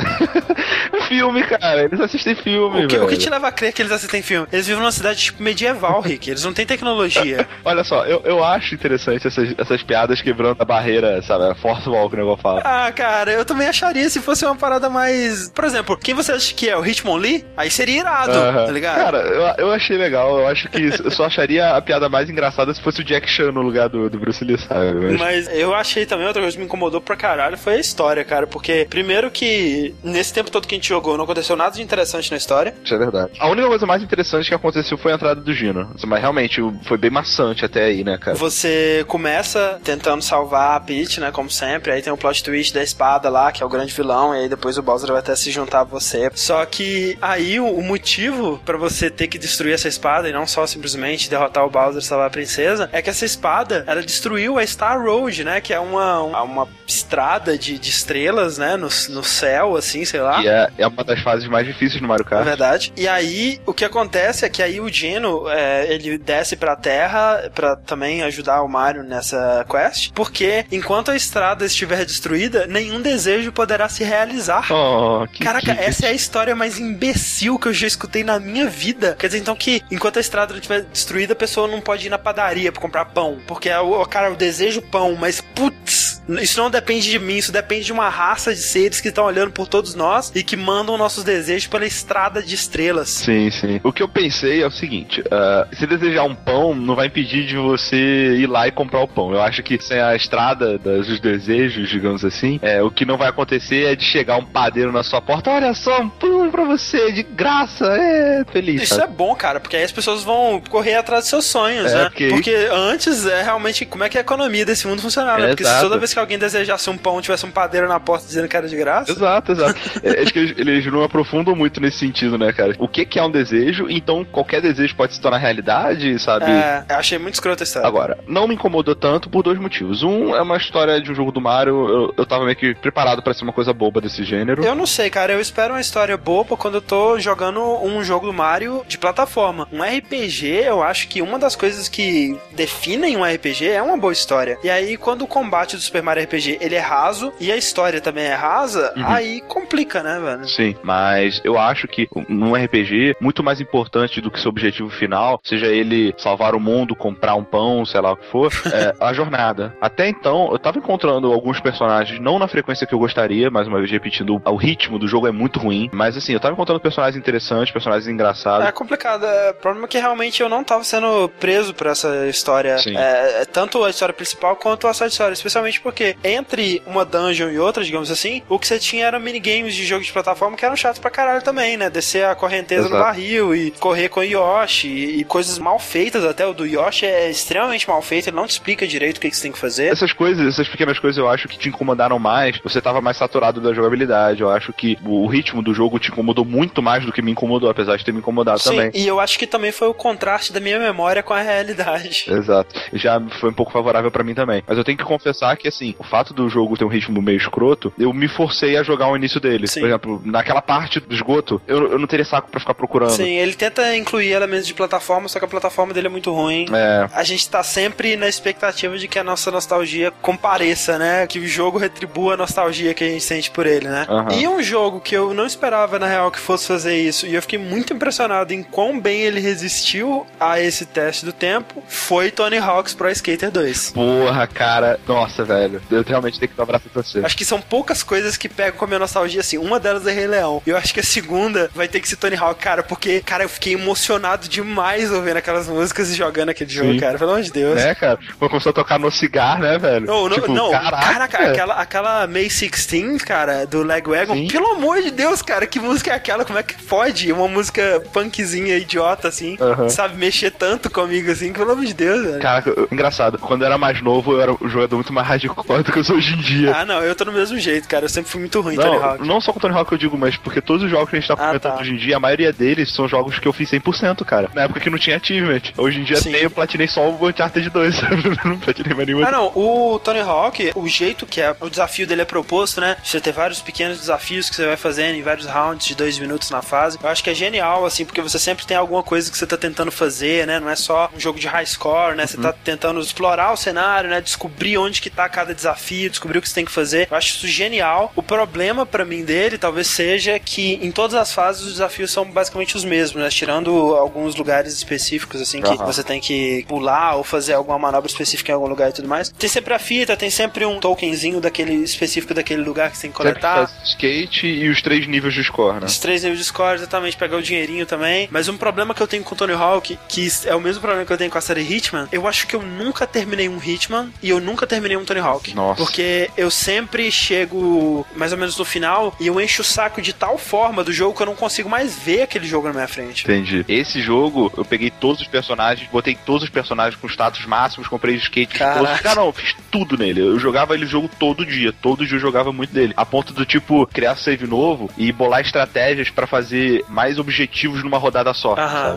filme, 1.07 1.43
cara. 1.43 1.83
Eles 1.83 1.99
assistem 1.99 2.35
filme, 2.35 2.85
O 2.85 2.87
que, 2.87 2.95
velho. 2.95 3.05
o 3.07 3.09
que 3.09 3.17
te 3.17 3.29
leva 3.29 3.47
a 3.47 3.51
crer 3.51 3.71
que 3.73 3.81
eles 3.81 3.91
assistem 3.91 4.21
filme? 4.21 4.47
Eles 4.51 4.67
vivem 4.67 4.81
numa 4.81 4.91
cidade 4.91 5.19
tipo 5.19 5.41
medieval, 5.41 6.01
Rick. 6.01 6.29
Eles 6.29 6.43
não 6.43 6.53
têm 6.53 6.65
tecnologia. 6.65 7.47
Olha 7.63 7.83
só, 7.83 8.05
eu, 8.05 8.21
eu 8.25 8.43
acho 8.43 8.73
interessante 8.75 9.27
essas, 9.27 9.53
essas 9.57 9.83
piadas 9.83 10.21
quebrando 10.21 10.57
a 10.61 10.65
barreira, 10.65 11.21
sabe? 11.21 11.45
A 11.45 11.55
force 11.55 11.87
wall 11.87 12.09
que 12.09 12.15
o 12.15 12.19
negócio 12.19 12.41
fala. 12.41 12.61
ah, 12.65 12.91
cara, 12.91 13.31
eu 13.31 13.45
também 13.45 13.67
acharia 13.67 14.09
se 14.09 14.19
fosse 14.21 14.45
uma 14.45 14.55
parada 14.55 14.89
mais. 14.89 15.49
Por 15.49 15.63
exemplo, 15.63 15.97
quem 15.97 16.13
você 16.13 16.31
acha 16.33 16.53
que 16.53 16.69
é? 16.69 16.77
O 16.77 16.85
Hitmon 16.85 17.15
Lee? 17.17 17.45
Aí 17.55 17.69
seria 17.71 17.86
irado, 17.91 18.31
Aham. 18.31 18.65
tá 18.65 18.71
ligado? 18.71 18.95
Cara, 18.97 19.17
eu, 19.19 19.65
eu 19.67 19.71
achei 19.71 19.97
legal. 19.97 20.39
Eu 20.39 20.47
acho 20.47 20.69
que 20.69 20.81
eu 21.03 21.11
só 21.11 21.25
acharia 21.25 21.71
a 21.75 21.81
piada 21.81 22.09
mais 22.09 22.29
engraçada 22.29 22.73
se 22.73 22.81
fosse 22.81 23.01
o 23.01 23.03
Jack 23.03 23.29
Chan 23.29 23.51
no 23.51 23.61
lugar 23.61 23.89
do, 23.89 24.09
do 24.09 24.19
Bruce 24.19 24.43
Lee, 24.43 24.57
sabe? 24.57 24.93
Mas- 25.17 25.19
Mas 25.19 25.49
eu 25.53 25.73
achei 25.75 26.05
também, 26.05 26.25
outra 26.27 26.41
coisa 26.41 26.55
que 26.55 26.59
me 26.59 26.65
incomodou 26.65 26.99
pra 27.01 27.15
caralho 27.15 27.57
foi 27.57 27.75
a 27.75 27.79
história, 27.79 28.23
cara. 28.23 28.47
Porque, 28.47 28.87
primeiro 28.89 29.29
que 29.29 29.93
nesse 30.03 30.33
tempo 30.33 30.49
todo 30.49 30.67
que 30.67 30.75
a 30.75 30.77
gente 30.77 30.87
jogou, 30.89 31.17
não 31.17 31.23
aconteceu 31.25 31.55
nada 31.55 31.75
de 31.75 31.81
interessante 31.81 32.31
na 32.31 32.37
história. 32.37 32.73
Isso 32.83 32.93
é 32.93 32.97
verdade. 32.97 33.31
A 33.39 33.49
única 33.49 33.67
coisa 33.67 33.85
mais 33.85 34.01
interessante 34.03 34.47
que 34.47 34.55
aconteceu 34.55 34.97
foi 34.97 35.11
a 35.11 35.15
entrada 35.15 35.41
do 35.41 35.53
Gino. 35.53 35.89
Mas 36.05 36.21
realmente 36.21 36.61
foi 36.87 36.97
bem 36.97 37.09
maçante 37.11 37.63
até 37.65 37.83
aí, 37.85 38.03
né, 38.03 38.17
cara? 38.17 38.35
Você 38.37 39.03
começa 39.07 39.79
tentando 39.83 40.21
salvar 40.21 40.75
a 40.77 40.79
Peach, 40.79 41.19
né? 41.19 41.31
Como 41.31 41.49
sempre. 41.49 41.91
Aí 41.91 42.01
tem 42.01 42.11
o 42.13 42.17
plot 42.17 42.43
twist 42.43 42.73
da 42.73 42.81
espada 42.81 43.29
lá, 43.29 43.51
que 43.51 43.61
é 43.61 43.65
o 43.65 43.69
grande 43.69 43.93
vilão. 43.93 44.33
E 44.35 44.39
aí 44.41 44.49
depois 44.49 44.77
o 44.77 44.81
Bowser 44.81 45.09
vai 45.09 45.19
até 45.19 45.35
se 45.35 45.51
juntar 45.51 45.81
a 45.81 45.83
você. 45.83 46.29
Só 46.33 46.65
que 46.65 47.17
aí 47.21 47.59
o, 47.59 47.76
o 47.77 47.81
motivo 47.83 48.59
pra 48.65 48.77
você 48.77 49.09
ter 49.09 49.27
que 49.27 49.37
destruir 49.37 49.73
essa 49.73 49.87
espada 49.87 50.27
e 50.29 50.33
não 50.33 50.47
só 50.47 50.65
simplesmente 50.65 51.29
derrotar 51.29 51.65
o 51.65 51.69
Bowser 51.69 52.01
e 52.01 52.05
salvar 52.05 52.27
a 52.27 52.29
princesa 52.29 52.89
é 52.91 53.01
que 53.01 53.09
essa 53.09 53.25
espada 53.25 53.83
ela 53.87 54.01
destruiu 54.01 54.57
a 54.57 54.65
Star 54.65 55.01
Road, 55.01 55.43
né? 55.43 55.61
Que 55.61 55.73
é 55.73 55.79
uma, 55.79 56.21
uma, 56.21 56.41
uma 56.43 56.67
estrada 56.87 57.57
de, 57.57 57.77
de 57.77 57.89
estrelas, 57.89 58.57
né? 58.57 58.75
No, 58.75 58.87
no 59.09 59.23
céu, 59.23 59.75
assim, 59.75 60.03
sei 60.05 60.21
lá. 60.21 60.41
E 60.41 60.47
é, 60.47 60.67
é 60.79 60.87
uma 60.87 61.03
das 61.03 61.21
fases 61.21 61.47
mais 61.47 61.65
difíceis 61.67 62.01
do 62.01 62.07
Mario 62.07 62.25
É 62.25 62.29
Kart. 62.29 62.43
verdade. 62.45 62.93
E 62.97 63.07
aí, 63.07 63.59
o 63.65 63.73
que 63.73 63.85
acontece 63.85 64.45
é 64.45 64.49
que 64.49 64.63
aí 64.63 64.79
o 64.79 64.89
Geno, 64.89 65.47
é, 65.49 65.91
ele 65.93 66.17
desce 66.17 66.55
pra 66.55 66.75
terra 66.75 67.49
pra 67.53 67.75
também 67.75 68.23
ajudar 68.23 68.61
o 68.63 68.67
Mario 68.67 69.03
nessa 69.03 69.65
quest, 69.69 70.11
porque 70.13 70.65
enquanto 70.71 71.11
a 71.11 71.15
estrada 71.15 71.65
estiver 71.65 72.05
destruída, 72.05 72.65
nenhum 72.67 73.01
desejo 73.01 73.51
poderá 73.51 73.87
se 73.89 74.03
realizar. 74.03 74.65
Oh, 74.71 75.27
que 75.27 75.43
Caraca, 75.43 75.75
que- 75.75 75.81
essa 75.81 76.05
é 76.07 76.09
a 76.09 76.13
história 76.13 76.55
mais 76.55 76.79
imbecil 76.79 77.56
que 77.59 77.67
eu 77.67 77.73
já 77.73 77.87
escutei 77.87 78.23
na 78.23 78.39
minha 78.39 78.69
vida. 78.69 79.15
Quer 79.17 79.27
dizer, 79.27 79.39
então 79.39 79.55
que 79.55 79.81
enquanto 79.91 80.17
a 80.17 80.21
estrada 80.21 80.53
estiver 80.53 80.83
destruída, 80.83 81.33
a 81.33 81.35
pessoa 81.35 81.67
não 81.67 81.81
pode 81.81 82.07
ir 82.07 82.09
na 82.09 82.17
padaria 82.17 82.71
pra 82.71 82.81
comprar 82.81 83.05
pão. 83.05 83.39
Porque, 83.47 83.71
o 83.71 84.05
cara, 84.05 84.29
eu 84.29 84.35
desejo 84.35 84.81
pão, 84.81 85.15
mas 85.15 85.41
putz, 85.41 86.06
isso 86.29 86.59
não 86.59 86.69
depende 86.69 87.09
de 87.09 87.19
mim, 87.19 87.37
isso 87.37 87.51
depende 87.51 87.85
de 87.85 87.91
uma 87.93 88.09
raça 88.09 88.53
de 88.53 88.59
seres 88.61 88.99
que 89.01 89.09
estão 89.09 89.25
olhando 89.25 89.51
por 89.51 89.67
todos 89.67 89.95
nós 89.95 90.31
e 90.35 90.43
que 90.43 90.55
mandam 90.55 90.97
nossos 90.97 91.23
desejos 91.23 91.67
pela 91.67 91.85
estrada 91.85 92.41
de 92.41 92.53
estrelas. 92.55 93.09
Sim, 93.09 93.49
sim. 93.51 93.79
O 93.83 93.91
que 93.93 94.03
eu 94.03 94.07
pensei 94.09 94.61
é 94.61 94.67
o 94.67 94.71
seguinte: 94.71 95.23
ah, 95.31 95.67
se 95.73 95.85
desejar 95.87 96.23
um 96.23 96.35
pão, 96.35 96.73
não 96.75 96.95
vai 96.95 97.07
impedir 97.07 97.45
de 97.45 97.55
você 97.55 97.97
ir 98.37 98.47
lá 98.47 98.67
e 98.67 98.71
comprar 98.71 99.01
o 99.01 99.07
pão. 99.07 99.31
Eu 99.33 99.41
acho 99.41 99.61
que 99.63 99.81
sem 99.81 99.99
a 99.99 100.15
estrada 100.15 100.77
dos 100.77 101.19
desejos, 101.19 101.89
digamos 101.89 102.23
assim, 102.25 102.59
é, 102.61 102.81
o 102.81 102.91
que 102.91 103.05
não 103.05 103.17
vai 103.17 103.29
acontecer 103.29 103.85
é 103.85 103.95
de 103.95 104.03
chegar 104.03 104.37
um 104.37 104.45
padeiro 104.45 104.91
na 104.91 105.03
sua 105.03 105.21
porta. 105.21 105.49
Olha 105.51 105.73
só, 105.73 106.01
um 106.01 106.09
pão 106.09 106.49
pra 106.51 106.63
você, 106.63 107.11
de 107.11 107.23
graça, 107.23 107.85
é 107.85 108.43
feliz. 108.51 108.81
Isso 108.81 109.01
é 109.01 109.07
bom, 109.07 109.35
cara, 109.35 109.59
porque 109.59 109.75
aí 109.75 109.83
as 109.83 109.91
pessoas 109.91 110.23
vão 110.23 110.61
correr 110.69 110.95
atrás 110.95 111.23
dos 111.23 111.29
seus 111.29 111.45
sonhos, 111.45 111.91
É, 111.91 111.95
né? 111.95 112.03
porque- 112.05 112.27
Porque 112.29 112.55
antes 112.71 113.25
é 113.25 113.41
realmente 113.43 113.85
como 113.85 114.03
é 114.03 114.09
que 114.09 114.17
a 114.17 114.21
economia 114.21 114.65
desse 114.65 114.87
mundo 114.87 115.01
funcionava, 115.01 115.39
né? 115.39 115.45
É, 115.45 115.47
Porque 115.49 115.63
se 115.63 115.69
exato. 115.69 115.83
toda 115.85 115.97
vez 115.97 116.13
que 116.13 116.16
alguém 116.19 116.37
desejasse 116.37 116.89
um 116.89 116.97
pão, 116.97 117.21
tivesse 117.21 117.45
um 117.45 117.51
padeiro 117.51 117.87
na 117.87 117.99
porta 117.99 118.25
dizendo 118.25 118.47
que 118.47 118.55
era 118.55 118.67
de 118.67 118.75
graça. 118.75 119.11
Exato, 119.11 119.51
exato. 119.51 119.77
É, 120.03 120.21
acho 120.21 120.31
que 120.31 120.39
eles, 120.39 120.57
eles 120.57 120.85
não 120.85 121.03
aprofundam 121.03 121.55
muito 121.55 121.81
nesse 121.81 121.97
sentido, 121.97 122.37
né, 122.37 122.53
cara? 122.53 122.75
O 122.77 122.87
que, 122.87 123.05
que 123.05 123.19
é 123.19 123.23
um 123.23 123.31
desejo? 123.31 123.87
Então 123.89 124.23
qualquer 124.23 124.61
desejo 124.61 124.95
pode 124.95 125.13
se 125.13 125.21
tornar 125.21 125.37
realidade, 125.37 126.17
sabe? 126.19 126.45
É, 126.45 126.83
eu 126.89 126.95
achei 126.95 127.17
muito 127.17 127.33
escroto 127.33 127.63
a 127.63 127.65
história. 127.65 127.87
Agora, 127.87 128.17
não 128.27 128.47
me 128.47 128.53
incomodou 128.53 128.95
tanto 128.95 129.29
por 129.29 129.43
dois 129.43 129.59
motivos. 129.59 130.03
Um 130.03 130.35
é 130.35 130.41
uma 130.41 130.57
história 130.57 131.01
de 131.01 131.11
um 131.11 131.15
jogo 131.15 131.31
do 131.31 131.41
Mario, 131.41 131.87
eu, 131.89 132.13
eu 132.17 132.25
tava 132.25 132.45
meio 132.45 132.55
que 132.55 132.75
preparado 132.75 133.21
pra 133.21 133.33
ser 133.33 133.43
uma 133.43 133.53
coisa 133.53 133.73
boba 133.73 133.99
desse 133.99 134.23
gênero. 134.23 134.63
Eu 134.63 134.75
não 134.75 134.85
sei, 134.85 135.09
cara. 135.09 135.33
Eu 135.33 135.41
espero 135.41 135.73
uma 135.73 135.81
história 135.81 136.15
boba 136.15 136.55
quando 136.55 136.75
eu 136.75 136.81
tô 136.81 137.19
jogando 137.19 137.61
um 137.83 138.03
jogo 138.03 138.27
do 138.27 138.33
Mario 138.33 138.83
de 138.87 138.97
plataforma. 138.97 139.67
Um 139.71 139.81
RPG, 139.81 140.63
eu 140.65 140.83
acho 140.83 141.07
que 141.07 141.21
uma 141.21 141.39
das 141.39 141.55
coisas 141.55 141.87
que 141.89 142.37
definem 142.53 143.17
um 143.17 143.23
RPG 143.23 143.67
é 143.69 143.81
uma 143.81 143.97
boa 143.97 144.13
história. 144.13 144.57
E 144.63 144.69
aí, 144.69 144.97
quando 144.97 145.23
o 145.23 145.27
combate 145.27 145.75
do 145.75 145.81
Super 145.81 146.03
Mario 146.07 146.23
RPG 146.23 146.57
ele 146.61 146.75
é 146.75 146.79
raso 146.79 147.33
e 147.39 147.51
a 147.51 147.57
história 147.57 147.99
também 147.99 148.23
é 148.25 148.33
rasa, 148.33 148.93
Uhum. 148.95 149.05
aí 149.05 149.41
complica, 149.41 150.01
né, 150.01 150.19
velho? 150.23 150.47
Sim, 150.47 150.75
mas 150.81 151.41
eu 151.43 151.59
acho 151.59 151.87
que 151.87 152.07
num 152.29 152.55
RPG, 152.55 153.15
muito 153.19 153.43
mais 153.43 153.59
importante 153.59 154.21
do 154.21 154.31
que 154.31 154.39
seu 154.39 154.49
objetivo 154.49 154.89
final, 154.89 155.39
seja 155.43 155.67
ele 155.67 156.13
salvar 156.17 156.55
o 156.55 156.59
mundo, 156.59 156.95
comprar 156.95 157.35
um 157.35 157.43
pão, 157.43 157.85
sei 157.85 157.99
lá 158.01 158.13
o 158.13 158.17
que 158.17 158.25
for, 158.27 158.51
é 158.73 158.93
a 158.99 159.11
jornada. 159.13 159.75
Até 159.81 160.07
então, 160.07 160.49
eu 160.51 160.57
tava 160.59 160.77
encontrando 160.79 161.31
alguns 161.33 161.59
personagens, 161.59 162.19
não 162.19 162.39
na 162.39 162.47
frequência 162.47 162.87
que 162.87 162.93
eu 162.93 162.99
gostaria, 162.99 163.49
mais 163.51 163.67
uma 163.67 163.79
vez 163.79 163.91
repetindo, 163.91 164.41
o 164.45 164.55
ritmo 164.55 164.97
do 164.97 165.07
jogo 165.07 165.27
é 165.27 165.31
muito 165.31 165.59
ruim, 165.59 165.89
mas 165.93 166.15
assim, 166.15 166.31
eu 166.33 166.39
tava 166.39 166.53
encontrando 166.53 166.79
personagens 166.79 167.17
interessantes, 167.19 167.71
personagens 167.73 168.07
engraçados. 168.07 168.65
É 168.67 168.71
complicado. 168.71 169.25
É, 169.25 169.51
o 169.51 169.53
problema 169.55 169.85
é 169.85 169.89
que 169.89 169.97
realmente 169.97 170.41
eu 170.41 170.47
não 170.49 170.63
tava 170.63 170.83
sendo 170.83 171.29
preso 171.39 171.73
por 171.73 171.87
essa 171.87 172.27
história. 172.27 172.77
É, 172.87 173.41
é 173.41 173.45
tanto 173.45 173.83
a 173.83 173.89
história 173.89 174.13
principal 174.13 174.55
quanto 174.55 174.87
a 174.87 174.93
side 174.93 175.11
story. 175.11 175.33
Especialmente 175.33 175.81
porque 175.81 175.96
porque 175.97 176.15
entre 176.23 176.79
uma 176.85 177.03
dungeon 177.03 177.49
e 177.49 177.57
outra, 177.57 177.83
digamos 177.83 178.11
assim, 178.11 178.43
o 178.47 178.59
que 178.59 178.67
você 178.67 178.77
tinha 178.77 179.07
era 179.07 179.19
minigames 179.19 179.73
de 179.73 179.83
jogo 179.83 180.03
de 180.03 180.13
plataforma 180.13 180.55
que 180.55 180.63
eram 180.63 180.75
chatos 180.75 180.99
pra 180.99 181.09
caralho 181.09 181.41
também, 181.41 181.75
né? 181.75 181.89
Descer 181.89 182.23
a 182.25 182.35
correnteza 182.35 182.81
Exato. 182.81 182.95
no 182.95 183.03
barril 183.03 183.55
e 183.55 183.71
correr 183.71 184.07
com 184.07 184.19
o 184.19 184.23
Yoshi 184.23 184.87
e, 184.87 185.19
e, 185.21 185.23
coisas 185.23 185.57
mal 185.57 185.79
feitas 185.79 186.23
até. 186.23 186.45
O 186.45 186.53
do 186.53 186.67
Yoshi 186.67 187.07
é 187.07 187.31
extremamente 187.31 187.87
mal 187.87 187.99
feito, 188.03 188.29
ele 188.29 188.35
não 188.35 188.45
te 188.45 188.51
explica 188.51 188.85
direito 188.85 189.17
o 189.17 189.21
que, 189.21 189.29
que 189.31 189.35
você 189.35 189.41
tem 189.41 189.51
que 189.51 189.57
fazer. 189.57 189.87
Essas 189.87 190.13
coisas, 190.13 190.45
essas 190.45 190.67
pequenas 190.67 190.99
coisas 190.99 191.17
eu 191.17 191.27
acho 191.27 191.47
que 191.47 191.57
te 191.57 191.67
incomodaram 191.67 192.19
mais. 192.19 192.59
Você 192.63 192.79
tava 192.79 193.01
mais 193.01 193.17
saturado 193.17 193.59
da 193.59 193.73
jogabilidade. 193.73 194.41
Eu 194.41 194.51
acho 194.51 194.71
que 194.71 194.99
o 195.03 195.25
ritmo 195.25 195.63
do 195.63 195.73
jogo 195.73 195.97
te 195.97 196.09
incomodou 196.09 196.45
muito 196.45 196.79
mais 196.79 197.03
do 197.03 197.11
que 197.11 197.23
me 197.23 197.31
incomodou, 197.31 197.71
apesar 197.71 197.97
de 197.97 198.05
ter 198.05 198.11
me 198.11 198.19
incomodado 198.19 198.59
Sim, 198.59 198.69
também. 198.69 198.91
E 198.93 199.07
eu 199.07 199.19
acho 199.19 199.39
que 199.39 199.47
também 199.47 199.71
foi 199.71 199.87
o 199.87 199.95
contraste 199.95 200.53
da 200.53 200.59
minha 200.59 200.77
memória 200.77 201.23
com 201.23 201.33
a 201.33 201.41
realidade. 201.41 202.25
Exato. 202.27 202.79
Já 202.93 203.19
foi 203.39 203.49
um 203.49 203.53
pouco 203.53 203.71
favorável 203.71 204.11
para 204.11 204.23
mim 204.23 204.35
também. 204.35 204.61
Mas 204.67 204.77
eu 204.77 204.83
tenho 204.83 204.97
que 204.97 205.03
confessar 205.03 205.57
que, 205.57 205.67
assim, 205.67 205.86
o 205.99 206.03
fato 206.03 206.33
do 206.33 206.49
jogo 206.49 206.77
ter 206.77 206.85
um 206.85 206.89
ritmo 206.89 207.21
meio 207.21 207.37
escroto, 207.37 207.93
eu 207.97 208.13
me 208.13 208.27
forcei 208.27 208.77
a 208.77 208.83
jogar 208.83 209.09
o 209.09 209.15
início 209.15 209.39
dele. 209.39 209.67
Sim. 209.67 209.81
Por 209.81 209.89
exemplo, 209.89 210.21
naquela 210.25 210.61
parte 210.61 210.99
do 210.99 211.13
esgoto, 211.13 211.61
eu, 211.67 211.91
eu 211.91 211.99
não 211.99 212.07
teria 212.07 212.25
saco 212.25 212.49
para 212.49 212.59
ficar 212.59 212.73
procurando. 212.73 213.11
Sim, 213.11 213.37
ele 213.37 213.53
tenta 213.53 213.95
incluir 213.95 214.31
elementos 214.31 214.67
de 214.67 214.73
plataforma, 214.73 215.27
só 215.27 215.39
que 215.39 215.45
a 215.45 215.47
plataforma 215.47 215.93
dele 215.93 216.07
é 216.07 216.09
muito 216.09 216.31
ruim. 216.31 216.65
É. 216.73 217.07
A 217.13 217.23
gente 217.23 217.49
tá 217.49 217.63
sempre 217.63 218.15
na 218.15 218.27
expectativa 218.27 218.97
de 218.97 219.07
que 219.07 219.19
a 219.19 219.23
nossa 219.23 219.51
nostalgia 219.51 220.11
compareça, 220.21 220.97
né? 220.97 221.27
Que 221.27 221.39
o 221.39 221.47
jogo 221.47 221.77
retribua 221.77 222.33
a 222.33 222.37
nostalgia 222.37 222.93
que 222.93 223.03
a 223.03 223.07
gente 223.07 223.23
sente 223.23 223.51
por 223.51 223.65
ele, 223.65 223.87
né? 223.87 224.05
Uhum. 224.09 224.39
E 224.39 224.47
um 224.47 224.63
jogo 224.63 224.99
que 224.99 225.15
eu 225.15 225.33
não 225.33 225.45
esperava, 225.45 225.99
na 225.99 226.07
real, 226.07 226.31
que 226.31 226.39
fosse 226.39 226.67
fazer 226.67 226.97
isso, 226.97 227.25
e 227.25 227.35
eu 227.35 227.41
fiquei 227.41 227.59
muito 227.59 227.93
impressionado 227.93 228.53
em 228.53 228.63
quão 228.63 228.99
bem 228.99 229.21
ele 229.21 229.39
resistiu 229.39 230.25
a 230.39 230.59
esse 230.59 230.85
teste 230.85 231.25
do 231.25 231.33
tempo, 231.33 231.83
foi 231.87 232.31
Tony 232.31 232.57
Hawk's 232.57 232.93
Pro 232.93 233.09
Skater 233.09 233.51
2. 233.51 233.91
Porra, 233.91 234.47
cara. 234.47 234.99
Nossa, 235.07 235.43
velho. 235.43 235.76
Eu 235.89 236.03
realmente 236.03 236.39
tenho 236.39 236.49
que 236.49 236.57
dar 236.57 236.63
um 236.63 236.65
abraço 236.65 236.89
pra 236.89 237.03
você. 237.03 237.19
Acho 237.19 237.37
que 237.37 237.45
são 237.45 237.61
poucas 237.61 238.03
coisas 238.03 238.37
que 238.37 238.49
pegam 238.49 238.77
com 238.77 238.85
a 238.85 238.87
minha 238.87 238.99
nostalgia, 238.99 239.41
assim. 239.41 239.57
Uma 239.57 239.79
delas 239.79 240.05
é 240.07 240.11
Rei 240.11 240.27
Leão. 240.27 240.61
E 240.65 240.69
eu 240.69 240.77
acho 240.77 240.93
que 240.93 240.99
a 240.99 241.03
segunda 241.03 241.69
vai 241.73 241.87
ter 241.87 241.99
que 241.99 242.07
ser 242.07 242.15
Tony 242.15 242.35
Hawk, 242.35 242.61
cara, 242.61 242.83
porque, 242.83 243.21
cara, 243.21 243.43
eu 243.43 243.49
fiquei 243.49 243.73
emocionado 243.73 244.47
demais 244.47 245.11
ouvindo 245.11 245.37
aquelas 245.37 245.67
músicas 245.67 246.09
e 246.09 246.15
jogando 246.15 246.49
aquele 246.49 246.69
Sim. 246.69 246.75
jogo, 246.75 246.99
cara. 246.99 247.17
Pelo 247.17 247.31
amor 247.31 247.43
de 247.43 247.51
Deus. 247.51 247.79
É, 247.79 247.93
cara. 247.95 248.19
Vou 248.39 248.49
começar 248.49 248.69
a 248.69 248.73
tocar 248.73 248.99
no 248.99 249.11
cigarro, 249.11 249.61
né, 249.61 249.77
velho? 249.77 250.05
Não, 250.05 250.27
não, 250.27 250.35
tipo, 250.35 250.51
não. 250.51 250.71
Caraca, 250.71 251.13
caraca 251.13 251.37
aquela, 251.51 251.73
aquela 251.75 252.27
May 252.27 252.47
16, 252.47 253.23
cara, 253.23 253.65
do 253.65 253.83
Legwagon. 253.83 254.47
Pelo 254.47 254.71
amor 254.71 255.01
de 255.01 255.11
Deus, 255.11 255.41
cara, 255.41 255.65
que 255.67 255.79
música 255.79 256.11
é 256.11 256.15
aquela? 256.15 256.45
Como 256.45 256.57
é 256.57 256.63
que 256.63 256.75
pode? 256.83 257.31
Uma 257.31 257.47
música 257.47 258.01
punkzinha 258.11 258.77
idiota, 258.77 259.27
assim, 259.27 259.57
uhum. 259.59 259.89
sabe? 259.89 260.17
Mexer 260.17 260.51
tanto 260.51 260.89
comigo, 260.89 261.31
assim, 261.31 261.53
pelo 261.53 261.71
amor 261.71 261.85
de 261.85 261.93
Deus, 261.93 262.25
velho. 262.25 262.39
Caraca, 262.39 262.73
engraçado. 262.91 263.37
Quando 263.37 263.61
eu 263.61 263.67
era 263.67 263.77
mais 263.77 264.01
novo, 264.01 264.33
eu 264.33 264.41
era 264.41 264.51
um 264.51 264.69
jogador 264.69 264.95
muito 264.95 265.13
mais 265.13 265.27
hardcore 265.27 265.56
do 265.63 265.91
que 265.91 265.99
eu 265.99 266.03
sou 266.03 266.17
hoje 266.17 266.33
em 266.33 266.37
dia. 266.37 266.75
Ah, 266.75 266.85
não, 266.85 267.01
eu 267.01 267.15
tô 267.15 267.25
no 267.25 267.31
mesmo 267.31 267.57
jeito, 267.57 267.87
cara. 267.87 268.05
Eu 268.05 268.09
sempre 268.09 268.29
fui 268.29 268.39
muito 268.39 268.59
ruim 268.61 268.75
não, 268.75 268.83
Tony 268.83 269.03
Hawk. 269.03 269.27
Não 269.27 269.41
só 269.41 269.53
com 269.53 269.59
Tony 269.59 269.75
Hawk 269.75 269.91
eu 269.91 269.97
digo, 269.97 270.17
mas 270.17 270.37
porque 270.37 270.61
todos 270.61 270.83
os 270.83 270.89
jogos 270.89 271.09
que 271.09 271.15
a 271.15 271.19
gente 271.19 271.27
tá 271.27 271.33
ah, 271.33 271.47
comentando 271.47 271.73
tá. 271.73 271.81
hoje 271.81 271.91
em 271.93 271.97
dia, 271.97 272.17
a 272.17 272.19
maioria 272.19 272.53
deles 272.53 272.93
são 272.93 273.07
jogos 273.07 273.39
que 273.39 273.47
eu 273.47 273.53
fiz 273.53 273.69
100%, 273.69 274.23
cara. 274.25 274.49
Na 274.53 274.63
época 274.63 274.79
que 274.79 274.89
não 274.89 274.97
tinha 274.97 275.17
achievement. 275.17 275.61
Hoje 275.77 275.99
em 275.99 276.03
dia 276.03 276.17
Sim. 276.17 276.31
tem, 276.31 276.41
eu 276.41 276.51
platinei 276.51 276.87
só 276.87 277.09
o 277.09 277.27
Uncharted 277.27 277.69
2, 277.69 278.01
não 278.45 278.59
platinei 278.59 278.93
mais 278.93 279.07
nenhum. 279.07 279.25
Ah, 279.25 279.31
não. 279.31 279.51
O 279.55 279.99
Tony 279.99 280.19
Hawk, 280.19 280.71
o 280.75 280.87
jeito 280.87 281.25
que 281.25 281.41
é, 281.41 281.55
o 281.59 281.69
desafio 281.69 282.07
dele 282.07 282.21
é 282.21 282.25
proposto, 282.25 282.79
né? 282.79 282.97
Você 283.03 283.19
ter 283.19 283.31
vários 283.31 283.61
pequenos 283.61 283.99
desafios 283.99 284.49
que 284.49 284.55
você 284.55 284.65
vai 284.65 284.77
fazendo 284.77 285.15
em 285.15 285.21
vários 285.21 285.45
rounds 285.45 285.87
de 285.87 285.95
dois 285.95 286.17
minutos 286.19 286.49
na 286.49 286.61
fase. 286.61 286.97
Eu 287.01 287.09
acho 287.09 287.23
que 287.23 287.29
é 287.29 287.33
genial, 287.33 287.85
assim, 287.85 288.05
porque 288.05 288.21
você 288.21 288.39
sempre 288.39 288.65
tem 288.65 288.77
alguma 288.77 289.03
coisa 289.03 289.31
que 289.31 289.37
você 289.37 289.45
tá 289.45 289.57
tentando 289.57 289.91
fazer, 289.91 290.45
né? 290.45 290.59
Não 290.59 290.69
é 290.69 290.75
só 290.75 291.09
um 291.15 291.19
jogo 291.19 291.39
de 291.39 291.47
high 291.47 291.65
score, 291.65 292.15
né? 292.15 292.27
Você 292.27 292.37
uhum. 292.37 292.43
tá 292.43 292.53
tentando 292.53 292.99
explorar 292.99 293.51
o 293.51 293.57
cenário, 293.57 294.09
né? 294.09 294.21
Descobrir 294.21 294.77
onde 294.77 295.01
que 295.01 295.09
tá 295.09 295.27
cada 295.27 295.46
desafio, 295.53 296.09
descobrir 296.09 296.39
o 296.39 296.41
que 296.41 296.49
você 296.49 296.55
tem 296.55 296.65
que 296.65 296.71
fazer. 296.71 297.07
Eu 297.09 297.17
acho 297.17 297.29
isso 297.29 297.47
genial. 297.47 298.11
O 298.15 298.23
problema 298.23 298.85
para 298.85 299.05
mim 299.05 299.23
dele 299.23 299.57
talvez 299.57 299.87
seja 299.87 300.37
que 300.39 300.73
em 300.81 300.91
todas 300.91 301.15
as 301.15 301.33
fases 301.33 301.63
os 301.63 301.71
desafios 301.73 302.11
são 302.11 302.25
basicamente 302.25 302.75
os 302.75 302.83
mesmos, 302.83 303.21
né? 303.21 303.29
Tirando 303.29 303.71
alguns 303.95 304.35
lugares 304.35 304.73
específicos, 304.73 305.41
assim, 305.41 305.61
que 305.61 305.69
uhum. 305.69 305.85
você 305.85 306.03
tem 306.03 306.19
que 306.19 306.65
pular 306.67 307.15
ou 307.15 307.23
fazer 307.23 307.53
alguma 307.53 307.77
manobra 307.77 308.09
específica 308.09 308.51
em 308.51 308.55
algum 308.55 308.67
lugar 308.67 308.89
e 308.89 308.93
tudo 308.93 309.07
mais. 309.07 309.29
Tem 309.29 309.49
sempre 309.49 309.73
a 309.73 309.79
fita, 309.79 310.15
tem 310.17 310.29
sempre 310.29 310.65
um 310.65 310.79
tokenzinho 310.79 311.39
daquele 311.39 311.73
específico 311.75 312.33
daquele 312.33 312.61
lugar 312.61 312.91
que 312.91 312.97
você 312.97 313.03
tem 313.03 313.11
que 313.11 313.17
coletar. 313.17 313.71
skate 313.83 314.47
e 314.47 314.69
os 314.69 314.81
três 314.81 315.07
níveis 315.07 315.33
de 315.33 315.43
score, 315.43 315.79
né? 315.79 315.85
Os 315.85 315.97
três 315.97 316.23
níveis 316.23 316.39
de 316.39 316.45
score, 316.45 316.75
exatamente, 316.75 317.17
pegar 317.17 317.37
o 317.37 317.41
dinheirinho 317.41 317.85
também. 317.85 318.27
Mas 318.31 318.47
um 318.47 318.57
problema 318.57 318.93
que 318.93 319.01
eu 319.01 319.07
tenho 319.07 319.23
com 319.23 319.35
o 319.35 319.37
Tony 319.37 319.53
Hawk, 319.53 319.97
que 320.07 320.27
é 320.45 320.55
o 320.55 320.61
mesmo 320.61 320.81
problema 320.81 321.05
que 321.05 321.11
eu 321.11 321.17
tenho 321.17 321.31
com 321.31 321.37
a 321.37 321.41
série 321.41 321.61
Hitman, 321.61 322.07
eu 322.11 322.27
acho 322.27 322.47
que 322.47 322.55
eu 322.55 322.61
nunca 322.61 323.05
terminei 323.05 323.49
um 323.49 323.61
Hitman 323.61 324.09
e 324.21 324.29
eu 324.29 324.39
nunca 324.39 324.65
terminei 324.67 324.97
um 324.97 325.05
Tony 325.05 325.19
Hawk. 325.19 325.36
Nossa. 325.53 325.81
Porque 325.83 326.29
eu 326.37 326.49
sempre 326.49 327.11
chego 327.11 328.05
mais 328.15 328.31
ou 328.31 328.37
menos 328.37 328.57
no 328.57 328.65
final 328.65 329.15
e 329.19 329.27
eu 329.27 329.39
encho 329.39 329.61
o 329.61 329.65
saco 329.65 330.01
de 330.01 330.13
tal 330.13 330.37
forma 330.37 330.83
do 330.83 330.93
jogo 330.93 331.15
que 331.15 331.21
eu 331.21 331.27
não 331.27 331.35
consigo 331.35 331.69
mais 331.69 331.97
ver 331.97 332.23
aquele 332.23 332.47
jogo 332.47 332.67
na 332.67 332.73
minha 332.73 332.87
frente. 332.87 333.23
Entendi. 333.23 333.65
Esse 333.67 334.01
jogo, 334.01 334.51
eu 334.57 334.65
peguei 334.65 334.89
todos 334.89 335.21
os 335.21 335.27
personagens, 335.27 335.89
botei 335.89 336.17
todos 336.25 336.43
os 336.43 336.49
personagens 336.49 336.99
com 336.99 337.07
status 337.07 337.45
máximos, 337.45 337.87
comprei 337.87 338.15
skate 338.15 338.57
todos. 338.57 338.99
Cara, 339.01 339.21
não, 339.21 339.31
fiz 339.31 339.55
tudo 339.71 339.97
nele. 339.97 340.21
Eu 340.21 340.39
jogava 340.39 340.73
ele 340.73 340.85
o 340.85 340.89
jogo 340.89 341.09
todo 341.19 341.45
dia. 341.45 341.73
Todo 341.73 342.05
dia 342.05 342.15
eu 342.15 342.21
jogava 342.21 342.51
muito 342.51 342.73
dele. 342.73 342.93
A 342.95 343.05
ponto 343.05 343.33
do 343.33 343.45
tipo, 343.45 343.85
criar 343.87 344.15
save 344.15 344.47
novo 344.47 344.89
e 344.97 345.11
bolar 345.11 345.41
estratégias 345.41 346.09
para 346.09 346.27
fazer 346.27 346.83
mais 346.87 347.19
objetivos 347.19 347.83
numa 347.83 347.97
rodada 347.97 348.33
só. 348.33 348.55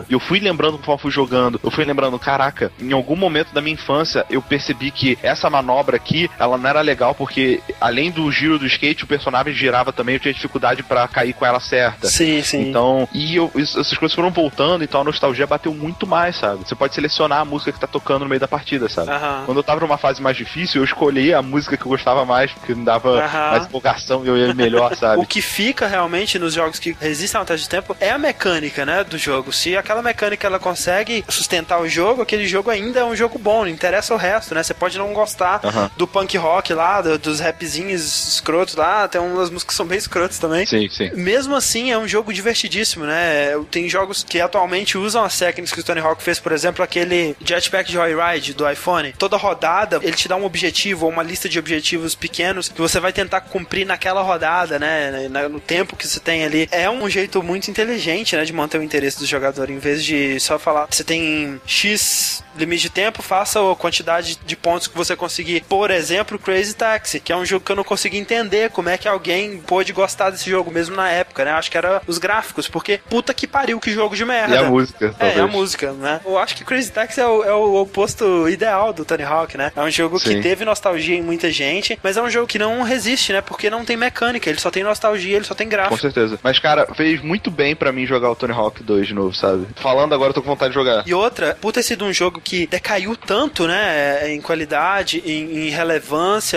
E 0.09 0.13
eu 0.13 0.19
fui 0.19 0.39
lembrando 0.39 0.77
conforme 0.77 1.01
fui 1.01 1.11
jogando. 1.11 1.59
Eu 1.63 1.71
fui 1.71 1.83
lembrando, 1.83 2.17
caraca, 2.19 2.71
em 2.79 2.93
algum 2.93 3.15
momento 3.15 3.53
da 3.53 3.61
minha 3.61 3.73
infância 3.73 4.25
eu 4.29 4.41
percebi 4.41 4.91
que 4.91 5.17
essa 5.21 5.49
manobra 5.49 5.97
aqui, 5.97 6.29
ela 6.39 6.57
não 6.57 6.69
era 6.69 6.81
legal 6.81 7.13
porque 7.13 7.61
além 7.79 8.11
do 8.11 8.31
giro 8.31 8.59
do 8.59 8.65
skate, 8.65 9.03
o 9.03 9.07
personagem 9.07 9.53
girava 9.53 9.91
também, 9.91 10.15
eu 10.15 10.19
tinha 10.19 10.33
dificuldade 10.33 10.83
para 10.83 11.07
cair 11.07 11.33
com 11.33 11.45
ela 11.45 11.59
certa. 11.59 12.07
Sim, 12.07 12.41
sim. 12.43 12.69
Então, 12.69 13.07
e 13.13 13.35
eu, 13.35 13.51
essas 13.55 13.97
coisas 13.97 14.15
foram 14.15 14.31
voltando, 14.31 14.83
então 14.83 15.01
a 15.01 15.03
nostalgia 15.03 15.47
bateu 15.47 15.73
muito 15.73 16.05
mais, 16.07 16.35
sabe? 16.37 16.67
Você 16.67 16.75
pode 16.75 16.93
selecionar 16.93 17.39
a 17.39 17.45
música 17.45 17.71
que 17.71 17.79
tá 17.79 17.87
tocando 17.87 18.23
no 18.23 18.29
meio 18.29 18.39
da 18.39 18.47
partida, 18.47 18.89
sabe? 18.89 19.09
Quando 19.45 19.57
eu 19.57 19.63
tava 19.63 19.81
numa 19.81 19.97
fase 19.97 20.21
mais 20.21 20.37
difícil, 20.37 20.81
eu 20.81 20.85
escolhi 20.85 21.33
a 21.33 21.41
música 21.41 21.77
que 21.77 21.83
eu 21.83 21.89
gostava 21.89 22.25
mais, 22.25 22.51
porque 22.51 22.73
me 22.73 22.85
dava 22.85 23.27
mais 23.27 23.65
empolgação 23.65 24.23
e 24.25 24.27
eu 24.27 24.37
ia 24.37 24.53
melhor, 24.53 24.95
sabe? 24.97 25.21
o 25.21 25.25
que 25.25 25.41
fica 25.41 25.87
realmente 25.87 26.39
nos 26.39 26.53
jogos 26.53 26.79
que 26.79 26.95
resistem 26.99 27.39
ao 27.39 27.45
teste 27.45 27.63
de 27.63 27.69
tempo 27.69 27.95
é 27.99 28.09
a 28.09 28.17
mecânica, 28.17 28.85
né, 28.85 29.03
do 29.03 29.17
jogo. 29.17 29.51
Se 29.51 29.75
aquela 29.77 30.01
mecânica 30.01 30.47
ela 30.47 30.59
consegue 30.59 31.23
sustentar 31.29 31.79
o 31.79 31.87
jogo, 31.87 32.21
aquele 32.21 32.47
jogo 32.47 32.69
ainda 32.69 32.99
é 32.99 33.05
um 33.05 33.15
jogo 33.15 33.37
bom, 33.37 33.61
não 33.61 33.69
interessa 33.69 34.13
o 34.13 34.17
resto, 34.17 34.55
né? 34.55 34.63
Você 34.63 34.73
pode 34.73 34.97
não 34.97 35.13
gostar 35.13 35.61
do 35.95 36.07
punk 36.21 36.37
rock 36.37 36.73
lá, 36.73 37.01
do, 37.01 37.17
dos 37.17 37.39
rapzinhos 37.39 38.33
escrotos 38.33 38.75
lá, 38.75 39.07
tem 39.07 39.19
umas 39.19 39.49
músicas 39.49 39.71
que 39.71 39.73
são 39.73 39.85
bem 39.85 39.97
escrotas 39.97 40.37
também. 40.37 40.65
Sim, 40.65 40.87
sim. 40.89 41.09
Mesmo 41.15 41.55
assim, 41.55 41.91
é 41.91 41.97
um 41.97 42.07
jogo 42.07 42.31
divertidíssimo, 42.31 43.05
né? 43.05 43.53
Tem 43.71 43.89
jogos 43.89 44.23
que 44.23 44.39
atualmente 44.39 44.97
usam 44.97 45.23
as 45.23 45.37
técnicas 45.37 45.73
que 45.73 45.79
o 45.79 45.83
Tony 45.83 45.99
Hawk 45.99 46.21
fez, 46.21 46.39
por 46.39 46.51
exemplo, 46.51 46.83
aquele 46.83 47.35
Jetpack 47.43 47.91
Joyride 47.91 48.53
do 48.53 48.69
iPhone. 48.69 49.13
Toda 49.17 49.35
rodada, 49.37 49.99
ele 50.01 50.13
te 50.13 50.27
dá 50.27 50.35
um 50.35 50.45
objetivo 50.45 51.05
ou 51.05 51.11
uma 51.11 51.23
lista 51.23 51.49
de 51.49 51.57
objetivos 51.57 52.13
pequenos 52.13 52.69
que 52.69 52.79
você 52.79 52.99
vai 52.99 53.11
tentar 53.11 53.41
cumprir 53.41 53.85
naquela 53.85 54.21
rodada, 54.21 54.77
né? 54.77 55.27
No 55.49 55.59
tempo 55.59 55.95
que 55.95 56.07
você 56.07 56.19
tem 56.19 56.43
ali. 56.43 56.67
É 56.71 56.89
um 56.89 57.09
jeito 57.09 57.41
muito 57.41 57.69
inteligente, 57.69 58.35
né? 58.35 58.43
De 58.43 58.53
manter 58.53 58.77
o 58.77 58.83
interesse 58.83 59.17
do 59.17 59.25
jogador, 59.25 59.69
em 59.69 59.79
vez 59.79 60.03
de 60.03 60.39
só 60.39 60.59
falar, 60.59 60.87
você 60.89 61.03
tem 61.03 61.59
X 61.65 62.43
limite 62.55 62.83
de 62.83 62.89
tempo, 62.89 63.21
faça 63.21 63.59
a 63.59 63.75
quantidade 63.75 64.37
de 64.45 64.55
pontos 64.55 64.87
que 64.87 64.95
você 64.95 65.15
conseguir. 65.15 65.63
Por 65.67 65.89
exemplo, 65.89 66.10
Crazy 66.39 66.75
Taxi, 66.75 67.19
que 67.19 67.31
é 67.31 67.35
um 67.35 67.45
jogo 67.45 67.65
que 67.65 67.71
eu 67.71 67.75
não 67.75 67.83
consegui 67.83 68.17
entender 68.17 68.69
como 68.69 68.89
é 68.89 68.97
que 68.97 69.07
alguém 69.07 69.57
pôde 69.57 69.93
gostar 69.93 70.29
desse 70.29 70.49
jogo, 70.49 70.71
mesmo 70.71 70.95
na 70.95 71.09
época, 71.09 71.45
né? 71.45 71.51
Acho 71.51 71.69
que 71.69 71.77
era 71.77 72.01
os 72.07 72.17
gráficos, 72.17 72.67
porque 72.67 72.99
puta 73.09 73.33
que 73.33 73.47
pariu, 73.47 73.79
que 73.79 73.91
jogo 73.91 74.15
de 74.15 74.25
merda. 74.25 74.55
E 74.55 74.57
a 74.57 74.63
música, 74.63 75.13
talvez. 75.17 75.37
É, 75.37 75.41
a 75.41 75.47
música, 75.47 75.91
né? 75.93 76.21
Eu 76.25 76.37
acho 76.37 76.55
que 76.55 76.63
Crazy 76.63 76.91
Taxi 76.91 77.19
é 77.19 77.27
o, 77.27 77.43
é 77.43 77.53
o 77.53 77.81
oposto 77.81 78.47
ideal 78.49 78.93
do 78.93 79.05
Tony 79.05 79.23
Hawk, 79.23 79.57
né? 79.57 79.71
É 79.75 79.81
um 79.81 79.91
jogo 79.91 80.19
Sim. 80.19 80.35
que 80.35 80.41
teve 80.41 80.65
nostalgia 80.65 81.15
em 81.15 81.21
muita 81.21 81.51
gente, 81.51 81.99
mas 82.03 82.17
é 82.17 82.21
um 82.21 82.29
jogo 82.29 82.47
que 82.47 82.59
não 82.59 82.81
resiste, 82.81 83.33
né? 83.33 83.41
Porque 83.41 83.69
não 83.69 83.85
tem 83.85 83.97
mecânica, 83.97 84.49
ele 84.49 84.59
só 84.59 84.71
tem 84.71 84.83
nostalgia, 84.83 85.35
ele 85.35 85.45
só 85.45 85.55
tem 85.55 85.67
gráfico. 85.67 85.95
Com 85.95 86.01
certeza. 86.01 86.39
Mas, 86.43 86.59
cara, 86.59 86.87
fez 86.93 87.21
muito 87.21 87.51
bem 87.51 87.75
para 87.75 87.91
mim 87.91 88.05
jogar 88.05 88.31
o 88.31 88.35
Tony 88.35 88.53
Hawk 88.53 88.83
2 88.83 89.07
de 89.07 89.13
novo, 89.13 89.33
sabe? 89.33 89.67
Falando 89.75 90.13
agora, 90.13 90.29
eu 90.29 90.33
tô 90.33 90.41
com 90.41 90.49
vontade 90.49 90.71
de 90.71 90.75
jogar. 90.75 91.03
E 91.05 91.13
outra, 91.13 91.57
por 91.59 91.71
ter 91.71 91.83
sido 91.83 92.05
um 92.05 92.13
jogo 92.13 92.41
que 92.41 92.67
decaiu 92.67 93.15
tanto, 93.15 93.67
né, 93.67 94.33
em 94.33 94.41
qualidade, 94.41 95.21
em, 95.25 95.67
em, 95.67 95.69
relevância, 95.69 96.00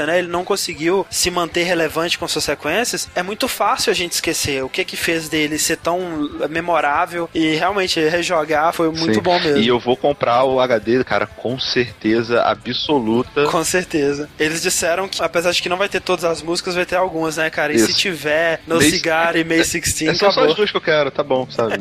né, 0.07 0.19
ele 0.19 0.29
não 0.29 0.45
conseguiu 0.45 1.07
se 1.11 1.31
manter 1.31 1.65
relevante 1.65 2.19
com 2.19 2.27
suas 2.27 2.45
sequências, 2.45 3.09
é 3.15 3.23
muito 3.23 3.49
fácil 3.49 3.91
a 3.91 3.95
gente 3.95 4.13
esquecer 4.13 4.65
o 4.65 4.69
que 4.69 4.85
que 4.85 4.97
fez 4.97 5.29
dele 5.29 5.59
ser 5.59 5.77
tão 5.77 6.29
memorável 6.49 7.29
e 7.35 7.55
realmente 7.55 8.01
rejogar 8.01 8.73
foi 8.73 8.91
muito 8.91 9.15
Sim. 9.15 9.21
bom 9.21 9.39
mesmo. 9.39 9.59
E 9.59 9.69
eu 9.69 9.79
vou 9.79 9.97
comprar 9.97 10.45
o 10.45 10.61
HD, 10.61 11.03
cara, 11.05 11.27
com 11.27 11.59
certeza 11.59 12.43
absoluta. 12.43 13.47
Com 13.47 13.65
certeza. 13.65 14.29
Eles 14.39 14.63
disseram 14.63 15.09
que, 15.09 15.23
apesar 15.23 15.53
de 15.53 15.63
que 15.63 15.69
não 15.69 15.77
vai 15.77 15.89
ter 15.89 16.01
todas 16.01 16.25
as 16.25 16.43
músicas, 16.43 16.75
vai 16.75 16.87
ter 16.87 16.97
algumas, 16.97 17.37
né, 17.37 17.51
cara? 17.51 17.73
E 17.73 17.77
Isso. 17.77 17.87
se 17.87 17.95
tiver 17.95 18.61
No 18.67 18.77
May... 18.77 18.91
Cigar 18.91 19.37
e 19.37 19.45
May 19.45 19.59
16, 19.59 20.11
é 20.11 20.15
só, 20.15 20.31
só 20.31 20.45
as 20.45 20.55
duas 20.55 20.71
que 20.71 20.77
eu 20.77 20.81
quero, 20.81 21.11
tá 21.11 21.23
bom, 21.23 21.47
sabe? 21.51 21.79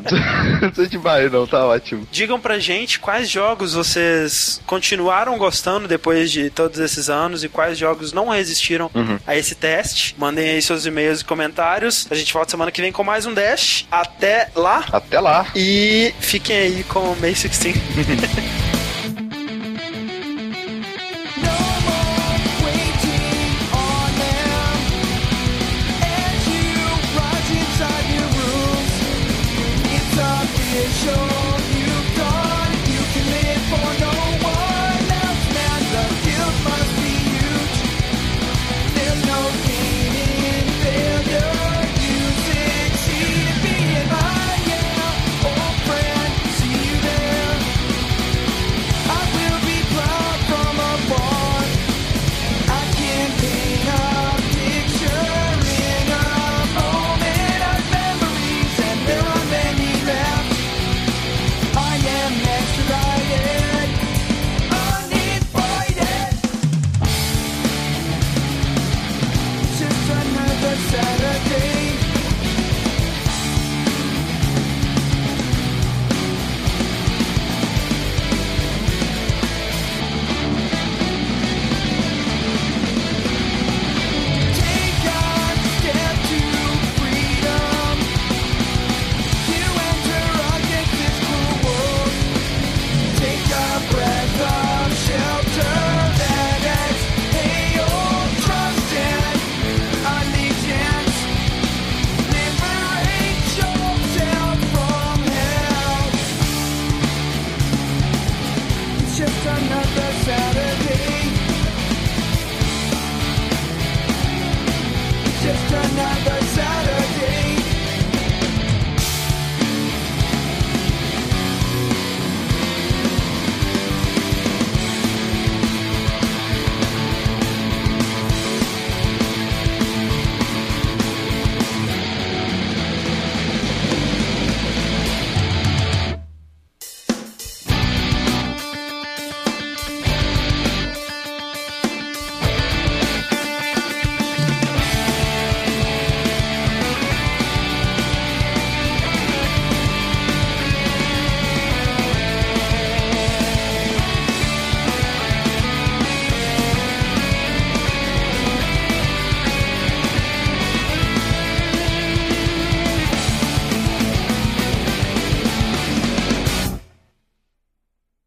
não 0.62 0.70
precisa 0.70 0.88
demais, 0.88 1.32
não, 1.32 1.46
tá 1.46 1.66
ótimo. 1.66 2.08
Digam 2.12 2.40
pra 2.40 2.60
gente 2.60 3.00
quais 3.00 3.30
jogos 3.30 3.74
vocês 3.74 4.62
continuaram 4.66 5.38
gostando 5.38 5.88
depois 5.88 6.32
de 6.32 6.50
todos 6.50 6.80
esses 6.80 7.10
anos 7.10 7.44
e 7.44 7.50
quais 7.54 7.78
jogos 7.78 8.12
não 8.12 8.30
resistiram 8.30 8.90
uhum. 8.94 9.18
a 9.26 9.36
esse 9.38 9.56
teste. 9.56 10.16
Mandem 10.18 10.50
aí 10.50 10.62
seus 10.62 10.86
e-mails 10.86 11.22
e 11.22 11.26
comentários. 11.26 12.08
A 12.10 12.16
gente 12.16 12.34
volta 12.34 12.52
semana 12.52 12.72
que 12.72 12.82
vem 12.82 12.92
com 12.92 13.04
mais 13.04 13.26
um 13.26 13.34
Dash. 13.34 13.88
Até 13.90 14.50
lá. 14.56 14.84
Até 14.92 15.20
lá. 15.20 15.48
E 15.56 16.14
fiquem 16.20 16.58
aí 16.58 16.84
com 16.84 17.00
o 17.00 17.20
May 17.20 17.34
16. 17.34 17.76